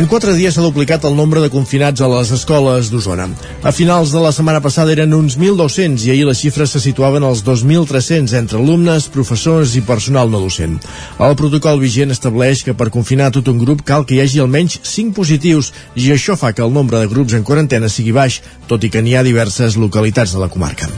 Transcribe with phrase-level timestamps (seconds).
[0.00, 3.26] En quatre dies s'ha duplicat el nombre de confinats a les escoles d'Osona.
[3.60, 7.26] A finals de la setmana passada eren uns 1.200 i ahir les xifres se situaven
[7.28, 10.78] als 2.300 entre alumnes, professors i personal no docent.
[11.20, 14.78] El protocol vigent estableix que per confinar tot un grup cal que hi hagi almenys
[14.88, 18.40] 5 positius i això fa que el nombre de grups en quarantena sigui baix,
[18.72, 20.88] tot i que n'hi ha diverses localitats de la comarca.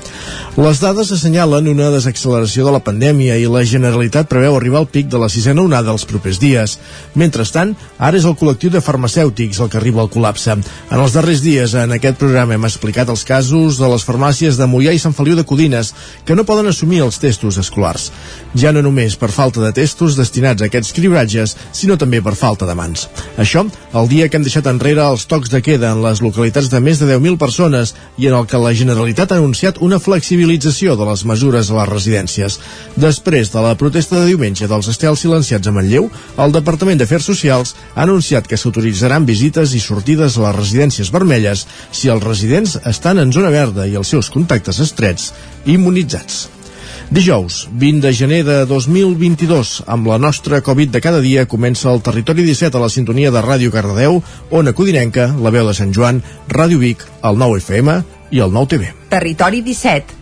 [0.52, 5.06] Les dades assenyalen una desacceleració de la pandèmia i la Generalitat preveu arribar al pic
[5.08, 6.74] de la sisena onada els propers dies.
[7.16, 10.58] Mentrestant, ara és el col·lectiu de farmacèutics el que arriba al col·lapse.
[10.92, 14.68] En els darrers dies, en aquest programa hem explicat els casos de les farmàcies de
[14.68, 15.94] Mollà i Sant Feliu de Codines,
[16.28, 18.10] que no poden assumir els testos escolars.
[18.52, 22.68] Ja no només per falta de testos destinats a aquests cribratges, sinó també per falta
[22.68, 23.06] de mans.
[23.40, 23.64] Això,
[23.96, 27.00] el dia que hem deixat enrere els tocs de queda en les localitats de més
[27.00, 29.96] de 10.000 persones i en el que la Generalitat ha anunciat una
[30.42, 32.58] flexibilització de les mesures a les residències.
[32.96, 37.74] Després de la protesta de diumenge dels estels silenciats a Manlleu, el Departament d'Afers Socials
[37.94, 43.18] ha anunciat que s'autoritzaran visites i sortides a les residències vermelles si els residents estan
[43.22, 45.32] en zona verda i els seus contactes estrets
[45.64, 46.48] immunitzats.
[47.12, 52.00] Dijous, 20 de gener de 2022, amb la nostra Covid de cada dia, comença el
[52.00, 56.22] Territori 17 a la sintonia de Ràdio Cardedeu, Ona Codinenca, la veu de Sant Joan,
[56.48, 58.00] Ràdio Vic, el 9 FM
[58.32, 58.90] i el 9 TV.
[59.12, 60.21] Territori 17,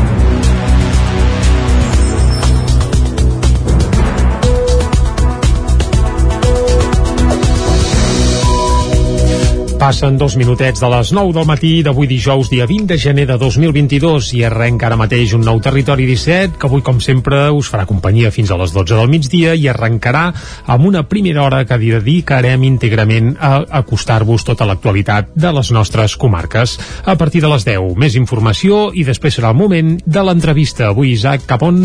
[9.81, 13.33] Passen dos minutets de les 9 del matí d'avui dijous, dia 20 de gener de
[13.41, 17.87] 2022 i arrenca ara mateix un nou Territori 17 que avui, com sempre, us farà
[17.89, 20.27] companyia fins a les 12 del migdia i arrencarà
[20.69, 26.77] amb una primera hora que dedicarem íntegrament a acostar-vos tota l'actualitat de les nostres comarques.
[27.01, 30.93] A partir de les 10, més informació i després serà el moment de l'entrevista.
[30.93, 31.81] Avui, Isaac, cap on...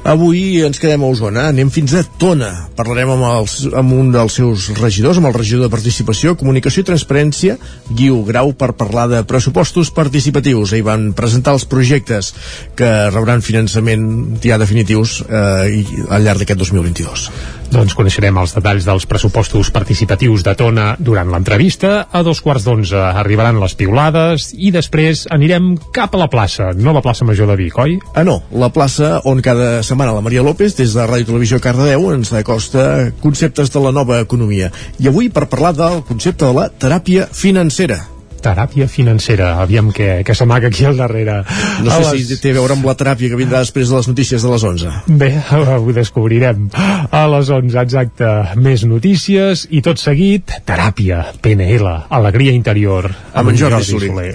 [0.00, 2.48] Avui ens quedem a Osona, anem fins a Tona.
[2.76, 6.88] Parlarem amb, els, amb un dels seus regidors, amb el regidor de Participació, Comunicació i
[6.88, 7.58] Transparència,
[7.92, 10.72] Guiu Grau, per parlar de pressupostos participatius.
[10.72, 12.32] Ahir van presentar els projectes
[12.80, 17.28] que rebran finançament ja definitius eh, al llarg d'aquest 2022.
[17.70, 22.08] Doncs coneixerem els detalls dels pressupostos participatius de Tona durant l'entrevista.
[22.10, 26.96] A dos quarts d'onze arribaran les piulades i després anirem cap a la plaça, no
[26.96, 27.94] la plaça Major de Vic, oi?
[28.10, 32.12] Ah, no, la plaça on cada setmana la Maria López, des de Ràdio Televisió Cardedeu,
[32.14, 34.70] ens acosta conceptes de la nova economia.
[35.02, 37.98] I avui per parlar del concepte de la teràpia financera
[38.42, 39.54] teràpia financera.
[39.62, 41.40] Aviam què, què s'amaga aquí al darrere.
[41.84, 42.28] No sé les...
[42.28, 44.64] si té a veure amb la teràpia que vindrà després de les notícies de les
[44.70, 44.94] 11.
[45.20, 45.30] Bé,
[45.80, 46.68] ho descobrirem.
[46.74, 48.30] A les 11, exacte.
[48.60, 51.86] Més notícies i tot seguit, teràpia, PNL,
[52.20, 53.10] alegria interior.
[53.10, 54.30] Amb, amb en Jordi Soler.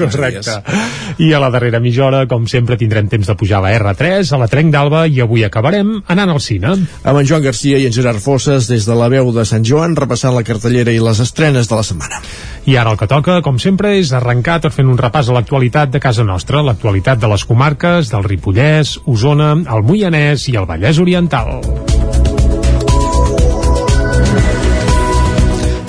[0.00, 0.56] Correcte.
[1.20, 4.34] I a la darrera mitja hora, com sempre, tindrem temps de pujar a la R3,
[4.34, 6.74] a la Trenc d'Alba, i avui acabarem anant al cine.
[7.02, 9.96] Amb en Joan Garcia i en Gerard Fosses, des de la veu de Sant Joan,
[9.98, 12.22] repassant la cartellera i les estrenes de la setmana.
[12.70, 15.90] I ara el que toca, com sempre, és arrencar tot fent un repàs a l'actualitat
[15.90, 21.00] de casa nostra, l'actualitat de les comarques del Ripollès, Osona, el Moianès i el Vallès
[21.02, 21.50] Oriental.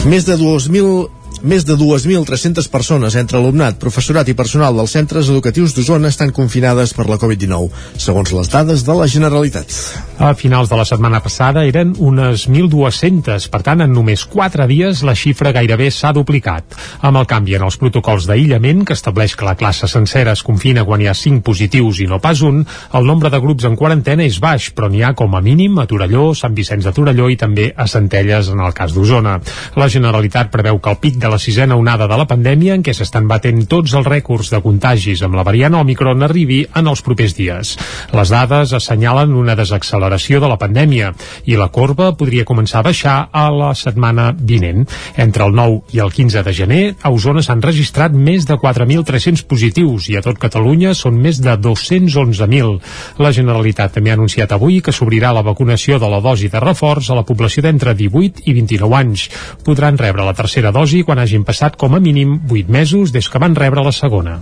[0.10, 5.74] Més de 2.000 més de 2.300 persones, entre alumnat, professorat i personal dels centres educatius
[5.76, 9.74] d'Osona, estan confinades per la Covid-19, segons les dades de la Generalitat.
[10.22, 15.02] A finals de la setmana passada eren unes 1.200, per tant, en només 4 dies
[15.08, 16.78] la xifra gairebé s'ha duplicat.
[17.02, 20.86] Amb el canvi en els protocols d'aïllament, que estableix que la classe sencera es confina
[20.86, 22.62] quan hi ha 5 positius i no pas un,
[22.94, 25.88] el nombre de grups en quarantena és baix, però n'hi ha com a mínim a
[25.90, 29.40] Torelló, Sant Vicenç de Torelló i també a Centelles en el cas d'Osona.
[29.82, 32.92] La Generalitat preveu que el pic de la sisena onada de la pandèmia en què
[32.94, 37.36] s'estan batent tots els rècords de contagis amb la variant Omicron arribi en els propers
[37.38, 37.78] dies.
[38.12, 41.14] Les dades assenyalen una desacceleració de la pandèmia
[41.48, 44.84] i la corba podria començar a baixar a la setmana vinent.
[45.16, 49.46] Entre el 9 i el 15 de gener, a Osona s'han registrat més de 4.300
[49.48, 52.76] positius i a tot Catalunya són més de 211.000.
[53.24, 57.12] La Generalitat també ha anunciat avui que s'obrirà la vacunació de la dosi de reforç
[57.12, 59.28] a la població d'entre 18 i 29 anys.
[59.64, 63.42] Podran rebre la tercera dosi quan hagin passat com a mínim 8 mesos des que
[63.42, 64.40] van rebre la segona.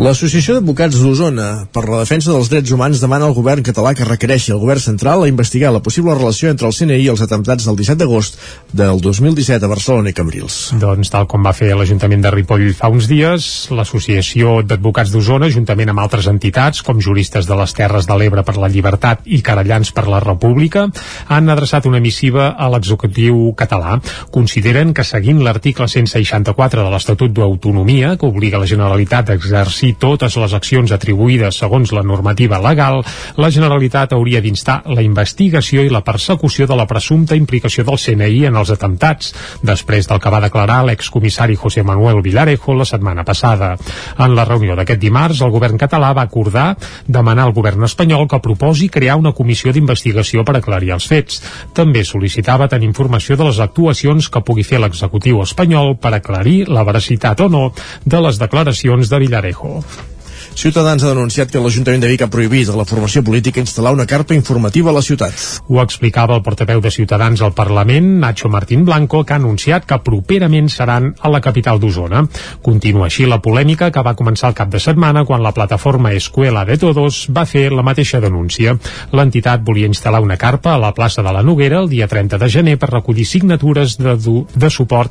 [0.00, 4.54] L'Associació d'Advocats d'Osona per la Defensa dels Drets Humans demana al govern català que requereixi
[4.54, 7.76] el govern central a investigar la possible relació entre el CNI i els atemptats del
[7.76, 8.38] 17 d'agost
[8.72, 10.56] del 2017 a Barcelona i Cambrils.
[10.80, 15.92] Doncs tal com va fer l'Ajuntament de Ripoll fa uns dies, l'Associació d'Advocats d'Osona, juntament
[15.92, 19.92] amb altres entitats com Juristes de les Terres de l'Ebre per la Llibertat i Carallans
[19.92, 20.86] per la República,
[21.28, 23.98] han adreçat una missiva a l'executiu català.
[24.32, 30.36] Consideren que seguint l'article 164 de l'Estatut d'Autonomia, que obliga la Generalitat a exercir totes
[30.40, 33.02] les accions atribuïdes segons la normativa legal,
[33.36, 38.46] la Generalitat hauria d'instar la investigació i la persecució de la presumpta implicació del CNI
[38.48, 39.32] en els atemptats,
[39.62, 43.76] després del que va declarar l'excomissari José Manuel Villarejo la setmana passada.
[44.18, 46.76] En la reunió d'aquest dimarts, el govern català va acordar
[47.06, 51.42] demanar al govern espanyol que proposi crear una comissió d'investigació per aclarir els fets.
[51.74, 56.86] També sol·licitava tenir informació de les actuacions que pugui fer l'executiu espanyol per aclarir la
[56.88, 57.64] veracitat o no
[58.04, 59.41] de les declaracions de Villarejo.
[59.42, 60.11] Melgarejo.
[60.54, 64.06] Ciutadans ha denunciat que l'Ajuntament de Vic ha prohibit a la formació política instal·lar una
[64.06, 65.32] carpa informativa a la ciutat.
[65.72, 69.98] Ho explicava el portaveu de Ciutadans al Parlament, Nacho Martín Blanco, que ha anunciat que
[70.04, 72.26] properament seran a la capital d'Osona.
[72.62, 76.66] Continua així la polèmica que va començar el cap de setmana quan la plataforma Escuela
[76.68, 78.76] de Todos va fer la mateixa denúncia.
[79.16, 82.50] L'entitat volia instal·lar una carpa a la plaça de la Noguera el dia 30 de
[82.52, 85.10] gener per recollir signatures de, de suport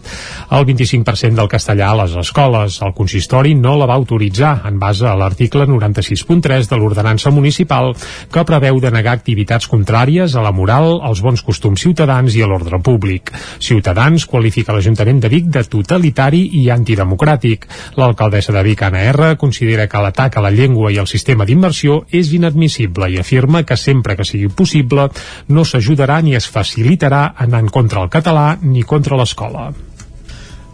[0.49, 2.79] al 25% del castellà a les escoles.
[2.85, 7.93] El consistori no la va autoritzar en base a la l'article 96.3 de l'ordenança municipal
[8.31, 12.81] que preveu denegar activitats contràries a la moral, als bons costums ciutadans i a l'ordre
[12.83, 13.31] públic.
[13.59, 17.67] Ciutadans qualifica l'Ajuntament de Vic de totalitari i antidemocràtic.
[17.95, 22.01] L'alcaldessa de Vic, Anna R, considera que l'atac a la llengua i al sistema d'immersió
[22.11, 25.07] és inadmissible i afirma que sempre que sigui possible
[25.47, 29.71] no s'ajudarà ni es facilitarà anar en contra el català ni contra l'escola.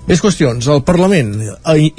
[0.07, 0.69] Més qüestions.
[0.71, 1.33] El Parlament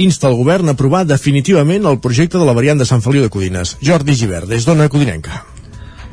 [0.00, 3.28] insta el govern a aprovar definitivament el projecte de la variant de Sant Feliu de
[3.28, 3.76] Codines.
[3.84, 5.42] Jordi Givert, des d'Ona Codinenca.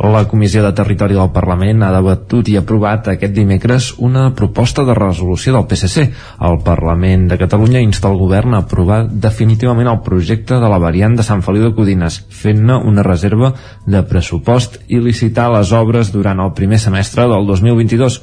[0.03, 4.93] La Comissió de Territori del Parlament ha debatut i aprovat aquest dimecres una proposta de
[4.97, 6.03] resolució del PSC.
[6.43, 11.15] El Parlament de Catalunya insta el govern a aprovar definitivament el projecte de la variant
[11.15, 13.53] de Sant Feliu de Codines, fent-ne una reserva
[13.87, 18.19] de pressupost i licitar les obres durant el primer semestre del 2022.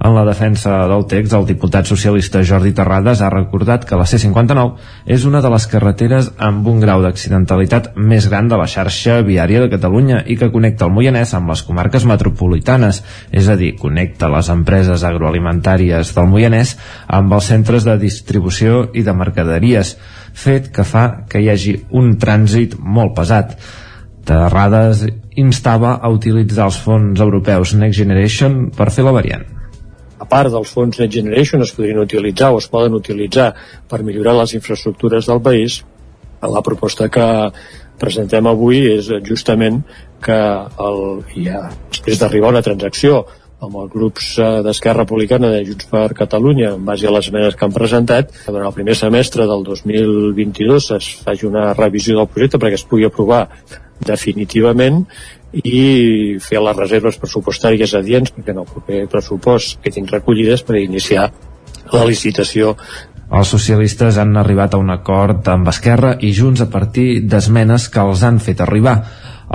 [0.00, 5.12] En la defensa del text, el diputat socialista Jordi Terrades ha recordat que la C-59
[5.14, 9.60] és una de les carreteres amb un grau d'accidentalitat més gran de la xarxa viària
[9.62, 14.32] de Catalunya i que connecta el Moianès amb les comarques metropolitanes, és a dir, connecta
[14.32, 16.74] les empreses agroalimentàries del Moianès
[17.06, 19.96] amb els centres de distribució i de mercaderies,
[20.32, 23.58] fet que fa que hi hagi un trànsit molt pesat.
[24.26, 25.06] Terrades
[25.38, 29.61] instava a utilitzar els fons europeus Next Generation per fer la variant
[30.22, 33.52] a part dels fons Next Generation es podrien utilitzar o es poden utilitzar
[33.90, 35.82] per millorar les infraestructures del país,
[36.42, 37.26] la proposta que
[37.98, 39.82] presentem avui és justament
[40.22, 40.38] que
[40.86, 41.00] el,
[41.44, 43.22] ja, després d'arribar a una transacció
[43.62, 47.54] amb els grups eh, d'Esquerra Republicana de Junts per Catalunya en base a les esmenes
[47.58, 52.58] que han presentat durant el primer semestre del 2022 es faci una revisió del projecte
[52.62, 53.44] perquè es pugui aprovar
[54.02, 55.04] definitivament
[55.52, 60.80] i fer les reserves pressupostàries adients perquè en el proper pressupost que tinc recollides per
[60.80, 61.30] iniciar
[61.92, 62.76] la licitació
[63.32, 68.02] els socialistes han arribat a un acord amb Esquerra i Junts a partir d'esmenes que
[68.04, 68.98] els han fet arribar.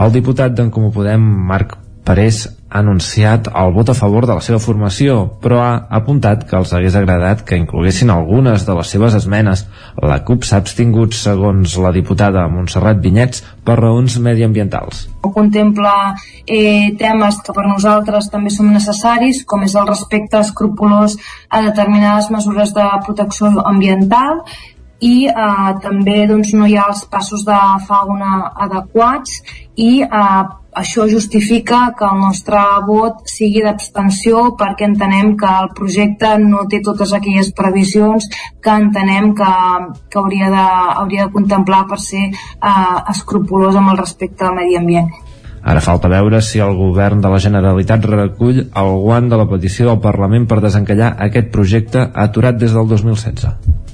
[0.01, 1.75] El diputat d'en Comú Podem, Marc
[2.07, 6.57] Parés, ha anunciat el vot a favor de la seva formació, però ha apuntat que
[6.59, 9.63] els hagués agradat que incloguessin algunes de les seves esmenes.
[10.03, 15.05] La CUP s'ha abstingut, segons la diputada Montserrat Vinyets, per raons mediambientals.
[15.23, 15.95] Contempla
[16.45, 21.17] eh, temes que per nosaltres també són necessaris, com és el respecte escrupulós
[21.49, 24.43] a determinades mesures de protecció ambiental
[24.99, 27.57] i eh, també doncs, no hi ha els passos de
[27.87, 29.41] fauna adequats
[29.75, 30.45] i eh,
[30.81, 36.81] això justifica que el nostre vot sigui d'abstenció perquè entenem que el projecte no té
[36.85, 38.29] totes aquelles previsions
[38.63, 39.53] que entenem que,
[40.09, 40.65] que hauria, de,
[41.03, 45.09] hauria de contemplar per ser eh, escrupulós amb el respecte al medi ambient.
[45.67, 49.89] Ara falta veure si el govern de la Generalitat recull el guant de la petició
[49.89, 53.86] del Parlament per desencallar aquest projecte aturat des del 2016.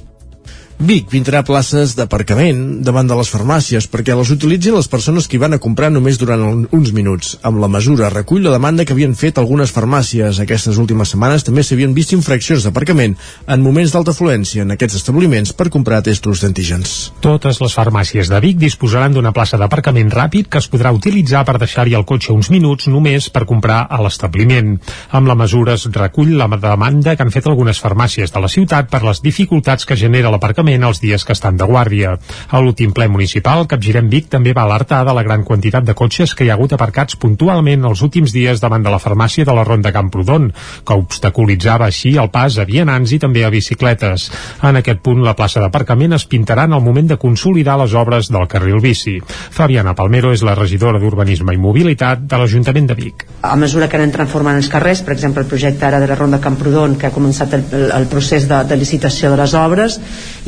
[0.82, 5.40] Vic pintarà places d'aparcament davant de les farmàcies perquè les utilitzin les persones que hi
[5.40, 7.36] van a comprar només durant uns minuts.
[7.46, 10.40] Amb la mesura recull la demanda que havien fet algunes farmàcies.
[10.42, 13.14] Aquestes últimes setmanes també s'havien vist infraccions d'aparcament
[13.46, 17.12] en moments d'alta afluència en aquests establiments per comprar testos d'antígens.
[17.22, 21.56] Totes les farmàcies de Vic disposaran d'una plaça d'aparcament ràpid que es podrà utilitzar per
[21.62, 24.74] deixar-hi el cotxe uns minuts només per comprar a l'establiment.
[25.14, 28.90] Amb la mesura es recull la demanda que han fet algunes farmàcies de la ciutat
[28.90, 32.16] per les dificultats que genera l'aparcament únicament els dies que estan de guàrdia.
[32.50, 36.34] A l'últim ple municipal, Capgirem Vic també va alertar de la gran quantitat de cotxes
[36.34, 39.64] que hi ha hagut aparcats puntualment els últims dies davant de la farmàcia de la
[39.64, 40.50] Ronda Camprodon,
[40.84, 44.30] que obstaculitzava així el pas a vianants i també a bicicletes.
[44.62, 48.30] En aquest punt, la plaça d'aparcament es pintarà en el moment de consolidar les obres
[48.32, 49.18] del carril bici.
[49.24, 53.26] Fabiana Palmero és la regidora d'Urbanisme i Mobilitat de l'Ajuntament de Vic.
[53.44, 56.40] A mesura que anem transformant els carrers, per exemple, el projecte ara de la Ronda
[56.40, 59.98] Camprodon, que ha començat el, el procés de, de licitació de les obres,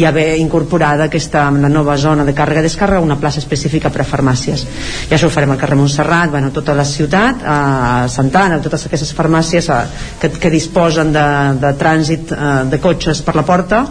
[0.07, 4.05] ja ve incorporada aquesta, la nova zona de càrrega i descàrrega, una plaça específica per
[4.05, 4.63] a farmàcies.
[5.11, 7.57] Ja això ho farem al carrer Montserrat, bueno, tota la ciutat, a
[8.13, 9.81] Santana, totes aquestes farmàcies a,
[10.21, 11.27] que, que disposen de,
[11.65, 13.83] de trànsit eh, de cotxes per la porta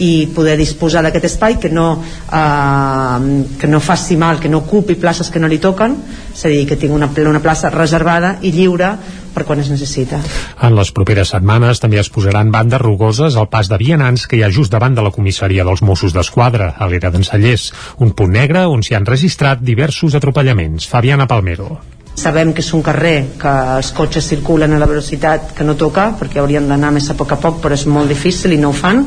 [0.00, 4.96] i poder disposar d'aquest espai que no, eh, que no faci mal, que no ocupi
[4.96, 5.96] places que no li toquen,
[6.32, 8.94] és a dir, que tingui una, una plaça reservada i lliure
[9.34, 10.18] per quan es necessita.
[10.66, 14.42] En les properes setmanes també es posaran bandes rugoses al pas de vianants que hi
[14.42, 18.66] ha just davant de la comissaria dels Mossos d'Esquadra, a l'era d'Ensallers, un punt negre
[18.66, 20.88] on s'hi han registrat diversos atropellaments.
[20.90, 21.78] Fabiana Palmero.
[22.20, 26.10] Sabem que és un carrer que els cotxes circulen a la velocitat que no toca,
[26.20, 28.76] perquè haurien d'anar més a poc a poc, però és molt difícil i no ho
[28.76, 29.06] fan.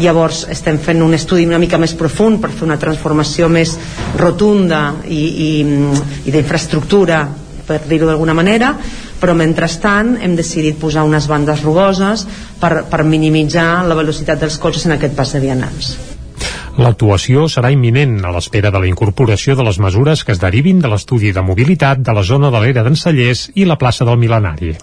[0.00, 3.76] Llavors estem fent un estudi una mica més profund per fer una transformació més
[4.16, 5.50] rotunda i, i,
[6.24, 7.20] i d'infraestructura,
[7.68, 8.72] per dir-ho d'alguna manera,
[9.20, 12.24] però mentrestant hem decidit posar unes bandes rugoses
[12.60, 15.96] per, per minimitzar la velocitat dels cotxes en aquest pas de vianants.
[16.76, 20.90] L'actuació serà imminent a l'espera de la incorporació de les mesures que es derivin de
[20.92, 24.74] l'estudi de mobilitat de la zona de l'era d'Encellers i la plaça del Milenari.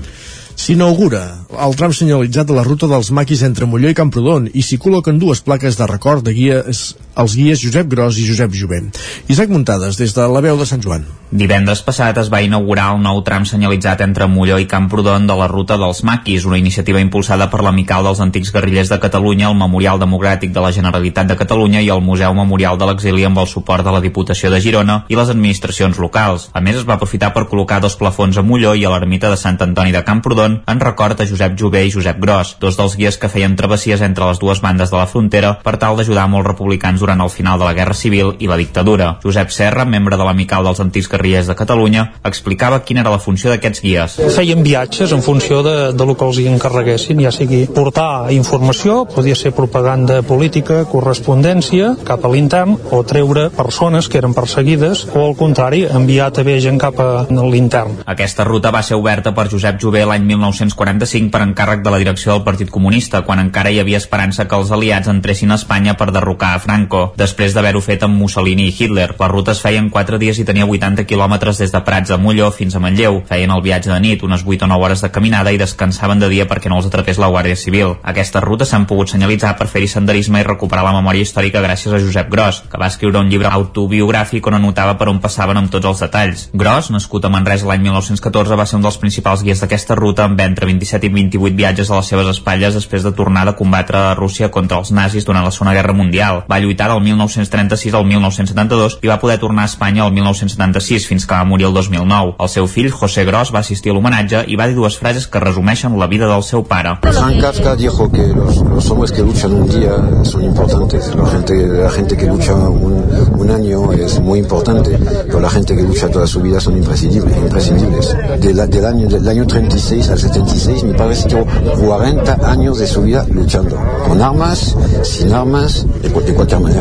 [0.57, 1.21] S'inaugura
[1.65, 5.21] el tram senyalitzat de la ruta dels maquis entre Molló i Camprodon i s'hi col·loquen
[5.21, 6.83] dues plaques de record de guies,
[7.15, 8.93] els guies Josep Gros i Josep Jovent.
[9.29, 11.05] Isaac Muntades, des de la veu de Sant Joan.
[11.33, 15.47] Divendres passat es va inaugurar el nou tram senyalitzat entre Molló i Camprodon de la
[15.49, 19.97] ruta dels maquis, una iniciativa impulsada per l'Amical dels Antics Guerrillers de Catalunya, el Memorial
[20.01, 23.85] Democràtic de la Generalitat de Catalunya i el Museu Memorial de l'Exili amb el suport
[23.85, 26.49] de la Diputació de Girona i les administracions locals.
[26.53, 29.39] A més, es va aprofitar per col·locar dos plafons a Molló i a l'ermita de
[29.41, 33.17] Sant Antoni de Camprodon en record a Josep Jové i Josep Gros, dos dels guies
[33.17, 37.01] que feien travessies entre les dues bandes de la frontera per tal d'ajudar molts republicans
[37.03, 39.17] durant el final de la Guerra Civil i la dictadura.
[39.23, 43.51] Josep Serra, membre de l'Amical dels Antics Guerrillers de Catalunya, explicava quina era la funció
[43.51, 44.17] d'aquests guies.
[44.37, 49.03] Feien viatges en funció de, de lo que els hi encarreguessin, ja sigui portar informació,
[49.09, 55.25] podia ser propaganda política, correspondència cap a l'intern o treure persones que eren perseguides o
[55.27, 58.03] al contrari, enviar també gent cap a l'intern.
[58.09, 62.33] Aquesta ruta va ser oberta per Josep Jové l'any 1945 per encàrrec de la direcció
[62.33, 66.11] del Partit Comunista, quan encara hi havia esperança que els aliats entressin a Espanya per
[66.13, 69.09] derrocar a Franco, després d'haver-ho fet amb Mussolini i Hitler.
[69.19, 72.17] La ruta es feia en 4 dies i tenia 80 quilòmetres des de Prats a
[72.17, 73.21] Molló fins a Manlleu.
[73.29, 76.29] Feien el viatge de nit, unes 8 o 9 hores de caminada i descansaven de
[76.31, 77.95] dia perquè no els atrapés la Guàrdia Civil.
[78.13, 82.01] Aquestes rutes s'han pogut senyalitzar per fer-hi senderisme i recuperar la memòria històrica gràcies a
[82.01, 85.89] Josep Gros, que va escriure un llibre autobiogràfic on anotava per on passaven amb tots
[85.91, 86.47] els detalls.
[86.53, 90.39] Gros, nascut a Manresa l'any 1914, va ser un dels principals guies d'aquesta ruta amb
[90.43, 94.15] entre 27 i 28 viatges a les seves espatlles després de tornar de combatre a
[94.19, 96.43] Rússia contra els nazis durant la Segona Guerra Mundial.
[96.49, 101.25] Va lluitar del 1936 al 1972 i va poder tornar a Espanya el 1976 fins
[101.25, 102.35] que va morir el 2009.
[102.39, 105.39] El seu fill, José Gros, va assistir a l'homenatge i va dir dues frases que
[105.39, 106.97] resumeixen la vida del seu pare.
[107.03, 111.53] Frank Kafka dijo que los, los hombres que luchan un día son importantes, la gente,
[111.67, 113.03] la gente que lucha un,
[113.37, 117.37] un año es muy importante, pero la gente que lucha toda su vida son imprescindibles.
[117.37, 118.17] imprescindibles.
[118.39, 122.87] De la, del, año, del año 36 al 76 mi padre estuvo 40 años de
[122.87, 126.72] su vida luchando, con armas, sin armas, de cualquier manera.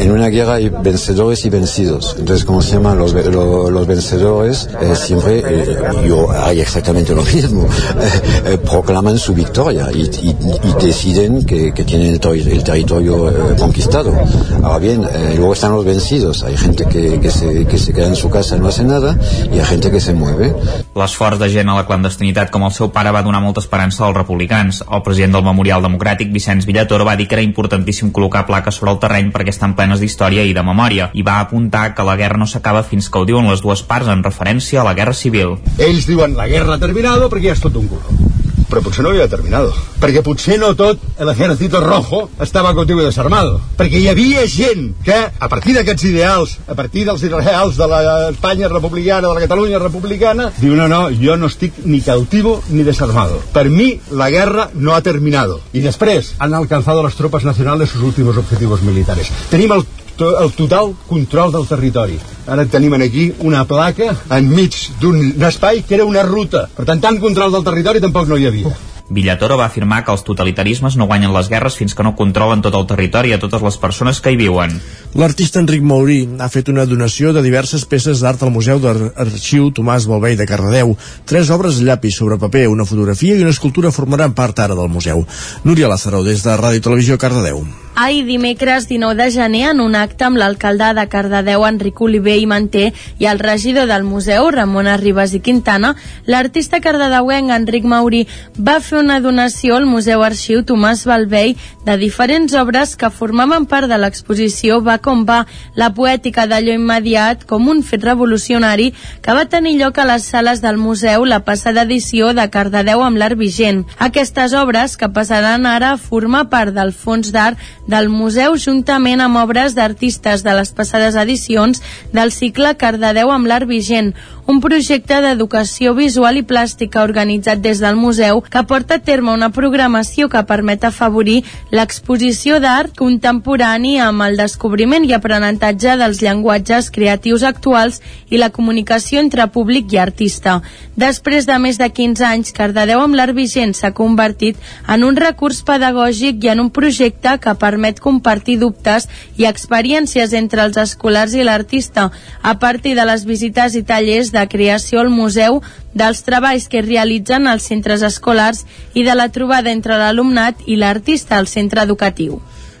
[0.00, 2.14] En una guerra hay vencedores y vencidos.
[2.18, 4.68] Entonces, ¿cómo se llaman los, los, los vencedores?
[4.80, 7.66] Eh, siempre, eh, yo hay exactamente lo mismo,
[8.46, 13.28] eh, proclaman su victoria y, y, y deciden que, que, tienen el, ter el territorio
[13.28, 14.14] eh, conquistado.
[14.62, 16.42] Ahora bien, eh, luego están los vencidos.
[16.44, 19.18] Hay gente que, que, se, que se queda en su casa y no hace nada
[19.52, 20.54] y hay gente que se mueve.
[20.98, 24.16] L'esforç de gent a la clandestinitat com el seu pare va donar molta esperança als
[24.16, 24.80] republicans.
[24.82, 28.94] El president del Memorial Democràtic, Vicenç Villator, va dir que era importantíssim col·locar plaques sobre
[28.94, 32.40] el terreny perquè estan plenes d'història i de memòria, i va apuntar que la guerra
[32.40, 35.56] no s'acaba fins que ho diuen les dues parts en referència a la guerra civil.
[35.78, 38.37] Ells diuen la guerra ha terminado perquè ja és tot un culo
[38.68, 39.72] però potser no havia terminado.
[39.98, 43.60] Perquè potser no tot l'ejército rojo estava contigo desarmado.
[43.78, 48.68] Perquè hi havia gent que, a partir d'aquests ideals, a partir dels ideals de l'Espanya
[48.68, 53.40] republicana, de la Catalunya republicana, diu, no, no, jo no estic ni cautivo ni desarmado.
[53.52, 55.60] Per mi, la guerra no ha terminado.
[55.72, 59.32] I després han alcanzado las tropas nacionales sus últimos objetivos militares.
[59.50, 59.86] Tenim el
[60.20, 62.18] el total control del territori.
[62.46, 66.68] Ara tenim aquí una placa enmig d'un espai que era una ruta.
[66.74, 68.76] Per tant, tant control del territori tampoc no hi havia.
[69.08, 72.74] Villatoro va afirmar que els totalitarismes no guanyen les guerres fins que no controlen tot
[72.76, 74.76] el territori a totes les persones que hi viuen.
[75.16, 80.08] L'artista Enric Maurí ha fet una donació de diverses peces d'art al Museu d'Arxiu Tomàs
[80.10, 80.92] Balvei de Cardedeu.
[81.24, 85.24] Tres obres llapis sobre paper, una fotografia i una escultura formaran part ara del museu.
[85.64, 87.64] Núria Lázaro, des de Ràdio Televisió Cardedeu.
[88.00, 92.44] Ahir dimecres 19 de gener, en un acte amb l'alcalde de Cardedeu, Enric Oliver i
[92.46, 98.20] Manté, i el regidor del museu, Ramon Arribas i Quintana, l'artista cardedeuenc Enric Maurí
[98.54, 101.56] va fer una donació al Museu Arxiu Tomàs Balvei
[101.88, 105.40] de diferents obres que formaven part de l'exposició Va com va,
[105.74, 108.92] la poètica d'allò immediat com un fet revolucionari
[109.24, 113.18] que va tenir lloc a les sales del museu la passada edició de Cardedeu amb
[113.18, 113.82] l'art vigent.
[113.98, 119.40] Aquestes obres, que passaran ara a formar part del fons d'art del museu juntament amb
[119.40, 124.12] obres d'artistes de les passades edicions del cicle Cardedeu amb l'art vigent,
[124.48, 129.50] un projecte d'educació visual i plàstica organitzat des del museu que porta a terme una
[129.52, 137.44] programació que permet afavorir l'exposició d'art contemporani amb el descobriment i aprenentatge dels llenguatges creatius
[137.44, 138.00] actuals
[138.30, 140.62] i la comunicació entre públic i artista.
[140.96, 144.56] Després de més de 15 anys, Cardedeu amb l'art vigent s'ha convertit
[144.88, 150.64] en un recurs pedagògic i en un projecte que permet compartir dubtes i experiències entre
[150.64, 152.08] els escolars i l'artista
[152.40, 155.62] a partir de les visites i tallers de creació al museu,
[155.94, 158.64] dels treballs que realitzen als centres escolars
[158.94, 162.38] i de la trobada entre l'alumnat i l'artista al centre educatiu.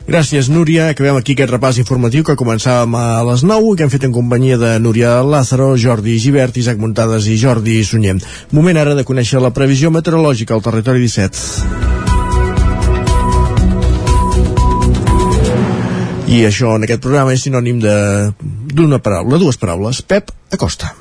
[0.08, 0.86] Gràcies, Núria.
[0.88, 4.14] Acabem aquí aquest repàs informatiu que començàvem a les 9 i que hem fet en
[4.16, 8.16] companyia de Núria Lázaro, Jordi Givert, Isaac Muntades i Jordi Sunyem.
[8.56, 11.98] Moment ara de conèixer la previsió meteorològica al territori 17.
[16.28, 20.00] I això en aquest programa és sinònim d'una paraula, dues paraules.
[20.00, 20.94] Pep Acosta.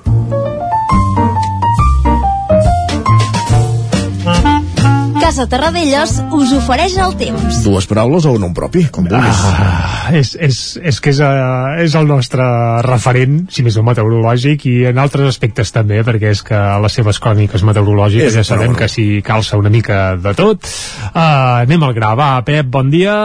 [5.28, 7.58] Casa Terradellos us ofereix el temps.
[7.66, 9.42] Dues paraules o un nom propi, com vulguis.
[9.50, 12.46] Ah, és, és, és que és, uh, és el nostre
[12.86, 16.96] referent, si més no meteorològic, i en altres aspectes també, perquè és que a les
[16.96, 20.64] seves cròniques meteorològiques és ja sabem que s'hi calça una mica de tot.
[21.12, 23.18] Uh, anem al gra, va, Pep, bon dia.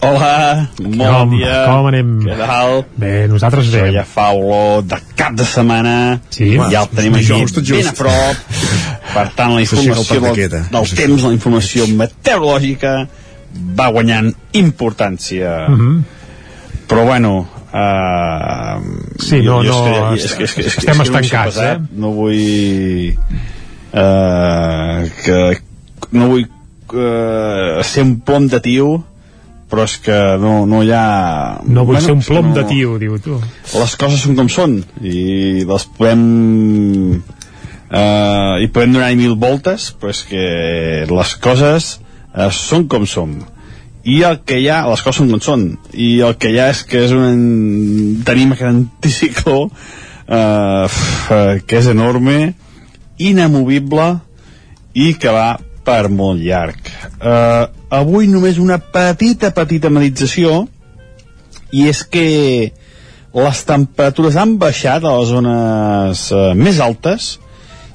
[0.00, 1.54] Hola, bon com, dia.
[1.66, 2.10] Com anem?
[2.22, 2.84] Què tal?
[3.02, 3.80] Bé, nosaltres bé.
[3.88, 5.94] Això ja fa olor de cap de setmana.
[6.30, 6.52] Sí.
[6.70, 7.72] Ja el tenim aquí Just, just.
[7.74, 8.44] ben a prop.
[9.16, 10.62] Per tant, la informació del, pataqueta.
[10.70, 10.98] del sí.
[11.00, 12.94] temps, la informació meteorològica
[13.80, 14.30] va guanyant
[14.62, 15.60] importància.
[15.68, 16.02] Mhm.
[16.88, 17.36] Però bueno,
[17.68, 18.80] Uh,
[19.20, 21.74] Sí, no, no, és que, és que, és estem no estancats, eh?
[22.00, 23.12] No vull...
[23.92, 25.36] Uh, que
[26.16, 28.88] no vull uh, ser un plom de tio
[29.68, 31.60] però és que no, no hi ha...
[31.68, 33.36] No vull ser un plom de tio, diu tu.
[33.74, 36.24] Les coses són com són i les podem...
[37.88, 40.42] Eh, i podem donar mil voltes, però és que
[41.08, 43.38] les coses eh, són com són.
[44.08, 46.70] I el que hi ha, les coses són com són, i el que hi ha
[46.72, 48.22] és que és un...
[48.28, 52.54] tenim aquest anticicló eh, eh, que és enorme,
[53.18, 54.14] inamovible
[54.96, 56.90] i que va per molt llarg.
[57.18, 57.64] Eh,
[57.96, 60.66] avui només una petita, petita medització
[61.72, 62.26] i és que
[63.38, 67.36] les temperatures han baixat a les zones eh, més altes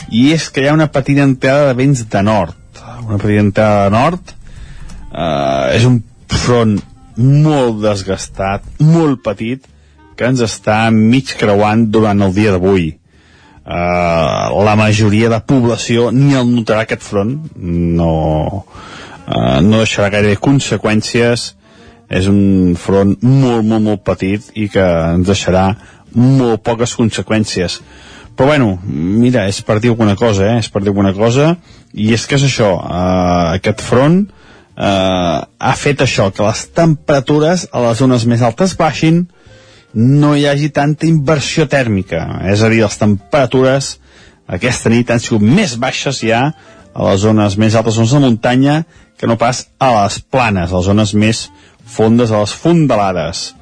[0.10, 2.58] i és que hi ha una petita entrada de vents de nord.
[3.04, 6.02] Una petita entrada de nord eh, és un
[6.34, 6.80] front
[7.18, 9.70] molt desgastat, molt petit,
[10.18, 12.94] que ens està mig creuant durant el dia d'avui.
[13.64, 17.38] Uh, la majoria de població ni el notarà aquest front.
[17.56, 18.14] No,
[18.60, 21.54] uh, no deixarà gaire conseqüències.
[22.14, 25.70] És un front molt, molt, molt petit i que ens deixarà
[26.14, 27.80] molt poques conseqüències.
[28.36, 30.60] Però bueno, mira, és per dir alguna cosa eh?
[30.60, 31.54] és per dir alguna cosa.
[31.94, 37.68] I és que és això, uh, aquest front uh, ha fet això que les temperatures
[37.72, 39.24] a les zones més altes baixin
[39.94, 42.24] no hi hagi tanta inversió tèrmica.
[42.50, 43.98] És a dir, les temperatures
[44.48, 46.50] aquesta nit han sigut més baixes ja
[46.94, 48.84] a les zones més altes, zones de muntanya,
[49.18, 51.46] que no pas a les planes, a les zones més
[51.86, 53.54] fondes, a les fondalades.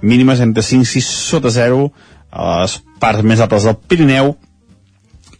[0.00, 1.90] Mínimes entre 5 i 6 sota 0
[2.30, 4.34] a les parts més altes del Pirineu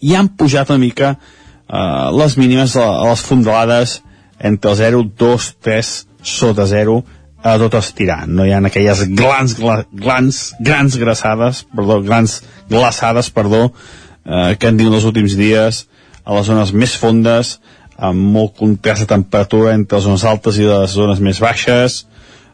[0.00, 4.00] i han pujat una mica eh, les mínimes a, les fondalades
[4.38, 7.00] entre el 0, 2, 3 sota 0
[7.42, 8.26] a tot estirar.
[8.28, 13.70] No hi ha aquelles glans, gla, glans, grans glaçades, perdó, grans glaçades, perdó,
[14.24, 15.84] eh, que han tingut els últims dies
[16.24, 17.58] a les zones més fondes,
[18.00, 22.04] amb molt contrast de temperatura entre les zones altes i les zones més baixes.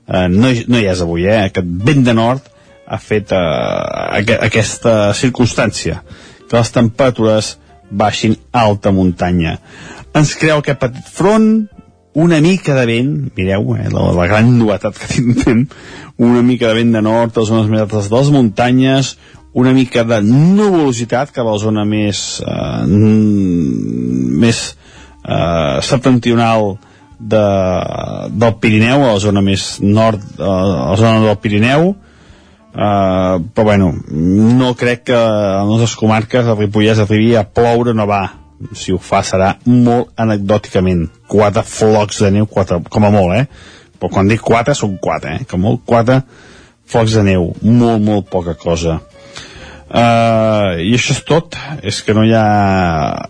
[0.07, 1.47] Eh, no, no hi és avui, eh?
[1.51, 2.47] Aquest vent de nord
[2.87, 3.43] ha fet eh,
[4.23, 6.01] aqu aquesta circumstància,
[6.47, 7.57] que les temperatures
[7.91, 9.59] baixin a alta muntanya.
[10.17, 11.67] ens creu aquest petit front,
[12.17, 15.67] una mica de vent, mireu, eh, la, la gran novetat que tindrem,
[16.17, 19.13] una mica de vent de nord a les zones més altes de les muntanyes,
[19.57, 26.75] una mica de nuvolositat cap a la zona més eh, més eh, septentrional
[27.21, 27.45] de,
[28.33, 30.57] del Pirineu, a la zona més nord, a
[30.93, 31.95] la zona del Pirineu,
[32.77, 37.95] Uh, però bueno, no crec que a les nostres comarques, a Ripollès, arribi a ploure,
[37.97, 38.19] no va
[38.75, 41.07] si ho fa serà molt anecdòticament.
[41.29, 43.75] Quatre flocs de neu quatre, com a molt, eh?
[43.97, 45.49] però quan dic quatre són quatre, eh?
[45.49, 46.23] com molt quatre
[46.87, 49.01] flocs de neu, molt molt poca cosa.
[49.87, 51.57] Uh, i això és tot.
[51.87, 52.47] És que no hi ha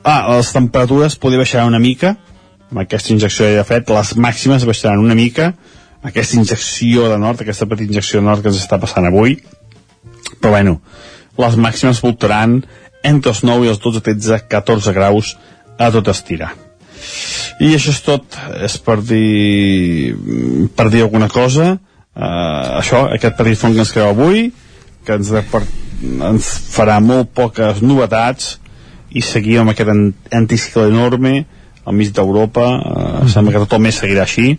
[0.00, 2.14] ah, les temperatures podria baixar una mica.
[2.70, 5.52] Amb aquesta injecció de fred les màximes baixaran una mica.
[6.06, 9.36] Aquesta injecció de nord, aquesta petita injecció de nord que ens està passant avui.
[10.40, 10.80] Però bueno,
[11.36, 12.60] les màximes voltaran
[13.04, 15.34] entre els 9 i els 12, 13, 14 graus
[15.78, 16.52] a tot estirar.
[17.60, 20.14] I això és tot, és per dir,
[20.76, 21.76] per dir alguna cosa.
[22.16, 24.46] Uh, això, aquest petit fons que ens creu avui,
[25.04, 25.62] que ens, per,
[26.30, 28.56] ens farà molt poques novetats
[29.16, 29.92] i seguir amb aquest
[30.36, 31.44] anticicle enorme
[31.86, 34.56] al mig d'Europa, uh, sembla que tot el mes seguirà així,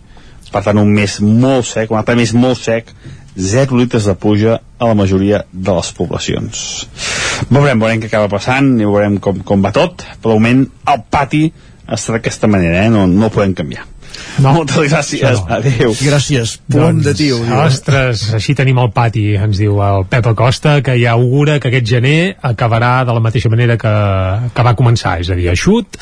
[0.52, 2.94] per tant un mes molt sec, un altre mes molt sec
[3.38, 6.62] 0 litres de pluja a la majoria de les poblacions.
[7.48, 11.44] Veurem, veurem què acaba passant i veurem com, com va tot, però moment el pati
[11.86, 12.90] està d'aquesta manera, eh?
[12.92, 13.86] no, no ho podem canviar.
[14.38, 14.52] No.
[14.54, 15.40] Moltes gràcies.
[15.40, 15.58] No.
[15.58, 15.94] Adéu.
[15.98, 16.56] Gràcies.
[16.68, 17.40] Pom doncs, de tio.
[17.44, 17.56] Diu.
[17.64, 21.88] Ostres, així tenim el pati, ens diu el Pep Acosta, que ja augura que aquest
[21.90, 23.94] gener acabarà de la mateixa manera que,
[24.54, 25.98] que va començar, és a dir, eixut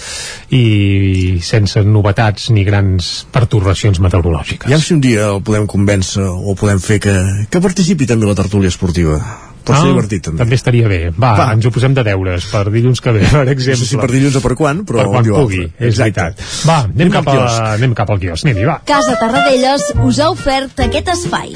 [0.56, 4.70] i sense novetats ni grans pertorbacions meteorològiques.
[4.70, 7.16] Ja si un dia el podem convèncer o podem fer que,
[7.50, 9.20] que participi també la tertúlia esportiva
[9.66, 10.42] pot ah, ser divertit també.
[10.44, 11.00] també estaria bé.
[11.16, 13.76] Va, Va, ens ho posem de deures per dilluns que ve per exemple.
[13.76, 15.90] no sé si per dilluns o per quan però per quan pugui, altre.
[15.90, 16.44] és veritat.
[16.68, 18.80] Va, anem, anem cap, a, anem cap al quios anem va.
[18.88, 21.52] Casa Tarradellas us ha ofert aquest espai.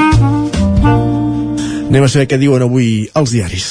[1.91, 3.71] Anem a saber què diuen avui els diaris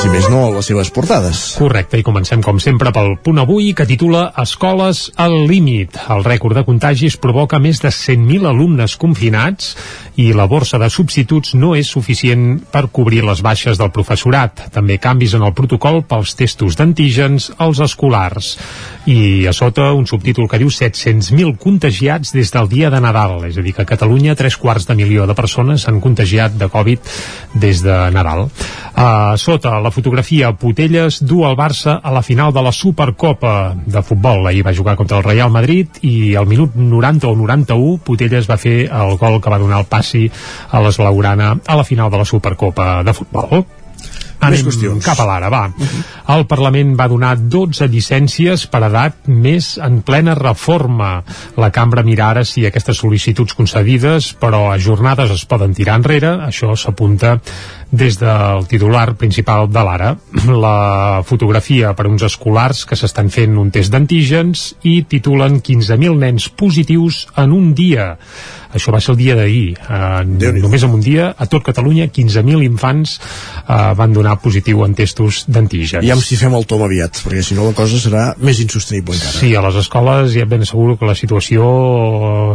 [0.00, 1.38] si més no, les seves portades.
[1.60, 5.98] Correcte, i comencem com sempre pel punt avui que titula Escoles al límit.
[6.12, 9.74] El rècord de contagis provoca més de 100.000 alumnes confinats
[10.20, 14.66] i la borsa de substituts no és suficient per cobrir les baixes del professorat.
[14.74, 18.54] També canvis en el protocol pels testos d'antígens als escolars.
[19.08, 23.38] I a sota un subtítol que diu 700.000 contagiats des del dia de Nadal.
[23.48, 26.68] És a dir, que a Catalunya tres quarts de milió de persones s'han contagiat de
[26.72, 27.12] Covid
[27.54, 28.48] des de Nadal.
[29.00, 34.02] A sota la fotografia Putelles du el Barça a la final de la Supercopa de
[34.02, 34.46] futbol.
[34.48, 38.58] Ahir va jugar contra el Real Madrid i al minut 90 o 91 Putelles va
[38.58, 40.26] fer el gol que va donar el passi
[40.70, 43.64] a l'Eslaurana a la final de la Supercopa de futbol.
[44.40, 45.04] Anem qüestions.
[45.04, 45.66] cap a l'ara, va.
[45.68, 46.36] Uh -huh.
[46.36, 51.22] El Parlament va donar 12 llicències per edat més en plena reforma.
[51.56, 56.38] La cambra mira ara si aquestes sol·licituds concedides, però ajornades es poden tirar enrere.
[56.46, 57.40] Això s'apunta
[57.90, 60.14] des del titular principal de l'Ara,
[60.64, 66.48] la fotografia per uns escolars que s'estan fent un test d'antígens i titulen 15.000 nens
[66.54, 68.14] positius en un dia.
[68.70, 69.74] Això va ser el dia d'ahir.
[69.82, 74.94] Eh, només en un dia, a tot Catalunya, 15.000 infants eh, van donar positiu en
[74.94, 76.06] testos d'antígens.
[76.06, 79.34] I si fem el tom aviat, perquè si no la cosa serà més insostenible encara.
[79.40, 81.66] Sí, a les escoles ja ben segur que la situació,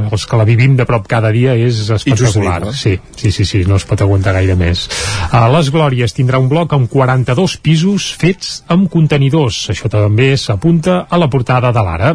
[0.08, 2.72] els que la vivim de prop cada dia, és espectacular.
[2.72, 4.88] Sí, sí, sí, sí, no es pot aguantar gaire més.
[5.34, 9.58] A les Glòries tindrà un bloc amb 42 pisos fets amb contenidors.
[9.74, 12.14] Això també s'apunta a la portada de l'Ara.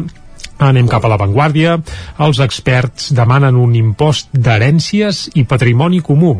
[0.61, 1.75] Anem cap a l'avantguàrdia.
[2.23, 6.37] Els experts demanen un impost d'herències i patrimoni comú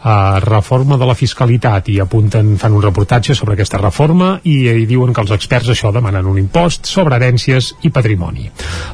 [0.00, 4.86] uh, reforma de la fiscalitat i apunten, fan un reportatge sobre aquesta reforma i, i
[4.88, 8.48] diuen que els experts això demanen un impost sobre herències i patrimoni.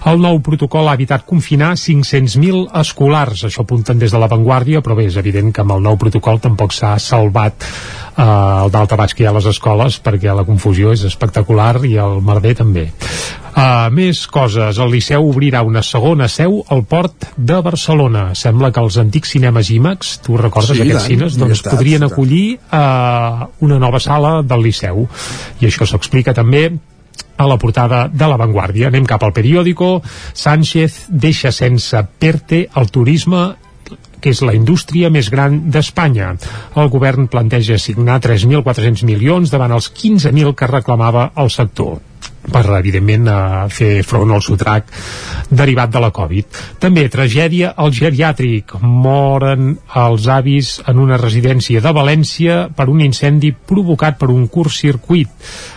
[0.07, 5.09] El nou protocol ha evitat confinar 500.000 escolars, això apunten des de l'avantguàrdia, però bé,
[5.11, 7.67] és evident que amb el nou protocol tampoc s'ha salvat
[8.17, 11.97] eh, el daltabaix que hi ha a les escoles perquè la confusió és espectacular i
[12.03, 12.91] el merder també.
[13.57, 14.77] Uh, més coses.
[14.77, 18.27] El Liceu obrirà una segona seu al port de Barcelona.
[18.37, 22.59] Sembla que els antics cinemes IMAX, tu recordes sí, aquests cines, doncs estat, podrien acollir
[22.59, 25.07] uh, una nova sala del Liceu.
[25.63, 26.67] I això s'explica també
[27.37, 28.91] a la portada de La Vanguardia.
[28.93, 30.03] Anem cap al periòdico.
[30.37, 33.55] Sánchez deixa sense PERTE el turisme
[34.27, 36.33] que és la indústria més gran d'Espanya.
[36.83, 42.01] El govern planteja assignar 3.400 milions davant els 15.000 que reclamava el sector
[42.47, 44.91] per, evidentment, a fer front al sotrac
[45.51, 46.61] derivat de la Covid.
[46.83, 48.77] També tragèdia al geriàtric.
[48.83, 54.75] Moren els avis en una residència de València per un incendi provocat per un curt
[54.75, 55.31] circuit.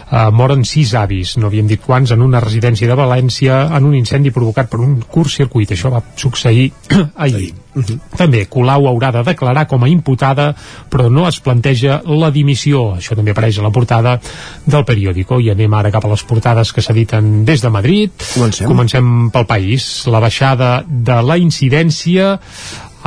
[0.10, 3.94] Uh, moren sis avis, no havíem dit quants, en una residència de València en un
[3.94, 5.70] incendi provocat per un curt circuit.
[5.76, 6.72] Això va succeir
[7.26, 7.52] ahir.
[7.76, 8.00] Uh -huh.
[8.18, 10.56] També Colau haurà de declarar com a imputada,
[10.90, 12.96] però no es planteja la dimissió.
[12.96, 14.20] Això també apareix a la portada
[14.66, 15.40] del periòdico.
[15.40, 18.12] I anem ara cap a les portades que s'editen des de Madrid.
[18.34, 18.68] Comencem.
[18.68, 20.08] Comencem pel país.
[20.08, 22.40] La baixada de la incidència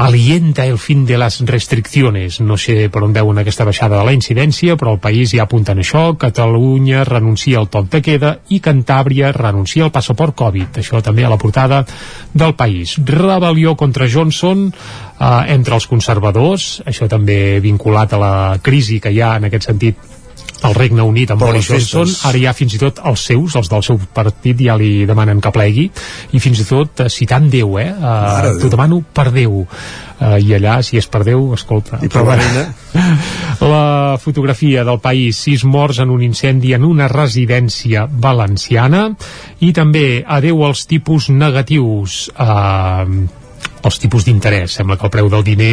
[0.02, 2.40] alienta el fin de les restricciones.
[2.40, 5.76] No sé per on veuen aquesta baixada de la incidència, però el país ja apunta
[5.76, 6.04] en això.
[6.18, 10.80] Catalunya renuncia al toc de queda i Cantàbria renuncia al passaport Covid.
[10.82, 11.84] Això també a la portada
[12.34, 12.96] del país.
[12.98, 19.22] Rebel·lió contra Johnson eh, entre els conservadors, això també vinculat a la crisi que hi
[19.22, 20.10] ha en aquest sentit
[20.62, 23.84] el Regne Unit amb Boris Johnson, ara ja fins i tot els seus, els del
[23.86, 25.88] seu partit ja li demanen que plegui.
[26.32, 27.90] I fins i tot eh, citant Déu eh?
[27.92, 29.62] Uh, T'ho demano per Déu.
[30.22, 32.38] Uh, i allà si és per Déu, escolta I per la
[33.72, 39.08] la fotografia del país, sis morts en un incendi en una residència valenciana.
[39.60, 42.28] I també adeu als tipus negatius.
[42.36, 43.26] Uh,
[43.82, 44.78] els tipus d'interès.
[44.78, 45.72] Sembla que el preu del diner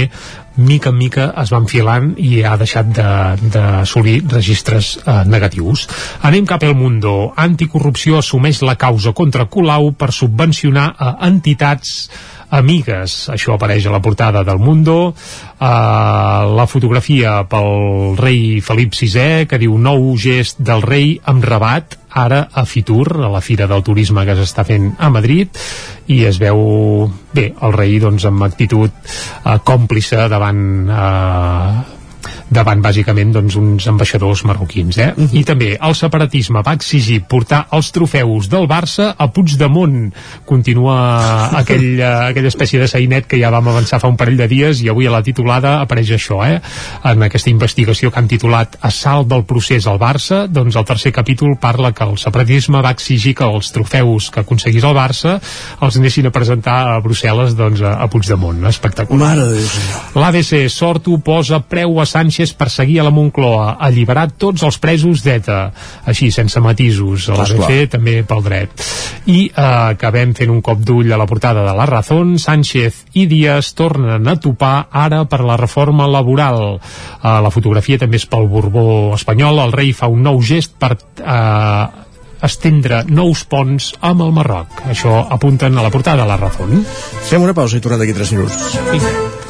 [0.59, 5.87] mica en mica es va enfilant i ha deixat d'assolir de, de registres eh, negatius.
[6.27, 7.31] Anem cap al Mundo.
[7.35, 12.09] Anticorrupció assumeix la causa contra Colau per subvencionar a entitats
[12.49, 13.27] amigues.
[13.29, 15.13] Això apareix a la portada del Mundo.
[15.59, 21.98] Uh, la fotografia pel rei Felip VI, que diu nou gest del rei amb rabat,
[22.09, 25.57] ara a Fitur, a la fira del turisme que s'està fent a Madrid,
[26.09, 31.98] i es veu bé, el rei doncs amb actitud uh, còmplice davant uh,
[32.49, 35.13] davant bàsicament doncs, uns ambaixadors marroquins eh?
[35.15, 35.39] Uh -huh.
[35.39, 40.11] i també el separatisme va exigir portar els trofeus del Barça a Puigdemont
[40.45, 44.47] continua aquell, uh, aquella espècie de sainet que ja vam avançar fa un parell de
[44.47, 46.59] dies i avui a la titulada apareix això eh?
[47.03, 51.57] en aquesta investigació que han titulat Assalt del procés al Barça doncs el tercer capítol
[51.61, 55.39] parla que el separatisme va exigir que els trofeus que aconseguís el Barça
[55.81, 59.67] els anessin a presentar a Brussel·les doncs, a, Puigdemont espectacular Déu,
[60.15, 65.23] L'ADC Sorto posa preu a Sánchez per seguir a la Moncloa, alliberar tots els presos
[65.25, 65.59] d'ETA,
[66.09, 68.85] així, sense matisos, a l'ABC també pel dret.
[69.27, 69.53] I eh,
[69.95, 74.27] acabem fent un cop d'ull a la portada de La Razón, Sánchez i Díaz tornen
[74.27, 76.79] a topar ara per la reforma laboral.
[76.79, 80.95] Eh, la fotografia també és pel Borbó espanyol, el rei fa un nou gest per
[80.95, 82.07] eh,
[82.45, 84.83] estendre nous ponts amb el Marroc.
[84.87, 86.85] Això apunten a la portada de La Razón.
[87.29, 88.79] Fem una pausa i tornem d'aquí 3 minuts.
[88.93, 89.48] Vinga.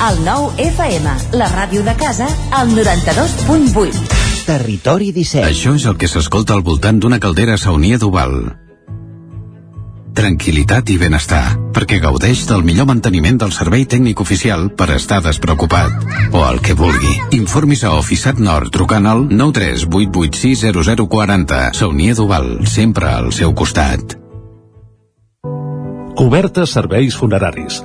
[0.00, 2.24] El nou FM, la ràdio de casa,
[2.56, 3.92] al 92.8.
[4.46, 5.44] Territori 17.
[5.44, 8.32] Això és el que s'escolta al voltant d'una caldera saunia d'Oval.
[10.16, 15.92] Tranquilitat i benestar, perquè gaudeix del millor manteniment del servei tècnic oficial per estar despreocupat.
[16.32, 17.36] O el que vulgui.
[17.36, 21.76] Informis a Oficiat Nord trucant al 938860040.
[21.76, 24.16] Saunia d'Oval, sempre al seu costat.
[26.16, 27.84] Cobertes serveis funeraris.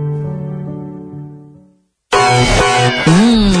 [2.91, 3.60] Mmm,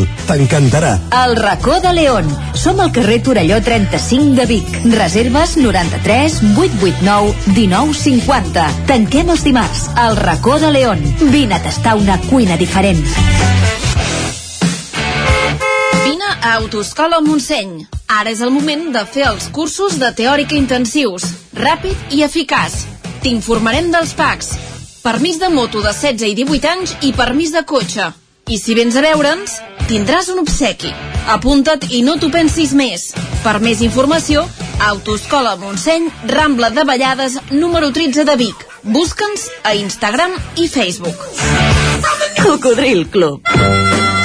[0.27, 0.93] T'encantarà.
[1.23, 2.27] El racó de León.
[2.53, 4.67] Som al carrer Torelló 35 de Vic.
[4.93, 8.67] Reserves 93 889 1950.
[8.87, 9.87] Tanquem els dimarts.
[10.05, 11.03] El racó de León.
[11.31, 13.03] Vine a tastar una cuina diferent.
[16.03, 17.85] Vine a Autoscola Montseny.
[18.11, 21.29] Ara és el moment de fer els cursos de teòrica intensius.
[21.55, 22.81] Ràpid i eficaç.
[23.21, 24.55] T'informarem dels PACs.
[25.01, 28.11] Permís de moto de 16 i 18 anys i permís de cotxe.
[28.51, 29.55] I si vens a veure'ns,
[29.91, 30.91] tindràs un obsequi.
[31.33, 33.09] Apunta't i no t'ho pensis més.
[33.43, 34.45] Per més informació,
[34.87, 38.65] Autoscola Montseny, Rambla de Vallades, número 13 de Vic.
[38.83, 41.27] Busca'ns a Instagram i Facebook.
[42.41, 43.80] Cocodril Club.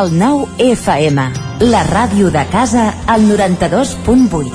[0.00, 1.22] El 9 FM,
[1.68, 4.48] la ràdio de casa, al 92.8.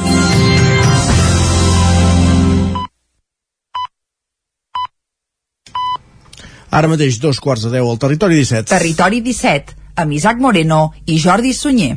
[6.74, 8.72] Ara mateix dos quarts de deu al territori 17.
[8.74, 11.94] Territori 17, amb Isaac Moreno i Jordi Sunyer.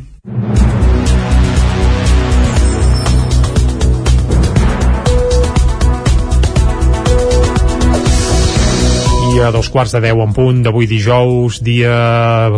[9.39, 11.93] A dos quarts de deu en punt d'avui dijous, dia...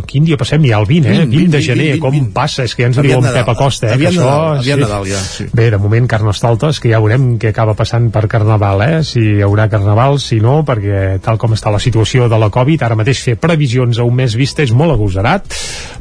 [0.09, 0.62] Quin dia passem?
[0.64, 1.19] Ja el 20, eh?
[1.27, 2.31] 20, 20 de gener, 20, 20, com 20.
[2.35, 2.64] passa?
[2.64, 3.37] És que ja ens diuen Nadal.
[3.43, 3.99] Pep Acosta, eh?
[3.99, 5.47] Aviat que això, Nadal, aviat Nadal, ja, sí.
[5.53, 9.03] Bé, de moment Carnestoltes, que ja veurem què acaba passant per Carnaval, eh?
[9.07, 12.87] Si hi haurà Carnaval, si no, perquè tal com està la situació de la Covid,
[12.88, 15.53] ara mateix fer previsions a un mes vista és molt agosarat,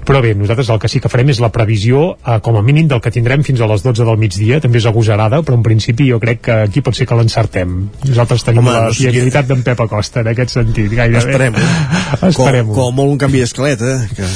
[0.08, 2.88] però bé, nosaltres el que sí que farem és la previsió, eh, com a mínim,
[2.88, 6.08] del que tindrem fins a les 12 del migdia, també és agosarada, però en principi
[6.10, 7.76] jo crec que aquí pot ser que l'encertem.
[8.08, 11.20] Nosaltres tenim Home, la fiabilitat d'en Pep Acosta, en aquest sentit, gairebé.
[11.24, 11.68] Esperem-ho.
[12.32, 12.74] Esperem-ho.
[12.74, 14.28] Com, com molt un canvi d'escaleta, que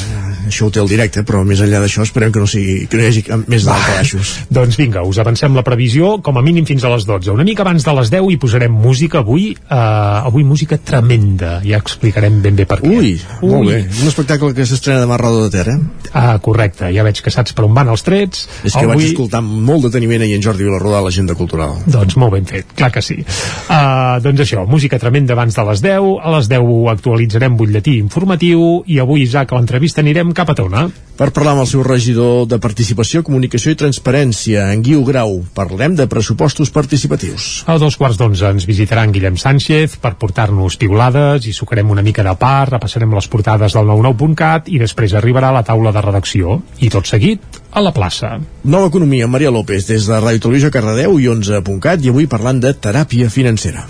[0.47, 3.05] això ho té el directe, però més enllà d'això esperem que no, sigui, que no
[3.05, 4.33] hi hagi més dalt que baixos.
[4.57, 7.31] Doncs vinga, us avancem la previsió com a mínim fins a les 12.
[7.33, 11.55] Una mica abans de les 10 hi posarem música avui, uh, avui música tremenda.
[11.65, 12.91] Ja explicarem ben bé per què.
[12.91, 13.79] Ui, molt bé.
[14.03, 15.77] Un espectacle que s'estrena demà a Roda de Ter, eh?
[16.13, 16.91] Ah, correcte.
[16.93, 18.47] Ja veig que saps per on van els trets.
[18.63, 21.79] És que vaig escoltar amb molt deteniment ahir en Jordi Vilarrodà a l'agenda cultural.
[21.87, 23.19] Doncs molt ben fet, clar que sí.
[23.23, 26.11] Uh, doncs això, música tremenda abans de les 10.
[26.23, 30.85] A les 10 actualitzarem butlletí informatiu i avui, Isaac, a l'entrevista anirem cap a Tona.
[31.19, 35.97] Per parlar amb el seu regidor de Participació, Comunicació i Transparència, en Guiu Grau, parlem
[35.99, 37.65] de pressupostos participatius.
[37.67, 42.05] A dos quarts d'onze ens visitarà en Guillem Sánchez per portar-nos piulades i sucarem una
[42.07, 46.61] mica de pa, repassarem les portades del 99.cat i després arribarà la taula de redacció.
[46.79, 48.37] I tot seguit, a la plaça.
[48.63, 52.71] Nova Economia, Maria López, des de Ràdio Televisió Cardedeu i 11.cat, i avui parlant de
[52.79, 53.83] teràpia financera.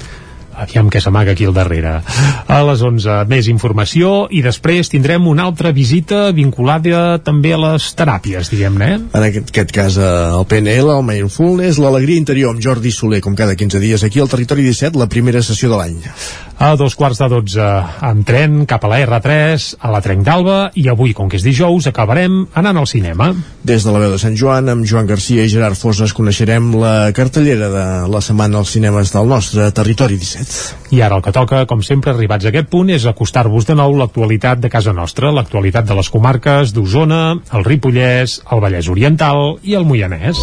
[0.64, 2.00] Aviam què s'amaga aquí al darrere.
[2.48, 7.90] A les 11 més informació i després tindrem una altra visita vinculada també a les
[7.98, 8.90] teràpies, diguem-ne.
[8.96, 9.02] eh?
[9.14, 13.36] En aquest, aquest cas, eh, el PNL, el Mindfulness, l'alegria interior amb Jordi Soler, com
[13.36, 16.00] cada 15 dies aquí al Territori 17, la primera sessió de l'any.
[16.64, 17.64] A dos quarts de 12
[18.08, 21.44] amb tren cap a la R3, a la Trenc d'Alba i avui, com que és
[21.44, 23.34] dijous, acabarem anant al cinema.
[23.68, 27.12] Des de la veu de Sant Joan, amb Joan Garcia i Gerard Fosses, coneixerem la
[27.12, 30.96] cartellera de la setmana als cinemes del nostre Territori 17.
[30.96, 34.00] I ara el que toca, com sempre, arribats a aquest punt, és acostar-vos de nou
[34.00, 39.76] l'actualitat de casa nostra, l'actualitat de les comarques d'Osona, el Ripollès, el Vallès Oriental i
[39.76, 40.40] el Moianès.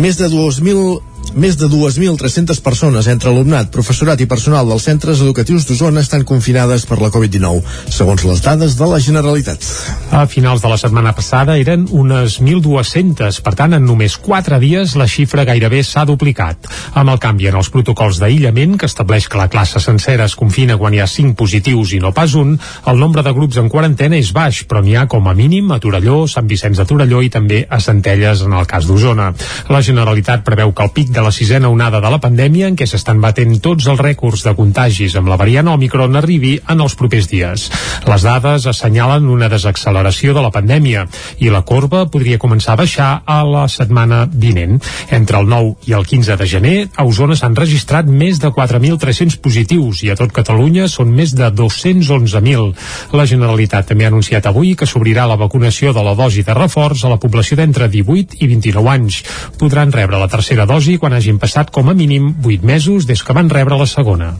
[0.00, 5.66] Més de 2.000 més de 2.300 persones entre alumnat, professorat i personal dels centres educatius
[5.66, 9.66] d'Osona estan confinades per la Covid-19, segons les dades de la Generalitat.
[10.14, 14.94] A finals de la setmana passada eren unes 1.200, per tant, en només 4 dies
[15.00, 16.70] la xifra gairebé s'ha duplicat.
[16.94, 20.78] Amb el canvi en els protocols d'aïllament, que estableix que la classe sencera es confina
[20.78, 22.54] quan hi ha 5 positius i no pas un,
[22.86, 25.80] el nombre de grups en quarantena és baix, però n'hi ha com a mínim a
[25.82, 29.32] Torelló, Sant Vicenç de Torelló i també a Centelles, en el cas d'Osona.
[29.74, 32.84] La Generalitat preveu que el pic de la sisena onada de la pandèmia, en què
[32.86, 37.30] s'estan batent tots els rècords de contagis amb la variant Omicron, arribi en els propers
[37.30, 37.70] dies.
[38.04, 41.06] Les dades assenyalen una desacceleració de la pandèmia
[41.40, 44.76] i la corba podria començar a baixar a la setmana vinent.
[45.08, 49.40] Entre el 9 i el 15 de gener, a Osona s'han registrat més de 4.300
[49.40, 52.68] positius i a tot Catalunya són més de 211.000.
[53.16, 57.06] La Generalitat també ha anunciat avui que s'obrirà la vacunació de la dosi de reforç
[57.06, 59.22] a la població d'entre 18 i 29 anys.
[59.58, 63.36] Podran rebre la tercera dosi quan hagin passat com a mínim 8 mesos des que
[63.36, 64.34] van rebre la segona.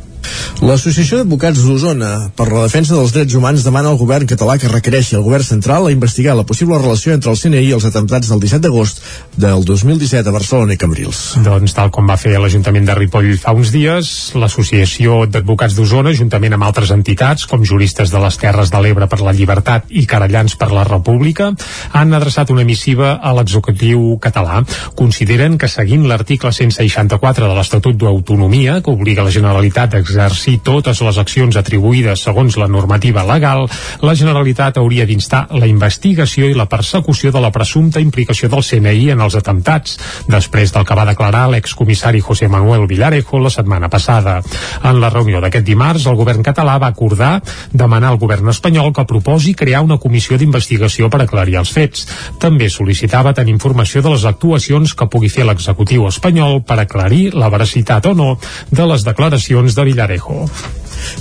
[0.64, 5.16] L'Associació d'Advocats d'Osona per la Defensa dels Drets Humans demana al govern català que requereixi
[5.16, 8.40] al govern central a investigar la possible relació entre el CNI i els atemptats del
[8.40, 9.02] 17 d'agost
[9.40, 11.22] del 2017 a Barcelona i Cambrils.
[11.44, 16.56] Doncs tal com va fer l'Ajuntament de Ripoll fa uns dies, l'Associació d'Advocats d'Osona, juntament
[16.56, 20.56] amb altres entitats com Juristes de les Terres de l'Ebre per la Llibertat i Carallans
[20.60, 21.50] per la República,
[21.92, 24.62] han adreçat una missiva a l'executiu català.
[24.94, 31.00] Consideren que seguint l'article 164 de l'Estatut d'autonomia, que obliga la Generalitat a exercir totes
[31.04, 33.66] les accions atribuïdes segons la normativa legal,
[34.00, 39.10] la Generalitat hauria d'instar la investigació i la persecució de la presumpta implicació del CNI
[39.12, 39.98] en els atemptats,
[40.30, 44.40] després del que va declarar l'excomissari José Manuel Villarejo la setmana passada.
[44.82, 47.40] En la reunió d'aquest dimarts, el govern català va acordar
[47.72, 52.06] demanar al govern espanyol que proposi crear una comissió d'investigació per aclarir els fets.
[52.40, 57.50] També sol·licitava tenir informació de les actuacions que pugui fer l'executiu espanyol per aclarir la
[57.52, 58.30] veracitat o no
[58.70, 60.44] de les declaracions de Villarejo.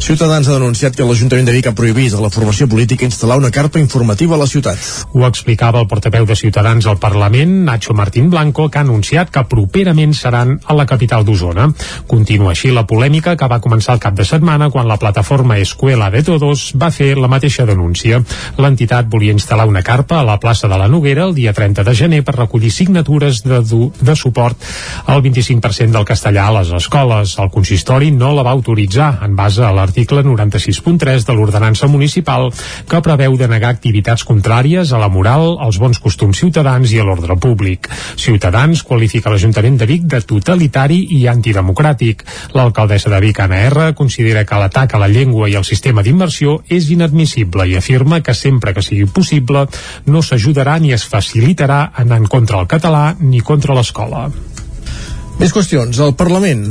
[0.03, 3.51] Ciutadans ha denunciat que l'Ajuntament de Vic ha prohibit a la formació política instal·lar una
[3.53, 4.79] carpa informativa a la ciutat.
[5.13, 9.43] Ho explicava el portaveu de Ciutadans al Parlament, Nacho Martín Blanco, que ha anunciat que
[9.49, 11.69] properament seran a la capital d'Osona.
[12.07, 16.09] Continua així la polèmica que va començar el cap de setmana quan la plataforma Escuela
[16.13, 18.21] de Todos va fer la mateixa denúncia.
[18.57, 21.95] L'entitat volia instal·lar una carpa a la plaça de la Noguera el dia 30 de
[21.95, 24.57] gener per recollir signatures de, de suport
[25.05, 27.37] al 25% del castellà a les escoles.
[27.39, 32.49] El consistori no la va autoritzar en base a l'article 96.3 de l'ordenança municipal
[32.89, 37.37] que preveu denegar activitats contràries a la moral, als bons costums ciutadans i a l'ordre
[37.37, 37.89] públic.
[38.15, 42.23] Ciutadans qualifica l'Ajuntament de Vic de totalitari i antidemocràtic.
[42.55, 46.59] L'alcaldessa de Vic, Anna R, considera que l'atac a la llengua i al sistema d'immersió
[46.69, 49.67] és inadmissible i afirma que sempre que sigui possible
[50.05, 54.29] no s'ajudarà ni es facilitarà anant contra el català ni contra l'escola.
[55.39, 55.99] Més qüestions.
[55.99, 56.63] El Parlament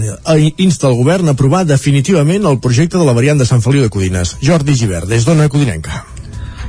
[0.63, 3.93] insta el govern a aprovar definitivament el projecte de la variant de Sant Feliu de
[3.93, 4.37] Codines.
[4.41, 6.05] Jordi Givert, des d'Ona Codinenca.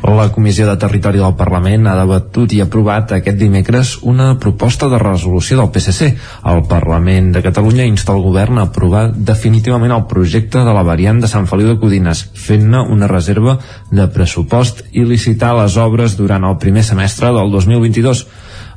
[0.04, 4.98] La Comissió de Territori del Parlament ha debatut i aprovat aquest dimecres una proposta de
[5.00, 6.10] resolució del PSC.
[6.52, 11.24] El Parlament de Catalunya insta el govern a aprovar definitivament el projecte de la variant
[11.24, 13.56] de Sant Feliu de Codines, fent-ne una reserva
[13.92, 18.28] de pressupost i licitar les obres durant el primer semestre del 2022.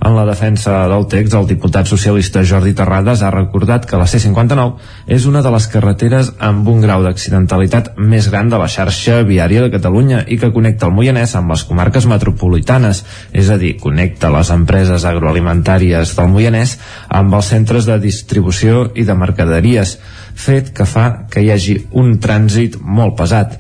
[0.07, 4.77] En la defensa del text, el diputat socialista Jordi Terrades ha recordat que la C-59
[5.17, 9.65] és una de les carreteres amb un grau d'accidentalitat més gran de la xarxa viària
[9.65, 13.03] de Catalunya i que connecta el Moianès amb les comarques metropolitanes,
[13.35, 16.77] és a dir, connecta les empreses agroalimentàries del Moianès
[17.09, 19.99] amb els centres de distribució i de mercaderies,
[20.39, 23.59] fet que fa que hi hagi un trànsit molt pesat.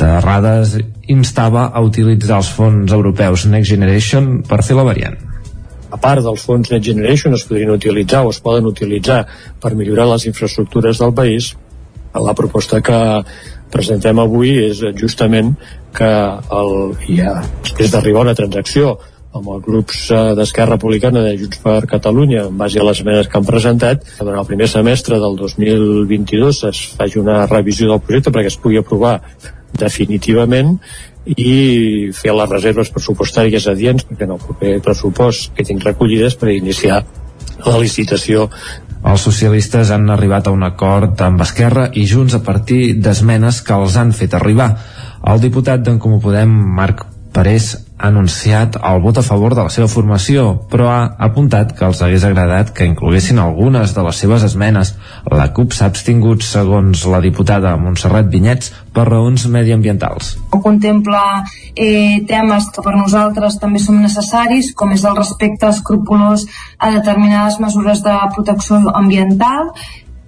[0.00, 0.78] Terrades
[1.12, 5.35] instava a utilitzar els fons europeus Next Generation per fer la variant
[5.96, 9.24] a part dels fons Next Generation es podrien utilitzar o es poden utilitzar
[9.62, 11.54] per millorar les infraestructures del país,
[12.16, 13.00] la proposta que
[13.72, 15.54] presentem avui és justament
[15.96, 16.08] que
[16.60, 16.72] el,
[17.08, 18.94] ja, després d'arribar a una transacció
[19.36, 20.06] amb els grups
[20.38, 24.24] d'Esquerra Republicana de Junts per Catalunya en base a les esmenes que han presentat que
[24.24, 28.80] durant el primer semestre del 2022 es faci una revisió del projecte perquè es pugui
[28.80, 29.18] aprovar
[29.76, 30.78] definitivament
[31.26, 36.52] i fer les reserves pressupostàries adients perquè en el proper pressupost que tinc recollides per
[36.54, 37.02] iniciar
[37.66, 38.46] la licitació
[39.06, 43.76] els socialistes han arribat a un acord amb Esquerra i Junts a partir d'esmenes que
[43.76, 44.72] els han fet arribar.
[45.30, 47.04] El diputat d'en Comú Podem, Marc
[47.36, 51.84] Parés, ha anunciat el vot a favor de la seva formació, però ha apuntat que
[51.84, 54.94] els hagués agradat que incloguessin algunes de les seves esmenes.
[55.32, 60.32] La CUP s'ha abstingut, segons la diputada Montserrat Vinyets, per raons mediambientals.
[60.48, 61.22] Contempla
[61.74, 66.46] eh, temes que per nosaltres també són necessaris, com és el respecte escrupulós
[66.78, 69.74] a determinades mesures de protecció ambiental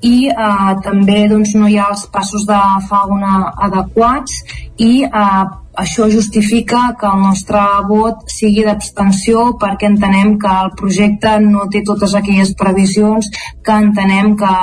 [0.04, 4.42] i eh, també doncs, no hi ha els passos de fauna adequats
[4.76, 5.46] i eh,
[5.78, 11.84] això justifica que el nostre vot sigui d'abstenció perquè entenem que el projecte no té
[11.86, 13.30] totes aquelles previsions
[13.64, 14.54] que entenem que,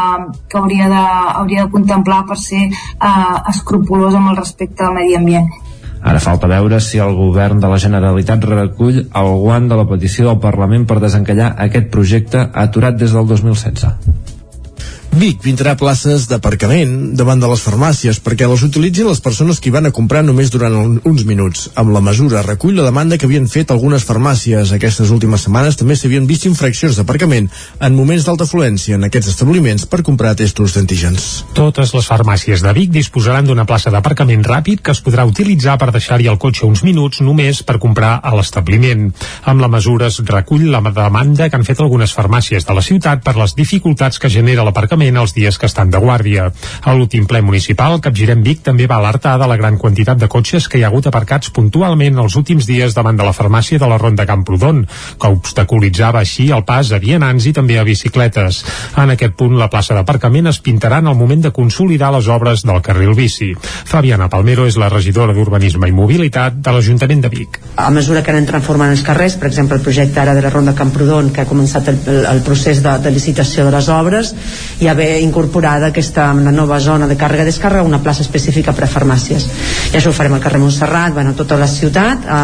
[0.49, 1.05] que hauria, de,
[1.41, 5.49] hauria de contemplar per ser eh, escrupulós amb el respecte al medi ambient.
[6.05, 10.27] Ara falta veure si el govern de la Generalitat recull el guant de la petició
[10.27, 14.34] del Parlament per desencallar aquest projecte aturat des del 2016.
[15.15, 19.71] Vic pintarà places d'aparcament davant de les farmàcies perquè les utilitzin les persones que hi
[19.71, 21.69] van a comprar només durant un, uns minuts.
[21.79, 24.73] Amb la mesura recull la demanda que havien fet algunes farmàcies.
[24.75, 27.47] Aquestes últimes setmanes també s'havien vist infraccions d'aparcament
[27.79, 31.45] en moments d'alta afluència en aquests establiments per comprar testos d'antígens.
[31.55, 35.93] Totes les farmàcies de Vic disposaran d'una plaça d'aparcament ràpid que es podrà utilitzar per
[35.95, 39.07] deixar-hi el cotxe uns minuts només per comprar a l'establiment.
[39.47, 43.23] Amb la mesura es recull la demanda que han fet algunes farmàcies de la ciutat
[43.23, 46.51] per les dificultats que genera l'aparcament especialment els dies que estan de guàrdia.
[46.83, 50.67] A l'últim ple municipal, Capgirem Vic també va alertar de la gran quantitat de cotxes
[50.67, 53.97] que hi ha hagut aparcats puntualment els últims dies davant de la farmàcia de la
[53.97, 54.85] Ronda Camprodon,
[55.19, 58.63] que obstaculitzava així el pas a vianants i també a bicicletes.
[58.97, 62.65] En aquest punt, la plaça d'aparcament es pintarà en el moment de consolidar les obres
[62.65, 63.53] del carril bici.
[63.85, 67.59] Fabiana Palmero és la regidora d'Urbanisme i Mobilitat de l'Ajuntament de Vic.
[67.75, 70.73] A mesura que anem transformant els carrers, per exemple, el projecte ara de la Ronda
[70.75, 71.99] Camprodon, que ha començat el,
[72.31, 74.33] el, procés de, de licitació de les obres,
[74.79, 78.73] hi ha haver incorporada aquesta, la nova zona de càrrega i descàrrega una plaça específica
[78.73, 79.47] per a farmàcies.
[79.91, 82.41] I això ho farem al carrer Montserrat bueno, a tota la ciutat, a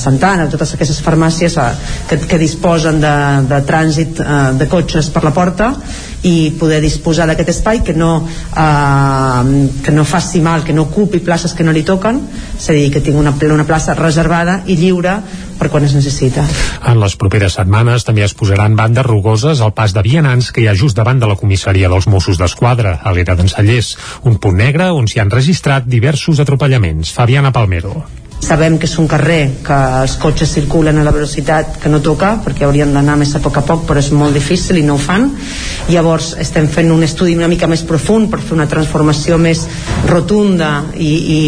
[0.00, 1.70] Santana a totes aquestes farmàcies a,
[2.08, 3.16] que, que disposen de,
[3.50, 5.74] de trànsit a, de cotxes per la porta
[6.22, 11.20] i poder disposar d'aquest espai que no, eh, que no faci mal, que no ocupi
[11.24, 12.20] places que no li toquen,
[12.58, 15.16] és a dir, que tingui una, una plaça reservada i lliure
[15.60, 16.44] per quan es necessita.
[16.88, 20.70] En les properes setmanes també es posaran bandes rugoses al pas de vianants que hi
[20.70, 24.90] ha just davant de la comissaria dels Mossos d'Esquadra, a l'era d'Ensallers, un punt negre
[24.96, 27.12] on s'hi han registrat diversos atropellaments.
[27.12, 28.19] Fabiana Palmero.
[28.40, 32.32] Sabem que és un carrer que els cotxes circulen a la velocitat que no toca,
[32.44, 35.02] perquè haurien d'anar més a poc a poc, però és molt difícil i no ho
[35.02, 35.28] fan.
[35.92, 39.66] Llavors estem fent un estudi una mica més profund per fer una transformació més
[40.08, 41.40] rotunda i, i,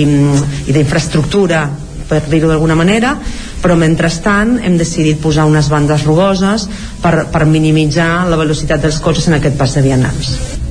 [0.69, 1.65] i d'infraestructura
[2.13, 3.15] per dir-ho d'alguna manera,
[3.63, 6.69] però mentrestant hem decidit posar unes bandes rugoses
[7.01, 10.62] per, per minimitzar la velocitat dels cotxes en aquest pas de vianants.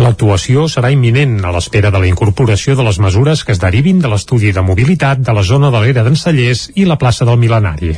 [0.00, 4.08] L'actuació serà imminent a l'espera de la incorporació de les mesures que es derivin de
[4.08, 7.92] l'estudi de mobilitat de la zona de l'era d'Encellers i la plaça del Milenari.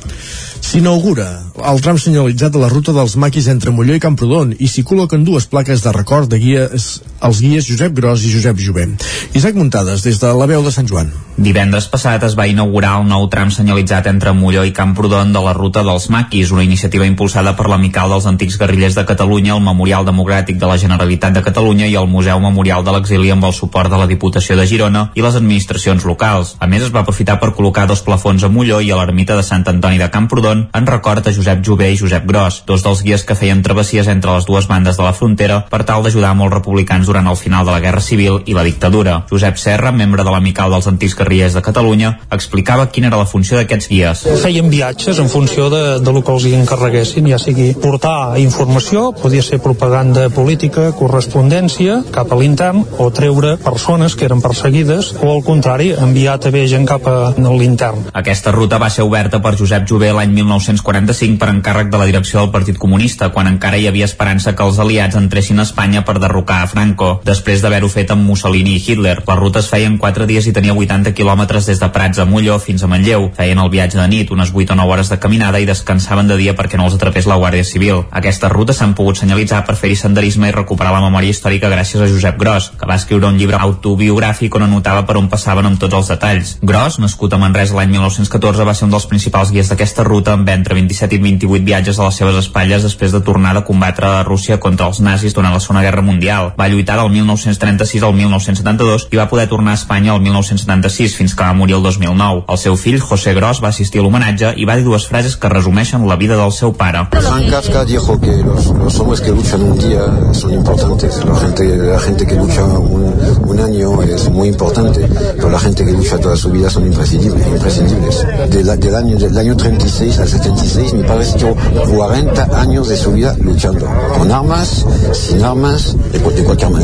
[0.66, 1.28] S'inaugura
[1.70, 5.22] el tram senyalitzat de la ruta dels maquis entre Molló i Camprodon i s'hi col·loquen
[5.28, 6.88] dues plaques de record de guies,
[7.22, 8.88] els guies Josep Gros i Josep Jové.
[9.34, 11.12] Isaac Muntades, des de la veu de Sant Joan.
[11.32, 15.54] Divendres passat es va inaugurar el nou tram senyalitzat entre Molló i Camprodon de la
[15.56, 20.04] ruta dels maquis, una iniciativa impulsada per l'Amical dels Antics Guerrillers de Catalunya, el Memorial
[20.04, 23.90] Democràtic de la Generalitat de Catalunya i el Museu Memorial de l'Exili amb el suport
[23.90, 26.56] de la Diputació de Girona i les administracions locals.
[26.60, 29.46] A més, es va aprofitar per col·locar dos plafons a Molló i a l'ermita de
[29.46, 33.24] Sant Antoni de Camprodon en record a Josep Jové i Josep Gros, dos dels guies
[33.24, 37.08] que feien travessies entre les dues bandes de la frontera per tal d'ajudar molts republicans
[37.12, 39.18] durant el final de la Guerra Civil i la dictadura.
[39.28, 43.58] Josep Serra, membre de l'Amical dels Antics Guerrillers de Catalunya, explicava quina era la funció
[43.58, 44.24] d'aquests guies.
[44.40, 49.10] Feien viatges en funció de, de lo que els hi encarreguessin, ja sigui portar informació,
[49.18, 55.34] podia ser propaganda política, correspondència cap a l'intern, o treure persones que eren perseguides, o
[55.34, 58.08] al contrari, enviar també gent cap a l'intern.
[58.16, 62.40] Aquesta ruta va ser oberta per Josep Jové l'any 1945 per encàrrec de la direcció
[62.40, 66.16] del Partit Comunista, quan encara hi havia esperança que els aliats entressin a Espanya per
[66.22, 69.18] derrocar a Franco, després d'haver-ho fet amb Mussolini i Hitler.
[69.26, 72.26] La ruta es feia en 4 dies i tenia 80 quilòmetres des de Prats a
[72.28, 73.30] Molló fins a Manlleu.
[73.36, 76.38] Feien el viatge de nit, unes 8 o 9 hores de caminada i descansaven de
[76.40, 78.04] dia perquè no els atrapés la Guàrdia Civil.
[78.10, 82.08] Aquestes rutes s'han pogut senyalitzar per fer-hi senderisme i recuperar la memòria històrica gràcies a
[82.10, 85.98] Josep Gros, que va escriure un llibre autobiogràfic on anotava per on passaven amb tots
[86.00, 86.56] els detalls.
[86.62, 90.48] Gros, nascut a Manresa l'any 1914, va ser un dels principals guies d'aquesta ruta amb
[90.52, 94.22] entre 27 i 28 viatges a les seves espatlles després de tornar de combatre a
[94.26, 96.52] Rússia contra els nazis durant la Segona Guerra Mundial.
[96.58, 101.34] Va lluitar del 1936 al 1972 i va poder tornar a Espanya el 1976 fins
[101.34, 102.44] que va morir el 2009.
[102.48, 105.48] El seu fill, José Gros, va assistir a l'homenatge i va dir dues frases que
[105.48, 107.06] resumeixen la vida del seu pare.
[107.12, 111.76] Frank Kafka dijo que los, los hombres que luchan un día son importantes, la gente,
[111.76, 113.14] la gente que lucha un,
[113.46, 117.46] un año es muy importante, pero la gente que lucha toda su vida son imprescindibles.
[117.46, 118.26] imprescindibles.
[118.50, 121.54] De la, del, año, del año 36 al 76 mi padre estuvo
[121.94, 123.86] 40 años de su vida luchando,
[124.18, 126.81] con armas, sin armas, de, de cualquier manera.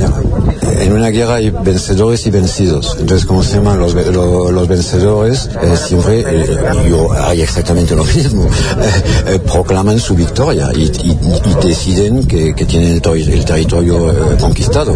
[0.80, 5.50] En una guerra hay vencedores y vencidos, entonces como se llaman los, los, los vencedores,
[5.60, 6.56] eh, siempre eh,
[6.88, 12.54] yo, hay exactamente lo mismo, eh, eh, proclaman su victoria y, y, y deciden que,
[12.54, 14.94] que, tienen el, el territorio eh, conquistado.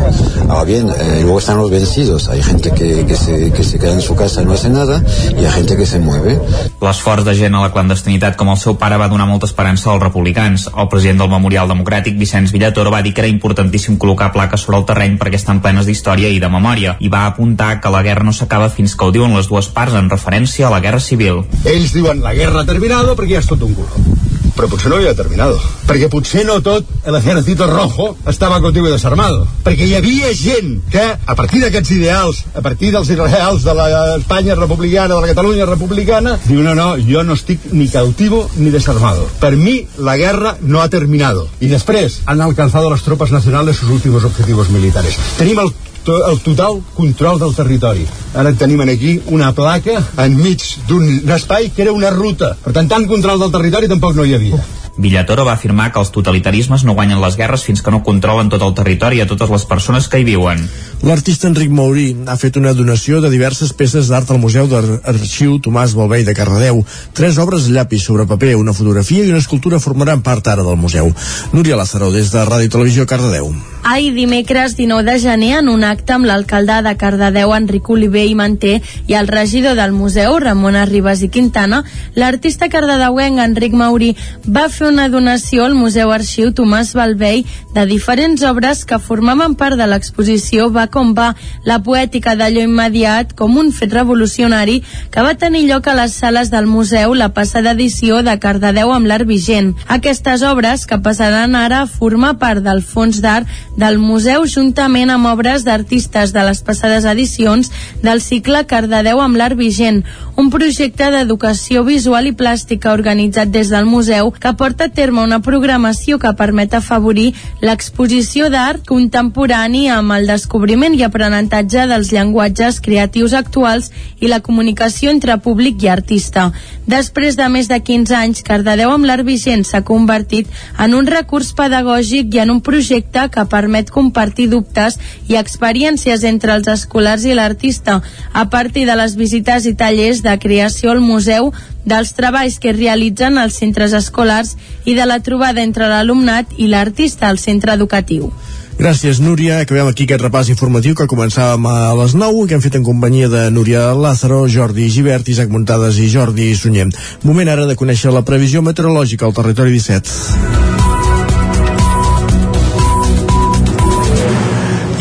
[0.49, 2.29] Ahora bien, eh, luego están los vencidos.
[2.29, 5.03] Hay gente que, que, se, que se queda en su casa y no hace nada
[5.37, 6.41] y hay gente que se mueve.
[6.83, 10.03] L'esforç de gent a la clandestinitat com el seu pare va donar molta esperança als
[10.03, 10.67] republicans.
[10.75, 14.81] El president del Memorial Democràtic, Vicenç Villatoro, va dir que era importantíssim col·locar plaques sobre
[14.81, 18.27] el terreny perquè estan plenes d'història i de memòria i va apuntar que la guerra
[18.27, 21.45] no s'acaba fins que ho diuen les dues parts en referència a la guerra civil.
[21.65, 24.99] Ells diuen la guerra ha terminado perquè ja és tot un culo però potser no
[25.01, 25.57] havia terminat
[25.89, 29.47] perquè potser no tot l'ejército rojo estava contigo i desarmado.
[29.65, 34.57] Perquè hi havia gent que a partir d'aquests ideals a partir dels ideals de l'Espanya
[34.59, 39.29] republicana de la Catalunya republicana diu no, no, jo no estic ni cautivo ni desarmado.
[39.41, 43.91] Per mi la guerra no ha terminado i després han alcanzado las tropas nacionales sus
[43.91, 45.19] últimos objetivos militares.
[45.39, 45.73] Tenim el
[46.09, 48.07] el total control del territori.
[48.35, 52.57] Ara tenim aquí una placa enmig d'un espai que era una ruta.
[52.65, 54.63] Per tant, tant control del territori tampoc no hi havia.
[54.97, 58.63] Villatoro va afirmar que els totalitarismes no guanyen les guerres fins que no controlen tot
[58.67, 60.61] el territori i a totes les persones que hi viuen.
[61.03, 65.97] L'artista Enric Maurí ha fet una donació de diverses peces d'art al Museu d'Arxiu Tomàs
[65.97, 66.85] Balvei de Cardedeu.
[67.17, 70.77] Tres obres de llapis sobre paper, una fotografia i una escultura formaran part ara del
[70.77, 71.11] museu.
[71.53, 73.51] Núria Lázaro, des de Ràdio Televisió Cardedeu.
[73.83, 78.37] Ahir dimecres 19 de gener, en un acte amb l'alcalde de Cardedeu, Enric Oliver i
[78.39, 78.77] Manté,
[79.09, 81.83] i el regidor del museu, Ramon Arribas i Quintana,
[82.15, 84.13] l'artista cardedeuenc Enric Mauri
[84.47, 89.79] va fer una donació al Museu Arxiu Tomàs Balvei de diferents obres que formaven part
[89.81, 91.33] de l'exposició Va com va,
[91.69, 94.81] la poètica d'allò immediat com un fet revolucionari
[95.13, 99.07] que va tenir lloc a les sales del museu la passada edició de Cardedeu amb
[99.07, 99.73] l'art vigent.
[99.87, 105.31] Aquestes obres, que passaran ara a formar part del fons d'art del museu juntament amb
[105.33, 107.71] obres d'artistes de les passades edicions
[108.03, 110.03] del cicle Cardedeu amb l'art vigent,
[110.37, 115.41] un projecte d'educació visual i plàstica organitzat des del museu que porta a terme una
[115.45, 123.35] programació que permet afavorir l'exposició d'art contemporani amb el descobriment i aprenentatge dels llenguatges creatius
[123.35, 126.53] actuals i la comunicació entre públic i artista.
[126.87, 130.49] Després de més de 15 anys, Cardedeu amb l'art vigent s'ha convertit
[130.79, 134.99] en un recurs pedagògic i en un projecte que permet compartir dubtes
[135.29, 138.01] i experiències entre els escolars i l'artista
[138.33, 141.53] a partir de les visites i tallers de creació al museu,
[141.85, 147.29] dels treballs que realitzen als centres escolars i de la trobada entre l'alumnat i l'artista
[147.29, 148.33] al centre educatiu.
[148.79, 149.61] Gràcies, Núria.
[149.63, 152.87] Acabem aquí aquest repàs informatiu que començàvem a les 9 i que hem fet en
[152.87, 156.89] companyia de Núria Lázaro, Jordi Givert, Isaac Muntades i Jordi Sunyer.
[157.23, 160.73] Moment ara de conèixer la previsió meteorològica al territori 17.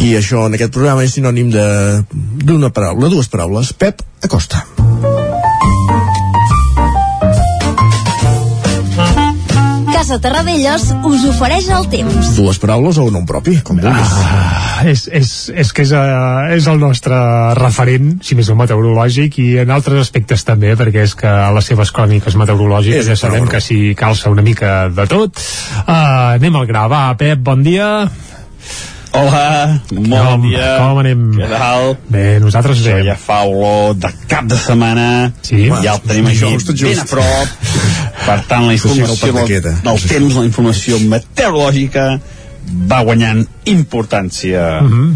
[0.01, 3.73] I això en aquest programa és sinònim d'una paraula, dues paraules.
[3.73, 4.80] Pep Acosta.
[10.01, 12.31] Casa Terradellos us ofereix el temps.
[12.33, 14.13] Dues paraules o un nom propi, com vulguis.
[14.17, 17.19] Ah, és, és, és que és, uh, és el nostre
[17.59, 21.69] referent, si més no meteorològic, i en altres aspectes també, perquè és que a les
[21.69, 25.37] seves cròniques meteorològiques És ja sabem que s'hi calça una mica de tot.
[25.83, 25.93] Uh,
[26.39, 27.91] anem al gra, va, Pep, bon dia.
[29.11, 30.67] Hola, bon dia.
[30.79, 31.23] Com anem?
[31.35, 31.89] Què tal?
[32.13, 33.01] Bé, nosaltres Això bé.
[33.09, 35.07] ja fa olor de cap de setmana.
[35.43, 35.65] Sí.
[35.83, 36.83] Ja el tenim aquí Just, just.
[36.85, 37.47] ben a prop.
[38.25, 39.73] Per tant, la Això informació del, pataqueta.
[39.83, 42.05] del temps, la informació meteorològica
[42.93, 43.43] va guanyant
[43.73, 44.63] importància.
[44.87, 45.11] Mhm.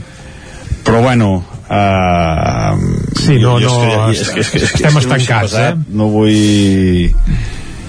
[0.85, 1.29] Però bueno,
[1.69, 2.75] uh,
[3.15, 5.71] Sí, no, no, estem estancats, eh?
[5.89, 7.07] No vull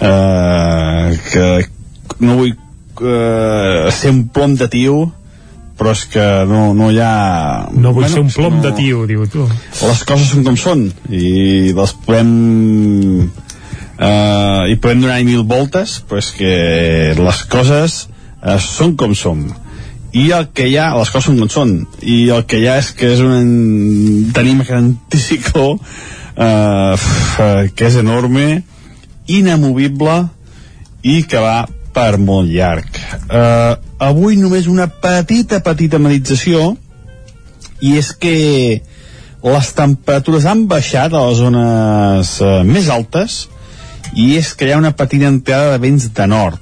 [0.00, 1.66] uh, que
[2.20, 5.12] no vull uh, ser un plom de tio
[5.77, 7.68] però és que no, no hi ha...
[7.77, 9.45] No vull ser un plom de tio, diu tu.
[9.83, 12.31] les coses són com són i les podem
[13.99, 16.53] eh, i podem donar mil voltes però és que
[17.18, 17.99] les coses
[18.43, 19.47] eh, són com són
[20.16, 21.72] i el que hi ha, les coses són com són
[22.03, 27.91] i el que hi ha és que és un tenim aquest anticicló eh, f- que
[27.91, 28.62] és enorme
[29.29, 30.22] inamovible
[31.07, 31.66] i que va
[31.97, 32.97] per molt llarg
[33.29, 36.74] eh, avui només una petita petita medització
[37.80, 38.36] i és que
[39.47, 43.47] les temperatures han baixat a les zones eh, més altes
[44.14, 46.61] i és que hi ha una petita entrada de vents de nord.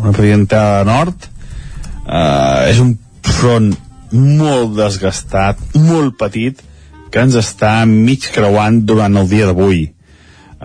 [0.00, 3.72] Una petita entrada de nord eh, és un front
[4.12, 6.62] molt desgastat, molt petit
[7.10, 9.86] que ens està mig creuant durant el dia d'avui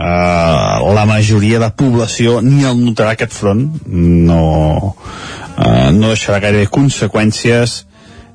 [0.02, 3.68] uh, la majoria de població ni el notarà aquest front.
[3.88, 4.42] No,
[4.98, 7.82] uh, no deixarà gaire conseqüències.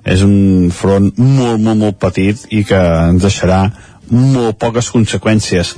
[0.07, 3.65] És un front molt, molt, molt petit i que ens deixarà
[4.15, 5.75] molt poques conseqüències.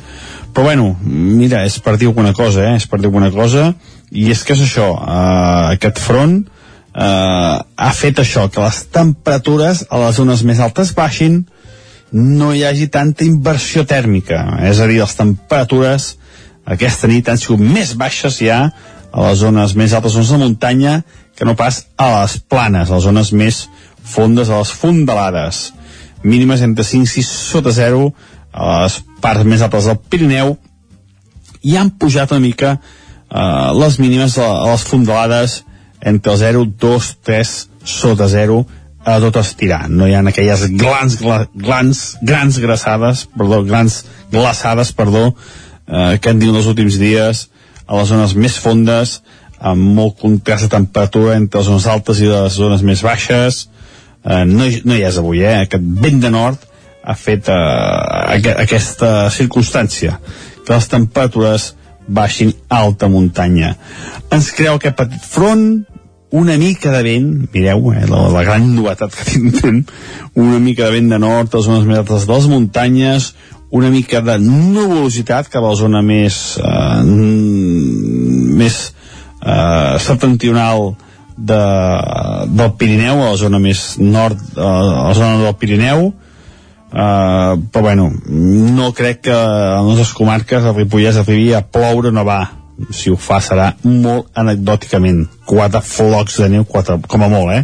[0.52, 2.76] Però bueno, mira, és per dir alguna cosa eh?
[2.76, 3.72] és per dir alguna cosa.
[4.12, 9.86] I és que és això, uh, aquest front uh, ha fet això que les temperatures
[9.88, 11.42] a les zones més altes baixin
[12.12, 14.40] no hi hagi tanta inversió tèrmica.
[14.68, 16.14] És a dir, les temperatures
[16.68, 18.60] aquesta nit han sigut més baixes ja
[19.08, 21.00] a les zones més altes zones de muntanya
[21.36, 23.62] que no pas a les planes, a les zones més
[24.04, 25.68] fondes, a les fondalades.
[26.24, 28.10] Mínimes entre 5 i 6 sota 0
[28.52, 30.56] a les parts més altes del Pirineu.
[31.62, 35.62] I han pujat una mica eh, les mínimes a, les fondalades
[36.00, 37.54] entre el 0, 2, 3
[37.88, 38.60] sota 0
[39.08, 39.86] a tot estirar.
[39.88, 44.02] No hi ha aquelles glans, gla, glans, grans glaçades, perdó, grans
[44.32, 45.30] glaçades, perdó,
[45.86, 47.46] eh, que han dit els últims dies
[47.86, 49.18] a les zones més fondes,
[49.58, 53.64] amb molt contrast de temperatura entre les zones altes i les zones més baixes.
[54.24, 55.62] Eh, no, no hi és avui, eh?
[55.64, 56.68] Aquest vent de nord
[57.02, 57.56] ha fet eh,
[58.36, 60.18] aqu aquesta circumstància,
[60.66, 61.72] que les temperatures
[62.08, 63.74] baixin alta muntanya.
[64.32, 65.84] Ens creu aquest petit front,
[66.30, 69.82] una mica de vent, mireu, eh, la, la gran novetat que tindrem,
[70.36, 73.32] una mica de vent de nord a les zones més altes de les muntanyes,
[73.70, 77.02] una mica de nuvolositat cap a la zona més eh,
[78.58, 80.94] més eh, septentrional
[81.38, 81.60] de,
[82.52, 84.72] del Pirineu, a la zona més nord, a
[85.08, 86.10] la zona del Pirineu,
[86.88, 92.08] Uh, però bueno, no crec que a les nostres comarques, a Ripollès, arribi a ploure
[92.16, 92.57] no va
[92.94, 95.24] si ho fa serà molt anecdòticament.
[95.48, 97.62] Quatre flocs de neu, quatre, com a molt eh?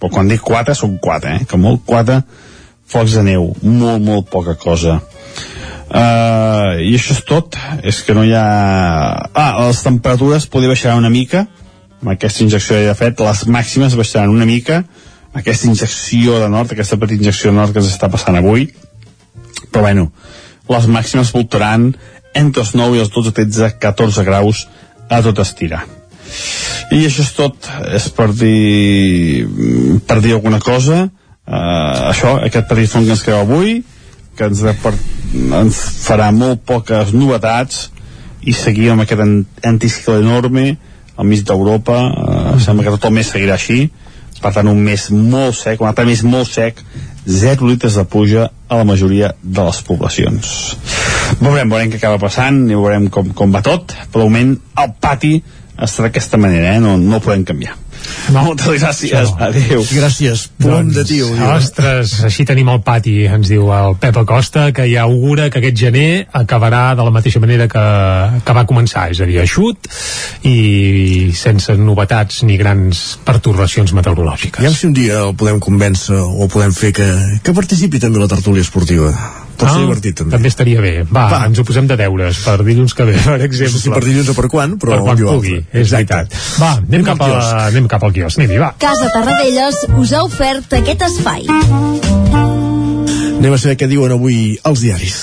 [0.00, 1.44] però quan dic quatre són quatre eh?
[1.44, 2.22] que molt quatre
[2.90, 3.50] flocs de neu.
[3.62, 4.96] Molt molt poca cosa.
[5.90, 7.58] Uh, i això és tot.
[7.86, 8.46] És que no hi ha
[9.28, 11.44] ah, les temperatures podria baixar una mica.
[12.00, 14.82] Amb aquesta injecció de fet les màximes baixaran una mica.
[15.36, 18.70] Aquesta injecció de nord, aquesta petita injecció de nord que s'està passant avui.
[19.68, 20.08] Però bueno,
[20.70, 21.90] les màximes voltaran
[22.34, 24.66] entre els 9 i els 12, 13, 14 graus
[25.10, 25.86] a tot estirar
[26.90, 27.70] i això és tot.
[27.94, 29.46] És per dir
[30.06, 31.06] per dir alguna cosa.
[31.50, 33.80] Uh, això, aquest petit front que ens creu avui
[34.38, 34.92] que ens, per,
[35.58, 37.88] ens farà molt poques novetats
[38.46, 40.76] i seguir amb aquest anticicle enorme
[41.16, 41.98] al mig d'Europa.
[42.10, 43.88] Uh, sembla que tot el mes seguirà així.
[44.40, 46.82] Per tant un mes molt sec, un altre mes molt sec.
[47.26, 52.64] 0 litres de pluja a la majoria de les poblacions veurem, veurem què acaba passant
[52.68, 55.36] i veurem com, com va tot però de moment el pati
[55.80, 56.82] estarà d'aquesta manera eh?
[56.82, 57.78] no, no ho podem canviar
[58.30, 59.46] moltes gràcies, no.
[59.48, 59.82] adéu.
[59.84, 61.28] Gràcies, plom doncs, de tio.
[61.50, 65.78] Ostres, així tenim el pati, ens diu el Pep Acosta, que ja augura que aquest
[65.80, 67.84] gener acabarà de la mateixa manera que,
[68.46, 69.90] que va començar, és a dir, eixut
[70.48, 74.64] i sense novetats ni grans pertorbacions meteorològiques.
[74.64, 77.10] Ja si un dia el podem convèncer o podem fer que,
[77.44, 79.12] que participi també la tertúlia esportiva
[79.60, 80.34] pot ah, ser divertit també.
[80.36, 80.94] També estaria bé.
[81.10, 83.70] Va, Va, ens ho posem de deures per dilluns que ve, per exemple.
[83.70, 86.38] No sé si per dilluns o per quan, però per quan pugui, és veritat.
[86.60, 88.40] Va, anem, anem cap, a, anem cap al quiosc.
[88.40, 88.72] Anem va.
[88.80, 92.09] Casa Tarradellas us ha ofert aquest espai.
[93.40, 95.16] Anem a saber què diuen avui els diaris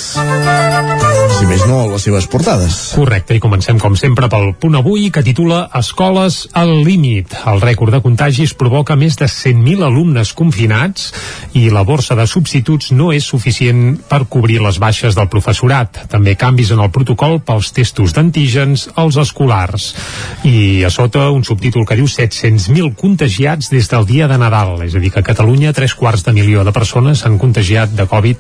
[1.38, 2.76] si més no, les seves portades.
[2.98, 7.36] Correcte, i comencem com sempre pel punt avui que titula Escoles al límit.
[7.46, 11.12] El rècord de contagis provoca més de 100.000 alumnes confinats
[11.54, 16.08] i la borsa de substituts no és suficient per cobrir les baixes del professorat.
[16.10, 19.92] També canvis en el protocol pels testos d'antígens als escolars.
[20.42, 24.82] I a sota un subtítol que diu 700.000 contagiats des del dia de Nadal.
[24.88, 28.07] És a dir, que a Catalunya tres quarts de milió de persones s'han contagiat de
[28.08, 28.38] Covid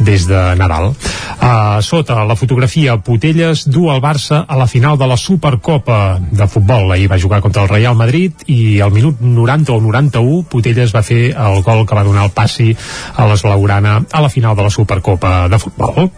[0.00, 0.92] des de Nadal.
[1.40, 6.48] A sota la fotografia Putelles du el Barça a la final de la Supercopa de
[6.48, 6.92] futbol.
[6.92, 11.02] Ahir va jugar contra el Real Madrid i al minut 90 o 91 Putelles va
[11.02, 12.72] fer el gol que va donar el passi
[13.16, 16.10] a l'Eslaurana a la final de la Supercopa de futbol.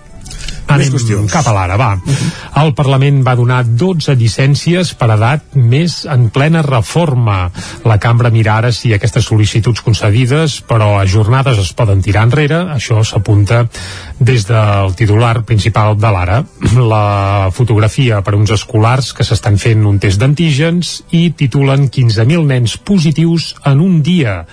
[0.66, 1.94] Anem cap a l'ara, va.
[1.94, 2.10] Uh.
[2.10, 2.64] -huh.
[2.64, 7.50] El Parlament va donar 12 llicències per edat més en plena reforma.
[7.84, 12.62] La cambra mira ara si aquestes sol·licituds concedides, però a jornades es poden tirar enrere.
[12.74, 13.68] Això s'apunta
[14.18, 16.44] des del titular principal de l'ara.
[16.76, 22.78] La fotografia per uns escolars que s'estan fent un test d'antígens i titulen 15.000 nens
[22.78, 24.46] positius en un dia.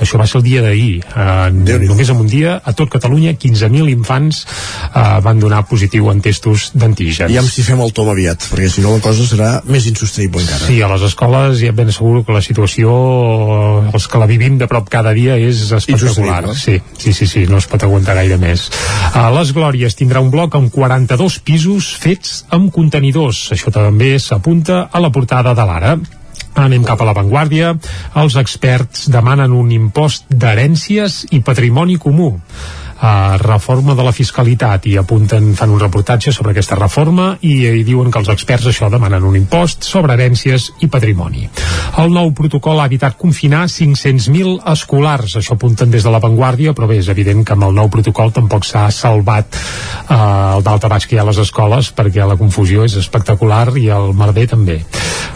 [0.00, 1.04] Això va ser el dia d'ahir.
[1.14, 1.50] Eh,
[1.86, 4.42] només en un dia, a tot Catalunya, 15.000 infants
[4.90, 7.30] eh, van donar donar positiu en testos d'antígens.
[7.30, 10.66] I si fem el tom aviat, perquè si no la cosa serà més insostenible encara.
[10.66, 12.90] Sí, a les escoles ja ben segur que la situació,
[13.92, 16.42] els que la vivim de prop cada dia, és espectacular.
[16.58, 18.66] Sí, sí, sí, sí, no es pot aguantar gaire més.
[19.14, 23.46] A les Glòries tindrà un bloc amb 42 pisos fets amb contenidors.
[23.54, 25.96] Això també s'apunta a la portada de l'Ara.
[26.54, 27.74] Anem cap a l'avantguàrdia.
[28.20, 32.34] Els experts demanen un impost d'herències i patrimoni comú
[32.96, 37.84] uh, reforma de la fiscalitat i apunten, fan un reportatge sobre aquesta reforma i, i
[37.86, 41.48] diuen que els experts això demanen un impost sobre herències i patrimoni.
[42.02, 46.98] El nou protocol ha evitat confinar 500.000 escolars, això apunten des de l'avantguàrdia, però bé,
[47.02, 49.58] és evident que amb el nou protocol tampoc s'ha salvat
[50.08, 53.88] uh, el baix que hi ha a les escoles perquè la confusió és espectacular i
[53.94, 54.80] el merder també.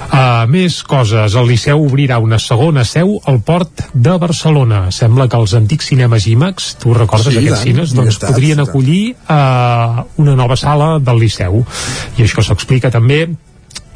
[0.09, 4.89] Uh, més coses, el Liceu obrirà una segona seu al port de Barcelona.
[4.95, 9.03] Sembla que els antics cinemes IMAX, tu recordes sí, aquests cines, doncs estat, podrien acollir
[9.17, 11.63] uh, una nova sala del Liceu.
[12.19, 13.25] I això s'explica també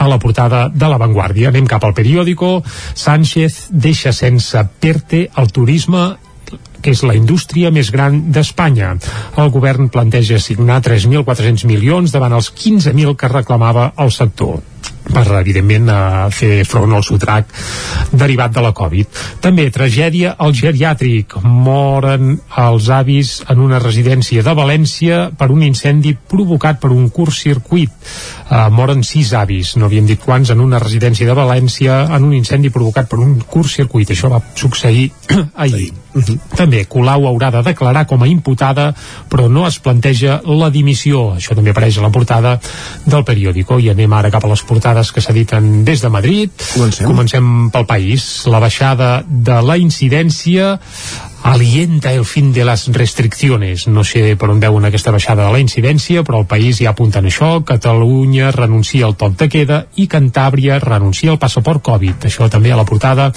[0.03, 1.53] a la portada de La Vanguardia.
[1.53, 2.59] Anem cap al periòdico.
[2.99, 6.11] Sánchez deixa sense PERTE el turisme
[6.83, 8.97] que és la indústria més gran d'Espanya.
[9.39, 14.59] El govern planteja assignar 3.400 milions davant els 15.000 que reclamava el sector
[15.09, 17.51] per, evidentment, a fer front al sotrac
[18.13, 19.21] derivat de la Covid.
[19.45, 21.39] També tragèdia al geriàtric.
[21.43, 27.37] Moren els avis en una residència de València per un incendi provocat per un curt
[27.37, 27.93] circuit.
[28.53, 32.37] Uh, moren sis avis, no havíem dit quants, en una residència de València en un
[32.37, 34.13] incendi provocat per un curt circuit.
[34.13, 35.11] Això va succeir
[35.55, 35.75] ahir.
[35.75, 36.39] ahir Uh -huh.
[36.57, 38.95] També Colau haurà de declarar com a imputada,
[39.31, 41.35] però no es planteja la dimissió.
[41.37, 42.61] Això també apareix a la portada
[43.05, 43.79] del periòdico.
[43.79, 46.51] I anem ara cap a les portades que s'editen des de Madrid.
[46.75, 47.07] Comencem.
[47.07, 48.47] Comencem pel país.
[48.47, 50.79] La baixada de la incidència
[51.43, 53.87] alienta el fin de les restriccions.
[53.89, 57.21] No sé per on veuen aquesta baixada de la incidència, però el país ja apunta
[57.21, 57.51] en això.
[57.67, 62.29] Catalunya renuncia al toc de queda i Cantàbria renuncia al passaport Covid.
[62.31, 63.31] Això també a la portada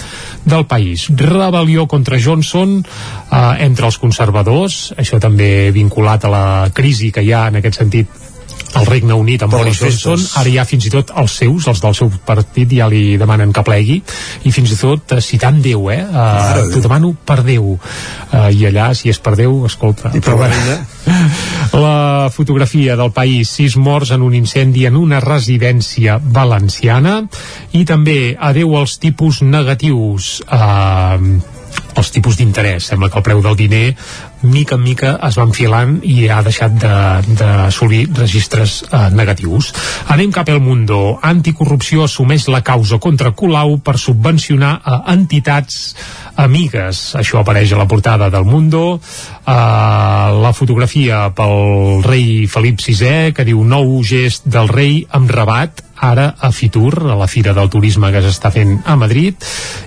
[0.44, 1.08] del país.
[1.10, 7.32] Rebel·lió contra Johnson eh, entre els conservadors, això també vinculat a la crisi que hi
[7.34, 8.24] ha en aquest sentit
[8.76, 9.78] el Regne Unit amb Boris.
[9.80, 10.20] Johnson.
[10.40, 13.64] Ara ja fins i tot els seus, els del seu partit ja li demanen que
[13.66, 13.96] plegui.
[14.44, 16.02] I fins i tot eh, citant Déu eh?
[16.04, 17.72] Uh, t'ho demano per Déu.
[17.76, 20.50] Uh, i allà si és per Déu, escolta I per la
[21.86, 27.20] la fotografia del país sis morts en un incendi en una residència valenciana.
[27.72, 30.40] I també adeu als tipus negatius.
[30.46, 31.38] Uh,
[31.96, 32.90] els tipus d'interès.
[32.90, 33.86] Sembla que el preu del diner
[34.50, 39.72] mica en mica es va enfilant i ha deixat de- d'assolir registres eh, negatius.
[40.12, 41.18] Anem cap al Mundo.
[41.22, 45.94] Anticorrupció assumeix la causa contra Colau per subvencionar a entitats
[46.36, 47.14] amigues.
[47.16, 49.00] Això apareix a la portada del Mundo.
[49.46, 55.85] Uh, la fotografia pel rei Felip VI que diu nou gest del rei amb rabat
[55.96, 59.46] ara a Fitur, a la Fira del Turisme que s'està fent a Madrid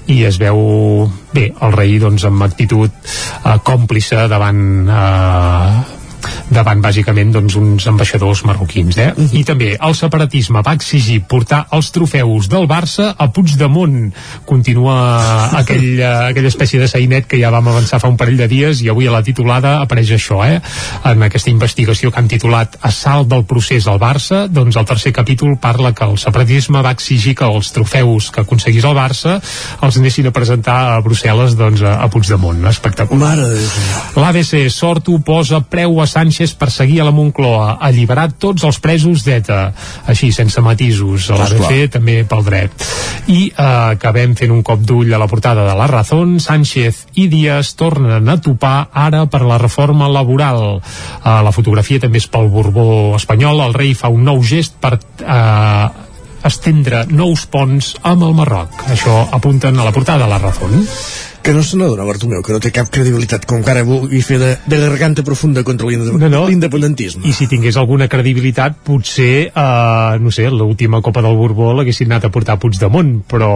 [0.10, 5.99] i es veu bé el rei doncs amb actitud eh, còmplice davant eh,
[6.50, 9.10] davant bàsicament doncs, uns ambaixadors marroquins eh?
[9.38, 14.10] i també el separatisme va exigir portar els trofeus del Barça a Puigdemont
[14.50, 14.98] continua
[15.62, 18.84] aquell, eh, aquella espècie de sainet que ja vam avançar fa un parell de dies
[18.84, 20.60] i avui a la titulada apareix això eh?
[21.10, 25.58] en aquesta investigació que han titulat Assalt del procés al Barça doncs el tercer capítol
[25.62, 29.38] parla que el separatisme va exigir que els trofeus que aconseguís el Barça
[29.86, 33.36] els anessin a presentar a Brussel·les doncs, a, Puigdemont espectacular.
[34.18, 39.24] L'ABC Sortu posa preu a Sánchez per seguir a la Moncloa, alliberar tots els presos
[39.26, 39.60] d'ETA,
[40.12, 42.88] així, sense matisos, a l'ABC també pel dret.
[43.30, 47.30] I eh, acabem fent un cop d'ull a la portada de La Razón, Sánchez i
[47.32, 50.80] Díaz tornen a topar ara per la reforma laboral.
[50.80, 54.97] Eh, la fotografia també és pel Borbó espanyol, el rei fa un nou gest per
[54.99, 56.07] eh,
[56.45, 58.86] estendre nous ponts amb el Marroc.
[58.93, 60.86] Això apunten a la portada de La Razón.
[61.42, 64.38] Que no se n'adona, Bartomeu, que no té cap credibilitat, com que ara vulgui fer
[64.42, 66.42] de, de garganta profunda contra l'inde- No, no.
[66.50, 67.24] l'independentisme.
[67.26, 72.26] I si tingués alguna credibilitat, potser, eh, no sé, l'última Copa del Borbó l'haguessin anat
[72.28, 73.50] a portar a Puigdemont, però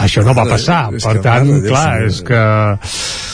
[0.00, 0.88] això no va Mare, passar.
[0.94, 2.10] és Per que, tant, mare Déu, clar, senyor.
[2.10, 2.42] és que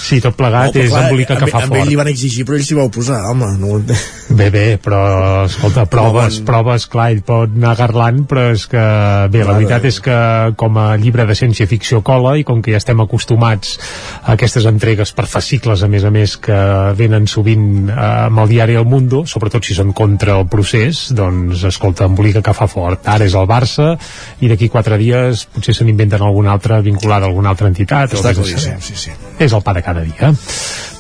[0.05, 1.89] sí, tot plegat però és clar, embolica que amb- fa amb ell fort.
[1.91, 3.49] li van exigir, però ell s'hi va oposar, home.
[3.59, 3.81] No.
[4.35, 8.79] Bé, bé, però, escolta, proves, proves, clar, ell pot anar garlant, però és que,
[9.31, 10.17] bé, la Mare veritat de és que
[10.57, 13.79] com a llibre de ciència-ficció cola, i com que ja estem acostumats
[14.33, 16.57] aquestes entregues per fascicles, a més a més, que
[16.99, 21.65] venen sovint eh, amb el diari El Mundo, sobretot si són contra el procés, doncs,
[21.69, 23.07] escolta, embolica que fa fort.
[23.09, 23.95] Ara és el Barça,
[24.41, 28.15] i d'aquí quatre dies potser se n'inventen alguna altra vinculada a alguna altra entitat.
[28.15, 28.83] o Està a claríssim, saber.
[28.83, 29.11] sí, sí.
[29.39, 30.33] És el pa de cada dia.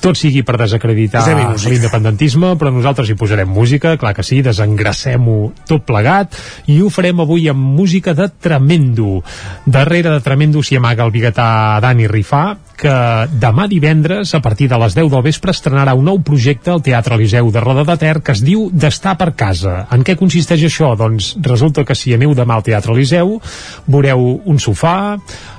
[0.04, 1.22] Tot sigui per desacreditar
[1.64, 6.36] l'independentisme, però nosaltres hi posarem música, clar que sí, desengracem-ho tot plegat,
[6.68, 9.22] i ho farem avui amb música de Tremendo.
[9.64, 11.46] Darrere de Tremendo s'hi amaga el biguetà
[11.80, 12.44] Dani Rifà,
[12.76, 12.94] que
[13.40, 17.16] demà divendres, a partir de les 10 del vespre, estrenarà un nou projecte al Teatre
[17.16, 19.86] Eliseu de Roda de Ter que es diu D'estar per casa.
[19.94, 20.92] En què consisteix això?
[20.98, 23.38] Doncs resulta que si aneu demà al Teatre Eliseu,
[23.86, 25.16] veureu un sofà,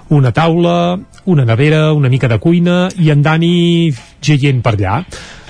[0.09, 4.99] una taula, una nevera, una mica de cuina i en Dani geient per allà.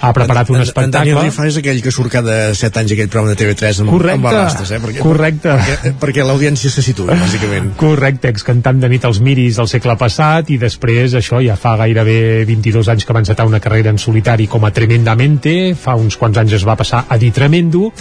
[0.10, 1.14] Ha preparat un En- En espectacle.
[1.14, 4.16] Daniel Rifà és aquell que surt cada 7 anys aquell programa de TV3 amb, Correcte,
[4.16, 4.80] amb barrastes, eh?
[4.80, 5.50] Perquè, correcte.
[5.50, 7.74] Perquè, perquè l'audiència se situa, bàsicament.
[7.78, 12.46] Correcte, excantant de nit els miris del segle passat i després això ja fa gairebé
[12.46, 16.38] 22 anys que va encetar una carrera en solitari com a Tremendamente, fa uns quants
[16.38, 17.92] anys es va passar a dir Tremendo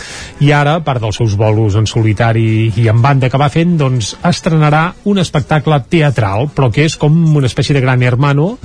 [0.41, 3.77] i ara, a part dels seus bolos en solitari i en banda que va fent,
[3.79, 8.59] doncs estrenarà un espectacle teatral, però que és com una espècie de gran hermano,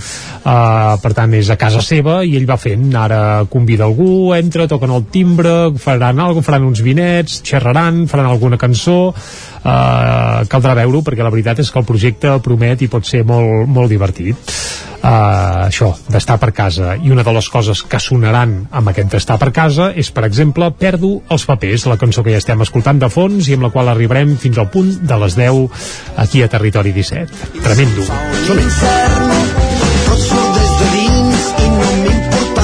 [0.45, 3.19] eh, per tant és a casa seva i ell va fent, ara
[3.49, 9.13] convida algú, entra, toquen el timbre, faran alguna faran uns vinets, xerraran, faran alguna cançó,
[9.13, 13.67] eh, caldrà veure-ho perquè la veritat és que el projecte promet i pot ser molt,
[13.67, 14.53] molt divertit.
[14.99, 16.97] Uh, això, d'estar per casa.
[16.99, 20.67] I una de les coses que sonaran amb aquest d'estar per casa és per exemple
[20.75, 23.87] Perdo els papers, la cançó que ja estem escoltant de fons i amb la qual
[23.87, 25.83] arribarem fins al punt de les 10
[26.19, 28.09] aquí a Territori 17 tremendo.
[28.51, 29.78] L'infern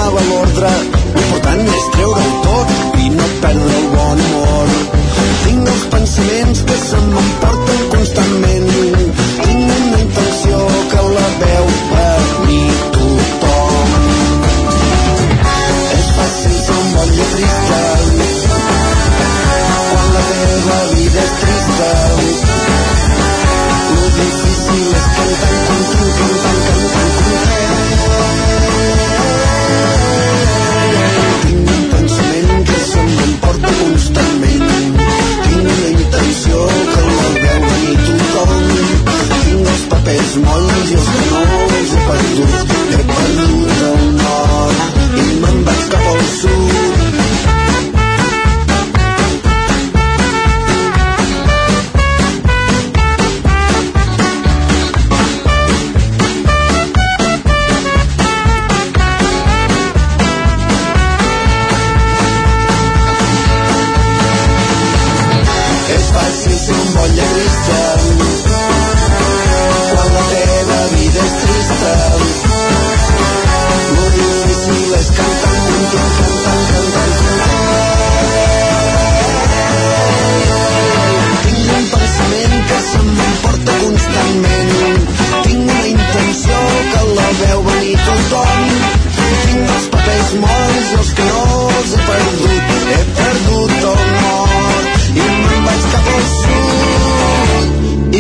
[0.06, 0.70] m'importava l'ordre.
[1.16, 4.76] L'important és treure'l tot i no perdre el bon humor.
[5.46, 7.45] Tinc els pensaments que se m'emporten
[40.26, 42.98] Los monos y los colores de París.
[42.98, 43.45] Recuerdo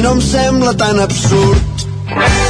[0.05, 2.44] no em sembla tan absurd.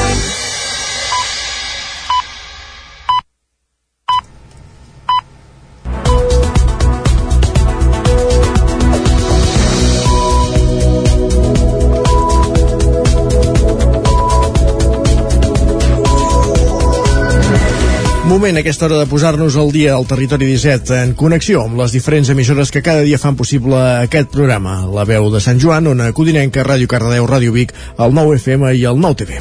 [18.36, 21.94] Moment a aquesta hora de posar-nos al dia al territori 17 en connexió amb les
[21.96, 24.74] diferents emissores que cada dia fan possible aquest programa.
[24.92, 28.84] La veu de Sant Joan, Ona Codinenca, Ràdio Cardedeu, Ràdio Vic, el 9 FM i
[28.92, 29.40] el 9 TV.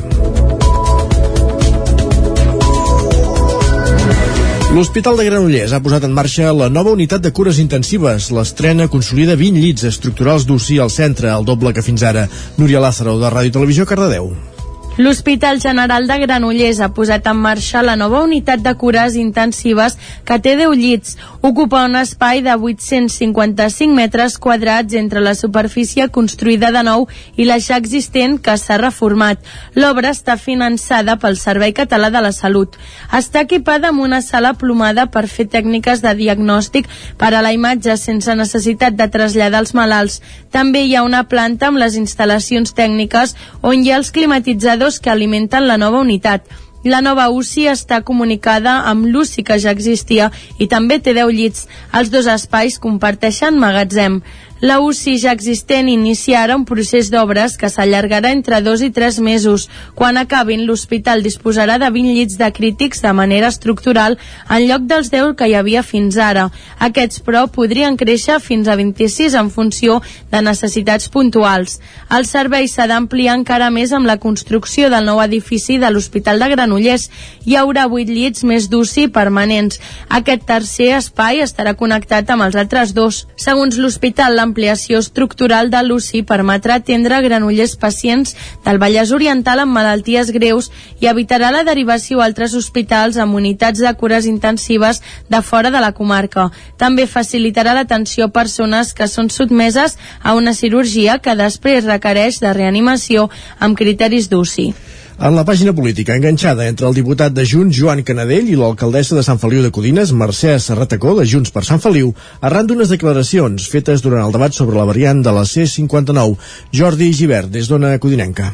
[4.78, 8.30] L'Hospital de Granollers ha posat en marxa la nova unitat de cures intensives.
[8.30, 12.28] L'estrena consolida 20 llits estructurals d'UCI al centre, el doble que fins ara.
[12.62, 14.53] Núria Lázaro, de Ràdio Televisió, Cardedeu.
[14.96, 20.36] L'Hospital General de Granollers ha posat en marxa la nova unitat de cures intensives que
[20.38, 21.16] té 10 llits.
[21.42, 27.56] Ocupa un espai de 855 metres quadrats entre la superfície construïda de nou i la
[27.58, 29.42] ja existent que s'ha reformat.
[29.74, 32.78] L'obra està finançada pel Servei Català de la Salut.
[33.10, 36.86] Està equipada amb una sala plomada per fer tècniques de diagnòstic
[37.18, 40.22] per a la imatge sense necessitat de traslladar els malalts.
[40.54, 45.10] També hi ha una planta amb les instal·lacions tècniques on hi ha els climatitzadors que
[45.10, 46.46] alimenten la nova unitat.
[46.84, 50.26] La nova UCI està comunicada amb l'UCI que ja existia
[50.60, 51.62] i també té 10 llits.
[51.96, 54.18] Els dos espais comparteixen magatzem.
[54.64, 59.18] La UCI ja existent inicia ara un procés d'obres que s'allargarà entre dos i tres
[59.20, 59.66] mesos.
[59.92, 64.16] Quan acabin, l'hospital disposarà de 20 llits de crítics de manera estructural
[64.48, 66.46] en lloc dels 10 que hi havia fins ara.
[66.86, 69.98] Aquests, però, podrien créixer fins a 26 en funció
[70.32, 71.76] de necessitats puntuals.
[72.08, 76.48] El servei s'ha d'ampliar encara més amb la construcció del nou edifici de l'Hospital de
[76.54, 77.10] Granollers.
[77.44, 79.76] Hi haurà 8 llits més d'UCI permanents.
[80.08, 83.26] Aquest tercer espai estarà connectat amb els altres dos.
[83.36, 88.34] Segons l'hospital, l'ampliació estructural de l'UCI permetrà atendre granollers pacients
[88.64, 93.80] del Vallès Oriental amb malalties greus i evitarà la derivació a altres hospitals amb unitats
[93.80, 96.50] de cures intensives de fora de la comarca.
[96.78, 102.52] També facilitarà l'atenció a persones que són sotmeses a una cirurgia que després requereix de
[102.52, 104.93] reanimació amb criteris d'UCI.
[105.14, 109.22] En la pàgina política enganxada entre el diputat de Junts, Joan Canadell, i l'alcaldessa de
[109.22, 112.10] Sant Feliu de Codines, Mercè Serratacó, de Junts per Sant Feliu,
[112.42, 116.34] arran d'unes declaracions fetes durant el debat sobre la variant de la C-59.
[116.74, 118.50] Jordi Givert, des d'Ona Codinenca.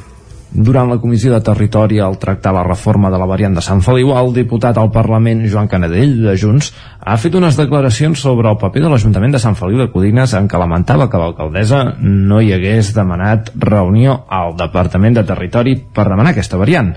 [0.51, 4.11] Durant la Comissió de Territori al tractar la reforma de la variant de Sant Feliu,
[4.19, 8.83] el diputat al Parlament Joan Canadell, de Junts, ha fet unes declaracions sobre el paper
[8.83, 12.91] de l'Ajuntament de Sant Feliu de Codines en què lamentava que l'alcaldessa no hi hagués
[12.97, 16.91] demanat reunió al Departament de Territori per demanar aquesta variant.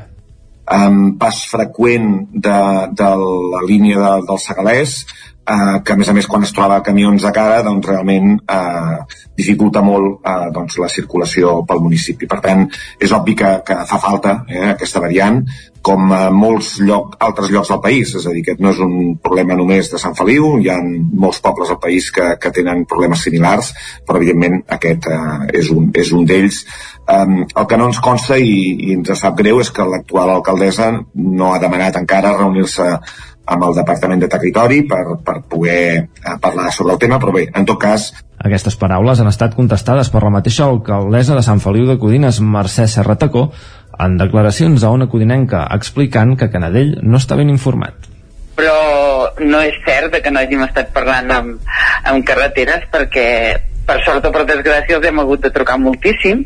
[0.63, 2.57] Um, pas freqüent de,
[2.95, 3.09] de
[3.53, 5.03] la línia de, del Segalès
[5.47, 8.97] eh, que a més a més quan es troba camions de cara doncs realment eh,
[9.37, 12.29] dificulta molt eh, doncs, la circulació pel municipi.
[12.29, 12.65] Per tant,
[12.99, 15.43] és obvi que, que fa falta eh, aquesta variant
[15.83, 19.17] com a molts lloc, altres llocs del país, és a dir, que no és un
[19.19, 23.25] problema només de Sant Feliu, hi ha molts pobles al país que, que tenen problemes
[23.27, 23.73] similars,
[24.07, 26.63] però evidentment aquest eh, és un, és un d'ells.
[27.03, 28.55] Um, el que no ens consta i,
[28.87, 30.87] i ens sap greu és que l'actual alcaldessa
[31.19, 32.87] no ha demanat encara reunir-se
[33.45, 37.47] amb el Departament de Territori per, per poder eh, parlar sobre el tema, però bé,
[37.53, 38.11] en tot cas...
[38.43, 42.87] Aquestes paraules han estat contestades per la mateixa alcaldessa de Sant Feliu de Codines, Mercè
[42.91, 43.49] Serratacó,
[43.99, 48.09] en declaracions a una codinenca explicant que Canadell no està ben informat.
[48.57, 48.73] Però
[49.43, 51.69] no és cert que no hàgim estat parlant amb,
[52.09, 53.27] amb carreteres perquè
[53.87, 56.45] per sort o per desgràcia els hem hagut de trucar moltíssim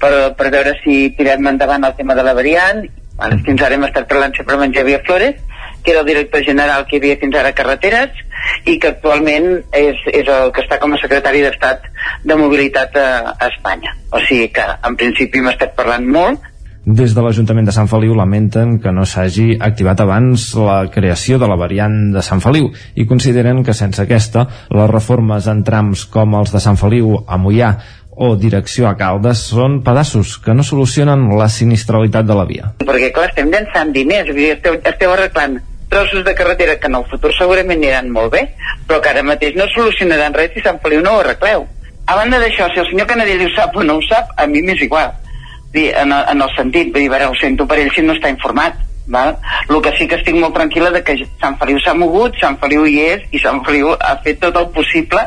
[0.00, 2.82] per, per veure si tirem endavant el tema de la variant.
[3.16, 5.38] Bueno, fins ara hem estat parlant sempre amb en Javier Flores
[5.86, 8.18] que era el director general que hi havia fins ara Carreteres
[8.66, 11.86] i que actualment és, és el que està com a secretari d'Estat
[12.26, 13.08] de Mobilitat a,
[13.38, 13.94] a Espanya.
[14.10, 16.52] O sigui que en principi hem estat parlant molt
[16.86, 21.48] des de l'Ajuntament de Sant Feliu lamenten que no s'hagi activat abans la creació de
[21.50, 26.38] la variant de Sant Feliu i consideren que sense aquesta les reformes en trams com
[26.38, 27.72] els de Sant Feliu a Mollà
[28.16, 32.70] o direcció a Caldes són pedaços que no solucionen la sinistralitat de la via.
[32.86, 35.58] Perquè clar, estem llançant diners, esteu, esteu arreglant
[35.88, 38.42] trossos de carretera que en el futur segurament aniran molt bé,
[38.86, 41.66] però que ara mateix no solucionaran res si Sant Feliu no ho arregleu.
[42.06, 44.62] A banda d'això, si el senyor Canadell ho sap o no ho sap, a mi
[44.62, 45.14] m'és igual.
[45.74, 48.78] En, el, en el sentit, dir, veure, ho sento per ell si no està informat.
[49.06, 49.36] Val?
[49.68, 52.86] El que sí que estic molt tranquil·la de que Sant Feliu s'ha mogut, Sant Feliu
[52.86, 55.22] hi és i Sant Feliu ha fet tot el possible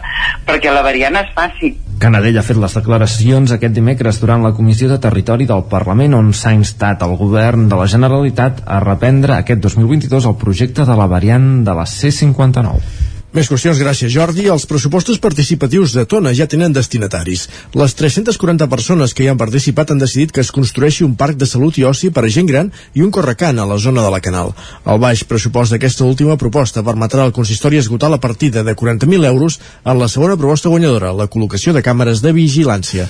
[0.47, 1.71] perquè la variant es faci.
[1.99, 6.29] Canadell ha fet les declaracions aquest dimecres durant la Comissió de Territori del Parlament on
[6.31, 11.09] s'ha instat el govern de la Generalitat a reprendre aquest 2022 el projecte de la
[11.11, 12.98] variant de la C-59.
[13.29, 14.47] Més qüestions, gràcies Jordi.
[14.49, 17.43] Els pressupostos participatius de Tona ja tenen destinataris.
[17.77, 21.45] Les 340 persones que hi han participat han decidit que es construeixi un parc de
[21.45, 24.21] salut i oci per a gent gran i un correcant a la zona de la
[24.25, 24.55] Canal.
[24.81, 29.59] El baix pressupost d'aquesta última proposta permetrà al consistori esgotar la partida de 40.000 euros
[29.85, 33.05] en la segona proposta guanyadora, la col·locació de càmeres de vigilància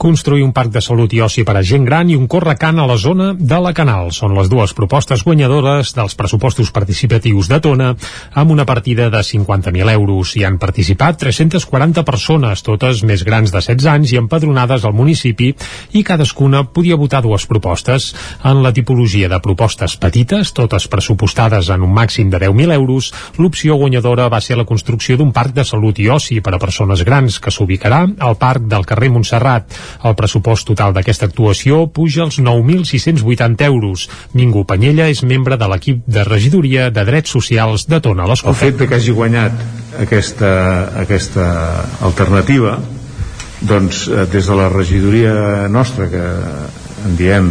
[0.00, 2.86] construir un parc de salut i oci per a gent gran i un correcant a
[2.88, 4.08] la zona de la Canal.
[4.16, 7.90] Són les dues propostes guanyadores dels pressupostos participatius de Tona
[8.32, 10.32] amb una partida de 50.000 euros.
[10.36, 15.50] Hi han participat 340 persones, totes més grans de 16 anys i empadronades al municipi
[15.92, 18.14] i cadascuna podia votar dues propostes.
[18.40, 23.76] En la tipologia de propostes petites, totes pressupostades en un màxim de 10.000 euros, l'opció
[23.76, 27.36] guanyadora va ser la construcció d'un parc de salut i oci per a persones grans
[27.36, 29.89] que s'ubicarà al parc del carrer Montserrat.
[30.04, 34.08] El pressupost total d'aquesta actuació puja als 9.680 euros.
[34.34, 38.28] Ningú Panyella és membre de l'equip de regidoria de Drets Socials de Tona.
[38.30, 39.64] El fet que hagi guanyat
[40.00, 40.52] aquesta,
[41.00, 41.46] aquesta
[42.06, 42.78] alternativa
[43.60, 46.22] doncs eh, des de la regidoria nostra que
[47.04, 47.50] en diem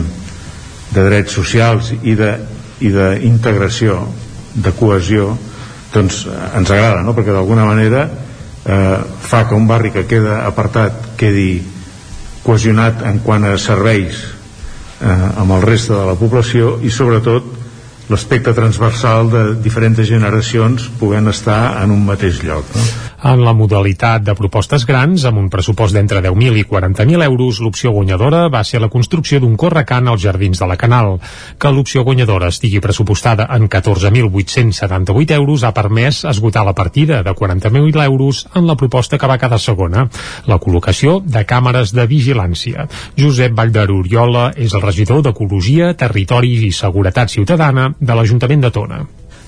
[0.89, 2.31] de drets socials i de
[2.79, 3.99] i d'integració,
[4.55, 5.33] de cohesió
[5.93, 7.13] doncs ens agrada, no?
[7.17, 11.59] perquè d'alguna manera eh, fa que un barri que queda apartat quedi
[12.49, 17.58] cohesionat en quant a serveis eh, amb el reste de la població i sobretot
[18.09, 22.89] l'aspecte transversal de diferents generacions puguen estar en un mateix lloc no?
[23.19, 27.91] En la modalitat de propostes grans, amb un pressupost d'entre 10.000 i 40.000 euros, l'opció
[27.91, 31.17] guanyadora va ser la construcció d'un correcant als jardins de la Canal.
[31.59, 38.05] Que l'opció guanyadora estigui pressupostada en 14.878 euros ha permès esgotar la partida de 40.000
[38.05, 40.07] euros en la proposta que va quedar segona,
[40.47, 42.87] la col·locació de càmeres de vigilància.
[43.19, 48.99] Josep Valldaroriola és el regidor d'Ecologia, Territori i Seguretat Ciutadana de l'Ajuntament de Tona.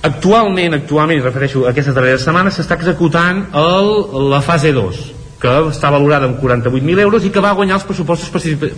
[0.02, 3.92] Actualment, actualment, refereixo a aquestes darreres setmanes, s'està executant el,
[4.32, 5.02] la fase 2,
[5.42, 8.32] que està valorada amb 48.000 euros i que va guanyar els pressupostos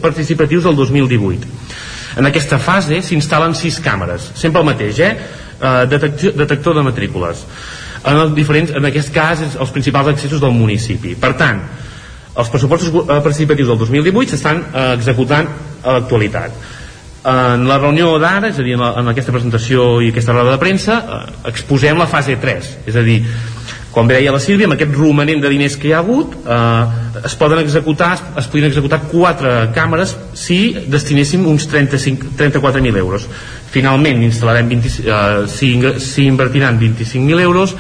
[0.04, 1.48] participatius del 2018.
[2.20, 5.14] En aquesta fase s'instal·len sis càmeres, sempre el mateix, eh?
[5.64, 7.48] Uh, detector, de matrícules.
[8.04, 11.16] En, el diferents, en aquest cas, els principals accessos del municipi.
[11.16, 11.64] Per tant,
[12.36, 15.48] els pressupostos eh, participatius del 2018 s'estan uh, executant
[15.84, 16.82] a l'actualitat
[17.24, 20.56] en la reunió d'ara, és a dir, en, la, en aquesta presentació i aquesta roda
[20.56, 23.22] de premsa, eh, exposem la fase 3, és a dir,
[23.94, 27.36] com deia la Sílvia, amb aquest romanent de diners que hi ha hagut, eh, es
[27.40, 33.30] poden executar, es, es executar quatre càmeres si destinéssim uns 34.000 euros.
[33.74, 35.72] Finalment instal·larem 20, eh, si,
[36.02, 37.78] si invertiran 25.000 euros,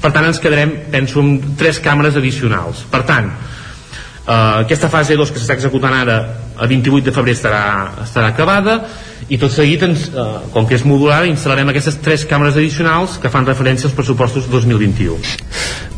[0.00, 2.86] per tant ens quedarem, penso, amb tres càmeres addicionals.
[2.90, 3.30] Per tant,
[4.26, 6.16] Uh, aquesta fase 2 que s'està executant ara
[6.56, 7.62] a 28 de febrer estarà,
[8.04, 8.80] estarà acabada
[9.28, 13.30] i tot seguit ens, uh, com que és modular instal·larem aquestes tres càmeres addicionals que
[13.32, 15.18] fan referència als pressupostos 2021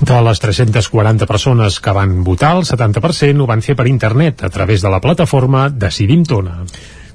[0.08, 4.52] De les 340 persones que van votar el 70% ho van fer per internet a
[4.54, 6.62] través de la plataforma Decidim Tona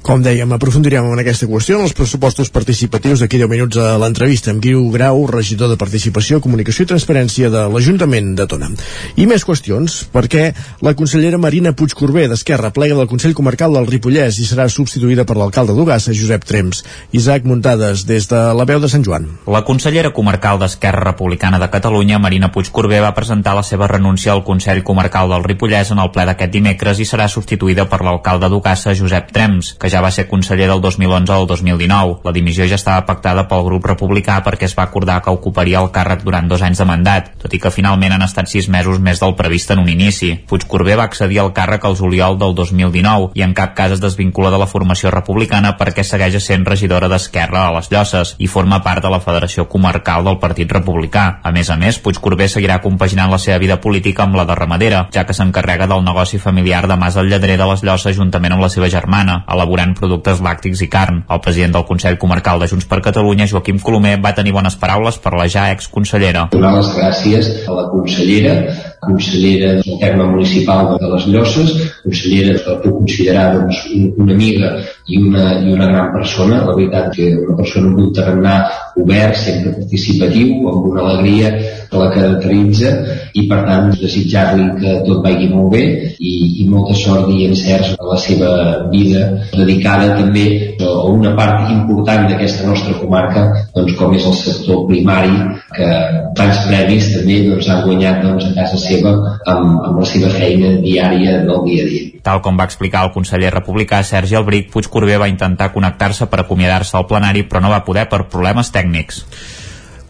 [0.04, 4.51] com dèiem, aprofundirem en aquesta qüestió en els pressupostos participatius d'aquí 10 minuts a l'entrevista
[4.51, 8.68] amb Guiu Grau, regidor de Participació, Comunicació i Transparència de l'Ajuntament de Tona.
[9.16, 10.49] I més qüestions, perquè
[10.84, 15.38] la consellera Marina Puigcorbé d'Esquerra plega del Consell Comarcal del Ripollès i serà substituïda per
[15.39, 16.84] l'alcalde d'Ugassa, Josep Trems.
[17.16, 19.30] Isaac Muntades, des de la veu de Sant Joan.
[19.47, 24.43] La consellera comarcal d'Esquerra Republicana de Catalunya, Marina Puigcorbé, va presentar la seva renúncia al
[24.43, 28.92] Consell Comarcal del Ripollès en el ple d'aquest dimecres i serà substituïda per l'alcalde d'Ugassa,
[29.00, 32.20] Josep Trems, que ja va ser conseller del 2011 al 2019.
[32.25, 35.91] La dimissió ja estava pactada pel grup republicà perquè es va acordar que ocuparia el
[35.93, 39.21] càrrec durant dos anys de mandat, tot i que finalment han estat sis mesos més
[39.21, 40.33] del previst en un inici.
[40.49, 44.51] Puigcorbé va accedir al càrrec al juliol del 2019 i en cap cas es desvincula
[44.53, 49.03] de la formació republicana perquè segueix sent regidora d'Esquerra a les Llosses i forma part
[49.03, 51.25] de la Federació Comarcal del Partit Republicà.
[51.43, 55.05] A més a més, Puigcorbé seguirà compaginant la seva vida política amb la de ramadera,
[55.13, 58.63] ja que s'encarrega del negoci familiar de Mas al Lledrer de les Llosses juntament amb
[58.63, 61.24] la seva germana, elaborant elaborant productes làctics i carn.
[61.30, 65.18] El president del Consell Comarcal de Junts per Catalunya, Joaquim Colomer, va tenir bones paraules
[65.20, 66.47] per la ja exconsellera.
[66.51, 68.55] Donar les gràcies a la consellera,
[69.04, 71.74] consellera del terme municipal de les Llosses,
[72.04, 73.84] consellera que puc considerar doncs,
[74.18, 74.74] una amiga
[75.08, 78.55] i una, i una gran persona, la veritat que una persona amb un tarannà
[78.96, 81.51] obert, sempre participatiu, amb una alegria
[81.93, 82.92] que la caracteritza
[83.38, 85.84] i per tant desitjar-li que tot vagi molt bé
[86.17, 88.51] i, i molta sort i encerts a la seva
[88.93, 90.46] vida dedicada també
[90.82, 95.36] a una part important d'aquesta nostra comarca doncs, com és el sector primari
[95.74, 95.89] que
[96.38, 100.75] tants premis també doncs, ha guanyat doncs, a casa seva amb, amb la seva feina
[100.82, 102.09] diària del dia a dia.
[102.24, 106.93] Tal com va explicar el conseller republicà Sergi Albric, Puigcorbé va intentar connectar-se per acomiadar-se
[106.99, 109.24] al plenari però no va poder per problemes tècnics.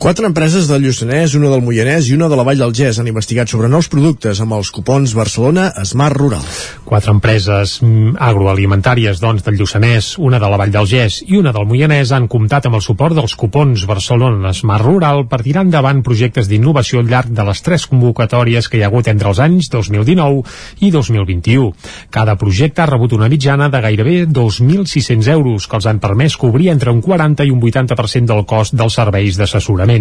[0.04, 3.08] Quatre empreses del Lluçanès, una del Moianès i una de la Vall del Gès han
[3.08, 6.44] investigat sobre nous productes amb els cupons Barcelona Smart Rural.
[6.84, 11.54] Quatre empreses mm, agroalimentàries, doncs, del Lluçanès, una de la Vall del Gès i una
[11.56, 16.04] del Moianès han comptat amb el suport dels cupons Barcelona Smart Rural per tirar endavant
[16.04, 19.72] projectes d'innovació al llarg de les tres convocatòries que hi ha hagut entre els anys
[19.72, 20.44] 2019
[20.84, 21.72] i 2021.
[22.12, 26.74] Cada projecte ha rebut una mitjana de gairebé 2.600 euros que els han permès cobrir
[26.76, 29.93] entre un 40 i un 80% del cost dels serveis d'assessorament.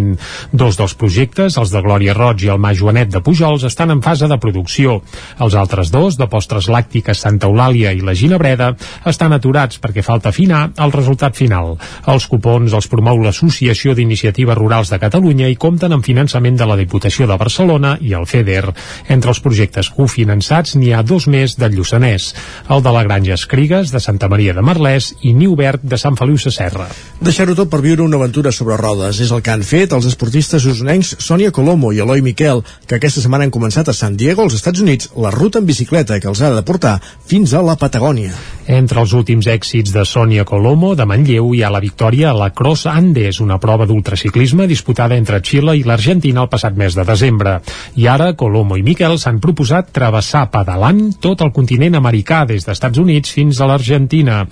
[0.51, 4.01] Dos dels projectes, els de Glòria Roig i el Mà Joanet de Pujols, estan en
[4.01, 4.99] fase de producció.
[5.43, 8.73] Els altres dos, de postres làctiques Santa Eulàlia i la Ginebreda,
[9.09, 11.75] estan aturats perquè falta afinar el resultat final.
[12.07, 16.77] Els cupons els promou l'Associació d'Iniciatives Rurals de Catalunya i compten amb finançament de la
[16.79, 18.73] Diputació de Barcelona i el FEDER.
[19.13, 22.31] Entre els projectes cofinançats n'hi ha dos més del Lluçanès,
[22.69, 26.15] el de la Granja Escrigues, de Santa Maria de Merlès i Niu Verd de Sant
[26.19, 26.87] Feliu Sasserra.
[27.23, 30.63] Deixar-ho tot per viure una aventura sobre rodes és el que han fet els esportistes
[30.69, 34.55] usonencs Sònia Colomo i Eloi Miquel, que aquesta setmana han començat a San Diego, als
[34.55, 38.31] Estats Units, la ruta en bicicleta que els ha de portar fins a la Patagònia.
[38.71, 42.51] Entre els últims èxits de Sònia Colomo de Manlleu hi ha la victòria a la
[42.55, 47.57] Cross Andes, una prova d'ultraciclisme disputada entre Xile i l'Argentina el passat mes de desembre.
[47.99, 52.77] I ara Colomo i Miquel s'han proposat travessar pedalant tot el continent americà des dels
[52.77, 54.45] Estats Units fins a l'Argentina.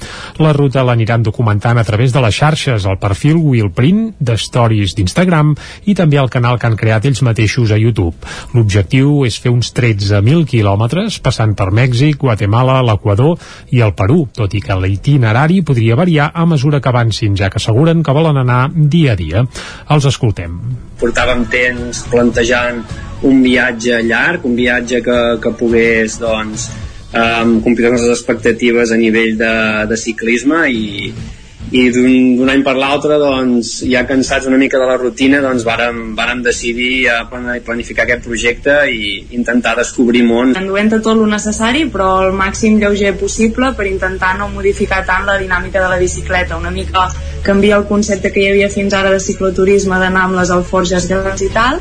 [0.43, 5.10] La ruta l'aniran documentant a través de les xarxes, el perfil Willprint de Stories d'Instagram
[5.85, 8.15] i també el canal que han creat ells mateixos a YouTube.
[8.53, 13.37] L'objectiu és fer uns 13.000 quilòmetres passant per Mèxic, Guatemala, l'Equador
[13.71, 17.59] i el Perú, tot i que l'itinerari podria variar a mesura que avancin, ja que
[17.61, 19.45] asseguren que volen anar dia a dia.
[19.89, 20.59] Els escoltem.
[21.01, 22.83] Portàvem temps plantejant
[23.27, 26.69] un viatge llarg, un viatge que, que pogués doncs,
[27.13, 29.53] um, complir les expectatives a nivell de,
[29.89, 31.11] de ciclisme i,
[31.71, 36.01] i d'un any per l'altre doncs, ja cansats una mica de la rutina doncs vàrem,
[36.17, 40.51] vàrem decidir a planificar aquest projecte i intentar descobrir món.
[40.59, 45.39] Enduent tot el necessari però el màxim lleuger possible per intentar no modificar tant la
[45.39, 46.59] dinàmica de la bicicleta.
[46.59, 47.07] Una mica
[47.47, 51.41] canviar el concepte que hi havia fins ara de cicloturisme d'anar amb les alforges grans
[51.41, 51.79] i tal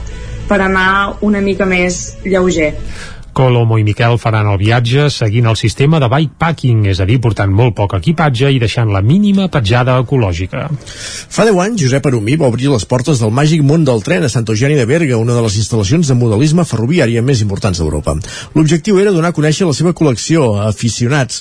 [0.49, 2.77] per anar una mica més lleuger
[3.41, 7.49] Colomo i Miquel faran el viatge seguint el sistema de bikepacking, és a dir, portant
[7.49, 10.67] molt poc equipatge i deixant la mínima petjada ecològica.
[10.69, 14.29] Fa 10 anys, Josep Arumí va obrir les portes del màgic món del tren a
[14.29, 18.19] Sant Eugeni de Berga, una de les instal·lacions de modelisme ferroviària més importants d'Europa.
[18.59, 21.41] L'objectiu era donar a conèixer la seva col·lecció a aficionats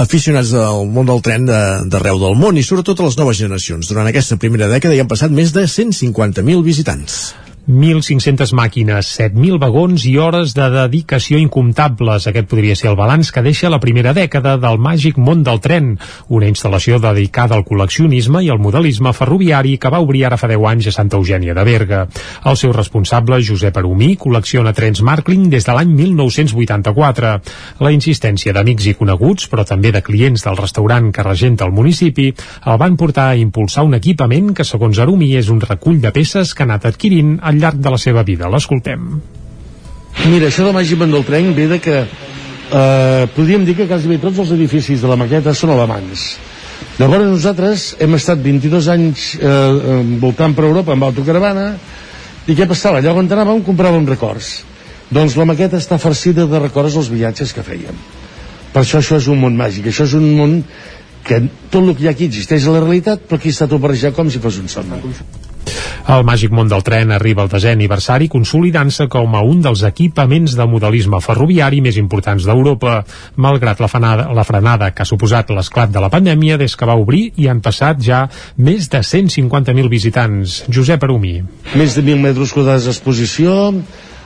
[0.00, 3.92] aficionats al món del tren d'arreu de, del món i sobretot a les noves generacions.
[3.92, 7.20] Durant aquesta primera dècada hi han passat més de 150.000 visitants.
[7.68, 12.24] 1.500 màquines, 7.000 vagons i hores de dedicació incomptables.
[12.26, 15.90] Aquest podria ser el balanç que deixa la primera dècada del màgic món del tren,
[16.28, 20.66] una instal·lació dedicada al col·leccionisme i al modelisme ferroviari que va obrir ara fa 10
[20.70, 22.06] anys a Santa Eugènia de Berga.
[22.48, 27.34] El seu responsable, Josep Arumí, col·lecciona trens Markling des de l'any 1984.
[27.84, 32.30] La insistència d'amics i coneguts, però també de clients del restaurant que regenta el municipi,
[32.66, 36.54] el van portar a impulsar un equipament que, segons Arumí, és un recull de peces
[36.54, 38.48] que ha anat adquirint al llarg de la seva vida.
[38.50, 39.06] L'escoltem.
[40.26, 41.98] Mira, això Màgic del Tren ve de que
[42.70, 46.30] eh, podríem dir que quasi bé tots els edificis de la maqueta són alemanys.
[47.00, 51.72] Llavors nosaltres hem estat 22 anys eh, voltant per Europa amb autocaravana
[52.46, 53.00] i què passava?
[53.00, 54.60] Allà on anàvem compràvem records.
[55.10, 57.96] Doncs la maqueta està farcida de records dels viatges que fèiem.
[58.70, 60.60] Per això això és un món màgic, això és un món
[61.26, 61.40] que
[61.70, 64.14] tot el que hi ha aquí existeix a la realitat, però aquí està tot barrejat
[64.16, 65.00] com si fos un somni.
[66.08, 70.54] El Màgic Món del Tren arriba al desè aniversari consolidant-se com a un dels equipaments
[70.56, 73.02] de modelisme ferroviari més importants d'Europa,
[73.36, 76.96] malgrat la frenada, la frenada que ha suposat l'esclat de la pandèmia des que va
[76.96, 78.22] obrir i han passat ja
[78.56, 80.62] més de 150.000 visitants.
[80.72, 81.36] Josep Arumi.
[81.76, 83.74] Més de 1.000 metres quadrats d'exposició,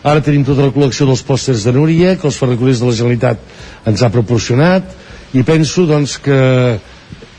[0.04, 3.90] ara tenim tota la col·lecció dels pòsters de Núria que els ferrocarrils de la Generalitat
[3.90, 4.94] ens ha proporcionat
[5.34, 6.40] i penso doncs que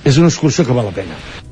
[0.05, 1.44] és una excursió que val la pena.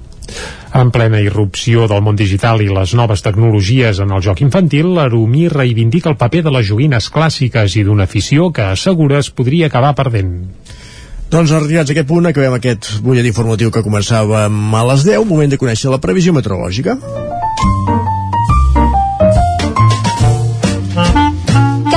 [0.73, 5.45] En plena irrupció del món digital i les noves tecnologies en el joc infantil, l'Arumí
[5.51, 9.93] reivindica el paper de les joguines clàssiques i d'una afició que assegura es podria acabar
[9.93, 10.33] perdent.
[11.29, 15.53] Doncs arribats a aquest punt acabem aquest butllet informatiu que començàvem a les 10, moment
[15.53, 16.97] de conèixer la previsió meteorològica.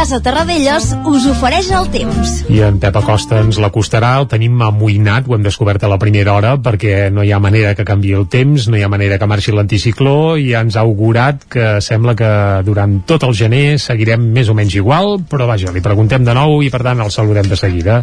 [0.07, 2.35] Casa Terradellos us ofereix el temps.
[2.55, 6.37] I en Pep Acosta ens l'acostarà, el tenim amoïnat, ho hem descobert a la primera
[6.37, 9.27] hora, perquè no hi ha manera que canvi el temps, no hi ha manera que
[9.27, 12.31] marxi l'anticicló, i ja ens ha augurat que sembla que
[12.69, 16.61] durant tot el gener seguirem més o menys igual, però vaja, li preguntem de nou
[16.63, 17.99] i per tant el saludem de seguida.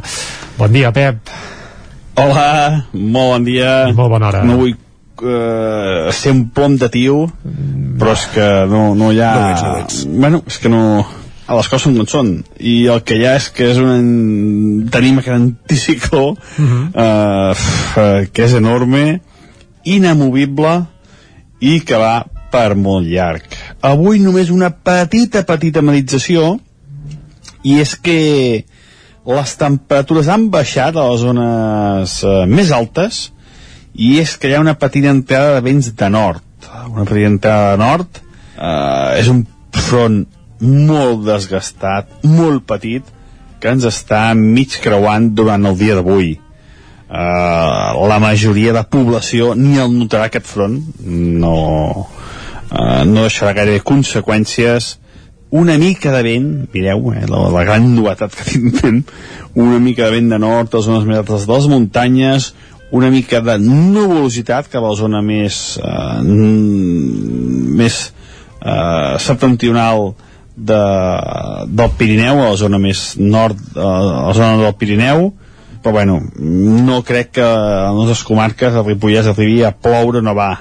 [0.60, 1.32] Bon dia, Pep.
[2.20, 3.78] Hola, molt bon dia.
[3.88, 4.44] I molt bona hora.
[4.44, 7.30] No vull eh, ser un plom de tio
[7.94, 10.06] però és que no, no hi ha No ets, no ets.
[10.20, 10.82] bueno, és que no
[11.50, 12.30] les coses són com són.
[12.60, 16.24] I el que hi ha és que és un tenim aquest anticicló
[16.96, 19.20] eh, f- que és enorme
[19.84, 20.86] inamovible
[21.64, 23.44] i que va per molt llarg.
[23.82, 26.60] Avui només una petita petita medització
[27.64, 28.66] i és que
[29.26, 33.30] les temperatures han baixat a les zones eh, més altes
[33.96, 36.44] i és que hi ha una petita entrada de vents de nord.
[36.90, 39.44] Una petita entrada de nord eh, és un
[39.74, 40.24] front
[40.64, 43.08] molt desgastat, molt petit
[43.62, 46.34] que ens està mig creuant durant el dia d'avui.
[47.14, 50.80] Uh, la majoria de població ni el notarà aquest front.
[51.06, 51.56] No,
[52.72, 54.98] uh, no deixarà gaire conseqüències.
[55.54, 59.04] Una mica de vent, mireu, eh, la, la gran novetat que tindrem,
[59.54, 62.50] una mica de vent de nord a les zones més altes de les muntanyes,
[62.94, 66.20] una mica de nuvolositat cap a la zona més eh,
[67.80, 70.12] més eh, septentrional
[70.56, 70.82] de,
[71.68, 73.94] del Pirineu, a la zona més nord, a
[74.30, 75.32] la zona del Pirineu,
[75.84, 80.54] però bueno, no crec que a les comarques, a Ripollès, arribi a ploure, no va.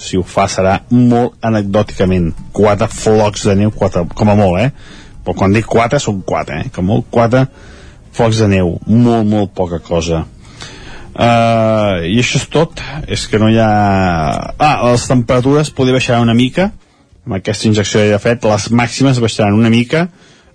[0.00, 2.30] Si ho fa serà molt anecdòticament.
[2.56, 4.98] Quatre flocs de neu, quatre, com a molt, eh?
[5.24, 6.72] Però quan dic quatre, són quatre, eh?
[6.72, 7.46] Com molt quatre
[8.16, 8.78] flocs de neu.
[8.86, 10.24] Molt, molt poca cosa.
[11.10, 12.80] Uh, I això és tot.
[13.08, 13.70] És que no hi ha...
[14.56, 16.70] Ah, les temperatures podria baixar una mica,
[17.30, 20.08] amb aquesta injecció ja fet, les màximes baixaran una mica,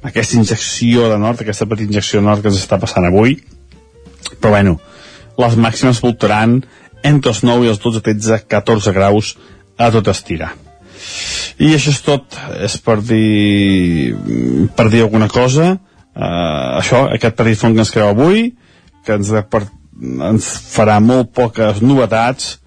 [0.03, 3.38] aquesta injecció de nord, aquesta petita injecció de nord que ens està passant avui,
[4.41, 4.73] però bueno,
[5.39, 6.57] les màximes voltaran
[7.07, 9.31] entre els 9 i els 12, 13, 14 graus
[9.80, 10.52] a tot estirar.
[11.64, 14.11] I això és tot, és per dir,
[14.76, 15.77] per dir alguna cosa.
[16.11, 18.49] Uh, això, aquest petit front que ens creu avui,
[19.07, 19.64] que ens, de, per,
[20.27, 22.57] ens farà molt poques novetats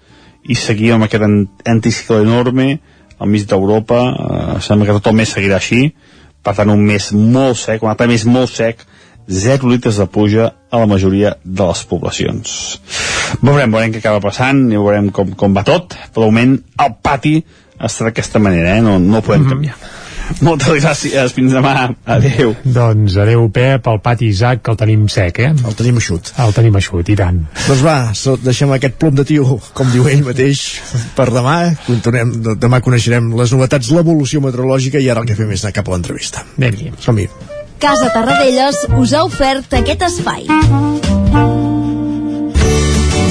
[0.49, 1.43] i seguir amb aquest an-
[1.77, 2.79] anticicló enorme
[3.19, 3.99] al mig d'Europa.
[4.09, 5.89] Uh, sembla que tot el mes seguirà així.
[6.43, 8.85] Per tant, un mes molt sec, un altre mes molt sec,
[9.29, 12.53] 0 litres de pluja a la majoria de les poblacions.
[13.43, 15.93] Veurem, veurem què acaba passant i veurem com, com va tot.
[16.13, 17.35] Per el moment, el pati
[17.77, 18.81] està d'aquesta manera, eh?
[18.85, 19.77] no, no podem canviar.
[20.45, 21.73] Moltes gràcies, fins demà.
[22.05, 22.53] Adéu.
[22.63, 25.51] Doncs adeu, Pep, el pati Isaac, que el tenim sec, eh?
[25.65, 26.31] El tenim eixut.
[26.39, 27.41] El tenim eixut, i tant.
[27.67, 30.63] Doncs va, so, deixem aquest plom de tio, com diu ell mateix,
[31.17, 31.57] per demà.
[31.87, 35.73] Continuem, de- demà coneixerem les novetats, l'evolució meteorològica i ara el que fem és anar
[35.79, 36.45] cap a l'entrevista.
[36.57, 36.91] Anem-hi.
[37.03, 37.29] Som-hi.
[37.79, 41.78] Casa Tarradellas us ha ofert aquest espai.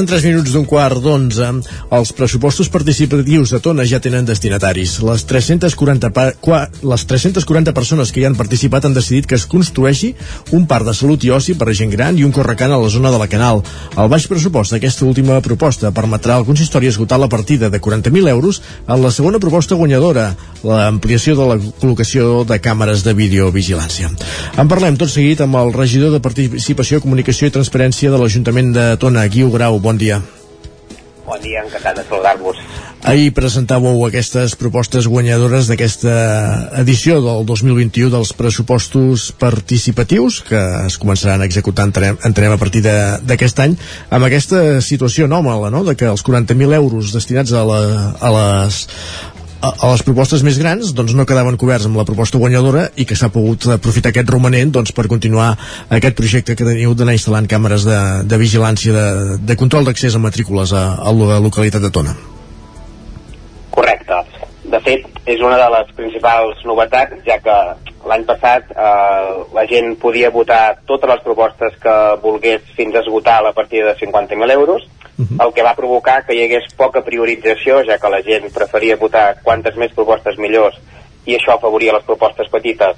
[0.00, 1.46] Passen 3 minuts d'un quart d'onze.
[1.92, 4.94] Els pressupostos participatius de Tona ja tenen destinataris.
[5.04, 6.30] Les 340, pa,
[6.88, 10.14] les 340 persones que hi han participat han decidit que es construeixi
[10.56, 12.88] un parc de salut i oci per a gent gran i un correcant a la
[12.88, 13.60] zona de la Canal.
[13.92, 18.62] El baix pressupost d'aquesta última proposta permetrà al consistori esgotar la partida de 40.000 euros
[18.88, 20.30] en la segona proposta guanyadora,
[20.64, 24.08] l'ampliació de la col·locació de càmeres de videovigilància.
[24.56, 28.88] En parlem tot seguit amb el regidor de Participació, Comunicació i Transparència de l'Ajuntament de
[28.96, 29.76] Tona, Guiu Grau.
[29.80, 30.20] Bon dia.
[31.30, 32.58] Bon dia, encantat de saludar-vos.
[33.06, 36.14] Ahir presentàveu aquestes propostes guanyadores d'aquesta
[36.82, 42.82] edició del 2021 dels pressupostos participatius que es començaran a executar, entenem, entenem a partir
[42.82, 43.78] d'aquest any,
[44.10, 47.80] amb aquesta situació anòmala, no?, de que els 40.000 euros destinats a, la,
[48.20, 48.82] a les
[49.60, 53.06] a, a les propostes més grans doncs no quedaven coberts amb la proposta guanyadora i
[53.08, 55.52] que s'ha pogut aprofitar aquest romanent doncs, per continuar
[55.92, 60.22] aquest projecte que teniu d'anar instal·lant càmeres de, de vigilància de, de control d'accés a
[60.22, 62.16] matrícules a, a la localitat de Tona.
[63.70, 64.18] Correcte.
[64.70, 67.56] De fet, és una de les principals novetats, ja que
[68.08, 73.40] l'any passat eh, la gent podia votar totes les propostes que volgués fins a esgotar
[73.44, 74.86] la partida de 50.000 euros,
[75.40, 79.40] el que va provocar que hi hagués poca priorització, ja que la gent preferia votar
[79.42, 80.76] quantes més propostes millors,
[81.26, 82.96] i això afavoria les propostes petites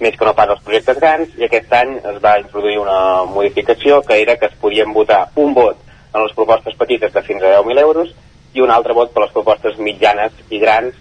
[0.00, 4.02] més que no pas els projectes grans, i aquest any es va introduir una modificació
[4.02, 5.78] que era que es podien votar un vot
[6.14, 8.12] en les propostes petites de fins a 10.000 euros
[8.54, 10.94] i un altre vot per les propostes mitjanes i grans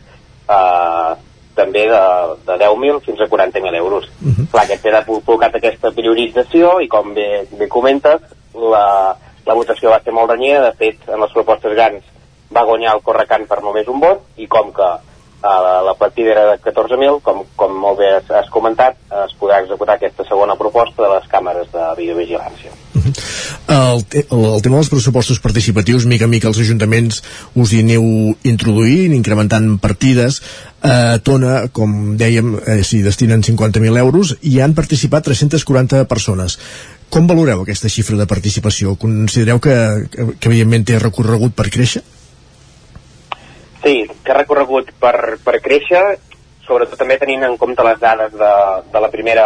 [0.49, 1.11] eh,
[1.55, 2.03] també de,
[2.47, 4.09] de 10.000 fins a 40.000 euros.
[4.21, 4.47] Uh -huh.
[4.51, 8.21] Clar, aquest ha provocat aquesta priorització i com bé, bé comentes,
[8.53, 9.15] la,
[9.47, 12.05] la votació va ser molt renyida, de fet, en les propostes grans
[12.53, 16.45] va guanyar el Correcant per només un vot i com que eh, la partida era
[16.51, 21.03] de 14.000, com, com molt bé has, has comentat, es podrà executar aquesta segona proposta
[21.03, 22.73] de les càmeres de videovigilància.
[23.73, 27.21] El, te el tema dels pressupostos participatius, mica en mica els ajuntaments
[27.59, 28.03] us hi aneu
[28.47, 30.41] introduint, incrementant partides.
[30.83, 36.59] A Tona, com dèiem, eh, s'hi destinen 50.000 euros i han participat 340 persones.
[37.13, 38.95] Com valoreu aquesta xifra de participació?
[38.97, 39.73] Considereu que,
[40.09, 42.01] que, que evidentment té recorregut per créixer?
[43.83, 46.01] Sí, que ha recorregut per, per créixer,
[46.65, 48.51] sobretot també tenint en compte les dades de,
[48.89, 49.45] de la primera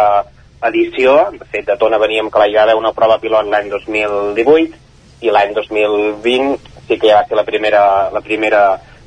[0.70, 1.18] edició.
[1.34, 5.34] De fet, de Tona veníem que hi va haver una prova pilot l'any 2018 i
[5.34, 7.82] l'any 2020 sí que ja va ser la primera,
[8.14, 8.62] la primera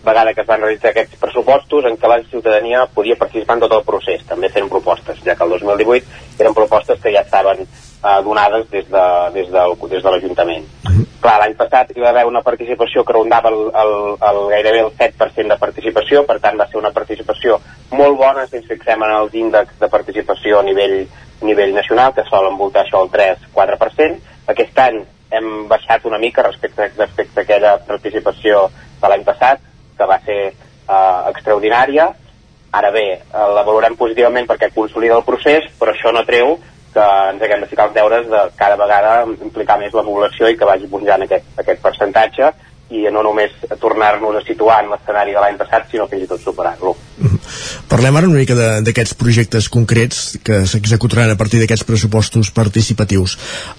[0.05, 3.73] vegada que es van realitzar aquests pressupostos en què la ciutadania podia participar en tot
[3.77, 7.65] el procés, també fent propostes, ja que el 2018 eren propostes que ja estaven
[8.03, 10.65] eh, donades des de, des del, des de l'Ajuntament.
[10.83, 11.05] Uh -huh.
[11.21, 13.93] Clar, l'any passat hi va haver una participació que rondava el, el,
[14.29, 17.59] el, gairebé el 7% de participació, per tant va ser una participació
[17.91, 21.07] molt bona si ens fixem en els índexs de participació a nivell,
[21.41, 24.19] a nivell nacional, que solen voltar això al 3-4%.
[24.47, 28.69] Aquest any hem baixat una mica respecte, respecte a aquella participació
[29.01, 29.59] de l'any passat,
[29.97, 32.13] que va ser eh, extraordinària.
[32.71, 36.57] Ara bé, eh, la valorem positivament perquè consolida el procés, però això no treu
[36.93, 40.57] que ens haguem de ficar els deures de cada vegada implicar més la població i
[40.59, 42.51] que vagi pujant aquest, aquest percentatge
[42.91, 46.43] i no només tornar-nos a situar en l'escenari de l'any passat, sinó fins i tot
[46.43, 46.93] superar-lo.
[47.91, 53.37] Parlem ara una mica d'aquests projectes concrets que s'executaran a partir d'aquests pressupostos participatius.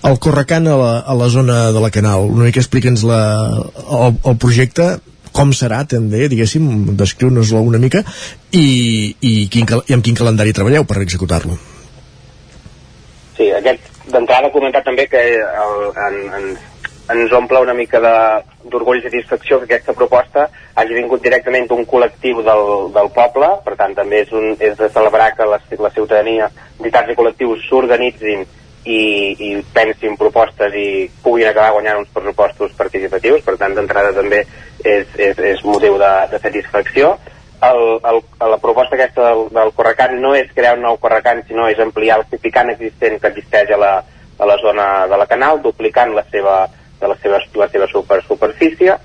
[0.09, 4.39] El Correcan a la, a la zona de la Canal, una mica explica'ns el, el
[4.41, 4.95] projecte,
[5.33, 8.05] com serà també, diguéssim, descriu-nos-lo una mica
[8.53, 8.67] i,
[9.21, 11.57] i, quin, i amb quin calendari treballeu per executar-lo.
[13.37, 15.77] Sí, aquest d'entrada comentar també que el,
[16.07, 16.49] en, en,
[17.13, 20.49] ens omple una mica d'orgull i satisfacció que aquesta proposta
[20.79, 22.65] hagi vingut directament d'un col·lectiu del,
[22.95, 27.13] del poble, per tant també és, un, és de celebrar que la, la ciutadania, entitats
[27.13, 28.45] i col·lectius s'organitzin
[28.85, 29.01] i,
[29.39, 30.87] i pensin propostes i
[31.23, 34.43] puguin acabar guanyant uns pressupostos participatius, per tant d'entrada també
[34.85, 37.15] és, és, és motiu de, de satisfacció.
[37.63, 38.19] El, el,
[38.51, 42.19] la proposta aquesta del, del Correcant no és crear un nou Correcant, sinó és ampliar
[42.19, 43.93] el Cificant existent que existeix a la,
[44.39, 46.57] a la zona de la Canal, duplicant la seva,
[47.01, 48.97] de la seva, la seva super, superfície,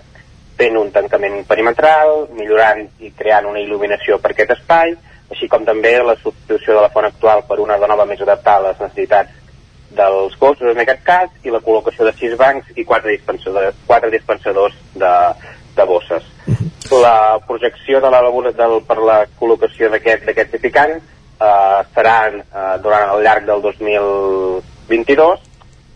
[0.58, 4.96] fent un tancament perimetral, millorant i creant una il·luminació per aquest espai,
[5.30, 8.72] així com també la substitució de la font actual per una de nova més adaptada
[8.72, 9.44] a les necessitats
[9.98, 14.10] dels gossos en aquest cas i la col·locació de sis bancs i quatre dispensadors, quatre
[14.12, 15.12] dispensadors de,
[15.78, 16.24] de bosses.
[16.92, 23.14] La projecció de la labora del, per la col·locació d'aquest edificant eh, seran eh, durant
[23.16, 25.48] el llarg del 2022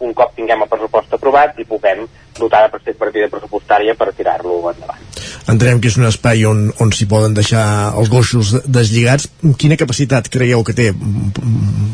[0.02, 2.03] un cop tinguem el pressupost aprovat i puguem
[2.38, 5.03] dotar de partida pressupostària per tirar-lo endavant.
[5.52, 7.64] Entenem que és un espai on, on s'hi poden deixar
[7.99, 9.30] els gossos deslligats.
[9.62, 10.90] Quina capacitat creieu que té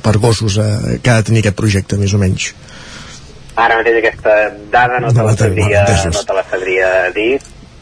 [0.03, 2.51] per gossos eh, que ha de tenir aquest projecte, més o menys?
[3.57, 4.33] Ara mateix aquesta
[4.71, 5.83] dada no te, la sabria,
[6.13, 7.31] no te la sabria dir,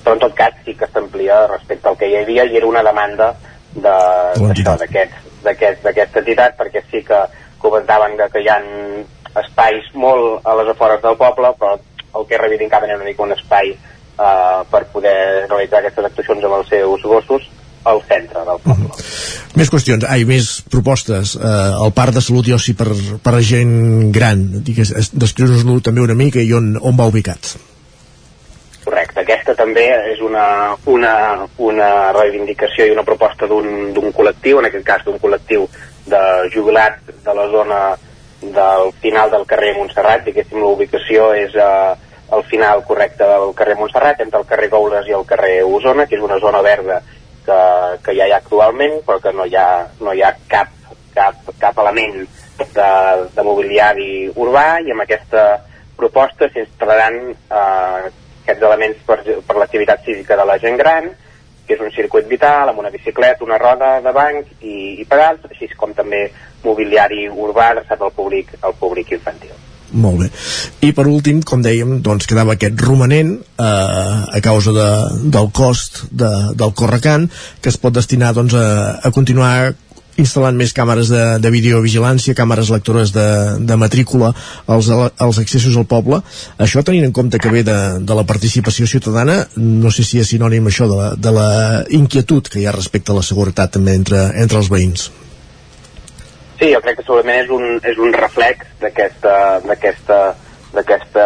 [0.05, 2.83] però en tot cas sí que s'amplia respecte al que hi havia i era una
[2.85, 3.33] demanda
[3.75, 7.25] d'aquesta aquest, entitat perquè sí que
[7.59, 8.59] comentaven que, que hi ha
[9.41, 11.75] espais molt a les afores del poble però
[12.15, 15.17] el que reivindicaven era una mica un espai eh, per poder
[15.49, 17.49] realitzar aquestes actuacions amb els seus gossos
[17.85, 18.85] al centre del poble.
[18.85, 19.35] Uh -huh.
[19.55, 21.35] Més qüestions, ai, més propostes.
[21.35, 22.87] Eh, el parc de salut i oci per,
[23.21, 24.63] per a gent gran.
[24.63, 27.55] Descriu-nos-lo també una mica i on, on va ubicat.
[28.85, 31.13] Correcte, aquesta també és una, una,
[31.57, 35.65] una reivindicació i una proposta d'un col·lectiu, en aquest cas d'un col·lectiu
[36.05, 36.21] de
[36.53, 37.79] jubilats de la zona
[38.41, 41.95] del final del carrer Montserrat, diguéssim, la ubicació és eh,
[42.35, 46.19] al final correcte del carrer Montserrat, entre el carrer Goules i el carrer Osona, que
[46.19, 46.99] és una zona verda
[47.45, 47.59] que,
[48.05, 49.69] que ja hi ha actualment, però que no hi ha,
[50.01, 50.73] no hi ha cap,
[51.15, 52.21] cap, cap element
[52.59, 52.91] de,
[53.33, 54.67] de mobiliari urbà.
[54.85, 55.45] I amb aquesta
[55.97, 58.13] proposta s'instal·laran eh,
[58.45, 61.09] aquests elements per, per l'activitat física de la gent gran,
[61.65, 65.47] que és un circuit vital amb una bicicleta, una roda de banc i, i pedals,
[65.49, 66.27] així com també
[66.63, 69.55] mobiliari urbà adreçat al públic, al públic infantil.
[69.95, 70.27] Molt bé.
[70.85, 74.87] I per últim, com dèiem, doncs quedava aquest romanent eh, a causa de,
[75.33, 77.29] del cost de, del Correcant
[77.61, 79.73] que es pot destinar doncs, a, a continuar
[80.21, 83.25] instal·lant més càmeres de, de videovigilància, càmeres lectores de,
[83.59, 84.31] de matrícula
[84.67, 86.21] als, als accessos al poble.
[86.61, 90.31] Això tenint en compte que ve de, de la participació ciutadana, no sé si és
[90.31, 91.49] sinònim això de la, de la
[91.97, 95.09] inquietud que hi ha respecte a la seguretat també entre, entre els veïns.
[96.55, 99.35] Sí, jo crec que segurament és un, és un reflex d'aquesta
[100.75, 101.25] d'aquesta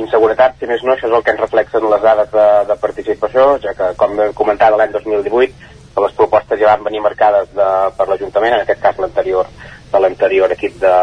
[0.00, 3.46] inseguretat, si més no, això és el que ens reflexen les dades de, de participació,
[3.60, 8.08] ja que, com vam comentar l'any 2018, les propostes ja van venir marcades de, per
[8.08, 9.48] l'Ajuntament, en aquest cas l'anterior
[9.92, 10.96] de l'anterior equip de,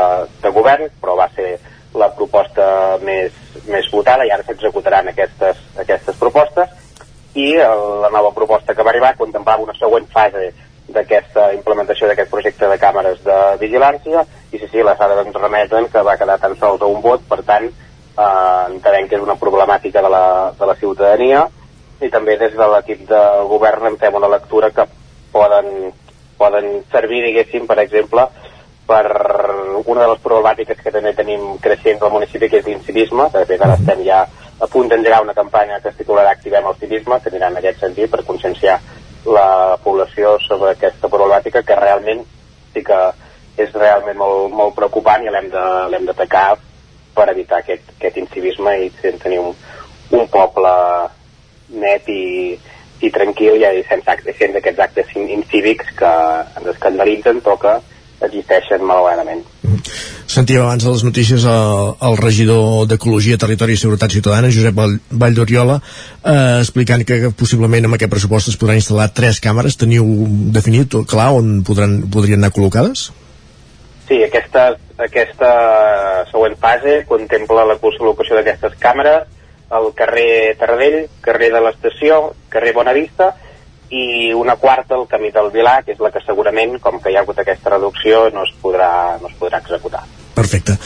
[0.44, 1.56] de govern, però va ser
[1.98, 3.34] la proposta més,
[3.70, 6.70] més votada i ara s'executaran aquestes, aquestes propostes.
[7.34, 10.52] I la nova proposta que va arribar contemplava una següent fase
[10.94, 15.88] d'aquesta implementació d'aquest projecte de càmeres de vigilància i sí, sí, les dades ens remeten
[15.90, 20.04] que va quedar tan sols un vot, per tant eh, entenem que és una problemàtica
[20.04, 20.26] de la,
[20.60, 21.48] de la ciutadania
[22.04, 24.86] i també des de l'equip de govern en fem una lectura que
[25.32, 25.92] poden,
[26.38, 28.28] poden servir, diguéssim, per exemple,
[28.88, 29.04] per
[29.86, 33.50] una de les problemàtiques que també tenim creixents al municipi, que és l'incivisme, que de
[33.54, 34.26] fet ara estem ja
[34.60, 37.80] a punt d'engegar una campanya que es titularà Activem el civisme, que anirà en aquest
[37.84, 38.80] sentit per conscienciar
[39.26, 42.26] la població sobre aquesta problemàtica que realment
[42.74, 43.00] sí que
[43.64, 46.48] és realment molt, molt preocupant i l'hem d'atacar
[47.16, 48.90] per evitar aquest, aquest incivisme i
[49.22, 49.54] tenir un,
[50.12, 50.74] un poble
[51.74, 52.58] net i,
[53.02, 56.14] i tranquil i sense, actes, sense aquests actes incívics que
[56.60, 57.74] ens escandalitzen però que
[58.24, 59.44] existeixen malauradament.
[60.34, 64.80] Sentíem abans de les notícies el, el regidor d'Ecologia, Territori i Seguretat Ciutadana, Josep
[65.22, 65.76] Vall d'Oriola,
[66.24, 69.78] eh, explicant que possiblement amb aquest pressupost es podran instal·lar tres càmeres.
[69.78, 70.08] Teniu
[70.56, 73.12] definit clar on podran, podrien anar col·locades?
[74.08, 74.72] Sí, aquesta,
[75.06, 75.52] aquesta
[76.32, 79.30] següent fase contempla la col·locació d'aquestes càmeres
[79.74, 82.20] al carrer Taradell, carrer de l'Estació,
[82.54, 83.34] carrer Bonavista
[83.94, 87.18] i una quarta al camí del Vilar, que és la que segurament, com que hi
[87.18, 88.90] ha hagut aquesta reducció, no es podrà,
[89.22, 90.04] no es podrà executar.
[90.34, 90.78] Perfecte.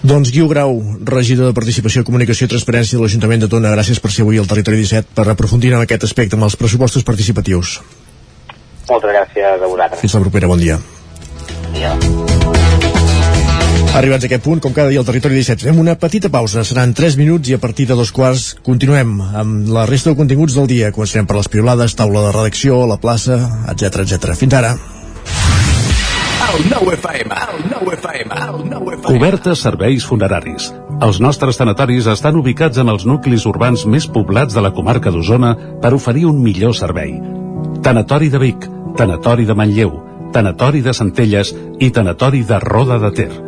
[0.00, 4.12] Doncs Guiu Grau, regidor de Participació, Comunicació i Transparència de l'Ajuntament de Tona, gràcies per
[4.14, 7.78] ser avui al Territori 17 per aprofundir en aquest aspecte amb els pressupostos participatius.
[8.88, 10.00] Moltes gràcies a vosaltres.
[10.00, 10.80] Fins la propera, bon dia.
[11.68, 12.67] Bon dia.
[13.98, 16.62] Arribats a aquest punt, com cada dia al Territori 17, fem una petita pausa.
[16.62, 20.54] Seran 3 minuts i a partir de dos quarts continuem amb la resta de continguts
[20.54, 20.92] del dia.
[20.94, 23.40] Començarem per les piolades, taula de redacció, la plaça,
[23.72, 24.36] etc etc.
[24.38, 24.70] Fins ara.
[29.08, 30.70] Cobertes serveis funeraris.
[31.02, 35.56] Els nostres tanatoris estan ubicats en els nuclis urbans més poblats de la comarca d'Osona
[35.82, 37.18] per oferir un millor servei.
[37.82, 39.92] Tanatori de Vic, Tanatori de Manlleu,
[40.30, 43.47] Tanatori de Centelles i Tanatori de Roda de Ter.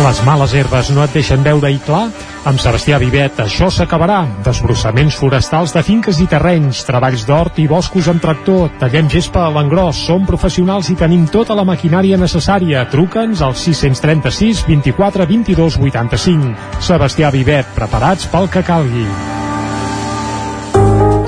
[0.00, 2.06] Les males herbes no et deixen veure-hi clar?
[2.48, 4.22] Amb Sebastià Vivet això s'acabarà.
[4.46, 9.50] Desbrossaments forestals de finques i terrenys, treballs d'hort i boscos amb tractor, tallem gespa a
[9.52, 12.86] l'engròs, som professionals i tenim tota la maquinària necessària.
[12.88, 16.54] Truca'ns al 636 24 22 85.
[16.80, 19.04] Sebastià Vivet, preparats pel que calgui.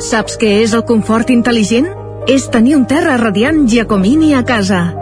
[0.00, 1.92] Saps què és el confort intel·ligent?
[2.30, 5.01] És tenir un terra radiant Giacomini a casa.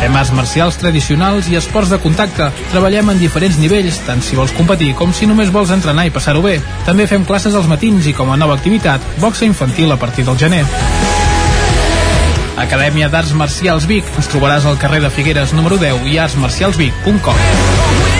[0.00, 2.46] Fem arts marcials tradicionals i esports de contacte.
[2.72, 6.40] Treballem en diferents nivells, tant si vols competir com si només vols entrenar i passar-ho
[6.40, 6.56] bé.
[6.86, 10.40] També fem classes als matins i com a nova activitat, boxa infantil a partir del
[10.40, 10.64] gener.
[12.60, 14.08] Acadèmia d'Arts Marcials Vic.
[14.16, 18.19] Ens trobaràs al carrer de Figueres número 10 i artsmarcialsvic.com.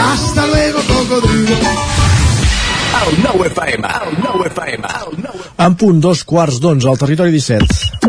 [0.00, 1.56] Hasta luego, cocodrilo.
[3.08, 7.30] El 9 FM, el 9 FM, el 9 En punt dos quarts d'onze al territori
[7.30, 7.99] 17.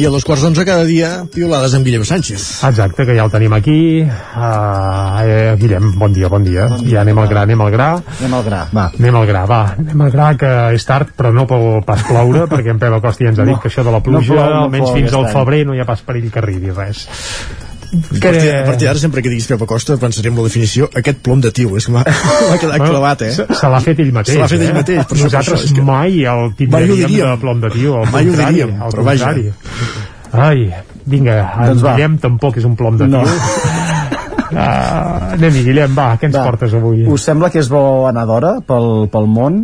[0.00, 2.44] I a dos quarts d'onze cada dia, piolades amb Guillem Sánchez.
[2.64, 4.00] Exacte, que ja el tenim aquí.
[4.00, 6.70] Uh, eh, Guillem, bon dia, bon dia.
[6.72, 7.88] Bon dia ja anem al gra, anem al gra.
[8.14, 8.86] Anem al gra, va.
[8.96, 9.60] Anem al gra, va.
[9.76, 13.26] Anem al gra, que és tard, però no pel pas ploure, perquè en Pep Acosta
[13.26, 15.02] ja ens ha dit No, que això de la no pluja, plou, no almenys plou
[15.02, 17.04] fins al febrer, no hi ha pas perill que arribi res.
[17.90, 21.18] A partir, a partir d'ara, sempre que diguis Pep Acosta, pensaré en la definició, aquest
[21.26, 23.30] plom de tio, és que m'ha quedat Bueno, clavat, eh?
[23.34, 24.36] Se, se l'ha fet ell mateix.
[24.36, 24.76] Se l'ha fet ell eh?
[24.76, 27.26] mateix, per per Nosaltres això, que- mai el Mai tindríem diríem.
[27.32, 29.32] de plom de tio, al Mai ho contrari, diríem, al però vaja.
[29.32, 29.52] contrari.
[30.32, 30.70] Ai,
[31.06, 31.94] vinga, en Doncs va.
[31.96, 33.24] Guillem tampoc és un plom de No.
[33.24, 33.34] tio.
[34.50, 34.56] Uh,
[35.34, 36.44] anem-hi, Guillem, va, què ens Va.
[36.46, 37.04] portes avui?
[37.06, 39.60] Us sembla que és bo anar d'hora pel, pel món?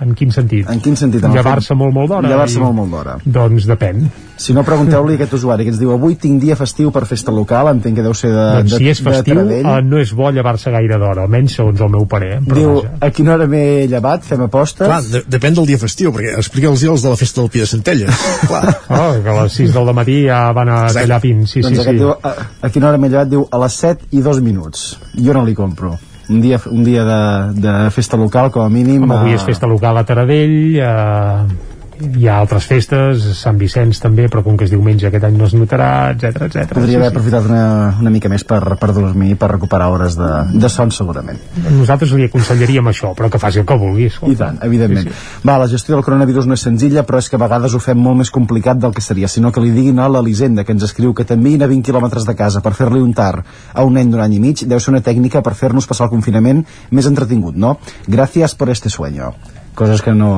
[0.00, 0.68] En quin sentit?
[0.70, 1.24] En quin sentit?
[1.26, 2.28] Llevar-se molt, molt d'hora?
[2.30, 3.16] Llevar-se I- molt, molt d'hora.
[3.24, 4.04] Doncs depèn.
[4.38, 7.32] Si no, pregunteu-li a aquest usuari que ens diu avui tinc dia festiu per festa
[7.34, 10.30] local, entenc que deu ser de, doncs de, si és festiu, uh, no és bo
[10.30, 12.38] llevar-se gaire d'hora, almenys segons el meu parer.
[12.46, 12.92] Però Diu, vaja.
[13.00, 14.22] a quina hora m'he llevat?
[14.28, 14.86] Fem apostes?
[14.86, 17.66] Clar, de, depèn del dia festiu, perquè explica'ls els de la festa del Pi de
[17.66, 18.22] Centelles.
[18.52, 18.62] Clar.
[18.94, 21.00] Oh, que a les 6 del matí ja van a Exacte.
[21.08, 21.96] tallar pins, sí, doncs sí, sí.
[21.98, 23.28] Diu, a, a quina hora m'he llevat?
[23.34, 24.92] Diu, a les 7 i 2 minuts.
[25.18, 25.96] Jo no li compro.
[26.28, 27.20] Un dia, un dia de,
[27.56, 29.02] de festa local, com a mínim...
[29.02, 34.28] Home, avui és festa local a Taradell, eh, hi ha altres festes, Sant Vicenç també,
[34.30, 36.74] però com que és diumenge aquest any no es notarà, etc etc.
[36.76, 37.62] Podria haver aprofitat una,
[38.00, 41.40] una mica més per, per dormir, per recuperar hores de, de son, segurament.
[41.66, 44.08] Nosaltres li aconsellaríem això, però que faci el que vulgui.
[44.12, 44.34] escolta.
[44.34, 45.10] I tant, evidentment.
[45.10, 45.42] Sí, sí.
[45.48, 47.98] Va, la gestió del coronavirus no és senzilla, però és que a vegades ho fem
[47.98, 51.14] molt més complicat del que seria, sinó que li diguin a l'Elisenda, que ens escriu
[51.14, 54.24] que t'enviïn a 20 quilòmetres de casa per fer-li un tar a un nen d'un
[54.24, 57.78] any i mig, deu ser una tècnica per fer-nos passar el confinament més entretingut, no?
[58.06, 59.34] Gràcies per este sueño
[59.78, 60.32] coses que no,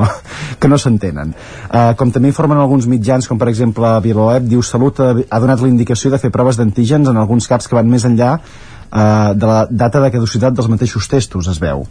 [0.61, 1.33] que no s'entenen.
[1.71, 5.65] Uh, com també informen alguns mitjans, com per exemple Vilaweb, diu Salut ha, ha donat
[5.65, 9.47] la indicació de fer proves d'antígens en alguns caps que van més enllà uh, de
[9.49, 11.87] la data de caducitat dels mateixos testos, es veu.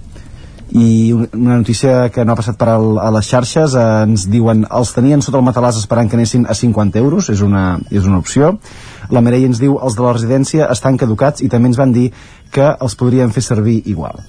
[0.69, 4.27] I un- una notícia que no ha passat per al, a les xarxes eh, ens
[4.29, 8.05] diuen els tenien sota el matalàs esperant que anessin a 50 euros és una, és
[8.05, 8.51] una opció.
[9.09, 12.11] La Mireia ens diu els de la residència estan caducats i també ens van dir
[12.53, 14.21] que els podrien fer servir igual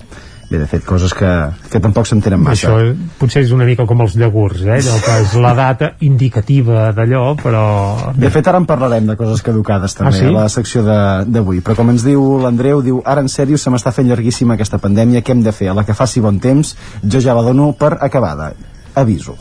[0.50, 1.28] bé, de fet, coses que,
[1.70, 4.80] que tampoc s'entenen massa Això potser és una mica com els llagurs, eh?
[4.80, 8.12] allò que és la data indicativa d'allò, però...
[8.16, 10.26] De fet, ara en parlarem de coses caducades també, Ah, sí?
[10.26, 11.60] a la secció de- d'avui.
[11.62, 15.22] Però com ens diu l'Andreu, diu, ara en sèrio se m'està fent llarguíssima aquesta pandèmia,
[15.22, 15.70] què hem de fer?
[15.70, 16.74] A la que faci bon temps,
[17.04, 18.52] jo ja la dono per acabada.
[18.94, 19.36] Aviso.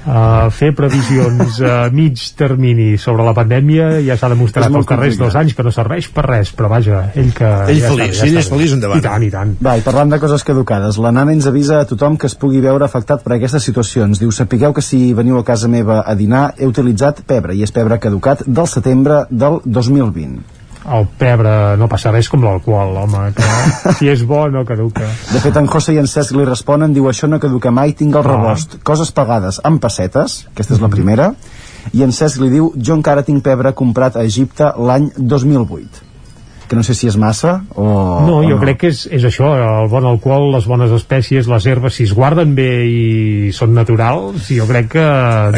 [0.00, 5.20] Uh, fer previsions a mig termini sobre la pandèmia ja s'ha demostrat És darrers complicat.
[5.20, 7.50] dos anys que no serveix per res, però vaja, ell que...
[7.68, 9.02] Ell ja feliç, està, ell ja és està feliç, endavant.
[9.02, 9.52] I tant, i tant.
[9.60, 12.62] Va, i parlant de coses caducades, la nana ens avisa a tothom que es pugui
[12.64, 14.22] veure afectat per aquestes situacions.
[14.22, 17.76] Diu, sapigueu que si veniu a casa meva a dinar he utilitzat pebre, i és
[17.76, 20.59] pebre caducat del setembre del 2020.
[20.90, 25.06] El pebre no passa res com l'alcohol, home, que si és bo no caduca.
[25.30, 28.16] De fet, en José i en Cesc li responen, diu, això no caduca mai, tinc
[28.18, 28.28] el Ah.
[28.32, 28.78] rebost.
[28.82, 31.30] Coses pagades amb pessetes, aquesta és la primera,
[31.94, 36.09] i en Cesc li diu, jo encara tinc pebre comprat a Egipte l'any 2008
[36.70, 37.84] que no sé si és massa o...
[38.22, 41.66] No, o jo crec que és, és això, el bon alcohol, les bones espècies, les
[41.66, 45.02] herbes, si es guarden bé i són naturals, jo crec que...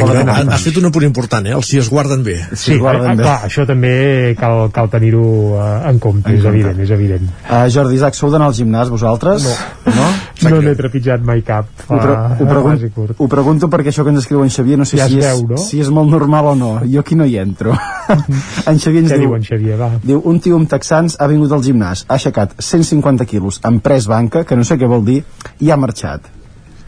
[0.00, 0.24] Exacte.
[0.32, 1.52] Ha, has fet un apunt important, eh?
[1.58, 2.38] Els si es guarden bé.
[2.56, 3.92] Sí, ah, clar, això també
[4.40, 5.22] cal, cal tenir-ho
[5.52, 6.56] uh, en compte, En és compte.
[6.56, 7.28] evident, és evident.
[7.44, 9.44] Uh, Jordi Isaac, sou d'anar al gimnàs vosaltres?
[9.44, 9.92] No.
[10.00, 10.08] no?
[10.48, 11.68] No n'he trepitjat mai cap.
[11.86, 12.80] Ho, pre ho, pregun
[13.18, 15.28] ho pregunto perquè això que ens escriu en Xavier no sé Ja si, es és,
[15.28, 15.60] veu, no?
[15.60, 16.72] si és molt normal o no.
[16.88, 17.76] Jo aquí no hi entro.
[18.70, 19.90] en Xavier ens Què diu, diu en Xavier, va?
[20.02, 20.70] diu, un tio amb
[21.02, 24.78] texans ha vingut al gimnàs, ha aixecat 150 quilos amb pres banca, que no sé
[24.78, 25.22] què vol dir,
[25.60, 26.28] i ha marxat.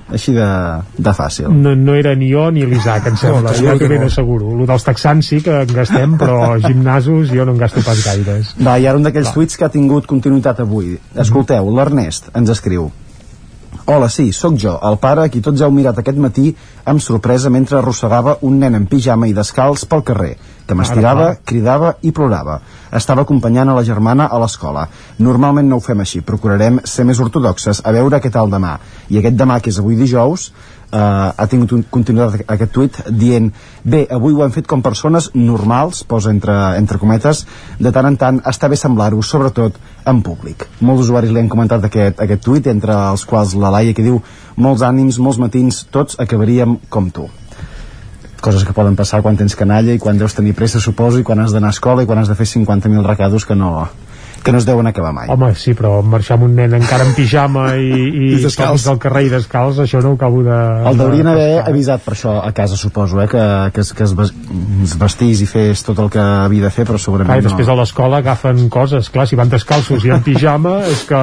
[0.05, 0.47] Així de,
[1.01, 1.49] de fàcil.
[1.49, 4.07] No, no era ni jo ni l'Isaac, em sembla, No, jo que que ben no.
[4.12, 4.51] asseguro.
[4.53, 8.53] El dels texans sí que en gastem, però gimnasos jo no en gasto pas gaires.
[8.61, 10.99] Va, i ara un d'aquells tuits que ha tingut continuïtat avui.
[11.16, 12.91] Escolteu, l'Ernest ens escriu
[13.86, 16.47] Hola, sí, sóc jo, el pare a qui tots heu mirat aquest matí
[16.89, 20.31] amb sorpresa mentre arrossegava un nen en pijama i descalç pel carrer,
[20.65, 22.55] que m'estirava, cridava i plorava.
[22.97, 24.86] Estava acompanyant a la germana a l'escola.
[25.20, 28.78] Normalment no ho fem així, procurarem ser més ortodoxes, a veure què tal demà.
[29.12, 30.47] I aquest demà, que és avui dijous,
[30.94, 33.50] eh, ha tingut un, continuïtat aquest tuit dient
[33.82, 37.44] bé, avui ho hem fet com persones normals, posa entre, entre cometes
[37.80, 39.78] de tant en tant està bé semblar-ho sobretot
[40.10, 43.94] en públic molts usuaris li han comentat aquest, aquest tuit entre els quals la Laia
[43.96, 44.20] que diu
[44.56, 47.28] molts ànims, molts matins, tots acabaríem com tu
[48.44, 51.40] coses que poden passar quan tens canalla i quan deus tenir pressa, suposo, i quan
[51.40, 53.86] has d'anar a escola i quan has de fer 50.000 recados que no,
[54.44, 55.28] que no es deuen acabar mai.
[55.32, 58.98] Home, sí, però marxar amb un nen encara en pijama i, i, I descalç al
[59.00, 60.58] carrer i descalç, això no ho acabo de...
[60.90, 63.28] El deurien haver avisat per això a casa, suposo, eh?
[63.32, 64.12] que, que, es, que es,
[64.84, 67.70] es vestís i fes tot el que havia de fer, però segurament Clar, i després
[67.70, 67.76] no.
[67.76, 71.22] a l'escola agafen coses, clar, si van descalços i en pijama és que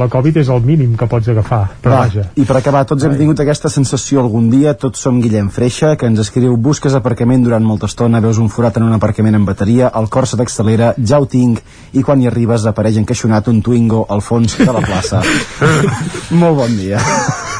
[0.00, 2.26] la Covid és el mínim que pots agafar, però Va, vaja.
[2.40, 6.08] I per acabar, tots hem tingut aquesta sensació algun dia, tots som Guillem Freixa, que
[6.08, 9.92] ens escriu busques aparcament durant molta estona, veus un forat en un aparcament amb bateria,
[10.00, 11.60] el cor se t'accelera, ja ho tinc,
[11.92, 15.22] i quan hi arribes apareix encaixonat un Twingo al fons de la plaça.
[16.40, 17.02] Molt bon dia.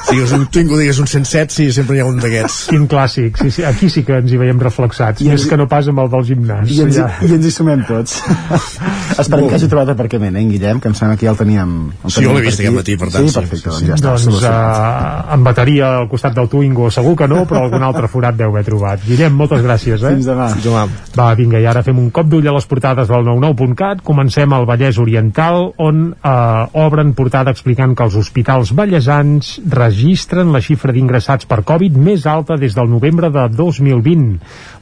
[0.06, 2.68] Si digues un Twingo, digues un 107, sí, sempre hi ha un d'aquests.
[2.70, 5.56] Quin clàssic, sí, sí, aquí sí que ens hi veiem reflexats, I més ens- que
[5.58, 6.70] no pas amb el del gimnàs.
[6.70, 7.08] I ens, ja.
[7.26, 8.20] I ens hi sumem tots.
[9.22, 11.72] Esperem que hagi trobat aparcament, eh, en Guillem, que em sembla que ja el teníem...
[12.04, 13.88] el Sí, jo l'he vist aquest matí, per tant, Sí, sí, perfecte, sí, doncs sí.
[13.90, 14.12] ja està.
[14.12, 18.38] doncs uh, amb bateria al costat del Twingo segur que no, però algun altre forat
[18.38, 19.02] deu haver trobat.
[19.06, 20.14] Guillem, moltes gràcies, eh?
[20.14, 20.48] Fins demà.
[20.54, 20.86] Fins demà.
[21.18, 24.04] Va, vinga, i ara fem un cop d'ull a les portades del 99.cat.
[24.06, 29.56] Comencem al Vallès Oriental, on eh, obren portada explicant que els hospitals vallesans
[29.96, 34.36] registren la xifra d'ingressats per Covid més alta des del novembre de 2020.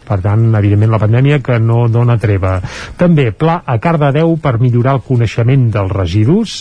[0.05, 2.59] Per tant, evidentment, la pandèmia que no dona treva.
[3.01, 6.59] També pla a Cardedeu per millorar el coneixement dels residus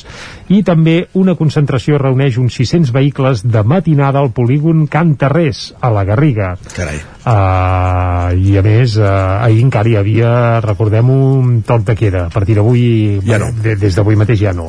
[0.54, 5.92] i també una concentració reuneix uns 600 vehicles de matinada al polígon Can Terrés, a
[5.94, 6.56] la Garriga.
[6.76, 7.02] Carai.
[7.24, 9.06] Uh, i a més uh,
[9.46, 13.48] ahir encara hi havia recordem un toc de queda a partir d'avui Ja no.
[13.64, 14.66] de, des d'avui mateix ja no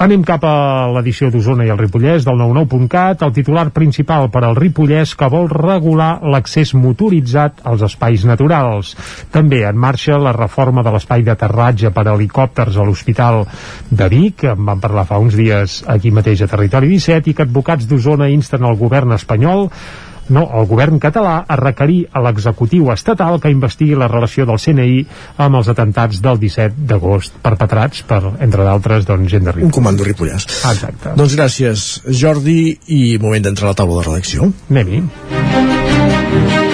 [0.00, 0.54] anem cap a
[0.94, 5.50] l'edició d'Osona i el Ripollès del 99.cat el titular principal per al Ripollès que vol
[5.52, 8.94] regular l'accés motoritzat als espais naturals
[9.34, 13.44] també en marxa la reforma de l'espai d'aterratge per a helicòpters a l'Hospital
[13.90, 17.46] de Vic en vam parlar fa uns dies aquí mateix a Territori 17 i que
[17.46, 19.68] advocats d'Osona insten el govern espanyol
[20.28, 25.00] no, el govern català a requerir a l'executiu estatal que investigui la relació del CNI
[25.44, 29.74] amb els atentats del 17 d'agost perpetrats per, entre d'altres, doncs, gent de Un Ripoll.
[29.80, 30.48] comando Ripollès.
[30.68, 31.16] Exacte.
[31.16, 34.52] Doncs gràcies, Jordi, i moment d'entrar a la taula de redacció.
[34.70, 36.67] Anem-hi.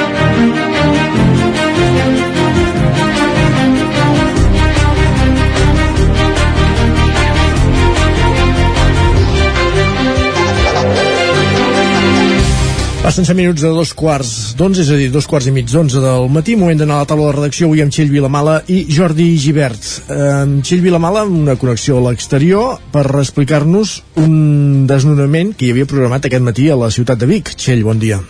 [13.05, 16.01] Passen 5 minuts de dos quarts d'onze, és a dir, dos quarts i mig d'onze
[16.01, 19.27] del matí, moment d'anar a la taula de redacció avui amb Txell Vilamala i Jordi
[19.43, 19.85] Givert.
[20.09, 23.93] Amb Txell Vilamala, una connexió a l'exterior per explicar-nos
[24.25, 27.53] un desnonament que hi havia programat aquest matí a la ciutat de Vic.
[27.61, 28.23] Txell, bon dia.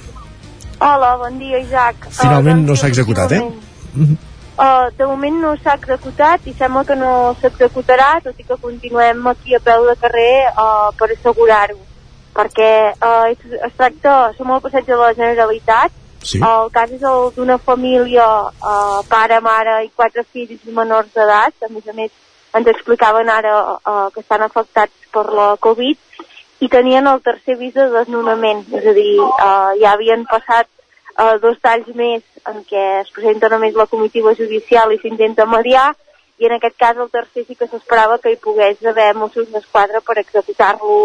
[0.81, 2.11] Hola, bon dia, Isaac.
[2.11, 3.43] Finalment Uh, no s'ha executat, eh?
[4.59, 9.23] Uh, de moment no s'ha executat i sembla que no s'executarà, tot i que continuem
[9.39, 11.79] aquí a peu de carrer uh, per assegurar-ho.
[12.35, 16.39] Perquè uh, es, es tracta, som al passeig de la Generalitat, Sí.
[16.40, 21.69] el cas és el d'una família, uh, pare, mare i quatre fills menors d'edat, a
[21.69, 22.12] més a més
[22.56, 25.98] ens explicaven ara uh, que estan afectats per la Covid,
[26.65, 30.70] i tenien el tercer avís de desnonament, és a dir, uh, ja havien passat
[31.19, 35.90] uh, dos talls més en què es presenta només la comitiva judicial i s'intenta mediar,
[36.40, 40.01] i en aquest cas el tercer sí que s'esperava que hi pogués haver Mossos d'Esquadra
[40.01, 41.05] per executar-lo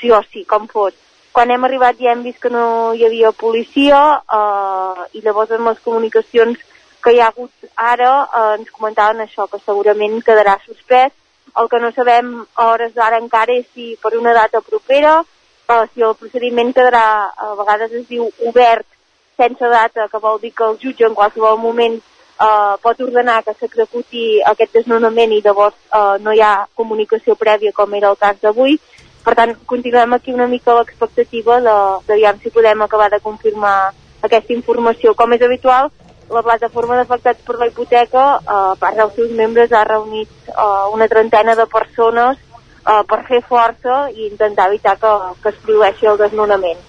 [0.00, 0.94] sí o sí, com fos.
[1.32, 5.64] Quan hem arribat ja hem vist que no hi havia policia eh, i llavors en
[5.68, 6.58] les comunicacions
[7.04, 11.14] que hi ha hagut ara eh, ens comentaven això, que segurament quedarà suspès.
[11.58, 15.18] El que no sabem a hores d'ara encara és si per una data propera,
[15.68, 17.06] eh, si el procediment quedarà,
[17.36, 18.86] a vegades es diu obert
[19.38, 22.00] sense data, que vol dir que el jutge en qualsevol moment
[22.40, 27.74] eh, pot ordenar que s'executi aquest desnonament i llavors eh, no hi ha comunicació prèvia
[27.76, 28.78] com era el cas d'avui.
[29.28, 31.76] Per tant, continuem aquí una mica l'expectativa de,
[32.08, 33.90] de veure si podem acabar de confirmar
[34.24, 35.12] aquesta informació.
[35.18, 35.90] Com és habitual,
[36.32, 41.08] la plataforma d'afectats per la hipoteca, eh, part dels seus membres, ha reunit eh, una
[41.12, 46.16] trentena de persones eh, per fer força i intentar evitar que, que es produeixi el
[46.24, 46.80] desnonament.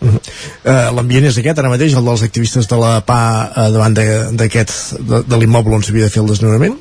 [0.60, 3.20] Uh, L'ambient és aquest, ara mateix, el dels activistes de la PA
[3.52, 4.74] uh, davant de- d'aquest,
[5.12, 6.76] de, de l'immoble on s'havia de fer el desnonament?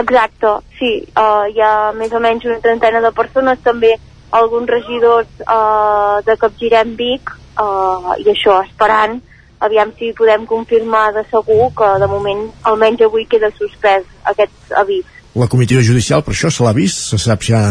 [0.00, 0.90] Exacte, sí.
[1.16, 3.94] Uh, hi ha més o menys una trentena de persones, també
[4.34, 9.20] alguns regidors uh, de Capgirem Vic, uh, i això, esperant,
[9.64, 15.06] aviam si podem confirmar de segur que de moment, almenys avui, queda suspès aquest avís.
[15.34, 17.08] la comitiva judicial per això se l'ha vist?
[17.10, 17.62] Se sap si ha,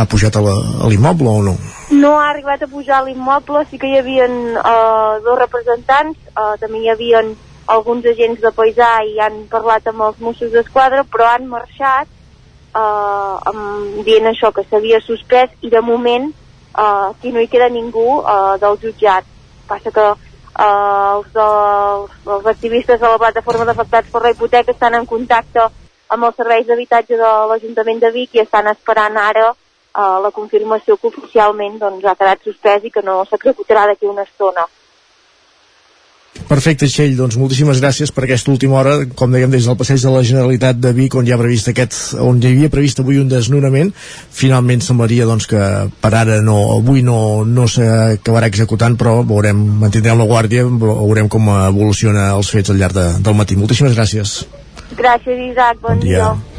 [0.00, 0.42] ha pujat a
[0.88, 1.52] l'immoble o no?
[1.92, 6.54] No ha arribat a pujar a l'immoble, sí que hi havia uh, dos representants, uh,
[6.60, 7.20] també hi havia
[7.72, 12.08] alguns agents de paisà i han parlat amb els Mossos d'Esquadra, però han marxat
[12.74, 17.68] uh, amb, dient això, que s'havia suspès i de moment uh, aquí no hi queda
[17.68, 19.28] ningú uh, del jutjat.
[19.68, 20.16] Passa que uh,
[20.64, 25.68] els, dels, els activistes de la plataforma d'afectats per la hipoteca estan en contacte
[26.12, 30.96] amb els serveis d'habitatge de l'Ajuntament de Vic i estan esperant ara uh, la confirmació
[30.96, 34.66] que oficialment doncs, ha quedat suspès i que no s'executarà d'aquí una estona.
[36.52, 40.10] Perfecte, Txell, doncs moltíssimes gràcies per aquesta última hora, com dèiem des del passeig de
[40.12, 43.30] la Generalitat de Vic, on hi ha previst aquest, on hi havia previst avui un
[43.30, 43.88] desnonament,
[44.36, 45.62] finalment semblaria doncs que
[46.04, 47.16] per ara no, avui no,
[47.48, 53.00] no s'acabarà executant, però veurem, mantindrem la guàrdia, veurem com evoluciona els fets al llarg
[53.00, 53.56] de, del matí.
[53.56, 54.42] Moltíssimes gràcies.
[54.92, 56.18] Gràcies, Isaac, bon, bon dia.
[56.20, 56.51] dia.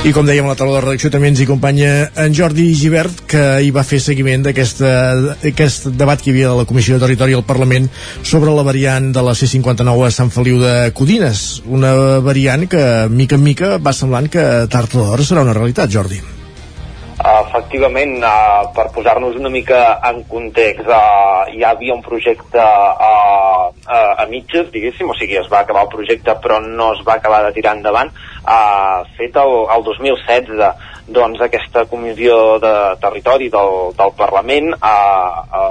[0.00, 1.90] I com dèiem a la taula de redacció també ens hi acompanya
[2.22, 4.80] en Jordi Givert que hi va fer seguiment d'aquest
[5.92, 7.90] debat que hi havia de la Comissió de Territori al Parlament
[8.24, 11.46] sobre la variant de la C59 a Sant Feliu de Codines.
[11.68, 11.92] Una
[12.24, 16.39] variant que mica en mica va semblant que tard o d'hora serà una realitat Jordi
[17.20, 24.12] efectivament, uh, per posar-nos una mica en context, uh, hi havia un projecte uh, uh,
[24.16, 27.42] a mitges, diguéssim, o sigui, es va acabar el projecte però no es va acabar
[27.44, 28.12] de tirar endavant,
[28.44, 30.64] uh, fet el, el 2016.
[31.10, 32.72] Doncs aquesta comissió de
[33.02, 34.94] territori del, del Parlament, a,
[35.42, 35.62] a,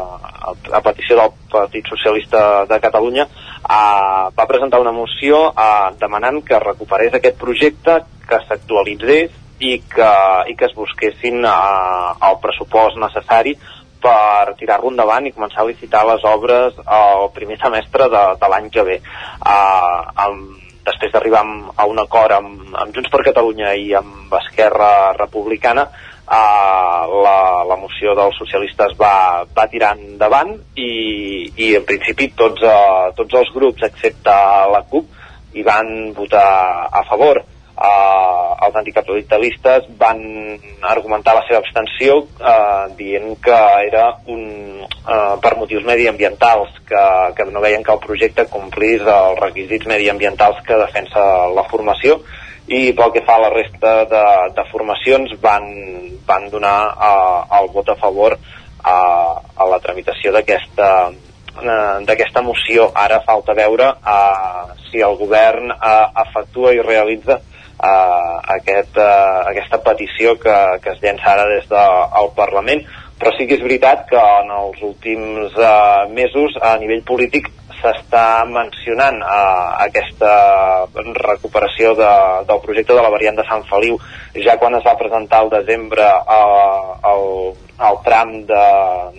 [0.52, 3.24] a petició del Partit Socialista de Catalunya,
[3.64, 10.12] uh, va presentar una moció uh, demanant que recuperés aquest projecte, que s'actualitzés i que,
[10.48, 13.56] i que es busquessin uh, el pressupost necessari
[14.00, 18.70] per tirar-lo endavant i començar a licitar les obres al primer semestre de, de l'any
[18.72, 18.98] que ve.
[19.44, 20.56] Uh, amb,
[20.88, 21.44] després d'arribar
[21.76, 25.86] a un acord amb, amb Junts per Catalunya i amb Esquerra Republicana,
[26.24, 27.38] uh, la,
[27.68, 30.90] la moció dels socialistes va, va tirar endavant i,
[31.60, 34.40] i en principi tots, uh, tots els grups, excepte
[34.72, 35.16] la CUP,
[35.60, 36.50] hi van votar
[36.88, 40.20] a favor eh, els anticapitalistes van
[40.84, 47.06] argumentar la seva abstenció eh, dient que era un, eh, per motius mediambientals, que,
[47.38, 51.24] que no veien que el projecte complís els requisits mediambientals que defensa
[51.56, 52.20] la formació
[52.68, 54.26] i pel que fa a la resta de,
[54.58, 55.72] de formacions van,
[56.28, 58.38] van donar eh, el vot a favor
[58.84, 59.00] a,
[59.56, 62.92] a la tramitació d'aquesta eh, d'aquesta moció.
[62.96, 67.40] Ara falta veure eh, si el govern eh, efectua i realitza
[67.84, 72.84] eh, aquest, eh, aquesta petició que, que es llença ara des del Parlament.
[73.20, 77.50] Però sí que és veritat que en els últims eh, mesos a nivell polític
[77.80, 80.32] s'està mencionant eh, aquesta
[81.20, 82.12] recuperació de,
[82.48, 84.00] del projecte de la variant de Sant Feliu.
[84.46, 87.26] Ja quan es va presentar al desembre eh, el,
[87.90, 88.66] el tram de,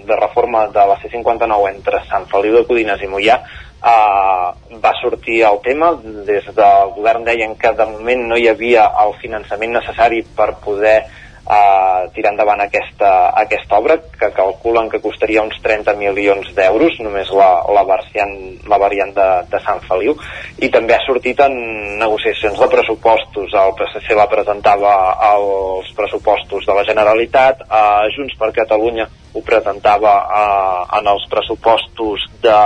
[0.04, 3.40] de reforma de la C-59 entre Sant Feliu de Codines i Mollà
[3.80, 5.94] Uh, va sortir el tema,
[6.26, 10.98] des del govern deien que de moment no hi havia el finançament necessari per poder
[11.00, 17.32] uh, tirar endavant aquesta, aquesta obra, que calculen que costaria uns 30 milions d'euros, només
[17.32, 18.36] la, la, variant,
[18.68, 20.16] la variant de, de Sant Feliu,
[20.60, 21.56] i també ha sortit en
[22.02, 23.56] negociacions de pressupostos.
[23.64, 24.94] El PSC la presentava
[25.32, 32.28] als pressupostos de la Generalitat, uh, Junts per Catalunya ho presentava uh, en els pressupostos
[32.44, 32.58] de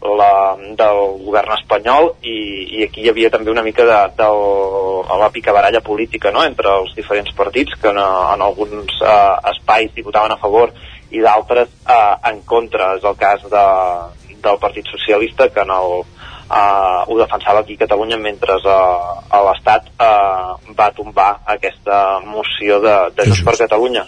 [0.00, 2.36] la, del govern espanyol i,
[2.78, 4.28] i aquí hi havia també una mica de, de
[5.20, 6.44] la picabaralla política no?
[6.44, 10.72] entre els diferents partits que en, en alguns eh, espais hi votaven a favor
[11.10, 12.94] i d'altres eh, en contra.
[12.96, 13.66] És el cas de,
[14.40, 16.04] del Partit Socialista que en el,
[16.50, 22.80] eh, ho defensava aquí a Catalunya mentre eh, a l'Estat eh, va tombar aquesta moció
[22.82, 24.04] de, de Junts per Catalunya.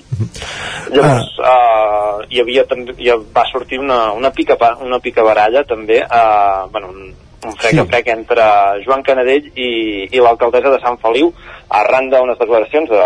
[0.93, 6.03] Llavors, eh, hi havia també, hi va sortir una, una, pica, una pica baralla també,
[6.03, 6.93] eh, bueno,
[7.45, 8.45] un frec a frec entre
[8.85, 9.71] Joan Canadell i,
[10.15, 11.33] i l'alcaldessa de Sant Feliu
[11.75, 13.01] arran d'unes declaracions de,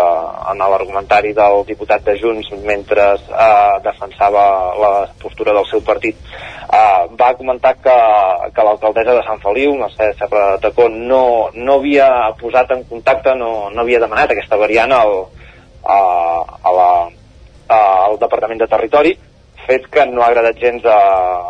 [0.51, 4.43] en l'argumentari del diputat de Junts mentre eh, defensava
[4.77, 4.91] la
[5.21, 7.97] postura del seu partit eh, va comentar que,
[8.53, 12.09] que l'alcaldessa de Sant Feliu, no sé, Serra Tacó no, no havia
[12.39, 15.15] posat en contacte no, no havia demanat aquesta variant al,
[15.81, 15.99] a,
[16.61, 16.91] a la,
[17.79, 19.17] al Departament de Territori
[19.67, 20.97] fet que no ha agradat gens a,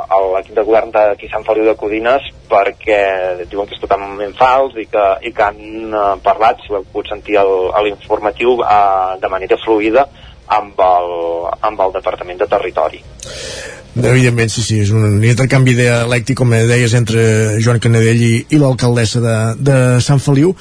[0.09, 3.01] a l'equip de govern d'aquí Sant Feliu de Codines perquè
[3.45, 6.87] diuen que és totalment fals i que, i que han uh, parlat, si ho heu
[6.87, 7.45] pogut sentir a
[7.85, 10.07] l'informatiu, uh, de manera fluida
[10.57, 11.15] amb el,
[11.69, 13.01] amb el Departament de Territori.
[13.97, 17.23] Evidentment, sí, sí, és un intercanvi dialèctic, com deies, entre
[17.63, 20.53] Joan Canadell i, i l'alcaldessa de, de Sant Feliu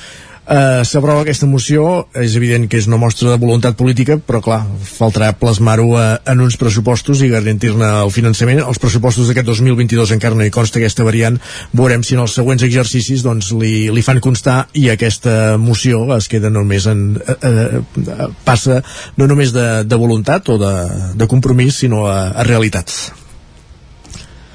[0.46, 4.60] eh, s'aprova aquesta moció és evident que és una mostra de voluntat política però clar,
[4.86, 10.38] faltarà plasmar-ho eh, en uns pressupostos i garantir-ne el finançament els pressupostos d'aquest 2022 encara
[10.38, 11.38] no hi consta aquesta variant
[11.72, 16.30] veurem si en els següents exercicis doncs, li, li fan constar i aquesta moció es
[16.30, 18.82] queda només en eh, eh, passa
[19.16, 20.74] no només de, de voluntat o de,
[21.18, 23.06] de compromís sinó a, a realitats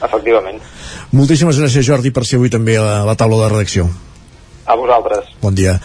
[0.01, 0.57] Efectivament.
[1.13, 3.85] Moltíssimes gràcies Jordi per ser avui també a la taula de redacció.
[4.71, 5.27] A vosaltres.
[5.41, 5.75] Bon dia.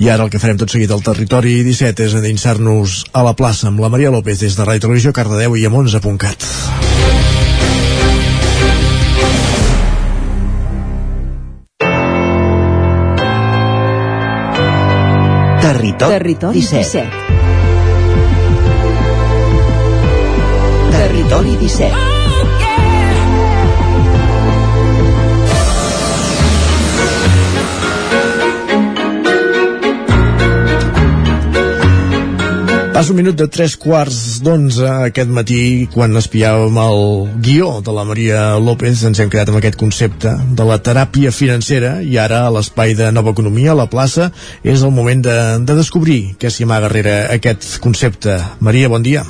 [0.00, 3.68] I ara el que farem tot seguit al territori 17 és endinsar-nos a la plaça
[3.68, 6.48] amb la Maria López des de Ràdio Televisió, Cardedeu i a Mons.cat.
[15.60, 16.80] Territori, Territori 17.
[16.96, 17.30] 17.
[20.96, 22.09] Territori 17.
[33.00, 36.98] Pas un minut de tres quarts d'onze aquest matí, quan espiàvem el
[37.40, 41.94] guió de la Maria López, ens hem quedat amb aquest concepte de la teràpia financera
[42.04, 44.26] i ara a l'espai de Nova Economia, a la plaça,
[44.60, 48.36] és el moment de, de descobrir què s'hi amaga darrere aquest concepte.
[48.60, 49.24] Maria, bon dia.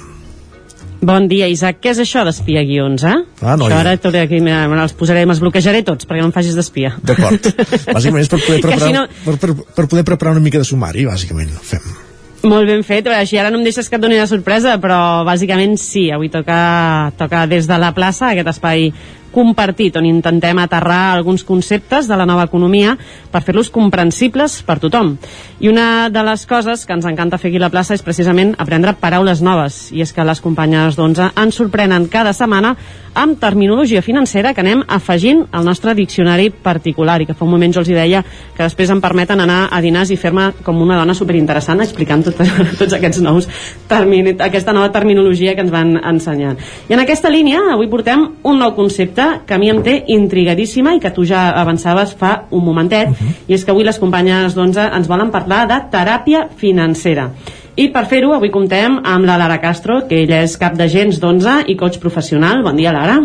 [0.98, 1.78] Bon dia, Isaac.
[1.78, 3.16] Què és això d'espia guions, eh?
[3.38, 6.34] Ah, no, això ara tot aquí, mira, els posaré, me'ls bloquejaré tots perquè no em
[6.34, 6.96] facis d'espia.
[7.06, 7.52] D'acord.
[7.94, 10.66] Bàsicament és per poder, preparar, si no- per, per, per poder preparar una mica de
[10.66, 11.54] sumari, bàsicament.
[11.62, 12.09] Fem.
[12.40, 15.74] Molt ben fet, així ara no em deixes que et doni la sorpresa, però bàsicament
[15.76, 18.86] sí, avui toca, toca des de la plaça, aquest espai
[19.32, 22.96] compartit, on intentem aterrar alguns conceptes de la nova economia
[23.30, 25.16] per fer-los comprensibles per tothom.
[25.60, 28.54] I una de les coses que ens encanta fer aquí a la plaça és precisament
[28.58, 32.74] aprendre paraules noves, i és que les companyes d'11 ens sorprenen cada setmana
[33.14, 37.72] amb terminologia financera que anem afegint al nostre diccionari particular i que fa un moment
[37.74, 40.98] jo els hi deia que després em permeten anar a dinars i fer-me com una
[41.00, 42.38] dona superinteressant explicant tot,
[42.80, 43.48] tots aquests nous
[43.90, 46.60] termini, aquesta nova terminologia que ens van ensenyant.
[46.88, 50.94] I en aquesta línia avui portem un nou concepte que a mi em té intrigadíssima
[50.96, 53.32] i que tu ja avançaves fa un momentet, uh -huh.
[53.48, 57.30] i és que avui les companyes d'11 ens volen parlar de teràpia financera.
[57.76, 61.64] I per fer-ho, avui comptem amb la Lara Castro, que ella és cap d'agents d'11
[61.66, 62.62] i coach professional.
[62.62, 63.20] Bon dia, Lara.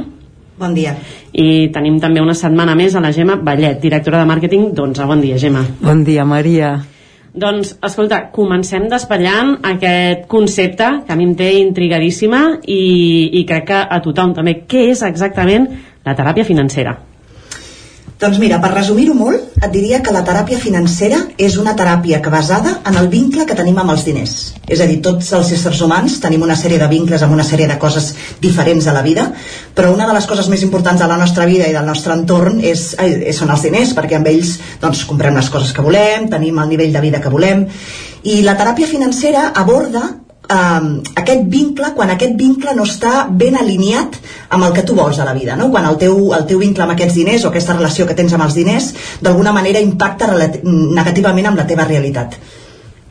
[0.57, 0.95] Bon dia.
[1.33, 5.07] I tenim també una setmana més a la Gemma Ballet, directora de màrqueting d'11.
[5.07, 5.65] Bon dia, Gemma.
[5.81, 6.94] Bon dia, Maria.
[7.35, 12.79] Doncs, escolta, comencem despatlant aquest concepte que a mi em té intrigadíssima i,
[13.41, 14.61] i crec que a tothom també.
[14.71, 15.67] Què és exactament
[16.07, 16.95] la teràpia financera?
[18.15, 22.31] Doncs mira, per resumir-ho molt, et diria que la teràpia financera és una teràpia que
[22.31, 24.35] basada en el vincle que tenim amb els diners.
[24.71, 27.67] És a dir, tots els éssers humans tenim una sèrie de vincles amb una sèrie
[27.67, 29.27] de coses diferents a la vida,
[29.75, 32.63] però una de les coses més importants de la nostra vida i del nostre entorn
[32.63, 36.59] és, eh, són els diners, perquè amb ells doncs, comprem les coses que volem, tenim
[36.63, 37.67] el nivell de vida que volem,
[38.23, 40.89] i la teràpia financera aborda um,
[41.21, 44.19] aquest vincle, quan aquest vincle no està ben alineat
[44.49, 45.69] amb el que tu vols a la vida, no?
[45.71, 48.45] quan el teu, el teu vincle amb aquests diners o aquesta relació que tens amb
[48.47, 48.91] els diners
[49.21, 52.39] d'alguna manera impacta negativament amb la teva realitat.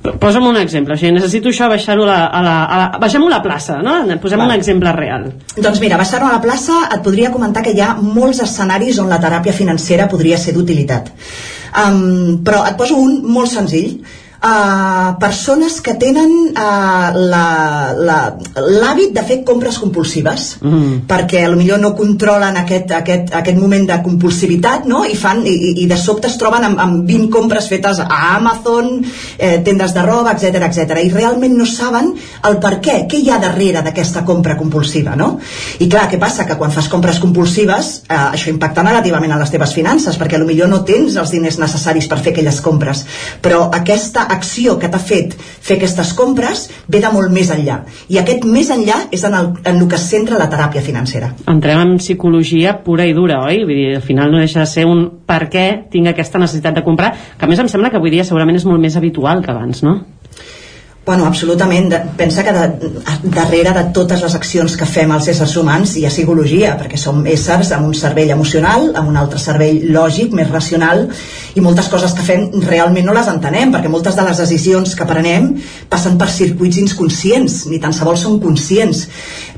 [0.05, 3.29] Posa'm un exemple, o sigui, necessito això baixar-ho a la, a la, a la, baixem-ho
[3.31, 3.95] a la plaça, no?
[4.21, 4.53] Posem Vale.
[4.53, 5.31] un exemple real.
[5.57, 9.09] Doncs mira, baixant-ho a la plaça et podria comentar que hi ha molts escenaris on
[9.09, 11.09] la teràpia financera podria ser d'utilitat.
[11.87, 13.97] Um, però et poso un molt senzill.
[14.45, 21.07] Uh, persones que tenen uh, la- la- l'hàbit de fer compres compulsives Mm.
[21.09, 25.01] perquè millor no controlen aquest, aquest, aquest moment de compulsivitat no?
[25.09, 28.91] I, fan, i, i de sobte es troben amb, amb 20 compres fetes a Amazon
[29.39, 30.93] eh, tendes de roba, etc etc.
[31.07, 32.13] i realment no saben
[32.45, 35.39] el per què què hi ha darrere d'aquesta compra compulsiva no?
[35.81, 36.45] i clar, què passa?
[36.45, 40.69] Que quan fas compres compulsives eh, això impacta negativament a les teves finances perquè millor
[40.69, 43.07] no tens els diners necessaris per fer aquelles compres
[43.41, 47.81] però aquesta acció que t'ha fet fer aquestes compres ve de molt més enllà.
[48.13, 51.33] I aquest més enllà és en el, en el que es centra la teràpia financera.
[51.51, 53.63] Entrem en psicologia pura i dura, oi?
[53.65, 56.85] Vull dir, al final no deixa de ser un per què tinc aquesta necessitat de
[56.87, 59.55] comprar, que a més em sembla que avui dia segurament és molt més habitual que
[59.55, 60.01] abans, no?
[61.07, 61.91] Bueno, absolutament.
[61.93, 62.91] De, pensa que de,
[63.29, 67.19] darrere de totes les accions que fem els éssers humans hi ha psicologia, perquè som
[67.29, 71.05] éssers amb un cervell emocional, amb un altre cervell lògic, més racional,
[71.55, 75.09] i moltes coses que fem realment no les entenem, perquè moltes de les decisions que
[75.11, 75.51] prenem
[75.93, 79.05] passen per circuits inconscients, ni tan sols són conscients.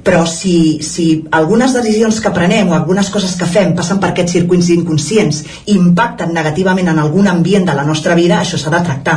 [0.07, 4.37] Però si, si algunes decisions que prenem o algunes coses que fem passen per aquests
[4.39, 8.83] circuits inconscients i impacten negativament en algun ambient de la nostra vida, això s'ha de
[8.87, 9.17] tractar.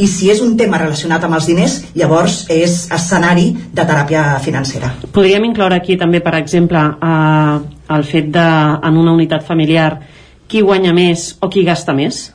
[0.00, 4.94] I si és un tema relacionat amb els diners, llavors és escenari de teràpia financera.
[5.12, 7.60] Podríem incloure aquí també, per exemple, eh,
[7.96, 8.48] el fet de,
[8.88, 9.92] en una unitat familiar,
[10.48, 12.30] qui guanya més o qui gasta més?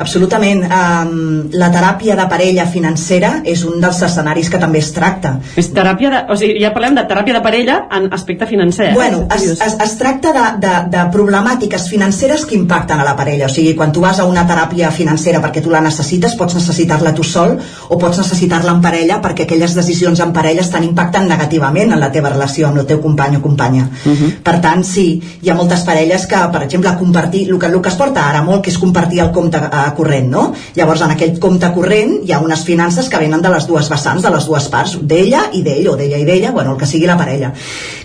[0.00, 0.64] Absolutament.
[0.64, 5.34] Um, la teràpia de parella financera és un dels escenaris que també es tracta.
[5.60, 8.90] És teràpia de, o sigui, ja parlem de teràpia de parella en aspecte financer.
[8.90, 8.94] Eh?
[8.96, 13.50] Bueno, es, es, es tracta de, de, de problemàtiques financeres que impacten a la parella.
[13.50, 17.12] O sigui, quan tu vas a una teràpia financera perquè tu la necessites, pots necessitar-la
[17.16, 17.58] tu sol
[17.88, 22.10] o pots necessitar-la en parella perquè aquelles decisions en parella estan impactant negativament en la
[22.14, 23.84] teva relació amb el teu company o companya.
[23.84, 24.32] Uh -huh.
[24.42, 27.88] Per tant, sí, hi ha moltes parelles que, per exemple, compartir, el que, el que
[27.88, 30.44] es porta ara molt, que és compartir el compte eh, corrent, no?
[30.76, 34.22] Llavors, en aquell compte corrent hi ha unes finances que venen de les dues vessants,
[34.24, 37.08] de les dues parts, d'ella i d'ell, o d'ella i d'ella, bueno, el que sigui
[37.08, 37.52] la parella.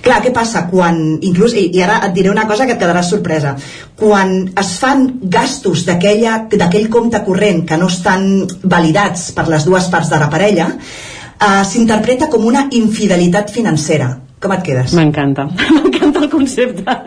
[0.05, 0.65] Clar, què passa?
[0.71, 3.55] Quan, inclús, i, i ara et diré una cosa que et quedarà sorpresa,
[3.99, 10.11] quan es fan gastos d'aquell compte corrent que no estan validats per les dues parts
[10.11, 14.11] de la parella, eh, s'interpreta com una infidelitat financera.
[14.41, 14.93] Com et quedes?
[14.97, 16.99] M'encanta, m'encanta el concepte.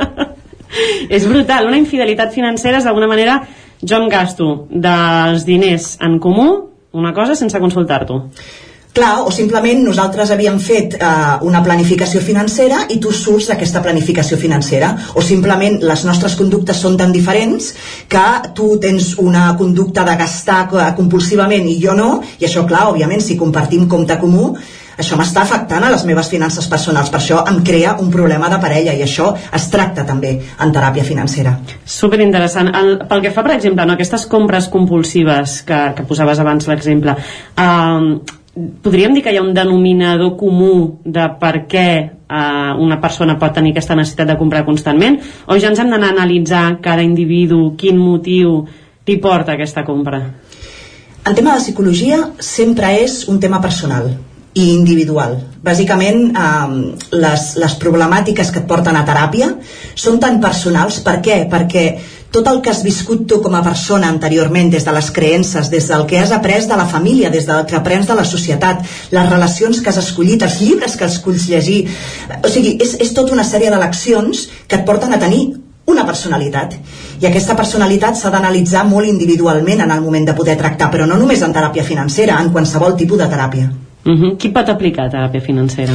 [1.08, 3.38] és brutal, una infidelitat financera és d'alguna manera
[3.82, 6.48] jo em gasto dels diners en comú
[6.92, 8.22] una cosa sense consultar-t'ho.
[8.98, 11.08] Clar, o simplement nosaltres havíem fet eh,
[11.46, 14.88] una planificació financera i tu surts d'aquesta planificació financera.
[15.14, 17.68] O simplement les nostres conductes són tan diferents
[18.10, 18.24] que
[18.58, 22.10] tu tens una conducta de gastar eh, compulsivament i jo no,
[22.40, 24.54] i això clar, òbviament si compartim compte comú
[24.98, 28.58] això m'està afectant a les meves finances personals, per això em crea un problema de
[28.62, 31.54] parella i això es tracta també en teràpia financera.
[31.84, 32.72] Super interessant.
[32.74, 37.14] El, pel que fa, per exemple, no, aquestes compres compulsives que, que posaves abans l'exemple,
[37.14, 38.36] eh,
[38.82, 43.54] podríem dir que hi ha un denominador comú de per què eh, una persona pot
[43.54, 47.76] tenir aquesta necessitat de comprar constantment o ja ens hem d'anar a analitzar cada individu
[47.78, 48.64] quin motiu
[49.08, 50.20] li porta aquesta compra?
[51.28, 54.10] En tema de psicologia sempre és un tema personal
[54.58, 55.36] i individual.
[55.62, 59.52] Bàsicament, eh, les, les problemàtiques que et porten a teràpia
[59.94, 61.00] són tan personals.
[61.06, 61.44] Per què?
[61.50, 61.84] Perquè
[62.34, 65.86] tot el que has viscut tu com a persona anteriorment, des de les creences, des
[65.88, 69.30] del que has après de la família, des del que aprens de la societat, les
[69.30, 71.86] relacions que has escollit, els llibres que escolls llegir...
[72.42, 75.46] O sigui, és, és tota una sèrie d'eleccions que et porten a tenir
[75.88, 76.74] una personalitat
[77.22, 81.16] i aquesta personalitat s'ha d'analitzar molt individualment en el moment de poder tractar però no
[81.16, 83.70] només en teràpia financera, en qualsevol tipus de teràpia
[84.08, 84.36] Uh -huh.
[84.38, 85.92] Qui pot aplicar teràpia financera?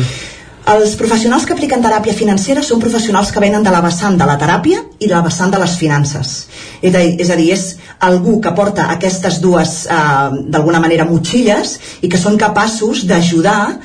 [0.64, 4.38] Els professionals que apliquen teràpia financera són professionals que venen de la vessant de la
[4.40, 6.48] teràpia i de la vessant de les finances.
[6.82, 11.06] És a dir, és, a dir, és algú que porta aquestes dues, eh, d'alguna manera,
[11.10, 13.80] motxilles i que són capaços d'ajudar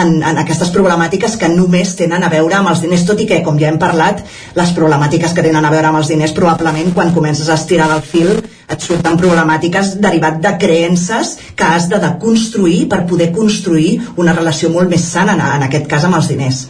[0.00, 3.40] en, en aquestes problemàtiques que només tenen a veure amb els diners, tot i que,
[3.46, 4.22] com ja hem parlat,
[4.58, 8.04] les problemàtiques que tenen a veure amb els diners probablement quan comences a estirar del
[8.04, 8.32] fil
[8.64, 14.72] et surten problemàtiques derivat de creences que has de deconstruir per poder construir una relació
[14.72, 16.64] molt més sana, en, en aquest cas amb els diners.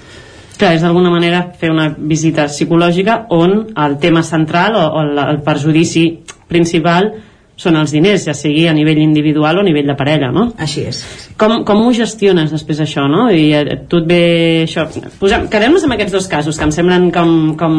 [0.55, 5.19] Clar, és d'alguna manera fer una visita psicològica on el tema central o, o el,
[5.19, 6.05] el perjudici
[6.51, 7.11] principal
[7.57, 10.49] són els diners, ja sigui a nivell individual o a nivell de parella, no?
[10.59, 11.01] Així és.
[11.39, 13.29] Com, com ho gestiones després això, no?
[13.31, 14.23] I eh, tu et ve
[14.65, 14.89] això...
[14.91, 17.77] Quedem-nos amb aquests dos casos que em semblen com, com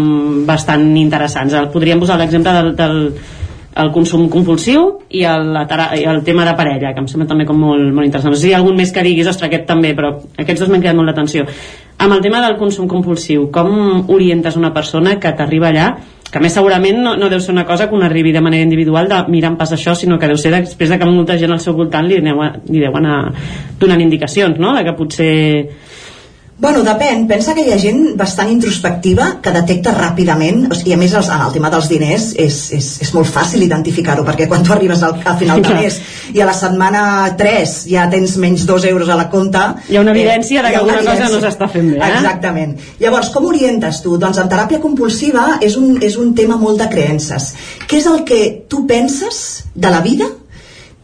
[0.48, 1.58] bastant interessants.
[1.74, 3.02] Podríem posar l'exemple del, del,
[3.84, 5.52] el consum compulsiu i el,
[6.00, 8.32] i el tema de parella, que em sembla també com molt, molt interessant.
[8.32, 10.72] No sé si hi ha algun més que diguis, ostres, aquest també, però aquests dos
[10.72, 11.44] m'han quedat molt l'atenció.
[11.98, 15.88] Amb el tema del consum compulsiu, com orientes una persona que t'arriba allà
[16.36, 19.08] que més segurament no, no deu ser una cosa que un arribi de manera individual
[19.08, 21.62] de mirar en pas això, sinó que deu ser després de que molta gent al
[21.64, 23.20] seu voltant li, aneu a, li deu anar
[23.80, 24.74] donant indicacions, no?
[24.76, 25.36] de que potser
[26.58, 27.26] Bueno, depèn.
[27.28, 31.26] Pensa que hi ha gent bastant introspectiva que detecta ràpidament, o sigui, a més el,
[31.28, 35.18] el tema dels diners és, és, és molt fàcil identificar-ho, perquè quan tu arribes al,
[35.20, 35.98] al final de mes
[36.32, 37.02] i a la setmana
[37.36, 39.66] 3 ja tens menys 2 euros a la compta...
[39.92, 42.14] Hi ha una evidència eh, de que alguna cosa no s'està fent bé, eh?
[42.22, 42.74] Exactament.
[43.04, 44.16] Llavors, com orientes tu?
[44.22, 47.52] Doncs en teràpia compulsiva és un, és un tema molt de creences.
[47.84, 48.42] Què és el que
[48.72, 49.44] tu penses
[49.76, 50.32] de la vida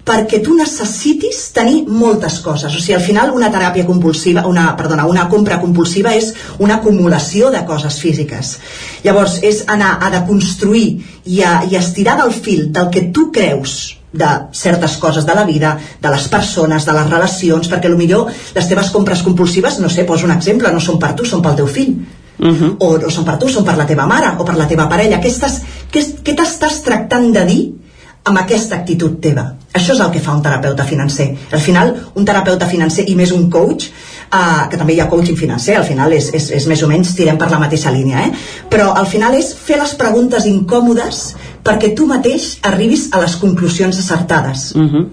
[0.05, 2.73] perquè tu necessitis tenir moltes coses.
[2.73, 7.51] O sigui, al final una teràpia compulsiva, una, perdona, una compra compulsiva és una acumulació
[7.53, 8.57] de coses físiques.
[9.05, 10.85] Llavors, és anar a deconstruir
[11.25, 15.35] i a, i a estirar del fil del que tu creus de certes coses de
[15.35, 19.89] la vida, de les persones, de les relacions, perquè millor les teves compres compulsives, no
[19.89, 21.95] sé, poso un exemple, no són per tu, són pel teu fill.
[22.41, 22.75] Uh -huh.
[22.79, 25.19] o, o són per tu, són per la teva mare o per la teva parella.
[25.21, 25.61] Què, estàs,
[25.91, 27.80] què, què t'estàs tractant de dir
[28.23, 29.47] amb aquesta actitud teva.
[29.73, 31.29] Això és el que fa un terapeuta financer.
[31.51, 35.37] Al final, un terapeuta financer i més un coach, eh, que també hi ha coaching
[35.39, 38.33] financer, al final és, és, és més o menys tirem per la mateixa línia, eh?
[38.69, 41.23] però al final és fer les preguntes incòmodes
[41.63, 44.71] perquè tu mateix arribis a les conclusions acertades.
[44.75, 45.07] Uh -huh.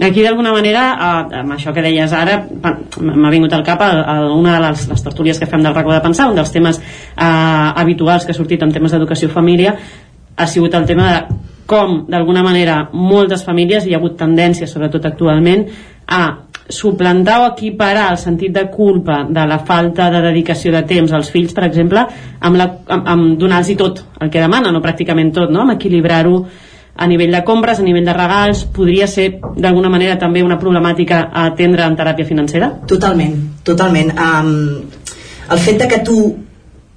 [0.00, 0.82] Aquí, d'alguna manera,
[1.30, 2.46] eh, amb això que deies ara,
[3.00, 6.00] m'ha vingut al cap a, una de les, les tertúlies que fem del racó de
[6.00, 9.76] pensar, un dels temes eh, habituals que ha sortit en temes d'educació família,
[10.36, 15.06] ha sigut el tema de com, d'alguna manera, moltes famílies, hi ha hagut tendència, sobretot
[15.08, 15.66] actualment,
[16.06, 16.24] a
[16.68, 21.30] suplantar o equiparar el sentit de culpa de la falta de dedicació de temps als
[21.32, 22.04] fills, per exemple,
[22.40, 25.64] amb, la, amb, amb donar-los tot el que demanen, o pràcticament tot, no?
[25.64, 26.38] amb equilibrar-ho
[26.96, 31.24] a nivell de compres, a nivell de regals, podria ser d'alguna manera també una problemàtica
[31.26, 32.70] a atendre en teràpia financera?
[32.86, 33.34] Totalment,
[33.66, 34.12] totalment.
[34.14, 34.52] Um,
[35.50, 36.20] el fet de que tu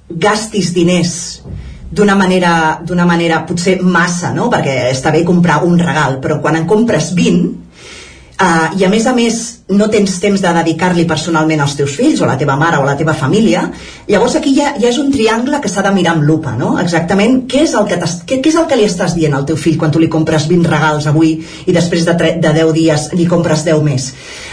[0.08, 1.16] gastis diners
[1.90, 4.48] d'una manera, manera potser massa, no?
[4.52, 7.67] perquè està bé comprar un regal, però quan en compres 20
[8.38, 9.36] Uh, I a més a més
[9.74, 12.84] no tens temps de dedicar-li personalment als teus fills o a la teva mare o
[12.84, 13.64] a la teva família,
[14.06, 16.76] llavors aquí ja, ja és un triangle que s'ha de mirar amb lupa, no?
[16.78, 19.58] Exactament què és, el que què, què és el que li estàs dient al teu
[19.58, 21.32] fill quan tu li compres 20 regals avui
[21.66, 24.06] i després de, de 10 dies li compres 10 més?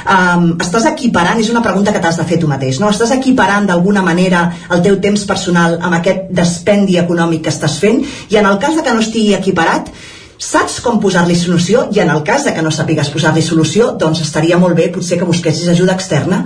[0.10, 2.90] Um, estàs equiparant, és una pregunta que t'has de fer tu mateix, no?
[2.90, 8.02] Estàs equiparant d'alguna manera el teu temps personal amb aquest despendi econòmic que estàs fent
[8.34, 9.94] i en el cas de que no estigui equiparat
[10.38, 14.22] saps com posar-li solució i en el cas de que no sàpigues posar-li solució doncs
[14.26, 16.44] estaria molt bé potser que busquessis ajuda externa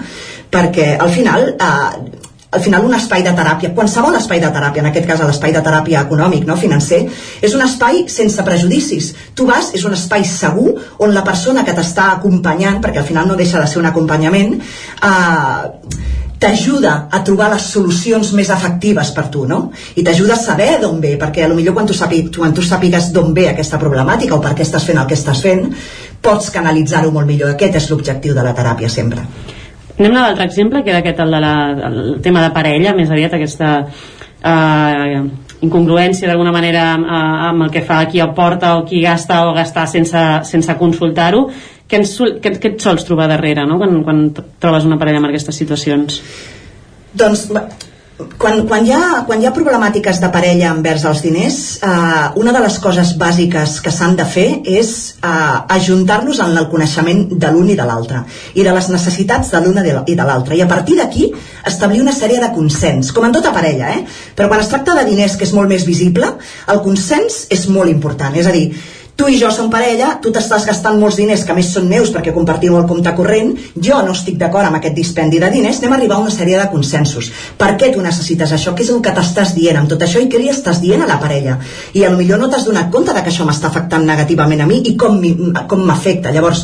[0.52, 2.18] perquè al final eh,
[2.52, 5.62] al final un espai de teràpia, qualsevol espai de teràpia, en aquest cas l'espai de
[5.62, 7.04] teràpia econòmic, no, financer,
[7.46, 9.12] és un espai sense prejudicis.
[9.38, 13.30] Tu vas, és un espai segur on la persona que t'està acompanyant, perquè al final
[13.30, 16.10] no deixa de ser un acompanyament, eh,
[16.40, 19.60] t'ajuda a trobar les solucions més efectives per tu, no?
[20.00, 22.64] I t'ajuda a saber d'on ve, perquè a lo millor quan tu, sàpig, quan tu
[22.64, 25.68] sàpigues d'on ve aquesta problemàtica o per què estàs fent el que estàs fent,
[26.24, 27.52] pots canalitzar-ho molt millor.
[27.54, 29.26] Aquest és l'objectiu de la teràpia sempre.
[30.00, 31.54] Anem a l'altre exemple, que era aquest, el, de la,
[31.90, 35.20] el tema de parella, més aviat aquesta eh,
[35.60, 39.90] incongruència d'alguna manera eh, amb el que fa qui aporta o qui gasta o gastar
[39.92, 41.50] sense, sense consultar-ho
[41.90, 43.80] què, ens, què, què et sols trobar darrere no?
[43.82, 44.24] quan, quan
[44.62, 46.22] trobes una parella en aquestes situacions?
[47.18, 47.48] Doncs
[48.38, 52.52] quan, quan, hi ha, quan hi ha problemàtiques de parella envers els diners, eh, una
[52.56, 54.92] de les coses bàsiques que s'han de fer és
[55.24, 58.26] eh, ajuntar-los en el coneixement de l'un i de l'altre
[58.56, 61.30] i de les necessitats de l'una i de l'altre i a partir d'aquí
[61.72, 64.04] establir una sèrie de consens, com en tota parella eh?
[64.36, 66.34] però quan es tracta de diners que és molt més visible
[66.68, 68.68] el consens és molt important és a dir,
[69.20, 72.32] tu i jo som parella, tu t'estàs gastant molts diners que més són meus perquè
[72.32, 75.98] compartim el compte corrent, jo no estic d'acord amb aquest dispendi de diners, anem a
[75.98, 77.28] arribar a una sèrie de consensos.
[77.60, 78.72] Per què tu necessites això?
[78.78, 81.10] Què és el que t'estàs dient amb tot això i què li estàs dient a
[81.10, 81.58] la parella?
[81.92, 84.80] I lo millor no t'has donat compte de que això m'està afectant negativament a mi
[84.88, 85.20] i com
[85.84, 86.32] m'afecta.
[86.32, 86.64] Llavors,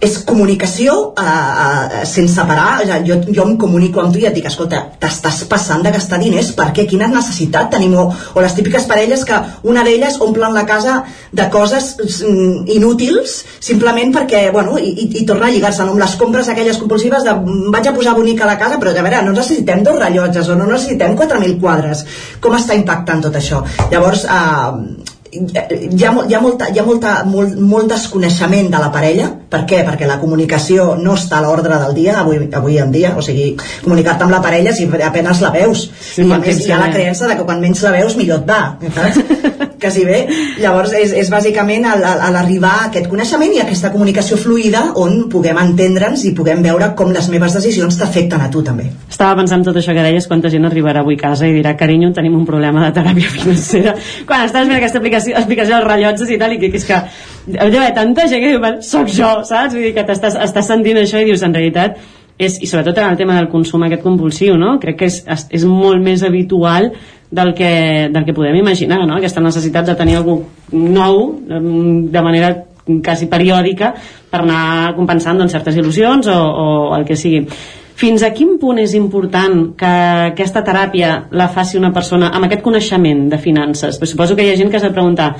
[0.00, 2.82] és comunicació eh, eh, sense parar.
[3.06, 6.52] Jo, jo em comunico amb tu i et dic escolta, t'estàs passant de gastar diners
[6.56, 7.94] perquè quina necessitat tenim?
[8.00, 9.38] O, o les típiques parelles que
[9.70, 11.00] una d'elles omplen la casa
[11.32, 16.16] de coses mm, inútils simplement perquè, bueno, i, i, i torna a lligar-se amb les
[16.20, 19.34] compres aquelles compulsives de mm, vaig a posar bonica la casa però a veure, no
[19.34, 22.04] necessitem dos rellotges o no necessitem 4.000 quadres.
[22.40, 23.62] Com està impactant tot això?
[23.92, 28.90] Llavors eh, hi ha, hi ha, molta, hi ha molta, molt, molt desconeixement de la
[28.94, 29.82] parella per què?
[29.86, 33.52] perquè la comunicació no està a l'ordre del dia avui, avui en dia o sigui,
[33.82, 36.92] comunicar-te amb la parella si apenas la veus sí, i a més hi ha la
[36.94, 38.60] creença de que quan menys la veus millor et va
[38.94, 39.72] saps?
[39.84, 40.24] quasi bé
[40.62, 41.86] llavors és, és bàsicament
[42.34, 47.12] l'arribar a aquest coneixement i aquesta comunicació fluida on puguem entendre'ns i puguem veure com
[47.14, 50.66] les meves decisions t'afecten a tu també estava pensant tot això que deies quanta gent
[50.68, 53.94] arribarà avui a casa i dirà carinyo tenim un problema de teràpia financera
[54.26, 57.00] quan estàs fent aquesta aplicació explicació dels rellotges i tal, i que, que és que
[57.46, 59.76] deu haver tanta gent que diu, soc jo, saps?
[59.76, 61.98] Vull dir que t'estàs estàs sentint això i dius, en realitat,
[62.38, 64.76] és, i sobretot en el tema del consum aquest compulsiu, no?
[64.82, 65.20] Crec que és,
[65.54, 66.90] és molt més habitual
[67.30, 69.16] del que, del que podem imaginar, no?
[69.16, 70.42] Aquesta necessitat de tenir algú
[70.72, 73.94] nou de manera quasi periòdica
[74.30, 76.66] per anar compensant doncs, certes il·lusions o, o
[76.98, 77.46] el que sigui.
[77.94, 79.90] Fins a quin punt és important que
[80.32, 84.00] aquesta teràpia la faci una persona amb aquest coneixement de finances?
[84.00, 85.30] Però suposo que hi ha gent que s'ha de preguntar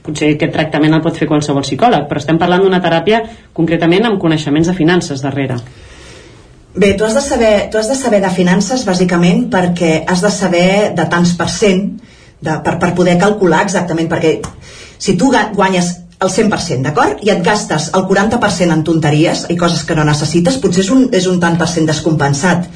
[0.00, 3.20] potser aquest tractament el pot fer qualsevol psicòleg, però estem parlant d'una teràpia
[3.56, 5.58] concretament amb coneixements de finances darrere.
[6.74, 10.30] Bé, tu has, de saber, tu has de saber de finances bàsicament perquè has de
[10.30, 11.80] saber de tants per cent
[12.38, 14.36] de, per, per poder calcular exactament perquè
[15.00, 15.90] si tu guanyes
[16.20, 17.22] el 100%, d'acord?
[17.24, 21.06] I et gastes el 40% en tonteries i coses que no necessites, potser és un,
[21.16, 22.68] és un tant per cent descompensat.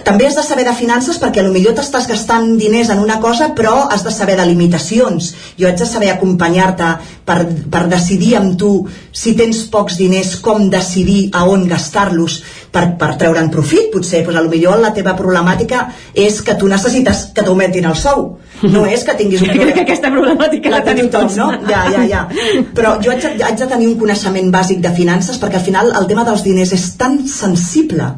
[0.00, 3.74] També has de saber de finances perquè millor t'estàs gastant diners en una cosa però
[3.92, 5.28] has de saber de limitacions.
[5.60, 6.88] Jo haig de saber acompanyar-te
[7.28, 7.36] per,
[7.70, 8.72] per decidir amb tu
[9.12, 12.40] si tens pocs diners com decidir a on gastar-los
[12.72, 14.24] per, per treure'n profit potser.
[14.24, 18.26] Pues, a lo millor la teva problemàtica és que tu necessites que t'augmentin el sou.
[18.72, 19.76] No és que tinguis un problema.
[19.76, 21.36] que aquesta problemàtica la, la tenim tots.
[21.36, 21.52] No?
[21.68, 22.26] Ja, ja, ja.
[22.74, 26.08] Però jo haig haig de tenir un coneixement bàsic de finances perquè al final el
[26.08, 28.14] tema dels diners és tan sensible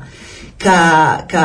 [0.65, 0.79] que,
[1.31, 1.45] que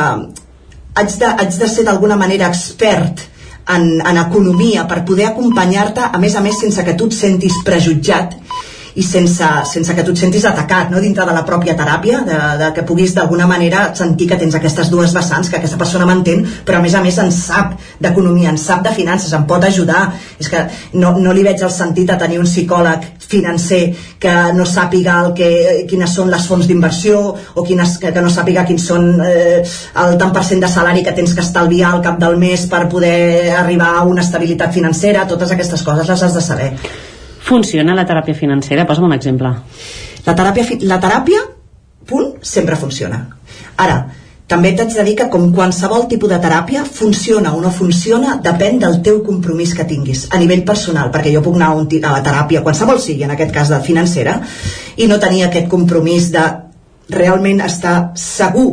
[0.96, 3.26] haig, de, haig de ser d'alguna manera expert
[3.70, 7.60] en, en economia per poder acompanyar-te, a més a més sense que tu et sentis
[7.68, 8.36] prejutjat
[8.96, 11.02] i sense, sense que tu et sentis atacat no?
[11.04, 14.90] dintre de la pròpia teràpia, de, de que puguis d'alguna manera sentir que tens aquestes
[14.90, 18.58] dues vessants, que aquesta persona m'entén, però a més a més en sap d'economia, en
[18.62, 20.08] sap de finances, em pot ajudar.
[20.40, 20.66] És que
[20.98, 23.82] no, no li veig el sentit a tenir un psicòleg financer
[24.20, 25.50] que no sàpiga el que,
[25.90, 29.62] quines són les fonts d'inversió o quines, que, que no sàpiga quins són eh,
[30.06, 32.88] el tant per cent de salari que tens que estalviar al cap del mes per
[32.90, 36.74] poder arribar a una estabilitat financera, totes aquestes coses les has de saber.
[37.50, 38.86] Funciona la teràpia financera?
[38.86, 39.50] Posa'm un exemple.
[40.26, 41.44] La teràpia, la teràpia,
[42.06, 43.24] punt, sempre funciona.
[43.82, 44.04] Ara,
[44.50, 48.80] també t'haig de dir que com qualsevol tipus de teràpia, funciona o no funciona depèn
[48.82, 52.14] del teu compromís que tinguis a nivell personal, perquè jo puc anar a, un, a
[52.16, 54.40] la teràpia, qualsevol sigui, en aquest cas de financera,
[54.98, 56.46] i no tenir aquest compromís de
[57.14, 58.68] realment estar segur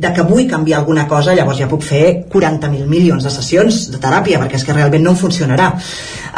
[0.00, 3.98] de que vull canviar alguna cosa, llavors ja puc fer 40.000 milions de sessions de
[4.00, 5.72] teràpia, perquè és que realment no em funcionarà.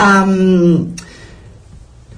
[0.01, 0.97] Um,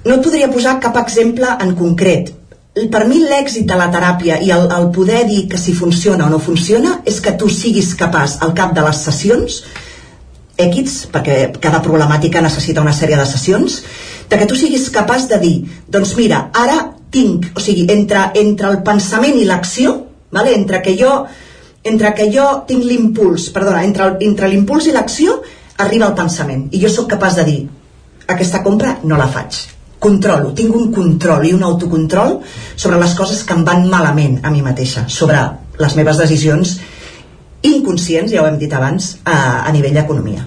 [0.04, 2.32] no et podria posar cap exemple en concret.
[2.74, 6.30] Per mi l'èxit de la teràpia i el, el poder dir que si funciona o
[6.32, 9.60] no funciona és que tu siguis capaç al cap de les sessions
[10.58, 13.80] èquits, perquè cada problemàtica necessita una sèrie de sessions,
[14.30, 15.54] de que tu siguis capaç de dir,
[15.90, 16.80] doncs mira, ara
[17.14, 19.96] tinc, o sigui, entre, entre el pensament i l'acció,
[20.34, 20.54] vale?
[20.54, 21.24] entre que jo
[21.84, 25.36] entre que jo tinc l'impuls, perdona, entre l'impuls i l'acció
[25.84, 27.60] arriba el pensament i jo sóc capaç de dir
[28.34, 29.73] aquesta compra no la faig
[30.04, 32.38] controlo, tinc un control i un autocontrol
[32.76, 35.40] sobre les coses que em van malament a mi mateixa, sobre
[35.80, 36.76] les meves decisions
[37.64, 40.44] inconscients, ja ho hem dit abans, a, a nivell d'economia.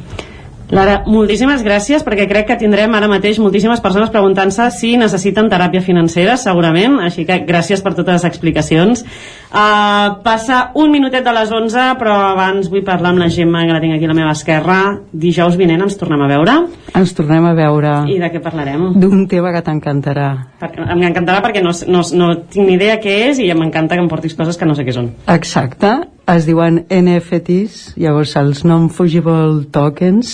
[0.67, 5.79] Lara, moltíssimes gràcies perquè crec que tindrem ara mateix moltíssimes persones preguntant-se si necessiten teràpia
[5.83, 9.05] financera, segurament, així que gràcies per totes les explicacions.
[9.47, 13.77] Uh, passa un minutet de les 11, però abans vull parlar amb la Gemma, que
[13.77, 14.81] la tinc aquí a la meva esquerra.
[15.13, 16.57] Dijous vinent ens tornem a veure.
[16.99, 17.95] Ens tornem a veure.
[18.11, 18.89] I de què parlarem?
[18.99, 20.27] D'un tema que t'encantarà.
[20.59, 24.35] M'encantarà perquè no, no, no tinc ni idea què és i m'encanta que em portis
[24.35, 25.13] coses que no sé què són.
[25.31, 25.95] Exacte
[26.27, 30.31] es diuen NFTs, llavors els Non-Fungible Tokens,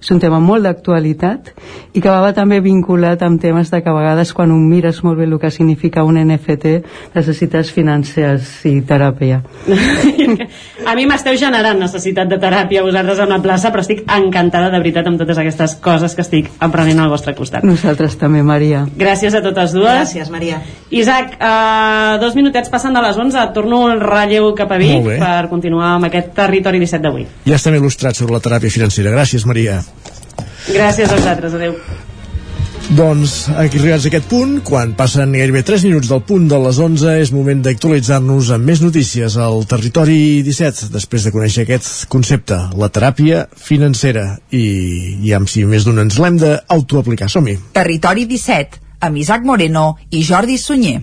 [0.00, 1.52] és un tema molt d'actualitat
[1.94, 5.20] i que va també vinculat amb temes de que a vegades quan un mires molt
[5.20, 6.72] bé el que significa un NFT
[7.14, 9.38] necessites finances i teràpia.
[10.90, 14.82] a mi m'esteu generant necessitat de teràpia vosaltres a una plaça, però estic encantada de
[14.82, 17.62] veritat amb totes aquestes coses que estic aprenent al vostre costat.
[17.62, 18.82] Nosaltres també, Maria.
[18.98, 20.02] Gràcies a totes dues.
[20.02, 20.58] Gràcies, Maria.
[20.90, 25.48] Isaac, uh, dos minutets passant de les 11, torno el relleu cap a Vic per
[25.52, 27.26] continuar amb aquest territori 17 d'avui.
[27.48, 29.14] Ja estem il·lustrat sobre la teràpia financera.
[29.14, 29.80] Gràcies, Maria.
[30.68, 31.58] Gràcies a vosaltres.
[31.58, 31.76] Adéu.
[32.88, 36.78] Doncs aquí arribats a aquest punt, quan passen gairebé 3 minuts del punt de les
[36.80, 42.56] 11, és moment d'actualitzar-nos amb més notícies al territori 17, després de conèixer aquest concepte,
[42.80, 44.38] la teràpia financera.
[44.48, 44.64] I,
[45.20, 47.28] i amb si més d'un ens l'hem d'autoaplicar.
[47.28, 47.58] Som-hi.
[47.76, 51.02] Territori 17, amb Isaac Moreno i Jordi Sunyer.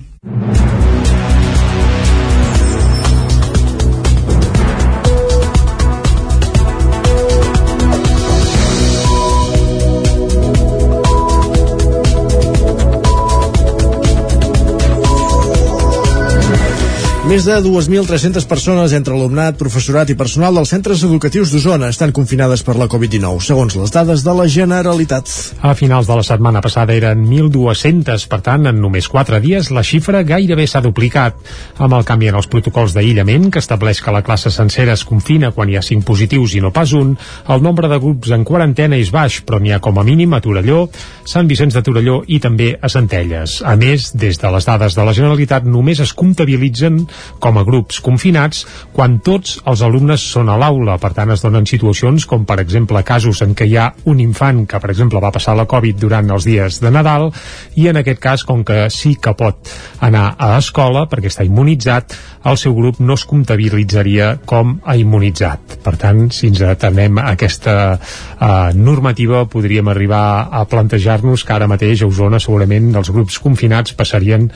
[17.25, 22.61] Més de 2.300 persones entre alumnat, professorat i personal dels centres educatius d'Osona estan confinades
[22.61, 25.31] per la Covid-19, segons les dades de la Generalitat.
[25.65, 29.81] A finals de la setmana passada eren 1.200, per tant, en només 4 dies la
[29.81, 31.39] xifra gairebé s'ha duplicat.
[31.81, 35.49] Amb el canvi en els protocols d'aïllament, que estableix que la classe sencera es confina
[35.49, 37.17] quan hi ha 5 positius i no pas un,
[37.49, 40.43] el nombre de grups en quarantena és baix, però n'hi ha com a mínim a
[40.45, 40.85] Torelló,
[41.25, 43.63] Sant Vicenç de Torelló i també a Centelles.
[43.65, 47.01] A més, des de les dades de la Generalitat només es comptabilitzen
[47.39, 48.65] com a grups confinats
[48.95, 50.97] quan tots els alumnes són a l'aula.
[51.01, 54.63] Per tant, es donen situacions com, per exemple, casos en què hi ha un infant
[54.69, 57.29] que, per exemple, va passar la Covid durant els dies de Nadal
[57.75, 59.71] i en aquest cas, com que sí que pot
[60.05, 62.15] anar a escola perquè està immunitzat,
[62.45, 65.79] el seu grup no es comptabilitzaria com a immunitzat.
[65.83, 71.69] Per tant, si ens atenem a aquesta eh, normativa, podríem arribar a plantejar-nos que ara
[71.71, 74.49] mateix a Osona segurament els grups confinats passarien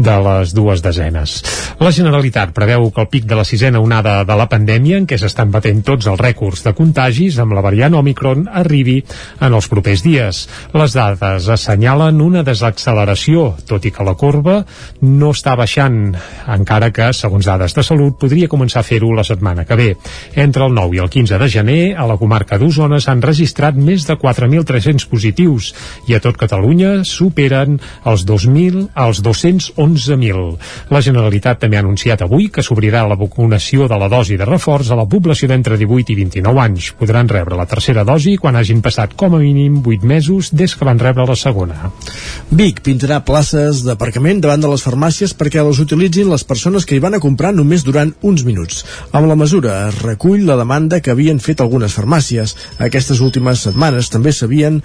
[0.00, 1.40] de les dues desenes.
[1.80, 5.18] La Generalitat preveu que el pic de la sisena onada de la pandèmia, en què
[5.20, 8.98] s'estan batent tots els rècords de contagis amb la variant Omicron, arribi
[9.40, 10.42] en els propers dies.
[10.72, 14.62] Les dades assenyalen una desacceleració, tot i que la corba
[15.04, 16.14] no està baixant,
[16.48, 19.90] encara que, segons dades de salut, podria començar a fer-ho la setmana que ve.
[20.34, 24.08] Entre el 9 i el 15 de gener, a la comarca d'Osona s'han registrat més
[24.08, 25.72] de 4.300 positius
[26.08, 30.56] i a tot Catalunya superen els 2.000 els 211 11.000.
[30.94, 34.90] La Generalitat també ha anunciat avui que s'obrirà la vacunació de la dosi de reforç
[34.90, 36.90] a la població d'entre 18 i 29 anys.
[36.98, 40.86] Podran rebre la tercera dosi quan hagin passat com a mínim 8 mesos des que
[40.86, 41.90] van rebre la segona.
[42.50, 47.02] Vic pintarà places d'aparcament davant de les farmàcies perquè les utilitzin les persones que hi
[47.02, 48.84] van a comprar només durant uns minuts.
[49.12, 52.56] Amb la mesura es recull la demanda que havien fet algunes farmàcies.
[52.78, 54.80] Aquestes últimes setmanes també s'havien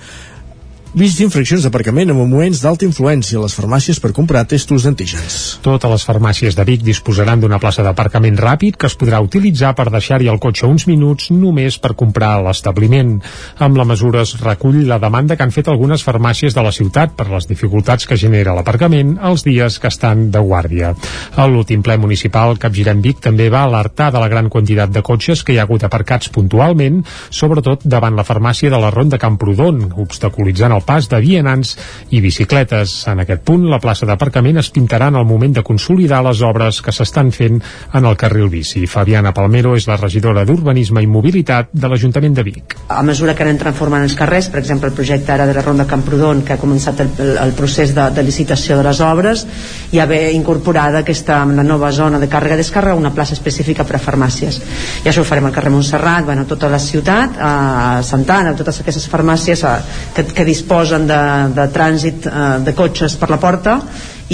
[0.95, 5.57] vist infraccions d'aparcament en moments d'alta influència a les farmàcies per comprar testos d'antígens.
[5.59, 9.89] Totes les farmàcies de Vic disposaran d'una plaça d'aparcament ràpid que es podrà utilitzar per
[9.91, 13.17] deixar-hi el cotxe uns minuts només per comprar a l'establiment.
[13.59, 17.11] Amb la mesura es recull la demanda que han fet algunes farmàcies de la ciutat
[17.19, 20.93] per les dificultats que genera l'aparcament els dies que estan de guàrdia.
[21.35, 25.43] A l'últim ple municipal Capgirem Vic també va alertar de la gran quantitat de cotxes
[25.43, 30.71] que hi ha hagut aparcats puntualment, sobretot davant la farmàcia de la Ronda Camprodon, obstaculitzant
[30.71, 31.75] el pas de vianants
[32.13, 32.93] i bicicletes.
[33.11, 36.81] En aquest punt, la plaça d'aparcament es pintarà en el moment de consolidar les obres
[36.85, 37.59] que s'estan fent
[37.93, 38.85] en el carril bici.
[38.87, 42.77] Fabiana Palmero és la regidora d'Urbanisme i Mobilitat de l'Ajuntament de Vic.
[42.89, 45.87] A mesura que anem transformant els carrers, per exemple, el projecte ara de la Ronda
[45.89, 49.45] Camprodon, que ha començat el, el procés de, de licitació de les obres,
[49.91, 53.97] ja ve incorporada aquesta, la nova zona de càrrega i descàrrega, una plaça específica per
[53.97, 54.61] a farmàcies.
[55.03, 59.09] I això ho farem al carrer Montserrat, bueno, tota la ciutat, a Santana, totes aquestes
[59.09, 59.77] farmàcies a,
[60.15, 61.19] que, que disposen disposen de,
[61.55, 63.77] de trànsit eh, de cotxes per la porta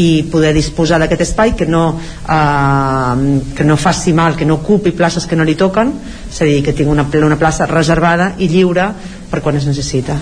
[0.02, 1.84] i poder disposar d'aquest espai que no,
[2.26, 5.94] eh, que no faci mal, que no ocupi places que no li toquen,
[6.32, 8.90] és a dir, que tingui una, una plaça reservada i lliure
[9.32, 10.20] per quan es necessita.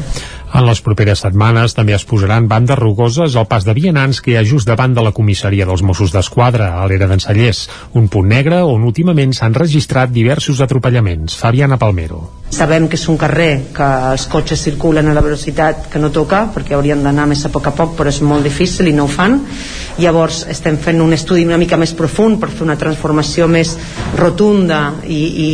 [0.49, 4.38] En les properes setmanes també es posaran bandes rugoses al pas de vianants que hi
[4.40, 8.30] ha just davant de la comissaria dels Mossos d'Esquadra, a l'era d'en Sallés, un punt
[8.30, 11.38] negre on últimament s'han registrat diversos atropellaments.
[11.38, 12.23] Fabiana Palmero.
[12.49, 16.48] Sabem que és un carrer que els cotxes circulen a la velocitat que no toca,
[16.56, 19.11] perquè haurien d'anar més a poc a poc, però és molt difícil i no ho
[19.11, 19.38] fan.
[20.02, 23.76] Llavors estem fent un estudi una mica més profund per fer una transformació més
[24.18, 25.49] rotunda i, i,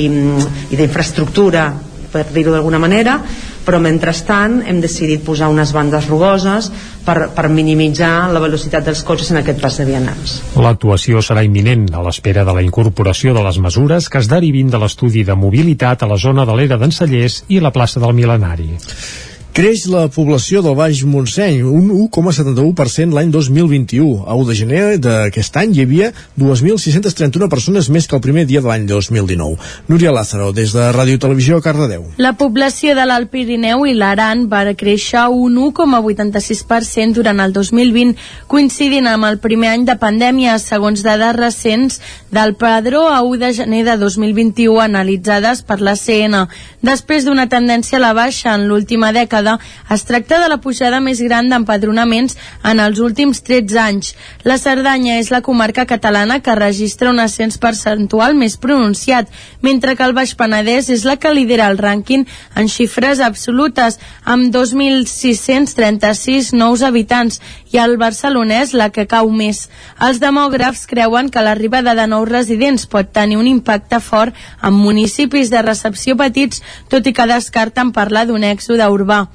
[0.72, 1.68] i d'infraestructura,
[2.16, 3.18] per dir-ho d'alguna manera,
[3.66, 6.72] però mentrestant hem decidit posar unes bandes rugoses
[7.06, 10.40] per, per minimitzar la velocitat dels cotxes en aquest pas de vianants.
[10.56, 14.82] L'actuació serà imminent a l'espera de la incorporació de les mesures que es derivin de
[14.82, 18.72] l'estudi de mobilitat a la zona de l'era d'en Sallés i la plaça del Milenari.
[19.56, 24.26] Creix la població del Baix Montseny, un 1,71% l'any 2021.
[24.27, 28.60] A 1 de gener d'aquest any hi havia 2.631 persones més que el primer dia
[28.60, 29.56] de l'any 2019.
[29.88, 32.03] Núria Lázaro, des de Ràdio Televisió, Cardedeu.
[32.19, 38.11] La població de l'Alt Pirineu i l'Aran va créixer un 1,86% durant el 2020,
[38.52, 43.53] coincidint amb el primer any de pandèmia, segons dades recents del Padró a 1 de
[43.61, 46.44] gener de 2021 analitzades per la CN.
[46.84, 49.60] Després d'una tendència a la baixa en l'última dècada, vegada
[49.90, 52.36] es tracta de la pujada més gran d'empadronaments
[52.66, 54.16] en els últims 13 anys.
[54.44, 59.30] La Cerdanya és la comarca catalana que registra un ascens percentual més pronunciat,
[59.62, 64.52] mentre que el Baix Penedès és la que lidera el rànquing en xifres absolutes, amb
[64.54, 67.40] 2.636 nous habitants,
[67.76, 69.65] i el barcelonès la que cau més.
[70.07, 75.52] Els demògrafs creuen que l'arribada de nous residents pot tenir un impacte fort en municipis
[75.52, 79.26] de recepció petits, tot i que descarten parlar d'un èxode urbà.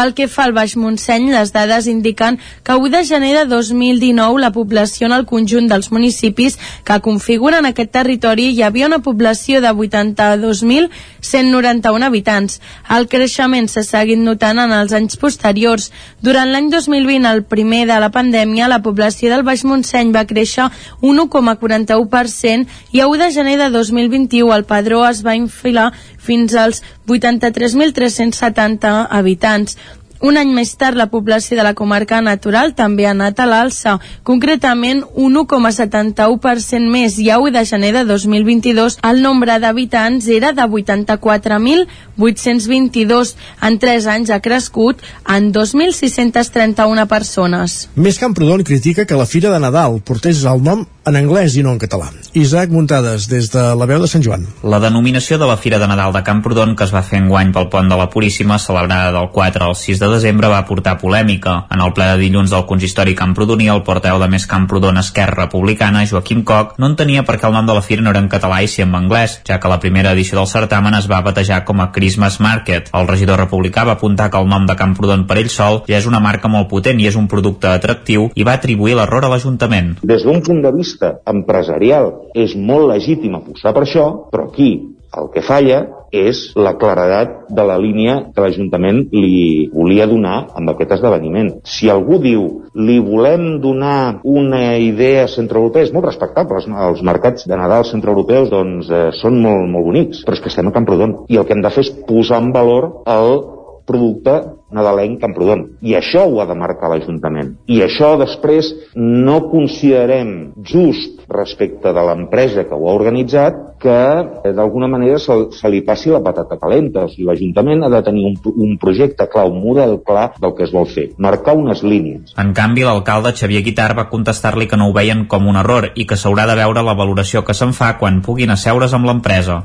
[0.00, 4.40] Pel que fa al Baix Montseny, les dades indiquen que 1 de gener de 2019
[4.40, 6.56] la població en el conjunt dels municipis
[6.88, 12.64] que configuren aquest territori hi havia una població de 82.191 habitants.
[12.96, 15.92] El creixement s'ha seguit notant en els anys posteriors.
[16.24, 20.72] Durant l'any 2020, el primer de la pandèmia, la població del Baix Montseny va créixer
[21.02, 22.64] un 1,41%
[22.96, 29.08] i a 1 de gener de 2021 el padró es va infilar fins als 83.370
[29.10, 29.76] habitants.
[30.20, 33.98] Un any més tard, la població de la comarca natural també ha anat a l'alça,
[34.22, 40.52] concretament un 1,71% més i a 1 de gener de 2022 el nombre d'habitants era
[40.52, 43.34] de 84.822.
[43.64, 47.88] En 3 anys ha crescut en 2.631 persones.
[47.96, 51.72] Més Camprodon critica que la Fira de Nadal portés el nom en anglès i no
[51.74, 52.10] en català.
[52.36, 54.46] Isaac Muntades, des de la veu de Sant Joan.
[54.62, 57.70] La denominació de la Fira de Nadal de Camprodon, que es va fer enguany pel
[57.72, 61.66] pont de la Puríssima, celebrada del 4 al 6 de desembre, va portar polèmica.
[61.72, 66.04] En el ple de dilluns del consistori camprodoní, el porteu de Més Camprodon Esquerra Republicana,
[66.06, 68.60] Joaquim Coc, no entenia per què el nom de la fira no era en català
[68.62, 71.80] i si en anglès, ja que la primera edició del certamen es va batejar com
[71.80, 72.90] a Christmas Market.
[72.96, 76.08] El regidor republicà va apuntar que el nom de Camprodon per ell sol ja és
[76.10, 79.96] una marca molt potent i és un producte atractiu i va atribuir l'error a l'Ajuntament.
[80.02, 84.72] Des d'un punt de vista empresarial és molt legítim apostar per això, però aquí
[85.16, 85.80] el que falla
[86.10, 91.52] és la claredat de la línia que l'Ajuntament li volia donar amb aquest esdeveniment.
[91.64, 96.60] Si algú diu li volem donar una idea centroeuropea, és molt respectable.
[96.60, 100.68] Els, mercats de Nadal centroeuropeus doncs, eh, són molt, molt bonics, però és que estem
[100.68, 101.16] a Camprodon.
[101.28, 103.59] I el que hem de fer és posar en valor el
[103.90, 104.38] producte
[104.70, 105.64] nadalenc Camprodon.
[105.82, 107.56] I això ho ha de marcar l'Ajuntament.
[107.66, 113.96] I això després no considerem just respecte de l'empresa que ho ha organitzat que
[114.44, 117.06] eh, d'alguna manera se, se li passi la patata calenta.
[117.06, 120.66] O sigui, l'Ajuntament ha de tenir un, un projecte clar, un model clar del que
[120.68, 121.08] es vol fer.
[121.18, 122.36] Marcar unes línies.
[122.38, 126.06] En canvi, l'alcalde Xavier Guitar va contestar-li que no ho veien com un error i
[126.06, 129.62] que s'haurà de veure la valoració que se'n fa quan puguin asseure's amb l'empresa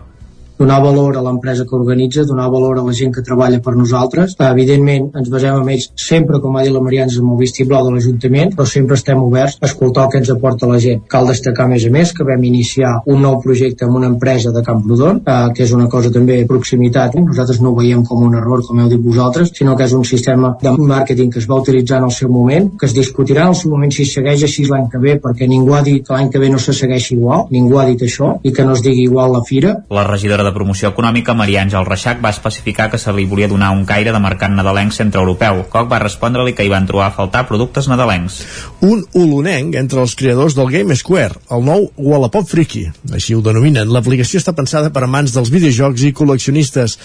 [0.58, 4.36] donar valor a l'empresa que organitza, donar valor a la gent que treballa per nosaltres.
[4.40, 7.96] Evidentment, ens basem en ells sempre, com ha dit la Mariana, amb el vistiblau de
[7.96, 11.04] l'Ajuntament, però sempre estem oberts a escoltar el que ens aporta la gent.
[11.12, 14.54] Cal destacar, a més a més, que vam iniciar un nou projecte amb una empresa
[14.56, 17.16] de Camprodon, eh, que és una cosa també de proximitat.
[17.20, 20.06] Nosaltres no ho veiem com un error, com heu dit vosaltres, sinó que és un
[20.08, 23.56] sistema de màrqueting que es va utilitzar en el seu moment, que es discutirà en
[23.56, 26.32] el seu moment si segueix així l'any que ve, perquè ningú ha dit que l'any
[26.32, 29.06] que ve no se segueix igual, ningú ha dit això, i que no es digui
[29.10, 29.76] igual la fira.
[29.90, 33.72] La regidora de Promoció Econòmica, Maria Àngel Reixac, va especificar que se li volia donar
[33.76, 35.64] un caire de mercat nadalenc centroeuropeu.
[35.74, 38.42] Coc va respondre-li que hi van trobar a faltar productes nadalencs.
[38.86, 43.90] Un olonenc entre els creadors del Game Square, el nou Wallapop Friki, així ho denominen.
[43.92, 47.00] L'aplicació està pensada per amants dels videojocs i col·leccionistes.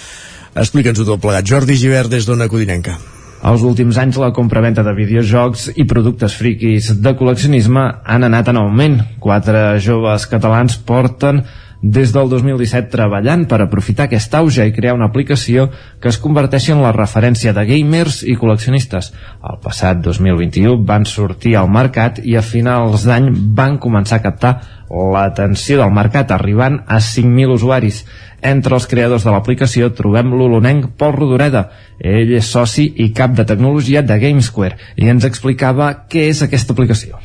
[0.54, 1.48] Explica'ns-ho tot plegat.
[1.48, 2.98] Jordi Givert des d'Ona Codinenca.
[3.40, 8.58] Els últims anys la compraventa de videojocs i productes friquis de col·leccionisme han anat en
[8.60, 8.98] augment.
[9.22, 11.40] Quatre joves catalans porten
[11.82, 15.70] des del 2017 treballant per aprofitar aquest auge i crear una aplicació
[16.00, 19.12] que es converteixi en la referència de gamers i col·leccionistes.
[19.40, 24.52] El passat 2021 van sortir al mercat i a finals d'any van començar a captar
[24.90, 28.04] l'atenció del mercat, arribant a 5.000 usuaris.
[28.42, 31.68] Entre els creadors de l'aplicació trobem l'olonenc Pol Rodoreda.
[32.00, 36.74] Ell és soci i cap de tecnologia de GameSquare i ens explicava què és aquesta
[36.76, 37.20] aplicació.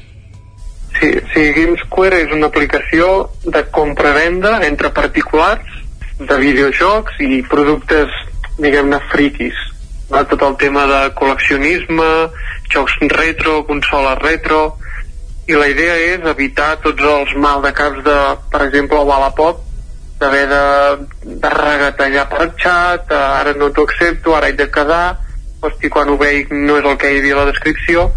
[0.96, 5.82] Sí, sí, GameSquare és una aplicació de compra-venda entre particulars
[6.20, 8.14] de videojocs i productes,
[8.62, 9.58] diguem-ne, friquis.
[10.12, 10.24] Va?
[10.30, 12.10] Tot el tema de col·leccionisme,
[12.72, 14.62] jocs retro, consoles retro,
[15.46, 18.18] i la idea és evitar tots els mal de caps de,
[18.54, 19.62] per exemple, Wallapop,
[20.20, 20.64] d'haver de,
[21.44, 25.18] de regatallar per xat, ara no t'ho accepto, ara he de quedar,
[25.62, 28.08] hosti, quan ho veig no és el que hi havia a la descripció,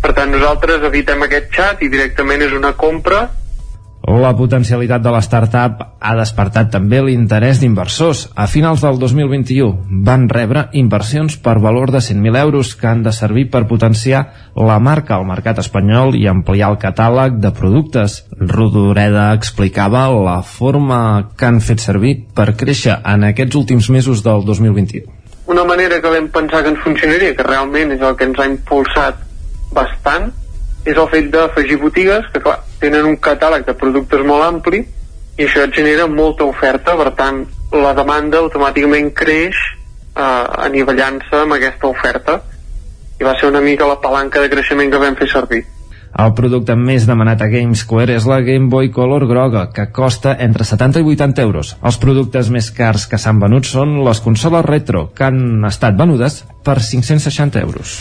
[0.00, 3.28] per tant, nosaltres evitem aquest xat i directament és una compra
[4.10, 8.30] la potencialitat de la startup ha despertat també l'interès d'inversors.
[8.34, 13.12] A finals del 2021 van rebre inversions per valor de 100.000 euros que han de
[13.12, 14.24] servir per potenciar
[14.56, 18.24] la marca al mercat espanyol i ampliar el catàleg de productes.
[18.40, 24.46] Rodoreda explicava la forma que han fet servir per créixer en aquests últims mesos del
[24.48, 25.06] 2021.
[25.46, 28.48] Una manera que vam pensar que ens funcionaria, que realment és el que ens ha
[28.48, 29.29] impulsat
[29.74, 30.30] bastant
[30.84, 34.84] és el fet d'afegir botigues que clar, tenen un catàleg de productes molt ampli
[35.38, 37.42] i això et genera molta oferta per tant
[37.72, 42.40] la demanda automàticament creix eh, anivellant-se amb aquesta oferta
[43.20, 45.62] i va ser una mica la palanca de creixement que vam fer servir
[46.18, 50.66] el producte més demanat a GameSquare és la Game Boy Color groga, que costa entre
[50.66, 51.76] 70 i 80 euros.
[51.86, 56.42] Els productes més cars que s'han venut són les consoles retro, que han estat venudes
[56.66, 57.94] per 560 euros.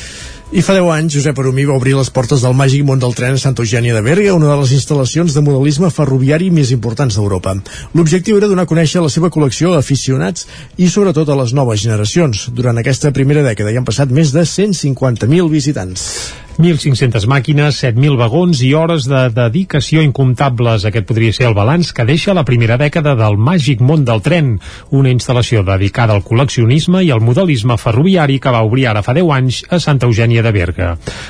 [0.49, 3.35] I fa 10 anys, Josep Arumí va obrir les portes del màgic món del tren
[3.37, 7.53] a Santa Eugènia de Berga, una de les instal·lacions de modelisme ferroviari més importants d'Europa.
[7.93, 10.49] L'objectiu era donar a conèixer la seva col·lecció a aficionats
[10.81, 12.47] i sobretot a les noves generacions.
[12.49, 16.09] Durant aquesta primera dècada hi han passat més de 150.000 visitants.
[16.59, 20.83] 1.500 màquines, 7.000 vagons i hores de dedicació incomptables.
[20.83, 24.49] Aquest podria ser el balanç que deixa la primera dècada del màgic món del tren,
[24.91, 29.31] una instal·lació dedicada al col·leccionisme i al modelisme ferroviari que va obrir ara fa 10
[29.37, 30.89] anys a Santa Eugènia de Berga.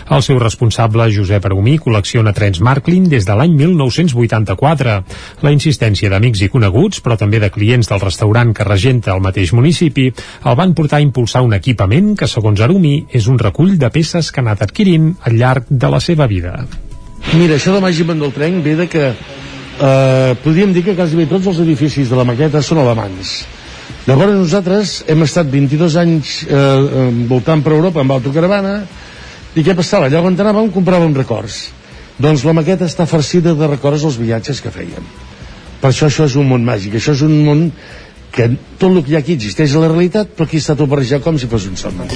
[0.09, 4.97] El seu responsable, Josep Arumí, col·lecciona trens Marklin des de l'any 1984.
[5.45, 9.53] La insistència d'amics i coneguts, però també de clients del restaurant que regenta el mateix
[9.53, 13.93] municipi, el van portar a impulsar un equipament que, segons Arumí, és un recull de
[13.93, 16.55] peces que ha anat adquirint al llarg de la seva vida.
[17.33, 21.47] Mira, això de del Tren ve de que eh, podríem dir que quasi bé tots
[21.47, 23.45] els edificis de la maqueta són alemanys.
[24.07, 28.83] Llavors nosaltres hem estat 22 anys eh, voltant per Europa amb autocaravana
[29.55, 30.07] i què passava?
[30.07, 31.69] Allà on anàvem compràvem records.
[32.19, 35.05] Doncs la maqueta està farcida de records als viatges que fèiem.
[35.79, 37.61] Per això això és un món màgic, això és un món
[38.39, 38.47] que
[38.79, 41.23] tot el que hi ha aquí existeix a la realitat però aquí està tot barrejat
[41.25, 42.07] com si fos un somni.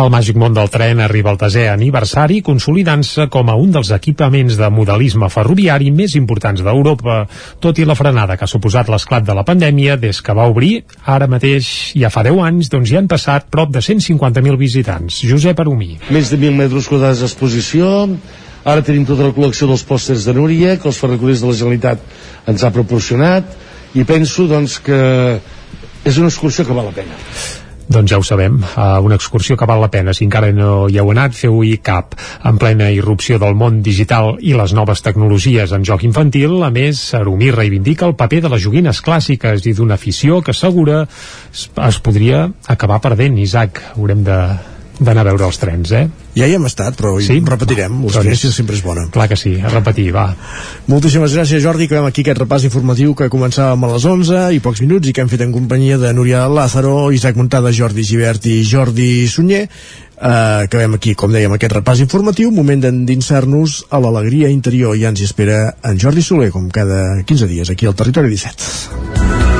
[0.00, 4.58] El Màgic Món del Tren arriba al desè aniversari consolidant-se com a un dels equipaments
[4.58, 7.22] de modelisme ferroviari més importants d'Europa
[7.62, 10.72] tot i la frenada que ha suposat l'esclat de la pandèmia des que va obrir
[11.04, 15.22] ara mateix ja fa 10 anys doncs hi han passat prop de 150.000 visitants.
[15.22, 18.08] Josep Arumí Més de 1.000 metres quadrats d'exposició.
[18.60, 22.50] Ara tenim tota la col·lecció dels pòsters de Núria que els ferrocarrils de la Generalitat
[22.50, 23.54] ens ha proporcionat.
[23.96, 24.98] I penso doncs que
[26.04, 27.18] és una excursió que val la pena
[27.90, 30.14] doncs ja ho sabem, uh, una excursió que val la pena.
[30.14, 32.14] Si encara no hi heu anat, feu-hi cap.
[32.46, 37.02] En plena irrupció del món digital i les noves tecnologies en joc infantil, a més,
[37.18, 41.02] Arumí reivindica el paper de les joguines clàssiques i d'una afició que assegura
[41.50, 43.82] es, es podria acabar perdent, Isaac.
[43.96, 44.38] Haurem de,
[45.00, 46.04] d'anar a veure els trens, eh?
[46.36, 47.38] Ja hi hem estat, però sí?
[47.46, 48.02] repetirem.
[48.04, 49.06] L'experiència sempre és bona.
[49.12, 50.28] Clar que sí, a repetir, va.
[50.92, 51.88] Moltíssimes gràcies, Jordi.
[51.88, 55.24] Acabem aquí aquest repàs informatiu que començàvem a les 11 i pocs minuts i que
[55.24, 59.66] hem fet en companyia de Núria Lázaro, Isaac Montada, Jordi Givert i Jordi Sunyer.
[60.20, 65.14] Uh, acabem aquí, com dèiem, aquest repàs informatiu, moment d'endinsar-nos a l'alegria interior i ja
[65.14, 69.59] ens hi espera en Jordi Soler, com cada 15 dies, aquí al Territori 17.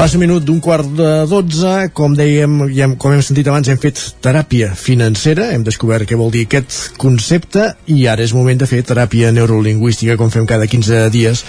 [0.00, 3.68] Passa un minut d'un quart de dotze, com dèiem, ja hem, com hem sentit abans,
[3.68, 8.62] hem fet teràpia financera, hem descobert què vol dir aquest concepte i ara és moment
[8.62, 11.42] de fer teràpia neurolingüística, com fem cada 15 dies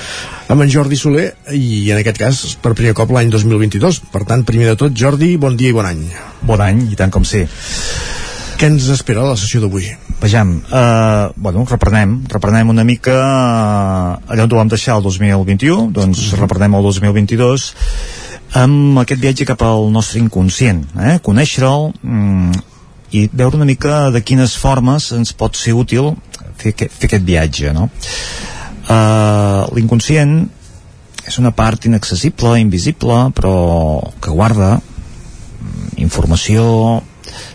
[0.51, 4.01] amb en Jordi Soler i en aquest cas per primer cop l'any 2022.
[4.11, 6.01] Per tant, primer de tot, Jordi, bon dia i bon any.
[6.43, 7.45] Bon any, i tant com sí.
[8.59, 9.87] Què ens espera la sessió d'avui?
[10.19, 15.87] Vejam, eh, bueno, reprenem, reprenem una mica eh, allà on ho vam deixar el 2021,
[15.95, 17.71] doncs reprenem el 2022
[18.57, 21.17] amb aquest viatge cap al nostre inconscient, eh?
[21.23, 22.63] conèixer-lo mm,
[23.15, 26.13] i veure una mica de quines formes ens pot ser útil
[26.59, 27.71] fer, fer aquest viatge.
[27.75, 27.87] No?
[28.87, 30.35] Uh, L'inconscient
[31.27, 33.55] és una part inaccessible, invisible, però
[34.23, 36.65] que guarda mm, informació,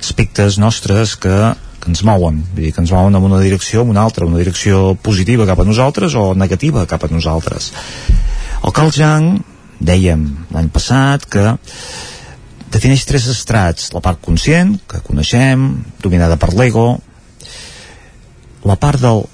[0.01, 1.35] aspectes nostres que,
[1.83, 4.29] que ens mouen, vull dir, que ens mouen en una direcció o en una altra,
[4.29, 7.73] una direcció positiva cap a nosaltres o negativa cap a nosaltres.
[8.65, 9.35] El Carl Jung
[9.81, 10.25] dèiem
[10.55, 11.55] l'any passat que
[12.73, 13.93] defineix tres estrats.
[13.95, 15.69] La part conscient, que coneixem
[16.03, 16.97] dominada per l'ego.
[18.67, 19.25] La part del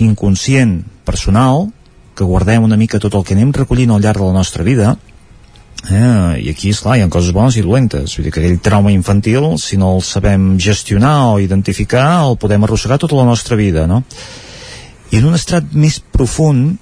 [0.00, 1.68] inconscient personal
[2.16, 4.96] que guardem una mica tot el que anem recollint al llarg de la nostra vida.
[5.88, 8.16] Eh, i aquí, esclar, hi ha coses bones i dolentes.
[8.16, 12.66] Vull dir que aquell trauma infantil si no el sabem gestionar o identificar el podem
[12.66, 14.02] arrossegar tota la nostra vida no?
[15.10, 16.76] i en un estrat més profund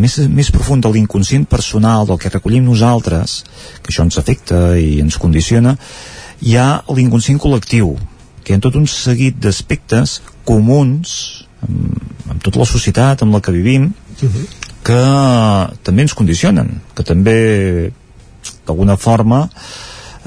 [0.00, 3.40] més, més profund de l'inconscient personal del que recollim nosaltres
[3.82, 5.76] que això ens afecta i ens condiciona
[6.40, 7.94] hi ha l'inconscient col·lectiu
[8.42, 11.14] que hi ha tot un seguit d'aspectes comuns
[11.66, 12.00] amb,
[12.32, 14.46] amb tota la societat amb la que vivim uh -huh.
[14.82, 15.02] que
[15.84, 17.92] també ens condicionen que també
[18.66, 19.48] d'alguna forma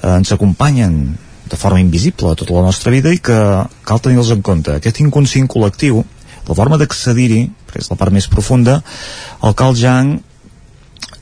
[0.03, 1.17] eh, ens acompanyen
[1.49, 3.37] de forma invisible a tota la nostra vida i que
[3.85, 4.73] cal tenir-los en compte.
[4.73, 6.03] Aquest inconscient col·lectiu,
[6.47, 8.79] la forma d'accedir-hi que és la part més profunda,
[9.43, 10.19] el Carl Jung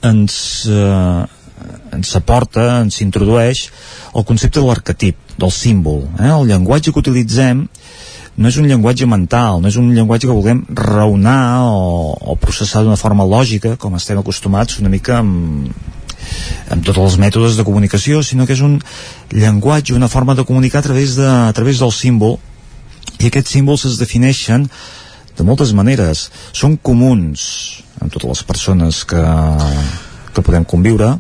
[0.04, 0.36] ens,
[0.68, 1.24] eh,
[1.96, 3.68] ens aporta, ens introdueix
[4.16, 6.04] el concepte de l'arquetip, del símbol.
[6.20, 6.30] Eh?
[6.30, 7.66] El llenguatge que utilitzem
[8.42, 12.84] no és un llenguatge mental, no és un llenguatge que vulguem raonar o, o processar
[12.84, 15.68] d'una forma lògica, com estem acostumats una mica amb,
[16.72, 18.80] amb tots els mètodes de comunicació, sinó que és un
[19.32, 22.40] llenguatge, una forma de comunicar a través, de, a través del símbol,
[23.20, 24.66] i aquests símbols es defineixen
[25.38, 26.30] de moltes maneres.
[26.52, 27.44] Són comuns
[28.02, 29.26] en totes les persones que,
[30.36, 31.18] que podem conviure,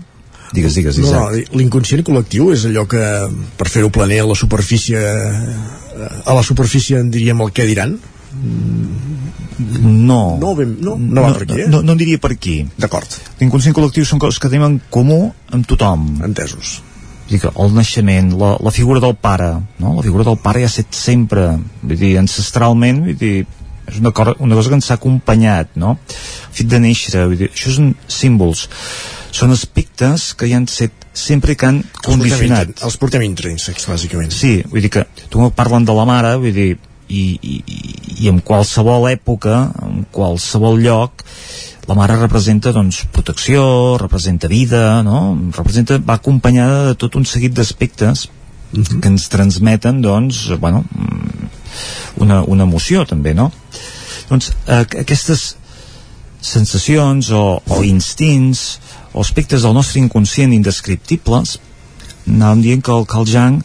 [0.51, 1.15] Digues, digues, Isaac.
[1.15, 3.01] No, no, l'inconscient col·lectiu és allò que,
[3.55, 7.95] per fer-ho planer a la superfície, a la superfície en diríem el què diran?
[9.79, 10.37] No.
[10.41, 11.67] No, ben, no, no no, per aquí, eh?
[11.69, 12.57] No, no, no diria per aquí.
[12.83, 13.15] D'acord.
[13.39, 15.21] L'inconscient col·lectiu són coses que tenim en comú
[15.55, 16.07] amb tothom.
[16.27, 16.81] Entesos.
[17.29, 19.95] Dir que el naixement, la, la figura del pare, no?
[19.95, 21.47] La figura del pare ja ha estat sempre,
[21.79, 23.35] vull dir, ancestralment, vull dir,
[23.87, 25.97] és una, cosa, una cosa que ens ha acompanyat, no?
[26.11, 28.67] El fet de néixer, dir, això són símbols
[29.31, 32.75] són aspectes que hi han set sempre que han condicionat.
[32.83, 34.31] Els portem intrínsecs, bàsicament.
[34.35, 36.71] Sí, vull dir que tu parlen de la mare, vull dir,
[37.11, 37.55] i, i,
[38.23, 41.25] i en qualsevol època, en qualsevol lloc,
[41.89, 43.63] la mare representa doncs, protecció,
[43.99, 45.33] representa vida, no?
[45.55, 48.29] representa, va acompanyada de tot un seguit d'aspectes
[48.71, 48.99] mhm.
[49.01, 50.83] que ens transmeten doncs, bueno,
[52.17, 53.51] una, una emoció també, no?
[54.29, 55.55] Doncs eh, aquestes
[56.41, 58.79] sensacions o, o instints
[59.13, 61.59] o aspectes del nostre inconscient indescriptibles
[62.31, 63.61] anàvem dient que el Carl Jung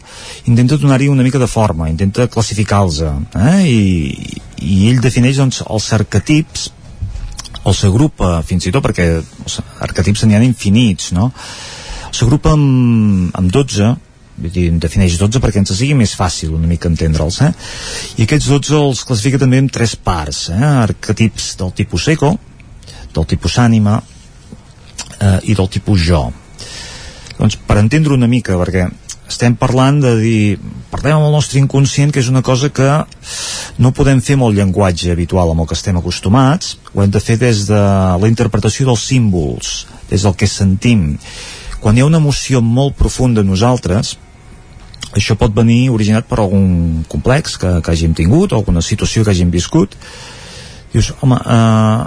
[0.49, 3.59] intenta donar-hi una mica de forma, intenta classificar-los eh?
[3.69, 6.71] I, i ell defineix doncs, els arquetips
[7.67, 11.31] els agrupa fins i tot perquè els arquetips n'hi ha infinits no?
[12.09, 13.93] els agrupa amb, amb 12
[14.37, 17.51] vull dir, defineix 12 perquè ens sigui més fàcil una mica entendre'ls eh?
[18.17, 20.61] i aquests 12 els classifica també en tres parts eh?
[20.61, 22.35] arquetips del tipus eco
[23.15, 26.27] del tipus ànima eh, i del tipus jo
[27.37, 28.87] doncs per entendre una mica perquè
[29.27, 30.41] estem parlant de dir
[30.91, 32.87] parlem amb el nostre inconscient que és una cosa que
[33.81, 37.23] no podem fer amb el llenguatge habitual amb el que estem acostumats ho hem de
[37.23, 37.81] fer des de
[38.21, 39.73] la interpretació dels símbols
[40.11, 41.15] des del que sentim
[41.81, 44.15] quan hi ha una emoció molt profunda en nosaltres
[45.17, 49.33] això pot venir originat per algun complex que, que hàgim tingut o alguna situació que
[49.33, 49.95] hàgim viscut
[50.93, 52.03] dius, home, eh,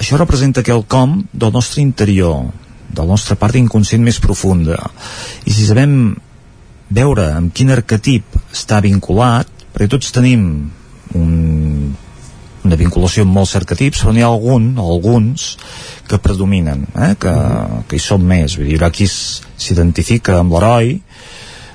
[0.00, 2.46] això representa quelcom del nostre interior
[2.94, 4.78] de la nostra part inconscient més profunda
[5.44, 6.14] i si sabem
[6.94, 10.44] veure amb quin arquetip està vinculat perquè tots tenim
[11.18, 11.94] un,
[12.64, 15.54] una vinculació amb molts arquetips però n'hi ha algun, alguns
[16.08, 17.14] que predominen eh?
[17.20, 17.34] que,
[17.88, 20.98] que hi són més vull dir, hi haurà qui s'identifica amb l'heroi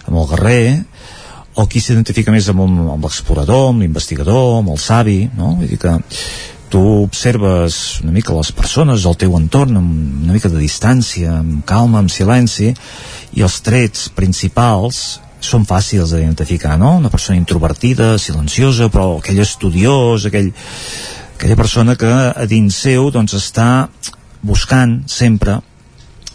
[0.09, 0.63] amb el guerrer
[1.59, 5.55] o qui s'identifica més amb, amb l'explorador, amb l'investigador, amb el savi, no?
[5.59, 5.95] Vull dir que
[6.69, 11.63] tu observes una mica les persones al teu entorn amb una mica de distància, amb
[11.67, 12.69] calma, amb silenci
[13.33, 16.97] i els trets principals són fàcils d'identificar, no?
[16.99, 20.51] Una persona introvertida, silenciosa, però aquell estudiós, aquell,
[21.37, 23.87] aquella persona que a dins seu doncs està
[24.43, 25.57] buscant sempre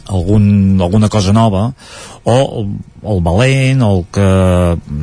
[0.09, 1.71] algun, alguna cosa nova
[2.25, 2.69] o el,
[3.05, 4.29] el valent o el que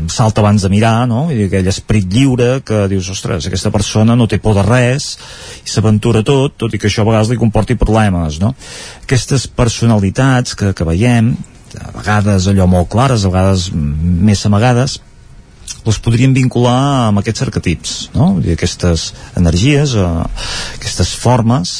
[0.09, 1.27] salta abans de mirar no?
[1.29, 5.13] I aquell esperit lliure que dius, ostres, aquesta persona no té por de res
[5.61, 8.55] i s'aventura tot, tot i que això a vegades li comporti problemes no?
[9.03, 11.35] aquestes personalitats que, que veiem
[11.77, 14.97] a vegades allò molt clares, a vegades més amagades
[15.85, 18.33] les podríem vincular amb aquests arquetips no?
[18.33, 20.07] Vull dir, aquestes energies eh,
[20.79, 21.75] aquestes formes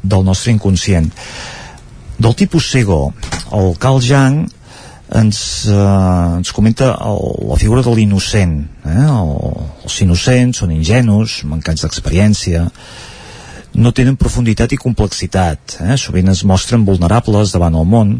[0.00, 1.10] del nostre inconscient
[2.20, 3.14] del tipus Sego,
[3.56, 4.44] el Carl Jung
[5.14, 8.56] ens, eh, ens comenta el, la figura de l'innocent.
[8.86, 9.04] Eh?
[9.06, 9.36] El,
[9.84, 12.66] els innocents són ingenus, mancats d'experiència,
[13.80, 15.96] no tenen profunditat i complexitat, eh?
[15.98, 18.16] sovint es mostren vulnerables davant el món,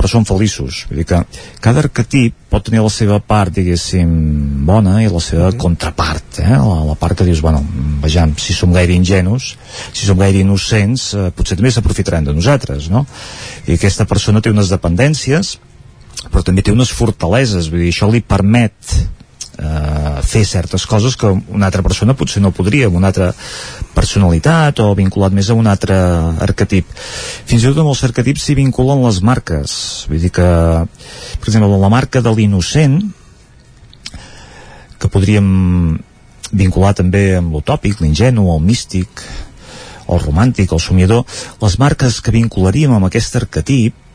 [0.00, 0.86] però són feliços.
[0.88, 1.18] Vull dir que
[1.60, 4.08] cada arquetip pot tenir la seva part, diguéssim,
[4.64, 6.56] bona i la seva contrapart, eh?
[6.56, 7.60] la, la part que dius, bueno,
[8.00, 9.52] vejam, si som gaire ingenus,
[9.92, 13.04] si som gaire innocents, eh, potser també s'aprofitaran de nosaltres, no?
[13.68, 15.58] I aquesta persona té unes dependències,
[16.28, 18.96] però també té unes fortaleses, vull dir, això li permet
[19.60, 23.30] eh, fer certes coses que una altra persona potser no podria, amb una altra
[23.94, 25.96] personalitat o vinculat més a un altre
[26.48, 26.92] arquetip.
[27.48, 29.78] Fins i tot amb els arquetips s'hi vinculen les marques.
[30.10, 30.50] Vull dir que,
[31.40, 33.00] per exemple, la marca de l'innocent,
[35.00, 35.46] que podríem
[36.52, 39.24] vincular també amb l'utòpic, l'ingenu, el místic,
[40.10, 41.24] el romàntic, el somiador,
[41.62, 44.09] les marques que vincularíem amb aquest arquetip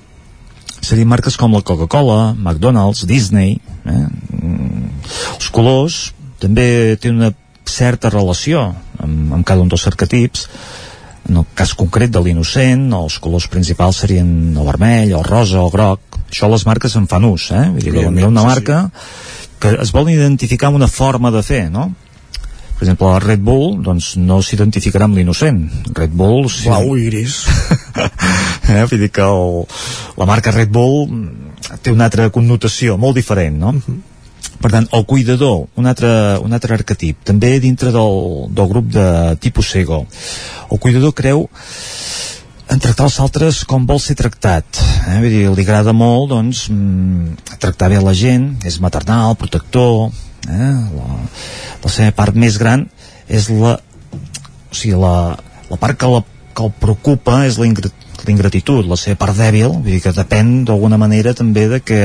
[0.85, 4.05] serien marques com la Coca-Cola, McDonald's, Disney, eh?
[5.35, 5.99] els colors
[6.41, 7.33] també tenen una
[7.65, 8.67] certa relació
[9.01, 10.47] amb, amb cada un dels arquetips
[11.25, 15.71] en el cas concret de l'innocent els colors principals serien el vermell, el rosa, el
[15.73, 17.65] groc això les marques en fan ús eh?
[17.73, 18.85] Vull dir una marca
[19.61, 21.89] que es vol identificar amb una forma de fer no?
[22.75, 25.61] Per exemple, la Red Bull doncs no s'identificarà amb l'innocent
[25.95, 26.49] Red Bull...
[26.51, 26.67] Sí.
[26.67, 27.37] Blau i gris
[28.73, 28.83] eh?
[28.83, 29.63] vull dir que el,
[30.19, 31.07] la marca Red Bull
[31.81, 33.71] té una altra connotació molt diferent no?
[33.71, 33.97] Uh -huh.
[34.59, 36.11] per tant, el cuidador un altre,
[36.43, 40.05] un altre arquetip també dintre del, del grup de tipus Sego
[40.71, 41.47] el cuidador creu
[42.67, 44.65] en tractar els altres com vol ser tractat
[45.07, 45.19] eh?
[45.21, 50.11] Vull dir, li agrada molt doncs, mm, tractar bé la gent és maternal, protector
[50.49, 50.71] eh?
[50.95, 51.19] la,
[51.83, 52.87] la seva part més gran
[53.27, 55.35] és la o sigui, la,
[55.69, 56.21] la part que, la,
[56.55, 57.69] que el preocupa és la
[58.25, 61.99] l'ingratitud, la seva part dèbil vull dir que depèn d'alguna manera també de que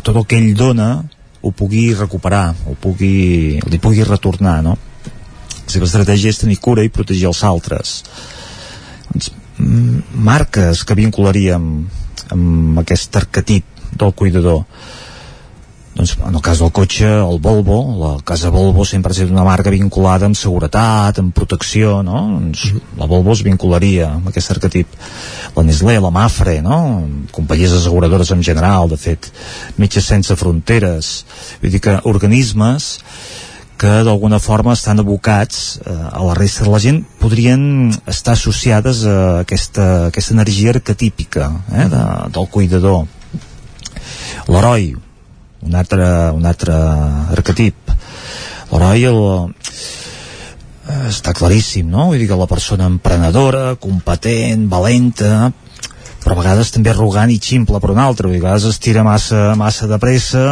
[0.00, 0.88] tot el que ell dona
[1.44, 4.74] ho pugui recuperar o pugui, li pugui retornar no?
[4.74, 8.00] la seva estratègia és tenir cura i protegir els altres
[9.12, 9.30] doncs,
[10.14, 11.68] marques que vincularíem
[12.34, 14.64] amb aquest arquetip del cuidador
[15.94, 19.44] doncs, en el cas del cotxe, el Volvo, la casa Volvo sempre ha estat una
[19.46, 22.20] marca vinculada amb seguretat, amb protecció, no?
[22.40, 22.98] Doncs -hmm.
[22.98, 24.88] la Volvo es vincularia amb aquest arquetip.
[25.56, 27.06] La Nestlé, la Mafre, no?
[27.30, 29.32] Companyies asseguradores en general, de fet,
[29.76, 31.24] Metges Sense Fronteres.
[31.62, 33.00] Vull dir que organismes
[33.76, 39.04] que d'alguna forma estan abocats eh, a la resta de la gent podrien estar associades
[39.04, 43.04] a aquesta, aquesta energia arquetípica eh, de, del cuidador
[44.46, 44.94] l'heroi
[45.64, 46.76] un altre, un altre
[47.34, 47.92] arquetip
[48.70, 49.20] l'heroi el,
[50.88, 52.08] eh, està claríssim no?
[52.12, 55.52] vull dir que la persona emprenedora competent, valenta
[56.24, 59.52] però a vegades també arrogant i ximple per un altre, a vegades es tira massa,
[59.60, 60.44] massa de pressa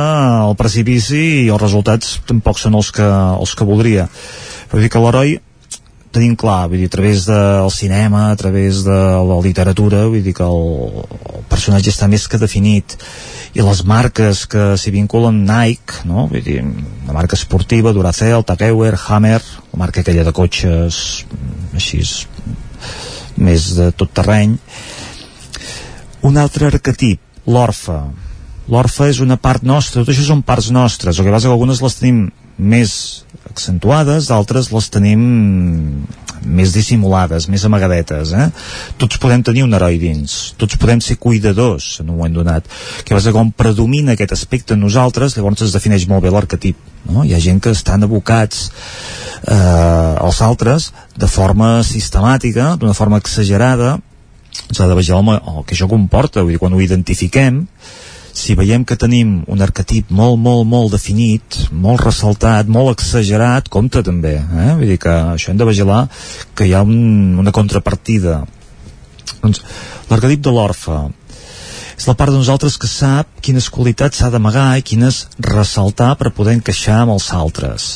[0.45, 3.07] al precipici i els resultats tampoc són els que,
[3.41, 4.05] els que voldria.
[4.69, 5.39] Vull dir que l'heroi
[6.13, 10.35] tenim clar, vull dir, a través del cinema, a través de la literatura, vull dir
[10.37, 11.05] que el,
[11.37, 12.97] el personatge està més que definit
[13.53, 16.27] i les marques que s'hi vinculen Nike, no?
[16.31, 16.61] vull dir,
[17.09, 19.41] la marca esportiva, Duracell, Takeuer, Hammer,
[19.73, 22.03] la marca aquella de cotxes mm, així
[23.43, 24.57] més de tot terreny.
[26.29, 28.05] Un altre arquetip, l'orfa.
[28.73, 31.83] L'orfa és una part nostra, tot això són parts nostres, el que passa que algunes
[31.83, 32.27] les tenim
[32.59, 35.23] més accentuades, d'altres les tenim
[36.43, 38.49] més dissimulades, més amagadetes eh?
[38.99, 42.67] tots podem tenir un heroi dins tots podem ser cuidadors en un moment donat
[43.07, 46.79] que passa com predomina aquest aspecte en nosaltres llavors es defineix molt bé l'arquetip
[47.11, 47.23] no?
[47.25, 48.71] hi ha gent que estan abocats
[49.47, 53.99] eh, als altres de forma sistemàtica, d'una forma exagerada
[54.73, 57.67] s'ha de veure el, el que això comporta vull dir, quan ho identifiquem
[58.33, 64.03] si veiem que tenim un arquetip molt, molt, molt definit, molt ressaltat, molt exagerat, compte
[64.05, 64.69] també, eh?
[64.79, 66.07] Vull dir que això hem de vigilar
[66.57, 68.41] que hi ha un, una contrapartida.
[69.43, 69.61] Doncs
[70.09, 71.01] l'arquetip de l'orfe
[72.03, 76.33] és la part de nosaltres que sap quines qualitats s'ha d'amagar i quines ressaltar per
[76.35, 77.93] poder encaixar amb els altres.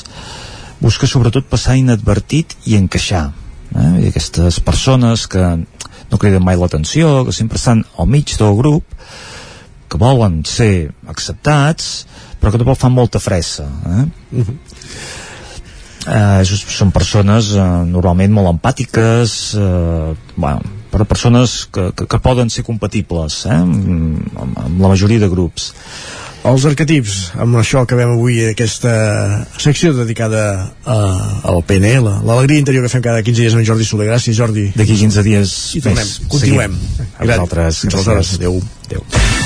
[0.78, 3.30] Busca sobretot passar inadvertit i encaixar.
[3.72, 3.88] Eh?
[4.04, 5.42] I aquestes persones que
[6.12, 8.84] no criden mai l'atenció, que sempre estan al mig del grup,
[9.88, 12.06] que volen ser acceptats
[12.40, 14.04] però que tampoc fan molta fressa eh?
[14.32, 14.56] Uh -huh.
[16.06, 22.50] eh, són persones eh, normalment molt empàtiques eh, bueno, per persones que, que, que poden
[22.50, 23.54] ser compatibles eh?
[23.54, 25.72] amb, amb la majoria de grups
[26.46, 28.92] els arquetips, amb això acabem avui aquesta
[29.58, 30.42] secció dedicada
[30.86, 30.98] a,
[31.50, 34.06] al PNL, l'alegria interior que fem cada 15 dies amb Jordi Soler.
[34.12, 34.68] Gràcies, Jordi.
[34.76, 36.14] D'aquí 15 dies I tornem, més.
[36.30, 36.78] continuem.
[36.78, 37.12] Seguim.
[37.18, 37.82] A vosaltres.
[37.86, 38.34] Fins aleshores.
[38.38, 38.62] Adéu.
[38.86, 39.45] Adéu.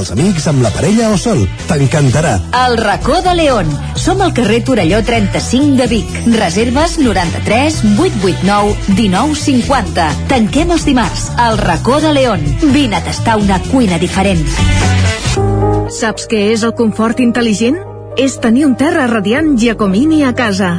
[0.00, 1.42] els amics, amb la parella o sol.
[1.68, 2.36] T'encantarà.
[2.64, 3.68] El racó de León.
[4.00, 6.16] Som al carrer Torelló 35 de Vic.
[6.34, 10.08] Reserves 93 889 1950.
[10.32, 11.28] Tanquem els dimarts.
[11.48, 12.44] El racó de León.
[12.72, 14.44] Vine a tastar una cuina diferent.
[15.90, 17.80] Saps què és el confort intel·ligent?
[18.20, 20.78] És tenir un terra radiant Giacomini a casa.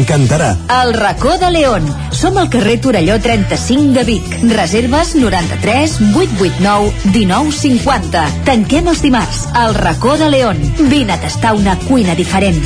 [0.01, 0.55] T'encantarà.
[0.81, 1.85] El racó de León.
[2.09, 4.23] Som al carrer Torelló 35 de Vic.
[4.49, 8.25] Reserves 93 889 1950.
[8.47, 9.43] Tanquem els dimarts.
[9.61, 10.57] El racó de León.
[10.89, 12.57] Vine a tastar una cuina diferent.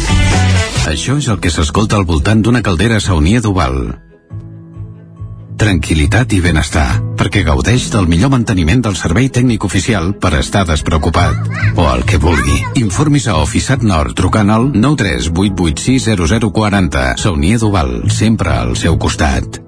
[0.88, 4.05] Això és el que s'escolta al voltant d'una caldera saunia d'Oval.
[5.56, 11.32] Tranquilitat i benestar, perquè gaudeix del millor manteniment del servei tècnic oficial per estar despreocupat.
[11.80, 12.60] O el que vulgui.
[12.82, 17.16] Informis a Oficiat Nord trucant al 938860040.
[17.24, 19.64] Saunier Duval, sempre al seu costat.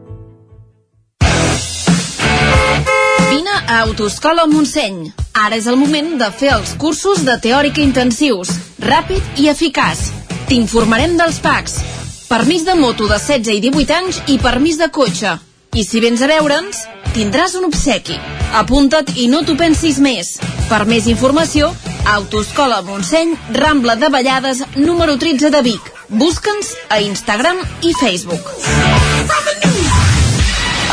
[3.32, 5.16] Vine a Autoscola Montseny.
[5.40, 8.52] Ara és el moment de fer els cursos de teòrica intensius,
[8.84, 10.12] ràpid i eficaç.
[10.52, 11.80] T'informarem dels PACs.
[12.28, 15.47] Permís de moto de 16 i 18 anys i permís de cotxe.
[15.76, 18.16] I si vens a veure'ns, tindràs un obsequi.
[18.56, 20.38] Apunta't i no t'ho pensis més.
[20.70, 21.74] Per més informació,
[22.08, 25.92] Autoscola Montseny, Rambla de Vallades, número 13 de Vic.
[26.08, 28.54] Busca'ns a Instagram i Facebook.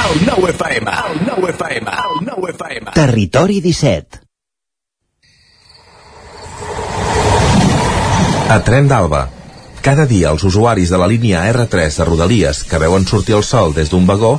[0.04, 2.92] El nou FM, el nou FM, el nou FM.
[2.98, 4.20] Territori 17.
[8.54, 9.28] A Tren d'Alba.
[9.84, 13.72] Cada dia els usuaris de la línia R3 de Rodalies que veuen sortir el sol
[13.76, 14.38] des d'un vagó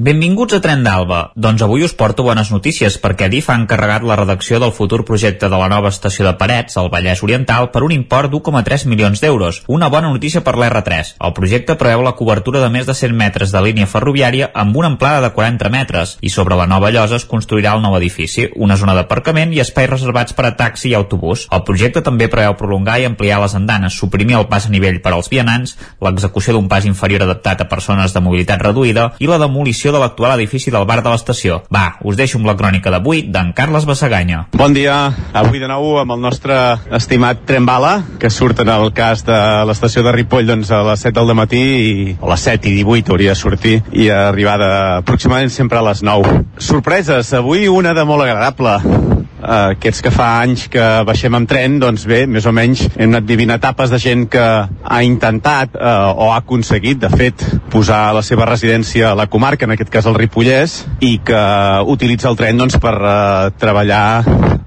[0.00, 1.18] Benvinguts a Tren d'Alba.
[1.36, 5.50] Doncs avui us porto bones notícies perquè DIF ha encarregat la redacció del futur projecte
[5.52, 9.58] de la nova estació de Parets, al Vallès Oriental, per un import d'1,3 milions d'euros.
[9.68, 11.10] Una bona notícia per l'R3.
[11.20, 14.88] El projecte preveu la cobertura de més de 100 metres de línia ferroviària amb una
[14.88, 18.80] amplada de 40 metres i sobre la nova llosa es construirà el nou edifici, una
[18.80, 21.44] zona d'aparcament i espais reservats per a taxi i autobús.
[21.52, 25.12] El projecte també preveu prolongar i ampliar les andanes, suprimir el pas a nivell per
[25.12, 29.89] als vianants, l'execució d'un pas inferior adaptat a persones de mobilitat reduïda i la demolició
[29.92, 31.60] de l'actual edifici del bar de l'estació.
[31.72, 34.46] Va, us deixo amb la crònica d'avui d'en Carles Bassaganya.
[34.56, 34.96] Bon dia,
[35.36, 36.56] avui de nou amb el nostre
[36.96, 39.38] estimat tren bala, que surt en el cas de
[39.68, 43.14] l'estació de Ripoll doncs, a les 7 del matí, i, a les 7 i 18
[43.14, 44.70] hauria de sortir, i arribada
[45.00, 46.36] aproximadament sempre a les 9.
[46.70, 49.19] Sorpreses, avui una de molt agradable
[49.50, 53.26] aquests que fa anys que baixem amb tren, doncs bé, més o menys hem anat
[53.28, 58.22] vivint etapes de gent que ha intentat eh, o ha aconseguit, de fet, posar la
[58.26, 61.42] seva residència a la comarca, en aquest cas el Ripollès, i que
[61.90, 64.04] utilitza el tren doncs, per eh, treballar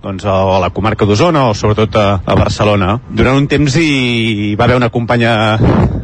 [0.03, 2.97] doncs, a la comarca d'Osona o sobretot a, a Barcelona.
[3.09, 5.33] Durant un temps hi va haver una companya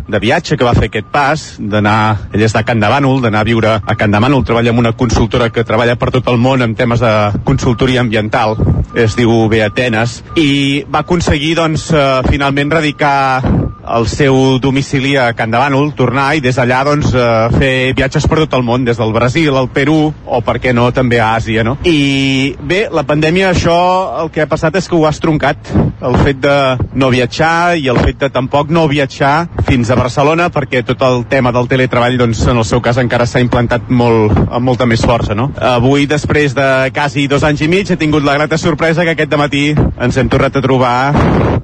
[0.09, 3.43] de viatge que va fer aquest pas, d'anar, ella és de Can de Bànol, d'anar
[3.43, 6.40] a viure a Can de Bànol, treballa amb una consultora que treballa per tot el
[6.41, 7.14] món en temes de
[7.45, 8.56] consultoria ambiental,
[8.95, 13.41] es diu Beatenes, i va aconseguir, doncs, eh, finalment radicar
[13.89, 18.27] el seu domicili a Can de Bànol, tornar i des d'allà doncs, eh, fer viatges
[18.27, 21.35] per tot el món, des del Brasil al Perú o per què no també a
[21.38, 21.77] Àsia, no?
[21.83, 26.15] I bé, la pandèmia això el que ha passat és que ho ha estroncat, el
[26.23, 30.81] fet de no viatjar i el fet de tampoc no viatjar fins a Barcelona perquè
[30.81, 34.65] tot el tema del teletreball doncs en el seu cas encara s'ha implantat molt, amb
[34.65, 35.51] molta més força, no?
[35.61, 39.38] Avui, després de quasi dos anys i mig, he tingut la grata sorpresa que aquest
[39.38, 40.95] matí ens hem tornat a trobar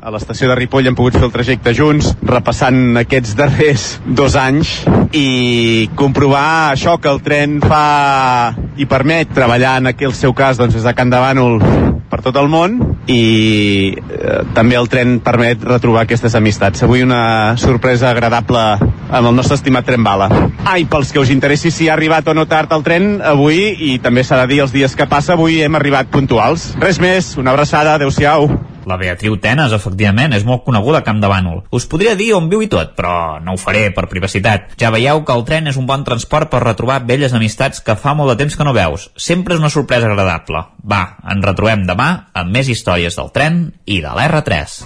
[0.05, 4.77] a l'estació de Ripoll, hem pogut fer el trajecte junts, repassant aquests darrers dos anys
[5.17, 10.77] i comprovar això que el tren fa i permet treballar en aquell seu cas doncs,
[10.77, 12.77] des de Can de Bànol per tot el món
[13.11, 16.85] i eh, també el tren permet retrobar aquestes amistats.
[16.87, 20.29] Avui una sorpresa agradable amb el nostre estimat tren bala.
[20.63, 23.59] Ah, i pels que us interessi si ha arribat o no tard el tren, avui,
[23.91, 26.71] i també s'ha de dir els dies que passa, avui hem arribat puntuals.
[26.79, 28.47] Res més, una abraçada, adeu-siau.
[28.85, 31.63] La Beatriu Tenes, efectivament, és molt coneguda a Camp de Bànol.
[31.73, 34.75] Us podria dir on viu i tot, però no ho faré per privacitat.
[34.81, 38.13] Ja veieu que el tren és un bon transport per retrobar velles amistats que fa
[38.13, 39.09] molt de temps que no veus.
[39.17, 40.61] Sempre és una sorpresa agradable.
[40.85, 44.79] Va, ens retrobem demà amb més històries del tren i de l'R3.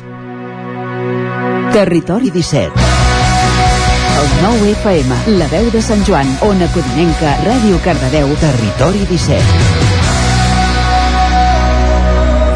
[1.70, 2.72] Territori 17
[4.20, 9.46] El nou FM, la veu de Sant Joan, Ona Codinenca, Ràdio Cardedeu, Territori 17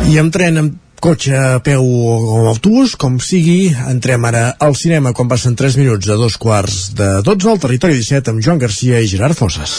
[0.10, 4.78] I amb tren, amb cotxe, a peu o amb autobús, com sigui, entrem ara al
[4.80, 8.62] cinema quan passen 3 minuts a dos quarts de 12 al Territori 17 amb Joan
[8.62, 9.74] Garcia i Gerard Fosses.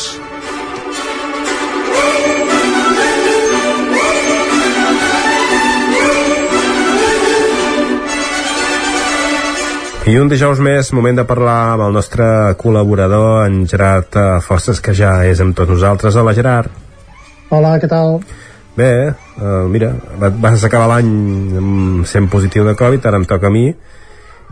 [10.04, 12.26] I un dijous més, moment de parlar amb el nostre
[12.60, 16.20] col·laborador, en Gerard eh, Fosses, que ja és amb tots nosaltres.
[16.20, 16.68] Hola, Gerard.
[17.48, 18.18] Hola, què tal?
[18.74, 18.92] Bé,
[19.38, 23.68] uh, mira, va- vas acabar l'any sent positiu de Covid, ara em toca a mi,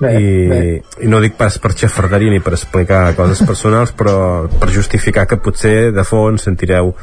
[0.02, 0.60] Bé, i, bé.
[1.04, 5.38] i no dic pas per xafarderia ni per explicar coses personals, però per justificar que
[5.42, 6.94] potser de fons sentireu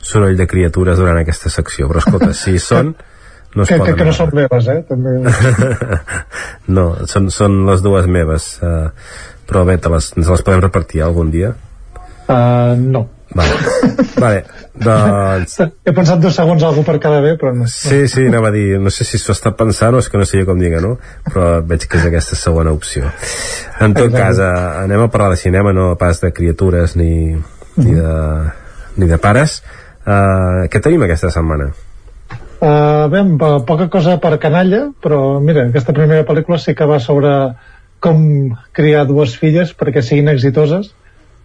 [0.00, 1.88] soroll de criatures durant aquesta secció.
[1.90, 2.94] Però escolta, si són,
[3.56, 3.96] no es que, que, poden...
[3.98, 4.78] que no són meves, eh?
[4.88, 5.16] També...
[6.76, 8.88] no, són, són les dues meves, uh,
[9.48, 11.52] però bé, te les, ens les podem repartir algun dia?
[12.26, 13.06] Uh, no.
[13.36, 13.56] Vale,
[14.16, 14.44] vale
[14.76, 15.56] doncs...
[15.86, 17.66] He pensat dos segons algú per cada bé, però no.
[17.70, 20.26] Sí, sí, anava a dir, no sé si s'ho està pensant o és que no
[20.28, 20.96] sé jo com diga, no?
[21.28, 23.08] Però veig que és aquesta segona opció.
[23.80, 24.20] En tot Exacte.
[24.20, 27.36] cas, eh, anem a parlar de cinema, no pas de criatures ni,
[27.76, 28.14] ni, de,
[28.96, 29.60] ni de pares.
[30.06, 31.72] Uh, què tenim aquesta setmana?
[32.56, 33.22] Uh, bé,
[33.68, 37.32] poca cosa per canalla, però mira, aquesta primera pel·lícula sí que va sobre
[38.00, 38.22] com
[38.76, 40.92] criar dues filles perquè siguin exitoses,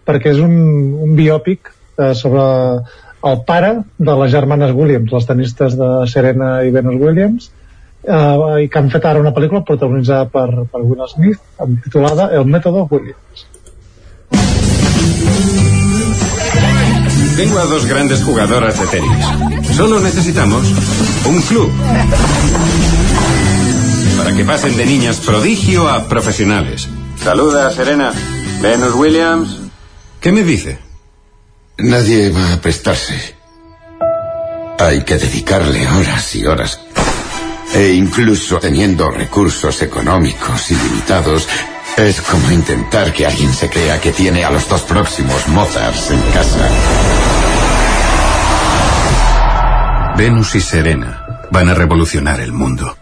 [0.06, 0.54] perquè és un,
[1.02, 2.44] un biòpic uh, sobre
[3.22, 7.50] el pare de les germanes Williams, les tenistes de Serena i Venus Williams,
[8.08, 11.40] uh, i que han fet ara una pel·lícula protagonitzada per, per Will Smith,
[11.84, 13.48] titulada El método Williams.
[17.36, 19.26] Tengo a dos grandes jugadoras de tenis.
[19.74, 20.64] Solo necesitamos
[21.26, 21.72] un club.
[24.18, 26.88] Para que pasen de niñas prodigio a profesionales.
[27.16, 28.12] Saluda, Serena.
[28.60, 29.58] Venus Williams.
[30.20, 30.78] ¿Qué me dice?
[31.82, 33.34] Nadie va a prestarse.
[34.78, 36.78] Hay que dedicarle horas y horas.
[37.74, 41.48] E incluso teniendo recursos económicos ilimitados,
[41.96, 46.20] es como intentar que alguien se crea que tiene a los dos próximos Mozarts en
[46.32, 46.68] casa.
[50.16, 52.96] Venus y Serena van a revolucionar el mundo.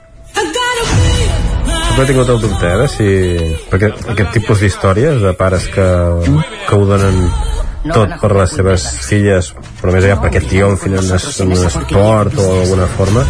[1.90, 3.06] Sempre he tingut el dubte, eh, de si...
[3.68, 5.86] Perquè aquest tipus d'històries de pares que,
[6.64, 7.18] que ho donen
[7.88, 11.08] tot per les seves filles, però més allà perquè triomfin en,
[11.46, 13.24] un esport o d'alguna forma,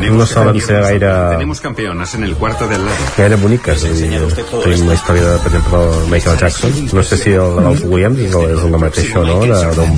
[0.00, 2.96] no solen ser gaire, Tenemos campeonas en el cuarto del lado.
[3.16, 3.84] gaire boniques.
[3.84, 4.20] És dir,
[4.62, 6.72] tenim la història, de, per exemple, de Michael Jackson.
[6.92, 9.88] No sé si el dels Williams és, el, és la mateixa o no, de, de,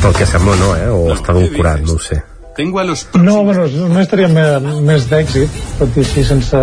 [0.00, 0.88] pel que sembla no, eh?
[0.88, 2.22] o està d'un curat, no ho sé.
[2.56, 6.58] Tengo a los No, bueno, és una història més, més d'èxit, tot i així sense,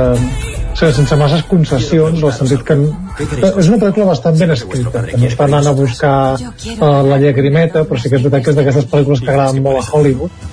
[0.78, 5.18] sense, sense masses concessions, en el sentit que és una pel·lícula bastant ben escrita, que
[5.18, 8.60] no està anant a buscar uh, la llagrimeta, però sí que és veritat que és
[8.60, 10.46] d'aquestes pel·lícules que agraden molt a Hollywood,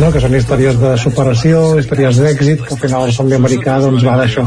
[0.00, 0.10] no?
[0.12, 4.16] que són històries de superació, històries d'èxit, que al final el somni americà doncs va
[4.20, 4.46] d'això.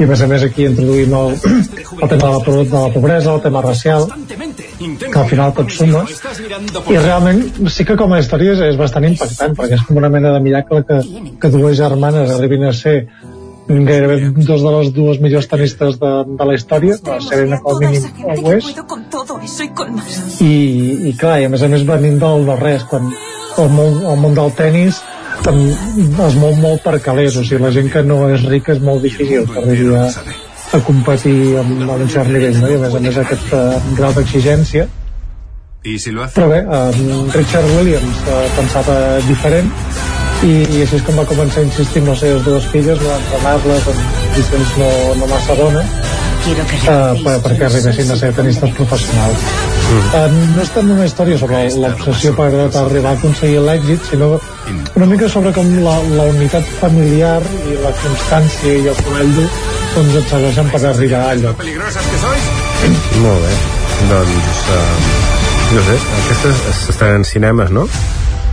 [0.00, 3.36] I a més a més aquí introduïm el, el tema de la, de la pobresa,
[3.36, 4.08] el tema racial,
[4.82, 6.02] que al final tot suma,
[6.90, 10.10] i realment sí que com a història és, és bastant impactant, perquè és com una
[10.12, 11.00] mena de miracle que,
[11.40, 12.96] que dues germanes arribin a ser
[13.88, 17.90] gairebé dos de les dues millors tenistes de, de la història, la Serena com a
[17.90, 18.04] mínim
[18.42, 18.68] ho és,
[20.44, 20.52] i,
[21.10, 24.22] i clar, i a més a més venint del no res quan el món, el
[24.22, 25.02] món del tennis
[25.42, 29.02] es mou molt per calés o sigui, la gent que no és rica és molt
[29.04, 30.06] difícil que arribi a,
[30.78, 32.70] a competir amb, amb un cert nivell no?
[32.70, 34.88] i a més a més aquest uh, grau d'exigència
[35.84, 36.38] Y si lo hace...
[36.38, 39.72] però bé, um, Richard Williams uh, pensava diferent
[40.42, 43.14] i, i així és com va començar a insistir en les seves dues filles, no
[43.14, 44.90] entrenar-les en condicions no,
[45.20, 45.92] no massa bones
[46.50, 49.44] uh, per, perquè arribessin a ser tenistes professionals.
[49.92, 54.32] Uh, no és tant una història sobre l'obsessió per, per arribar a aconseguir l'èxit, sinó
[54.98, 57.38] una mica sobre com la, la unitat familiar
[57.68, 59.46] i la constància i el dur
[59.92, 61.54] doncs et segueixen per arribar a allò.
[61.60, 62.50] Peligrosas que sois.
[63.22, 63.54] Molt bé,
[64.10, 64.64] doncs...
[64.72, 65.30] Uh,
[65.72, 67.86] no sé, aquestes s'estaran en cinemes, no?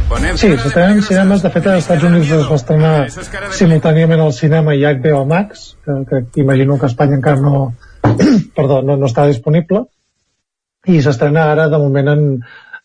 [0.10, 1.44] Sí, s'estrenen en cinemes.
[1.46, 2.94] De fet, als Estats Units es va estrenar
[3.54, 7.76] simultàniament al cinema i HBO Max, que, que imagino que a Espanya encara no,
[8.58, 9.84] perdó, no, no està disponible,
[10.90, 12.28] i s'estrena ara, de moment, en,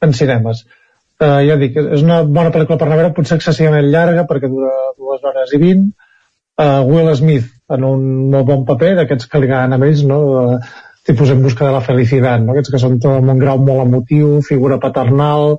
[0.05, 0.65] en cinemes.
[1.23, 4.51] Uh, ja dic, és una bona pel·lícula per anar a veure, potser excessivament llarga, perquè
[4.53, 5.86] dura dues hores i vint.
[6.61, 10.25] Uh, Will Smith, en un molt bon paper, d'aquests que li agraden a ells, no?
[10.35, 12.53] Uh, tipus en busca de la felicitat, no?
[12.53, 15.59] aquests que són tot amb un grau molt emotiu, figura paternal,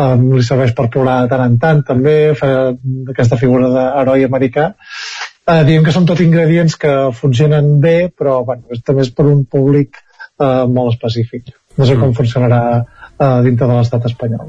[0.00, 2.50] um, li serveix per plorar de tant en tant també, fer
[3.14, 4.72] aquesta figura d'heroi americà.
[5.44, 9.26] Uh, diguem que són tot ingredients que funcionen bé però bueno, és, també és per
[9.28, 10.00] un públic
[10.40, 11.52] uh, molt específic.
[11.76, 14.48] No sé com funcionarà uh, dintre de l'estat espanyol.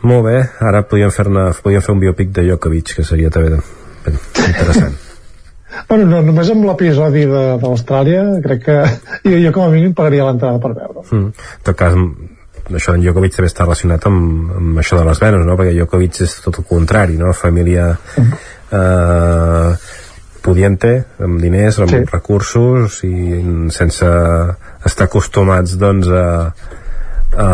[0.00, 3.58] Molt bé, ara podríem fer, una, podríem fer un biopic de Djokovic, que seria també
[3.60, 4.16] bé,
[4.48, 4.98] interessant.
[5.86, 8.74] Bueno, no, només amb l'episodi d'Austràlia crec que
[9.22, 11.30] jo, jo com a mínim pagaria l'entrada per veure Mm.
[11.30, 11.94] En tot cas,
[12.78, 15.56] això d'en Djokovic també està relacionat amb, amb això de les venes, no?
[15.60, 17.34] Perquè Djokovic és tot el contrari, no?
[17.36, 19.74] Família eh,
[20.40, 22.02] podríem caliente, amb diners, amb sí.
[22.10, 23.40] recursos i
[23.70, 24.06] sense
[24.86, 26.52] estar acostumats doncs a,
[27.36, 27.48] a,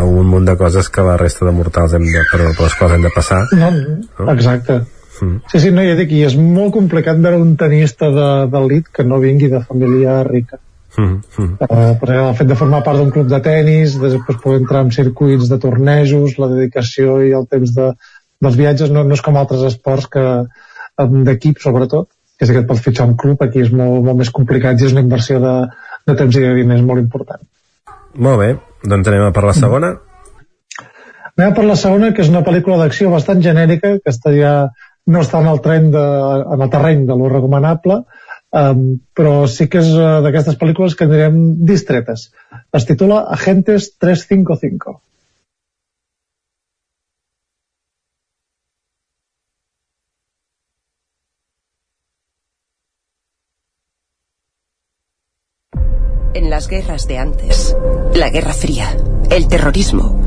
[0.00, 2.76] a un munt de coses que la resta de mortals hem de, per, per les
[2.78, 4.28] quals hem de passar no, no?
[4.32, 4.80] exacte
[5.20, 5.40] mm.
[5.52, 8.10] sí, sí, no, ja dic, i és molt complicat veure un tenista
[8.50, 10.60] d'elit que no vingui de família rica
[10.96, 11.52] Mm -hmm.
[11.58, 14.84] uh, per exemple, el fet de formar part d'un club de tennis després poder entrar
[14.84, 17.88] en circuits de tornejos la dedicació i el temps de,
[18.40, 20.24] dels viatges no, no és com altres esports que
[21.28, 22.08] d'equip sobretot
[22.38, 24.86] que és que et pots fitxar un club aquí és molt, molt més complicat i
[24.86, 25.54] és una inversió de,
[26.06, 27.42] de temps i de diners molt important
[28.14, 28.50] molt bé,
[28.84, 29.94] doncs anem a per la segona
[31.34, 34.52] anem a per la segona que és una pel·lícula d'acció bastant genèrica que estaria,
[35.06, 36.04] no està en el, tren de,
[36.54, 38.04] en el terreny de lo recomanable
[38.54, 38.84] um,
[39.16, 42.28] però sí que és uh, d'aquestes pel·lícules que anirem distretes.
[42.74, 45.00] Es titula Agentes 355.
[56.34, 57.76] En las guerras de antes,
[58.12, 58.96] la Guerra Fría,
[59.30, 60.20] el terrorismo,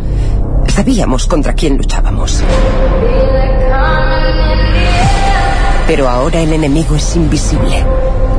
[0.69, 2.43] sabíamos contra quién luchábamos.
[5.87, 7.83] Pero ahora el enemigo es invisible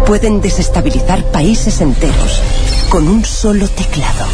[0.09, 2.41] pueden desestabilizar países enteros
[2.89, 4.25] con un solo teclado.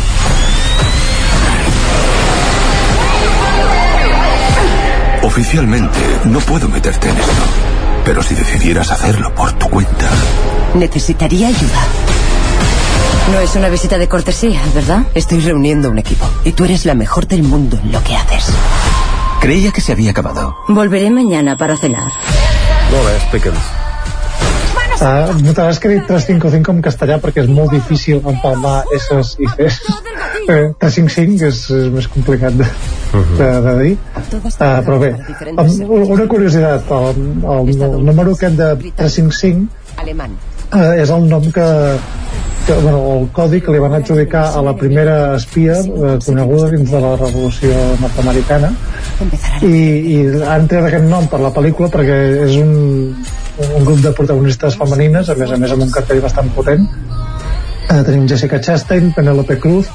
[5.25, 7.43] Oficialmente no puedo meterte en esto,
[8.05, 10.09] pero si decidieras hacerlo por tu cuenta...
[10.75, 11.83] Necesitaría ayuda.
[13.33, 15.03] No es una visita de cortesía, ¿verdad?
[15.13, 18.55] Estoy reuniendo un equipo y tú eres la mejor del mundo en lo que haces.
[19.45, 20.57] Creía que se había acabado.
[20.69, 22.09] Volveré mañana para cenar.
[22.91, 22.97] No,
[24.95, 29.11] Uh, no t'hauràs que dir 355 en castellà perquè és molt difícil empalmar S
[29.43, 29.67] i C.
[30.49, 32.69] Uh, 355 és, és més complicat de,
[33.13, 33.93] de, de dir.
[34.15, 35.11] Uh, però bé,
[35.51, 35.75] um,
[36.15, 37.21] una curiositat, el,
[37.59, 38.71] el, el número aquest de
[39.03, 39.67] 355
[40.73, 41.69] uh, és el nom que,
[42.67, 46.91] que bueno, el codi que li van adjudicar a la primera espia eh, coneguda dins
[46.91, 48.71] de la revolució nord-americana
[49.61, 49.75] i,
[50.15, 50.19] i
[50.49, 52.73] han tret aquest nom per la pel·lícula perquè és un,
[53.67, 56.89] un grup de protagonistes femenines, a més a més amb un cartell bastant potent.
[57.85, 59.91] Eh, tenim Jessica Chastain, Penelope Cruz,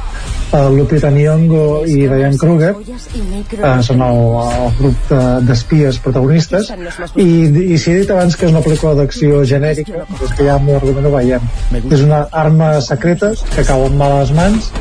[0.54, 2.76] eh, Lupita Nyong'o i Diane Kruger.
[2.78, 5.14] Eh, són el, el grup
[5.48, 6.70] d'espies de, protagonistes.
[7.16, 7.30] I,
[7.74, 10.70] i si he dit abans que és una pel·lícula d'acció genèrica és que ja amb
[10.74, 14.72] l'argument ho veiem és una arma secreta que cau en males mans.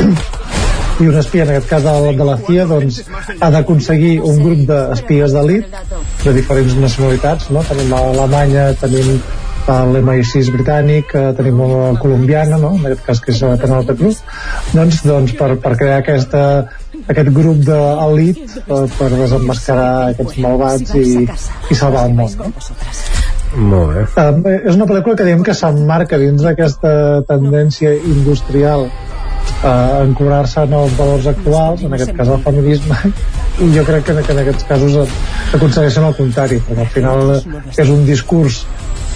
[1.02, 3.00] I un espia, en aquest cas de, de la CIA, doncs,
[3.42, 5.72] ha d'aconseguir un grup d'espies d'elit
[6.22, 7.64] de diferents nacionalitats, no?
[7.66, 9.18] Tenim l'Alemanya, tenim
[9.68, 12.74] l'MI6 britànic, eh, tenim la colombiana, no?
[12.76, 14.20] en aquest cas que és la Penelope Cruz,
[14.74, 16.42] doncs, doncs per, per crear aquesta,
[17.06, 22.36] aquest grup d'elit eh, per desenmascarar aquests malvats i, i salvar el món.
[22.40, 22.52] No?
[23.54, 24.04] Molt bé.
[24.18, 30.76] Um, és una pel·lícula que diem que s'emmarca dins d'aquesta tendència industrial eh, encobrar-se en
[30.80, 32.98] els valors actuals, en aquest cas el feminisme,
[33.64, 35.18] i jo crec que, que en aquests casos
[35.54, 37.36] aconsegueixen el contrari, perquè al final
[37.78, 38.64] és un discurs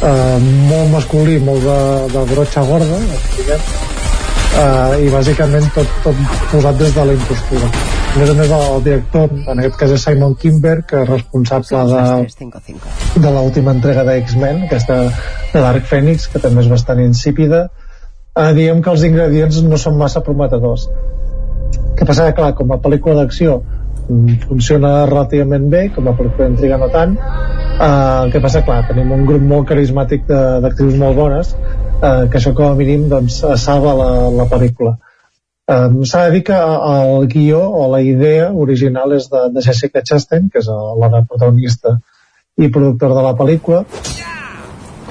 [0.03, 0.39] eh,
[0.71, 1.79] molt masculí, molt de,
[2.15, 2.99] de brotxa gorda,
[3.37, 3.65] diguem,
[4.63, 6.21] eh, i bàsicament tot, tot
[6.53, 7.71] posat des de la impostura.
[8.09, 11.83] A més a més, el director, en aquest cas és Simon Kimber, que és responsable
[11.93, 12.79] de,
[13.21, 15.03] de l'última entrega de X-Men, aquesta
[15.53, 17.67] de Dark Phoenix, que també és bastant insípida,
[18.33, 20.89] eh, diem que els ingredients no són massa prometedors.
[21.99, 22.31] Que passa?
[22.31, 23.61] Que clar, com a pel·lícula d'acció
[24.47, 27.17] funciona relativament bé com a pel·lícula d'intriga no tant.
[27.19, 32.55] Eh, que passa, clar, tenim un grup molt carismàtic d'actrius molt bones eh, que això
[32.57, 34.97] com a mínim doncs, salva la, la pel·lícula.
[35.69, 40.01] Um, s'ha de dir que el guió o la idea original és de, de Jessica
[40.01, 41.99] Chastain que és la protagonista
[42.57, 43.83] i productor de la pel·lícula.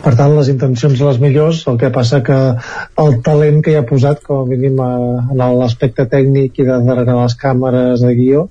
[0.01, 2.39] Per tant les intencions les millors el que passa que
[3.03, 4.89] el talent que hi ha posat com a mínim a,
[5.35, 8.47] en l'aspecte tècnic i de darrere les càmeres de guió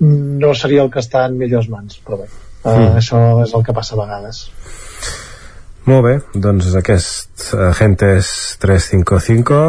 [0.00, 2.96] no seria el que està en millors mans però bé, uh, mm.
[3.00, 4.46] això és el que passa a vegades
[5.86, 8.28] molt bé, doncs aquest Agentes
[8.62, 9.60] 355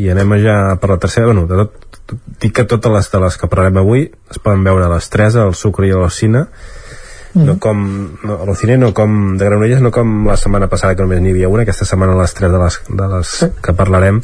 [0.00, 1.98] i anem ja per la tercera bueno, de tot,
[2.40, 5.38] dic que totes les de les que parlarem avui es poden veure a les 3
[5.42, 7.44] al Sucre i a l'Ocina mm.
[7.44, 7.84] no com
[8.24, 11.34] no, a l'Ocine no com de Granollers no com la setmana passada que només n'hi
[11.36, 13.50] havia una aquesta setmana les tres de les, de les sí.
[13.62, 14.22] que parlarem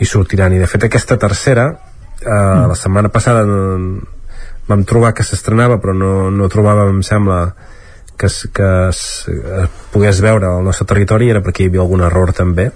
[0.00, 2.68] i sortiran i de fet aquesta tercera eh, mm.
[2.70, 3.44] la setmana passada
[4.72, 7.40] vam trobar que s'estrenava però no, no trobàvem em sembla
[8.18, 12.34] que, que es, es pogués veure al nostre territori era perquè hi havia algun error
[12.36, 12.70] també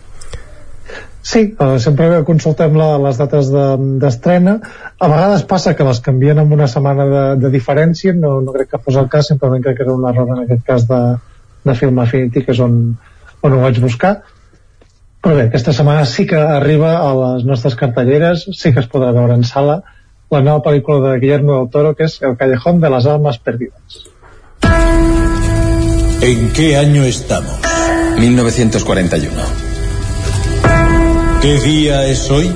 [1.26, 4.52] Sí, uh, sempre consultem la, les dates d'estrena.
[4.62, 8.54] De, a vegades passa que les canvien amb una setmana de, de diferència, no, no
[8.54, 11.00] crec que fos el cas, simplement crec que era un error en aquest cas de,
[11.66, 12.78] de Film Affinity que és on,
[13.42, 14.14] on ho vaig buscar
[15.26, 19.10] però bé, aquesta setmana sí que arriba a les nostres cartelleres, sí que es podrà
[19.16, 19.80] veure en sala
[20.30, 24.04] la nova pel·lícula de Guillermo del Toro que és El Callejón de las Almas Perdidas.
[26.20, 27.54] ¿En qué año estamos?
[28.18, 29.32] 1941.
[31.42, 32.50] ¿Qué día es hoy?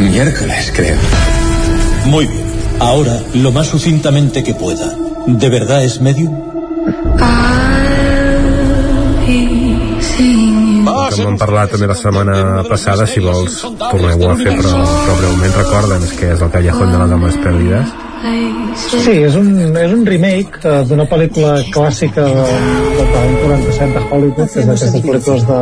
[0.00, 0.96] Miércoles, creo.
[2.06, 2.44] Muy bien.
[2.80, 4.96] Ahora, lo más sucintamente que pueda.
[5.26, 6.34] ¿De verdad es medium?
[7.16, 7.43] que
[11.24, 12.38] m'han parlat també la setmana
[12.68, 17.00] passada si vols tornem-ho a fer però, però breument recorda'ns que és el Callejón de
[17.02, 18.00] les Dames Perdides.
[18.24, 22.44] Sí, és un, és un remake uh, d'una pel·lícula clàssica de,
[22.96, 25.58] de, l'any 47 de Hollywood, que és d'aquestes pel·lícules de,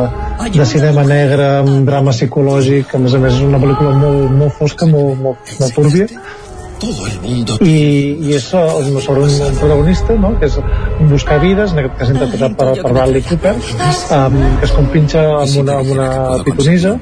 [0.55, 4.55] de cinema negre amb drama psicològic, a més a més és una pel·lícula molt, molt
[4.61, 6.07] fosca, molt, molt, molt túrbia,
[6.83, 7.75] i,
[8.19, 10.33] i és uh, sobre un, protagonista no?
[10.39, 10.57] que és
[11.11, 15.59] buscar vides en aquest cas interpretat per, per Bradley Cooper um, que es compinxa amb
[15.63, 16.09] una, amb una
[16.47, 16.95] pitonisa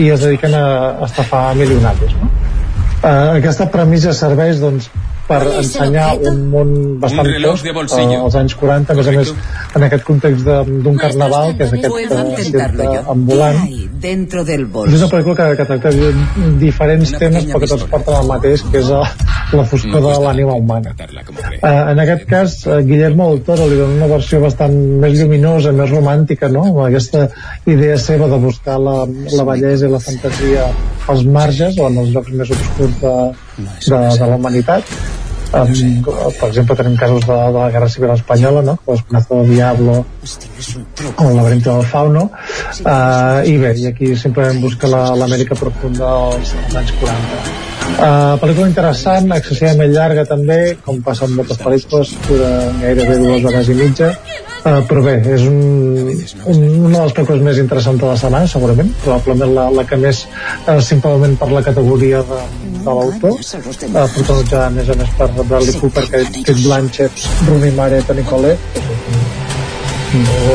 [0.00, 0.66] i es dediquen a,
[0.98, 2.30] a estafar milionaris no?
[2.30, 4.90] uh, aquesta premissa serveix doncs,
[5.32, 9.32] per ensenyar un món bastant fosc uh, als anys 40 a més a més
[9.78, 13.62] en aquest context d'un carnaval que és aquest uh, cirque ambulant.
[14.02, 15.92] dentro del és una pel·lícula que, que tracta
[16.62, 19.02] diferents temes però que tots porten el mateix que és a,
[19.52, 20.94] la foscor de l'ànima humana.
[20.96, 25.74] Uh, en aquest cas uh, Guillermo del Toro li dona una versió bastant més lluminosa,
[25.76, 26.64] més romàntica no?
[26.70, 27.26] amb aquesta
[27.68, 29.02] idea seva de buscar la,
[29.36, 30.70] la bellesa i la fantasia
[31.12, 33.16] als marges o en els llocs més obscurs de,
[33.58, 34.96] de, de la humanitat
[35.52, 36.00] Um,
[36.40, 38.78] per exemple tenim casos de, de la Guerra Civil Espanyola no?
[38.86, 44.62] com Espenazo del Diablo o el laberinto del Fauno uh, i bé, i aquí simplement
[44.64, 51.26] busca l'Amèrica la, profunda dels anys 40 Uh, pel·lícula interessant, excessivament llarga també, com passa
[51.26, 52.48] amb moltes pel·lícules, dura
[52.80, 54.08] gairebé dues hores i mitja,
[54.64, 55.58] uh, però bé, és un,
[56.08, 60.00] un, una de les pel·lícules més interessants de la setmana, segurament, probablement la, la que
[60.00, 60.24] més,
[60.64, 62.40] uh, simplement per la categoria de,
[62.80, 68.08] de l'autor, uh, protagonitzada més a més per Bradley Cooper, Kate Blanchett, Rooney Mara i
[68.08, 68.82] Toni Collette,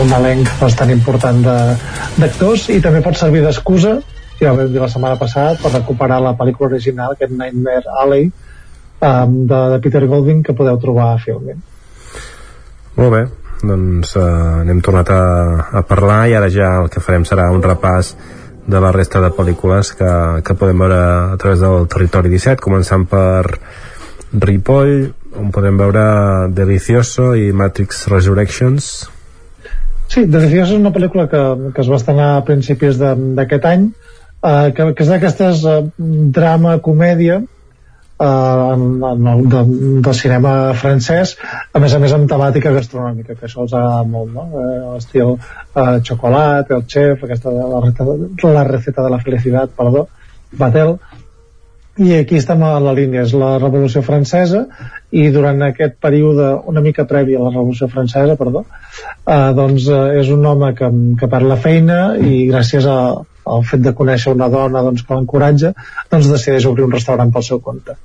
[0.01, 3.95] un elenc bastant important d'actors i també pot servir d'excusa
[4.41, 9.35] ja vam dir la setmana passada per recuperar la pel·lícula original aquest Nightmare Alley um,
[9.49, 11.61] de, de Peter Golding que podeu trobar a Filmin
[12.97, 13.23] molt bé
[13.57, 15.21] doncs uh, n'hem tornat a,
[15.81, 18.13] a parlar i ara ja el que farem serà un repàs
[18.67, 20.99] de la resta de pel·lícules que, que podem veure
[21.33, 23.47] a través del Territori 17 començant per
[24.33, 25.07] Ripoll
[25.39, 26.03] on podem veure
[26.51, 28.89] Delicioso i Matrix Resurrections.
[30.11, 31.41] Sí, Delicioso és una pel·lícula que,
[31.71, 33.87] que es va estrenar a principis d'aquest any
[34.43, 35.77] eh, que, que és d'aquestes eh,
[36.37, 39.63] drama, comèdia eh, en, en de,
[40.05, 41.35] del cinema francès
[41.73, 44.47] a més a més amb temàtica gastronòmica que això els agrada molt no?
[44.47, 50.07] eh, l'estil eh, xocolat, el xef aquesta, la, receta, la receta de la felicitat perdó,
[50.57, 50.97] Batel
[51.97, 54.67] i aquí estem a la línia, és la Revolució Francesa
[55.17, 58.61] i durant aquest període una mica previ a la Revolució Francesa perdó,
[59.25, 62.99] eh, doncs eh, és un home que, que perd la feina i gràcies a,
[63.55, 65.73] el fet de conèixer una dona doncs, que l'encoratja,
[66.11, 67.97] doncs decideix obrir un restaurant pel seu compte.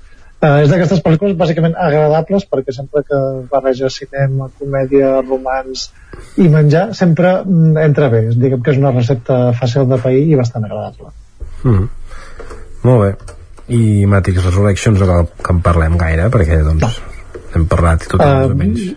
[0.43, 3.19] Uh, és d'aquestes pel·lícules bàsicament agradables perquè sempre que
[3.51, 5.85] barreja cinema, comèdia, romans
[6.43, 8.25] i menjar sempre mm, entra bé.
[8.35, 11.13] Diguem que és una recepta fàcil de pair i bastant agradable.
[11.63, 11.87] Mm.
[12.89, 13.13] Molt bé.
[13.79, 17.39] I Matrix Resurrections no cal que en parlem gaire perquè doncs, no.
[17.55, 18.91] hem parlat i tot uh, menys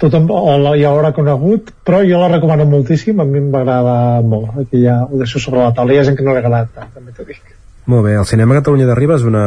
[0.00, 3.62] tothom o la, ja l'haurà conegut però jo la recomano moltíssim a mi em va
[3.64, 6.42] agradar molt aquí ja ho deixo sobre la taula hi ha gent que no l'ha
[6.44, 7.42] agradat tant, també t'ho dic
[7.90, 9.46] molt bé, el Cinema Catalunya de Ribes és una,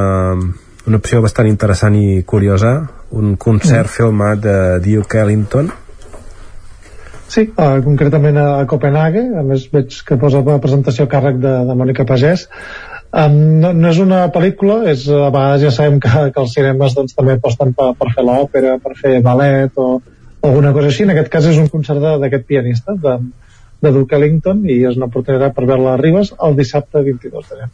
[0.87, 2.75] una opció bastant interessant i curiosa
[3.11, 3.95] un concert mm.
[3.97, 5.71] filmat de Duke Ellington
[7.33, 11.53] Sí, uh, concretament a Copenhague, a més veig que posa la presentació a càrrec de,
[11.65, 12.43] de Mònica Pagès.
[13.09, 16.93] Um, no, no és una pel·lícula, és, a vegades ja sabem que, que els cinemes
[16.97, 19.87] doncs, també aposten per, per fer l'òpera, per fer ballet o,
[20.43, 21.05] alguna cosa així.
[21.07, 23.17] En aquest cas és un concert d'aquest pianista, de,
[23.81, 27.59] de Duke Ellington, i és una oportunitat per veure-la a Ribes el dissabte 22 de
[27.61, 27.71] gener.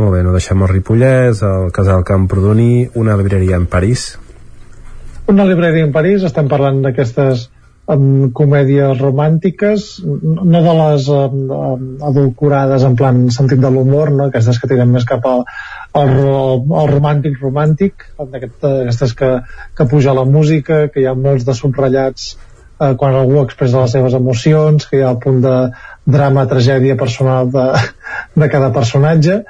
[0.00, 4.14] Molt bé, no deixem el Ripollès, el Casal Camprodoni, una libreria en París.
[5.28, 7.50] Una libreria en París, estem parlant d'aquestes
[7.90, 11.40] um, comèdies romàntiques, no de les um,
[12.10, 14.28] adulcorades en plan sentit de l'humor, no?
[14.28, 15.34] aquestes que tiren més cap a,
[16.02, 19.34] el, el romàntic romàntic d'aquestes que,
[19.76, 23.96] que puja la música que hi ha molts de subratllats eh, quan algú expressa les
[23.98, 25.56] seves emocions que hi ha el punt de
[26.04, 27.68] drama, tragèdia personal de,
[28.44, 29.42] de cada personatge.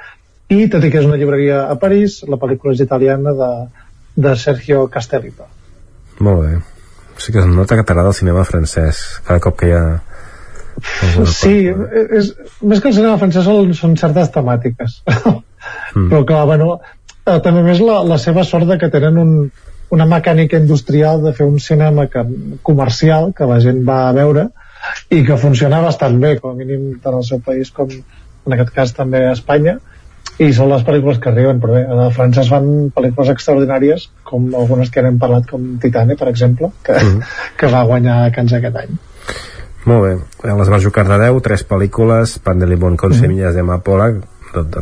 [0.53, 3.53] I tot i que és una llibreria a París la pel·lícula és italiana de,
[4.27, 5.49] de Sergio Castellito
[6.21, 6.72] molt bé
[7.19, 9.85] sí que es nota que t'agrada el cinema francès cada cop que hi ha
[11.29, 12.31] Sí, és,
[12.65, 15.03] més que el cinema francès són, són certes temàtiques.
[15.93, 16.09] Mm.
[16.09, 16.79] Però clar, bueno,
[17.27, 19.35] eh, també més la, la seva sort de que tenen un,
[19.93, 22.25] una mecànica industrial de fer un cinema que,
[22.65, 24.49] comercial que la gent va a veure
[25.13, 28.73] i que funciona bastant bé, com a mínim tant al seu país com en aquest
[28.75, 29.77] cas també a Espanya
[30.41, 34.49] i són les pel·lícules que arriben però bé, a França es fan pel·lícules extraordinàries com
[34.57, 37.33] algunes que hem parlat com Titane per exemple que, mm.
[37.61, 38.95] que va guanyar a Cans aquest any
[39.85, 40.13] molt bé,
[40.47, 43.21] les va jugar de 10 tres pel·lícules, Pan de Limón con mm.
[43.21, 44.13] semillas de Mapola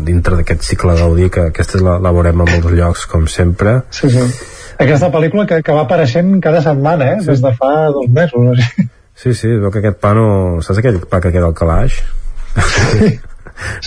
[0.07, 4.11] dintre d'aquest cicle Gaudí que aquesta la, la veurem a molts llocs com sempre sí,
[4.11, 4.25] sí.
[4.83, 7.19] aquesta pel·lícula que, que va apareixent cada setmana eh?
[7.21, 7.31] Sí.
[7.33, 8.63] des de fa dos mesos
[9.15, 10.29] sí, sí, veu que aquest pa no
[10.63, 12.03] saps aquell pa que queda al calaix?
[12.55, 13.19] Sí.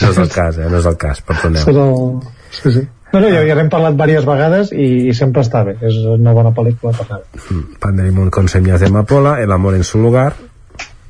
[0.01, 0.69] no és el cas, eh?
[0.69, 2.19] no és el cas, perdoneu el...
[2.51, 2.87] sí, sí.
[3.13, 6.33] No, no, ja, ja n'hem parlat diverses vegades i, i sempre està bé, és una
[6.33, 7.19] bona pel·lícula per anar.
[7.83, 10.33] Pan de limón con semillas de amapola, El amor en su lugar,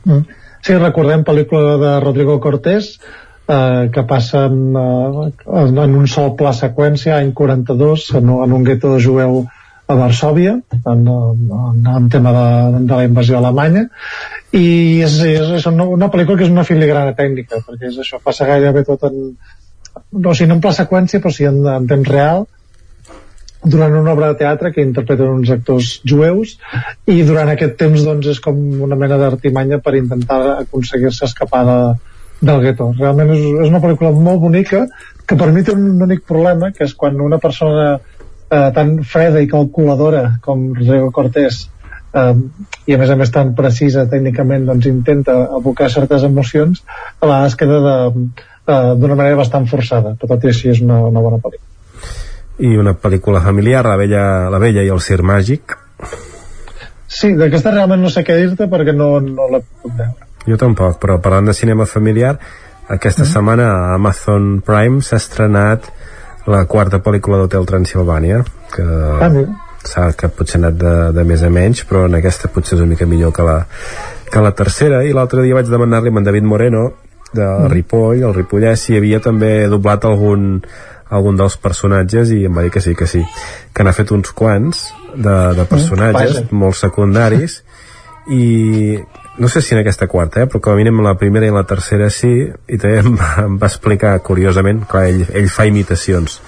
[0.05, 0.23] Mm.
[0.63, 2.93] Sí, recordem pel·lícula de Rodrigo Cortés
[3.47, 8.63] eh, que passa en, eh, en un sol pla seqüència any 42 en, en un
[8.67, 9.43] gueto de jueu
[9.87, 13.89] a Varsòvia en, en, en tema de, de la invasió alemanya
[14.53, 14.65] i
[15.01, 18.47] és, és, és una, una pel·lícula que és una filigrana tècnica perquè és això, passa
[18.49, 22.11] gairebé tot en no, o sigui, no en pla seqüència però sí en, en temps
[22.13, 22.45] real
[23.63, 26.57] durant una obra de teatre que interpreten uns actors jueus
[27.09, 31.77] i durant aquest temps doncs, és com una mena d'artimanya per intentar aconseguir-se escapar de,
[32.43, 32.89] del gueto.
[32.99, 34.83] Realment és, és una pel·lícula molt bonica
[35.25, 39.41] que per mi té un únic problema que és quan una persona eh, tan freda
[39.41, 41.63] i calculadora com Rodrigo Cortés
[42.13, 42.33] eh,
[42.87, 46.83] i a més a més tan precisa tècnicament doncs intenta abocar certes emocions
[47.19, 51.41] a vegades queda eh, d'una manera bastant forçada tot i així és una, una bona
[51.43, 51.71] pel·lícula
[52.59, 55.73] i una pel·lícula familiar, La Vella, la Vella i el Cir Màgic.
[57.07, 60.29] Sí, d'aquesta realment no sé què dir-te perquè no, no la puc veure.
[60.45, 62.37] Jo tampoc, però parlant de cinema familiar,
[62.87, 63.33] aquesta mm -hmm.
[63.33, 65.91] setmana a Amazon Prime s'ha estrenat
[66.45, 68.43] la quarta pel·lícula d'Hotel Transilvània,
[68.75, 69.31] que ah,
[69.83, 72.83] s'ha que potser ha anat de, de més a menys, però en aquesta potser és
[72.83, 73.59] una mica millor que la,
[74.31, 76.83] que la tercera, i l'altre dia vaig demanar-li a en David Moreno,
[77.33, 77.69] de mm.
[77.73, 80.61] Ripoll, el Ripollès, si havia també doblat algun
[81.13, 83.21] algun dels personatges i em va dir que sí, que sí.
[83.73, 87.59] Que n'ha fet uns quants de, de personatges mm, molt secundaris.
[88.33, 88.97] I
[89.37, 91.65] no sé si en aquesta quarta, eh, però com a mínim la primera i la
[91.69, 96.39] tercera sí, i també em va, em va explicar curiosament, clar, ell, ell fa imitacions,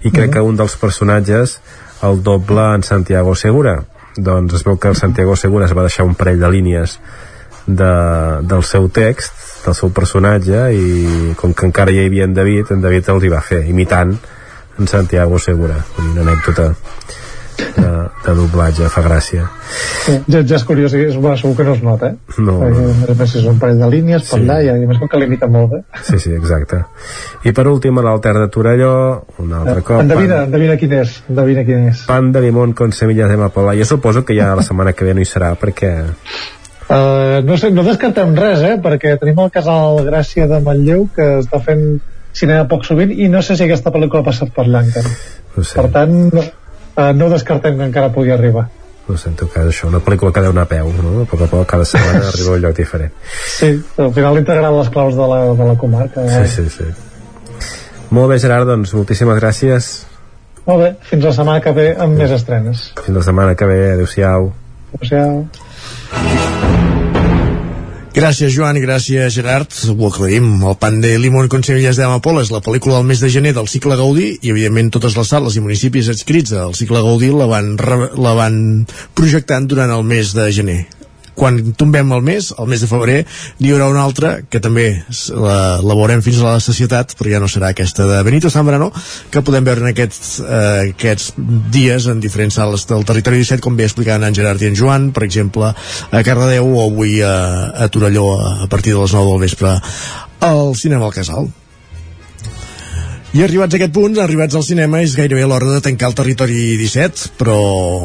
[0.00, 0.28] i crec mm.
[0.28, 0.32] -hmm.
[0.32, 1.60] que un dels personatges
[2.02, 3.80] el doble en Santiago Segura,
[4.16, 6.98] doncs es veu que el Santiago Segura es va deixar un parell de línies
[7.66, 7.92] de,
[8.42, 12.80] del seu text del seu personatge i com que encara hi havia en David en
[12.84, 14.14] David els hi va fer, imitant
[14.80, 15.76] en Santiago Segura.
[16.00, 16.72] Una anècdota
[17.76, 17.90] de,
[18.24, 19.46] de doblatge, fa gràcia
[20.26, 22.14] ja, ja és curiós, és, bueno, segur que no es nota eh?
[22.38, 22.84] no, no.
[23.08, 24.46] a més és un parell de línies per sí.
[24.46, 25.82] allà i a més que l'imita molt eh?
[26.06, 26.82] sí, sí, exacte
[27.46, 28.94] i per últim a l'Alter de Torelló
[29.42, 30.48] un altre cop endevina, pan...
[30.50, 34.24] endevina quin és endevina quin és pan de limón con semillas de mapola jo suposo
[34.24, 35.92] que ja la setmana que ve no hi serà perquè
[36.90, 38.72] Uh, no sé, no descartem res, eh?
[38.82, 41.84] perquè tenim el casal Gràcia de Manlleu que està fent
[42.34, 45.12] cinema poc sovint i no sé si aquesta pel·lícula ha passat per encara.
[45.54, 45.76] No sé.
[45.76, 46.16] Per tant,
[46.96, 48.68] uh, no descartem que encara pugui arribar.
[49.10, 51.24] No sé, en tot cas, això, una pel·lícula que deu anar a peu, no?
[51.24, 53.12] A poc a poc, cada setmana arriba a un lloc diferent.
[53.56, 56.26] Sí, al final integrant les claus de la, de la comarca.
[56.26, 56.46] Eh?
[56.46, 56.86] Sí, sí, sí.
[58.14, 59.90] Molt bé, Gerard, doncs moltíssimes gràcies.
[60.66, 62.22] Molt bé, fins la setmana que ve amb sí.
[62.22, 62.86] més estrenes.
[63.02, 64.50] Fins la setmana que ve, adeu-siau.
[64.94, 65.46] Adeu-siau.
[68.10, 69.70] Gràcies, Joan, i gràcies, Gerard.
[69.94, 70.48] Ho aclarim.
[70.66, 73.54] El pan de limón con semillas de amapola és la pel·lícula del mes de gener
[73.54, 77.46] del cicle Gaudí i, evidentment, totes les sales i municipis adscrits al cicle Gaudí la
[77.50, 78.56] van, la van
[79.14, 80.80] projectant durant el mes de gener
[81.34, 83.18] quan tombem el mes, el mes de febrer
[83.60, 84.86] n'hi haurà una altra que també
[85.34, 88.90] la, la veurem fins a la societat però ja no serà aquesta de Benito Zambrano
[89.30, 91.32] que podem veure en aquests, eh, aquests
[91.72, 95.10] dies en diferents sales del territori 17 com bé explicaven en Gerard i en Joan
[95.16, 97.36] per exemple a Cardedeu o avui a,
[97.74, 99.78] a Torelló a partir de les 9 del vespre
[100.40, 101.50] al cinema al Casal
[103.30, 106.74] i arribats a aquest punt, arribats al cinema, és gairebé l'hora de tancar el territori
[106.80, 107.58] 17, però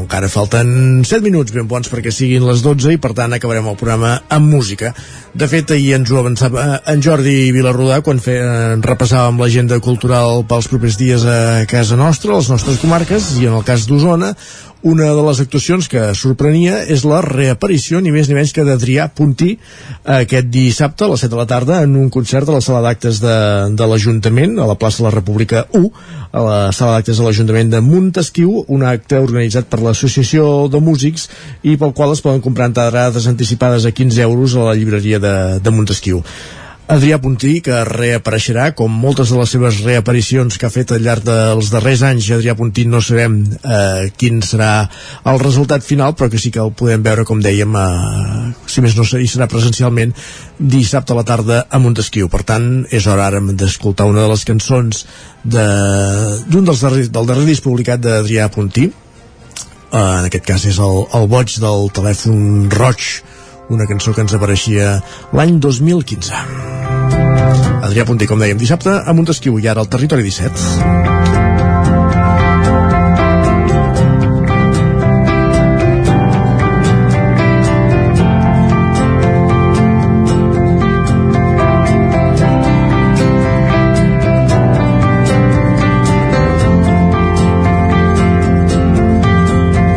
[0.03, 3.79] encara falten 7 minuts ben bons perquè siguin les 12 i per tant acabarem el
[3.79, 4.91] programa amb música.
[5.33, 10.45] De fet, ahir ens ho avançava en Jordi Vilarrodà quan fe, eh, repassàvem l'agenda cultural
[10.45, 14.35] pels propers dies a casa nostra, a les nostres comarques, i en el cas d'Osona,
[14.85, 19.07] Una de les actuacions que sorprenia és la reaparició ni més ni menys que d'Adrià
[19.17, 19.55] Puntí
[20.15, 23.17] aquest dissabte a les 7 de la tarda en un concert a la sala d'actes
[23.23, 23.37] de,
[23.73, 25.89] de l'Ajuntament, a la plaça de la República 1,
[26.29, 31.31] a la sala d'actes de l'Ajuntament de Montesquieu, un acte organitzat per l'Associació de Músics
[31.65, 35.33] i pel qual es poden comprar entrades anticipades a 15 euros a la llibreria de,
[35.65, 36.21] de Montesquieu.
[36.85, 41.23] Adrià Puntí, que reapareixerà, com moltes de les seves reaparicions que ha fet al llarg
[41.25, 42.27] dels darrers anys.
[42.35, 44.85] Adrià Puntí no sabem eh, quin serà
[45.25, 48.93] el resultat final, però que sí que el podem veure, com dèiem, eh, si més
[48.99, 50.13] no hi serà presencialment,
[50.59, 52.29] dissabte a la tarda a Montesquieu.
[52.29, 55.07] Per tant, és hora ara d'escoltar una de les cançons
[55.41, 58.91] d'un de, dels darrers, del darrer disc publicat d'Adrià Puntí.
[59.89, 63.09] Eh, en aquest cas és el, el boig del telèfon roig,
[63.69, 64.99] una cançó que ens apareixia
[65.33, 66.33] l'any 2015.
[67.85, 71.05] Adrià Puntí, com dèiem, dissabte a Montesquieu i ara al Territori 17.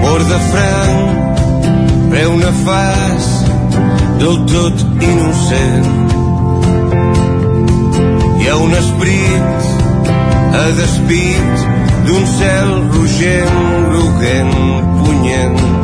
[0.04, 0.22] Mor
[4.18, 5.86] del tot innocent.
[8.40, 9.68] Hi ha un esprit
[10.58, 11.66] a despit
[12.06, 13.58] d'un cel rogent,
[13.90, 14.56] groguent,
[15.02, 15.77] punyent.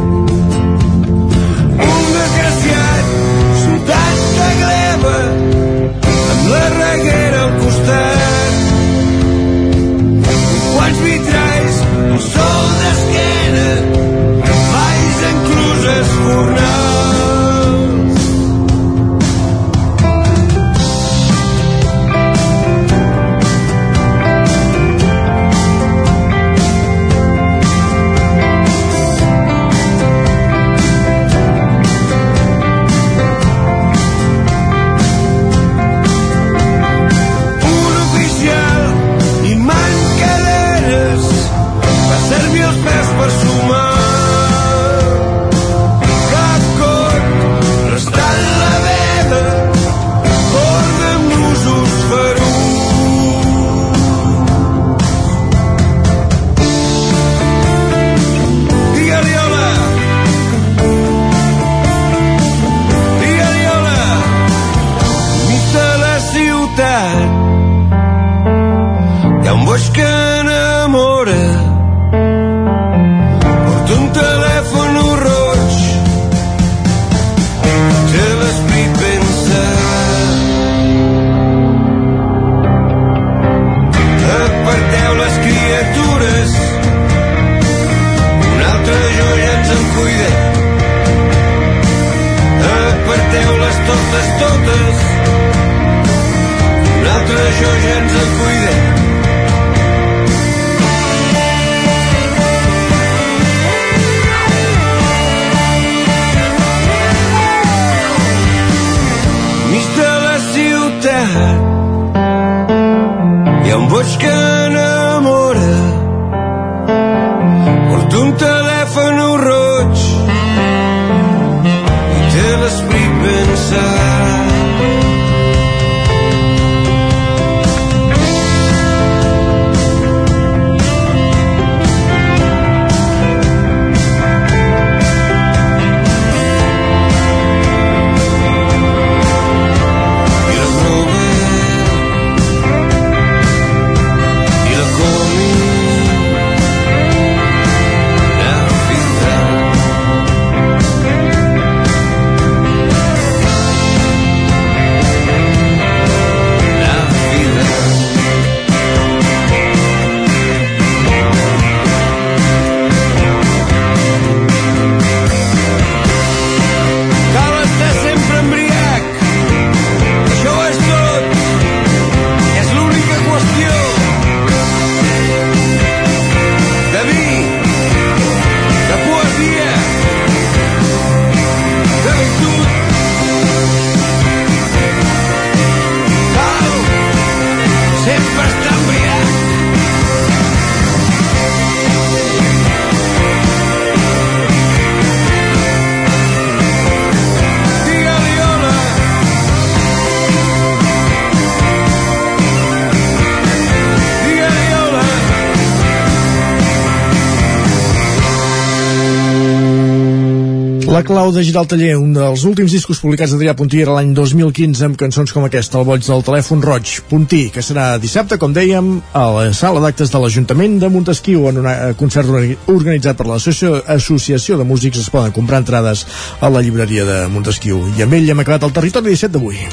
[211.24, 214.82] Clau de girar el taller, un dels últims discos publicats d'Adrià Puntí era l'any 2015
[214.84, 218.90] amb cançons com aquesta, El boig del telèfon roig, Puntí, que serà dissabte, com dèiem,
[219.16, 224.68] a la sala d'actes de l'Ajuntament de Montesquieu en un concert organitzat per l'Associació de
[224.68, 226.04] Músics es poden comprar entrades
[226.44, 227.80] a la llibreria de Montesquieu.
[227.96, 229.64] I amb ell hem acabat el territori 17 d'avui.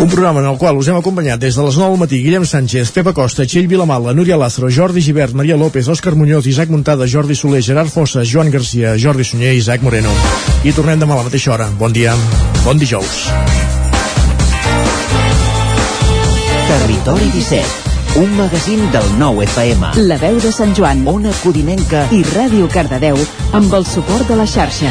[0.00, 2.46] Un programa en el qual us hem acompanyat des de les 9 del matí Guillem
[2.48, 7.04] Sánchez, Pepa Costa, Txell Vilamala, Núria Lázaro, Jordi Givert, Maria López, Òscar Muñoz, Isaac Montada,
[7.04, 10.08] Jordi Soler, Gerard Fossa, Joan Garcia, Jordi Sunyer i Isaac Moreno.
[10.64, 11.68] I tornem demà a la mateixa hora.
[11.76, 12.16] Bon dia,
[12.64, 13.28] bon dijous.
[16.72, 19.92] Territori 17 un magazín del nou FM.
[20.08, 21.04] La veu de Sant Joan.
[21.06, 22.08] Ona Codinenca.
[22.10, 23.20] I Ràdio Cardedeu
[23.52, 24.90] amb el suport de la xarxa.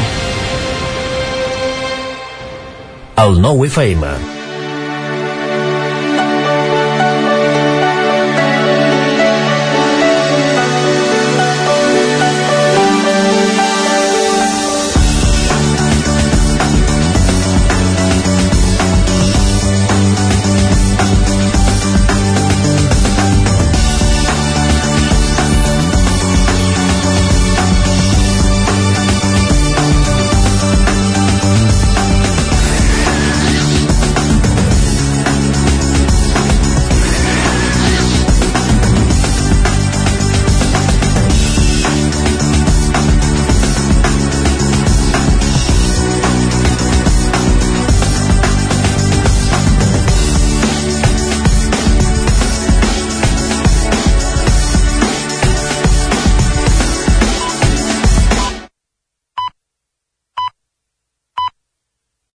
[3.20, 4.39] El nou FM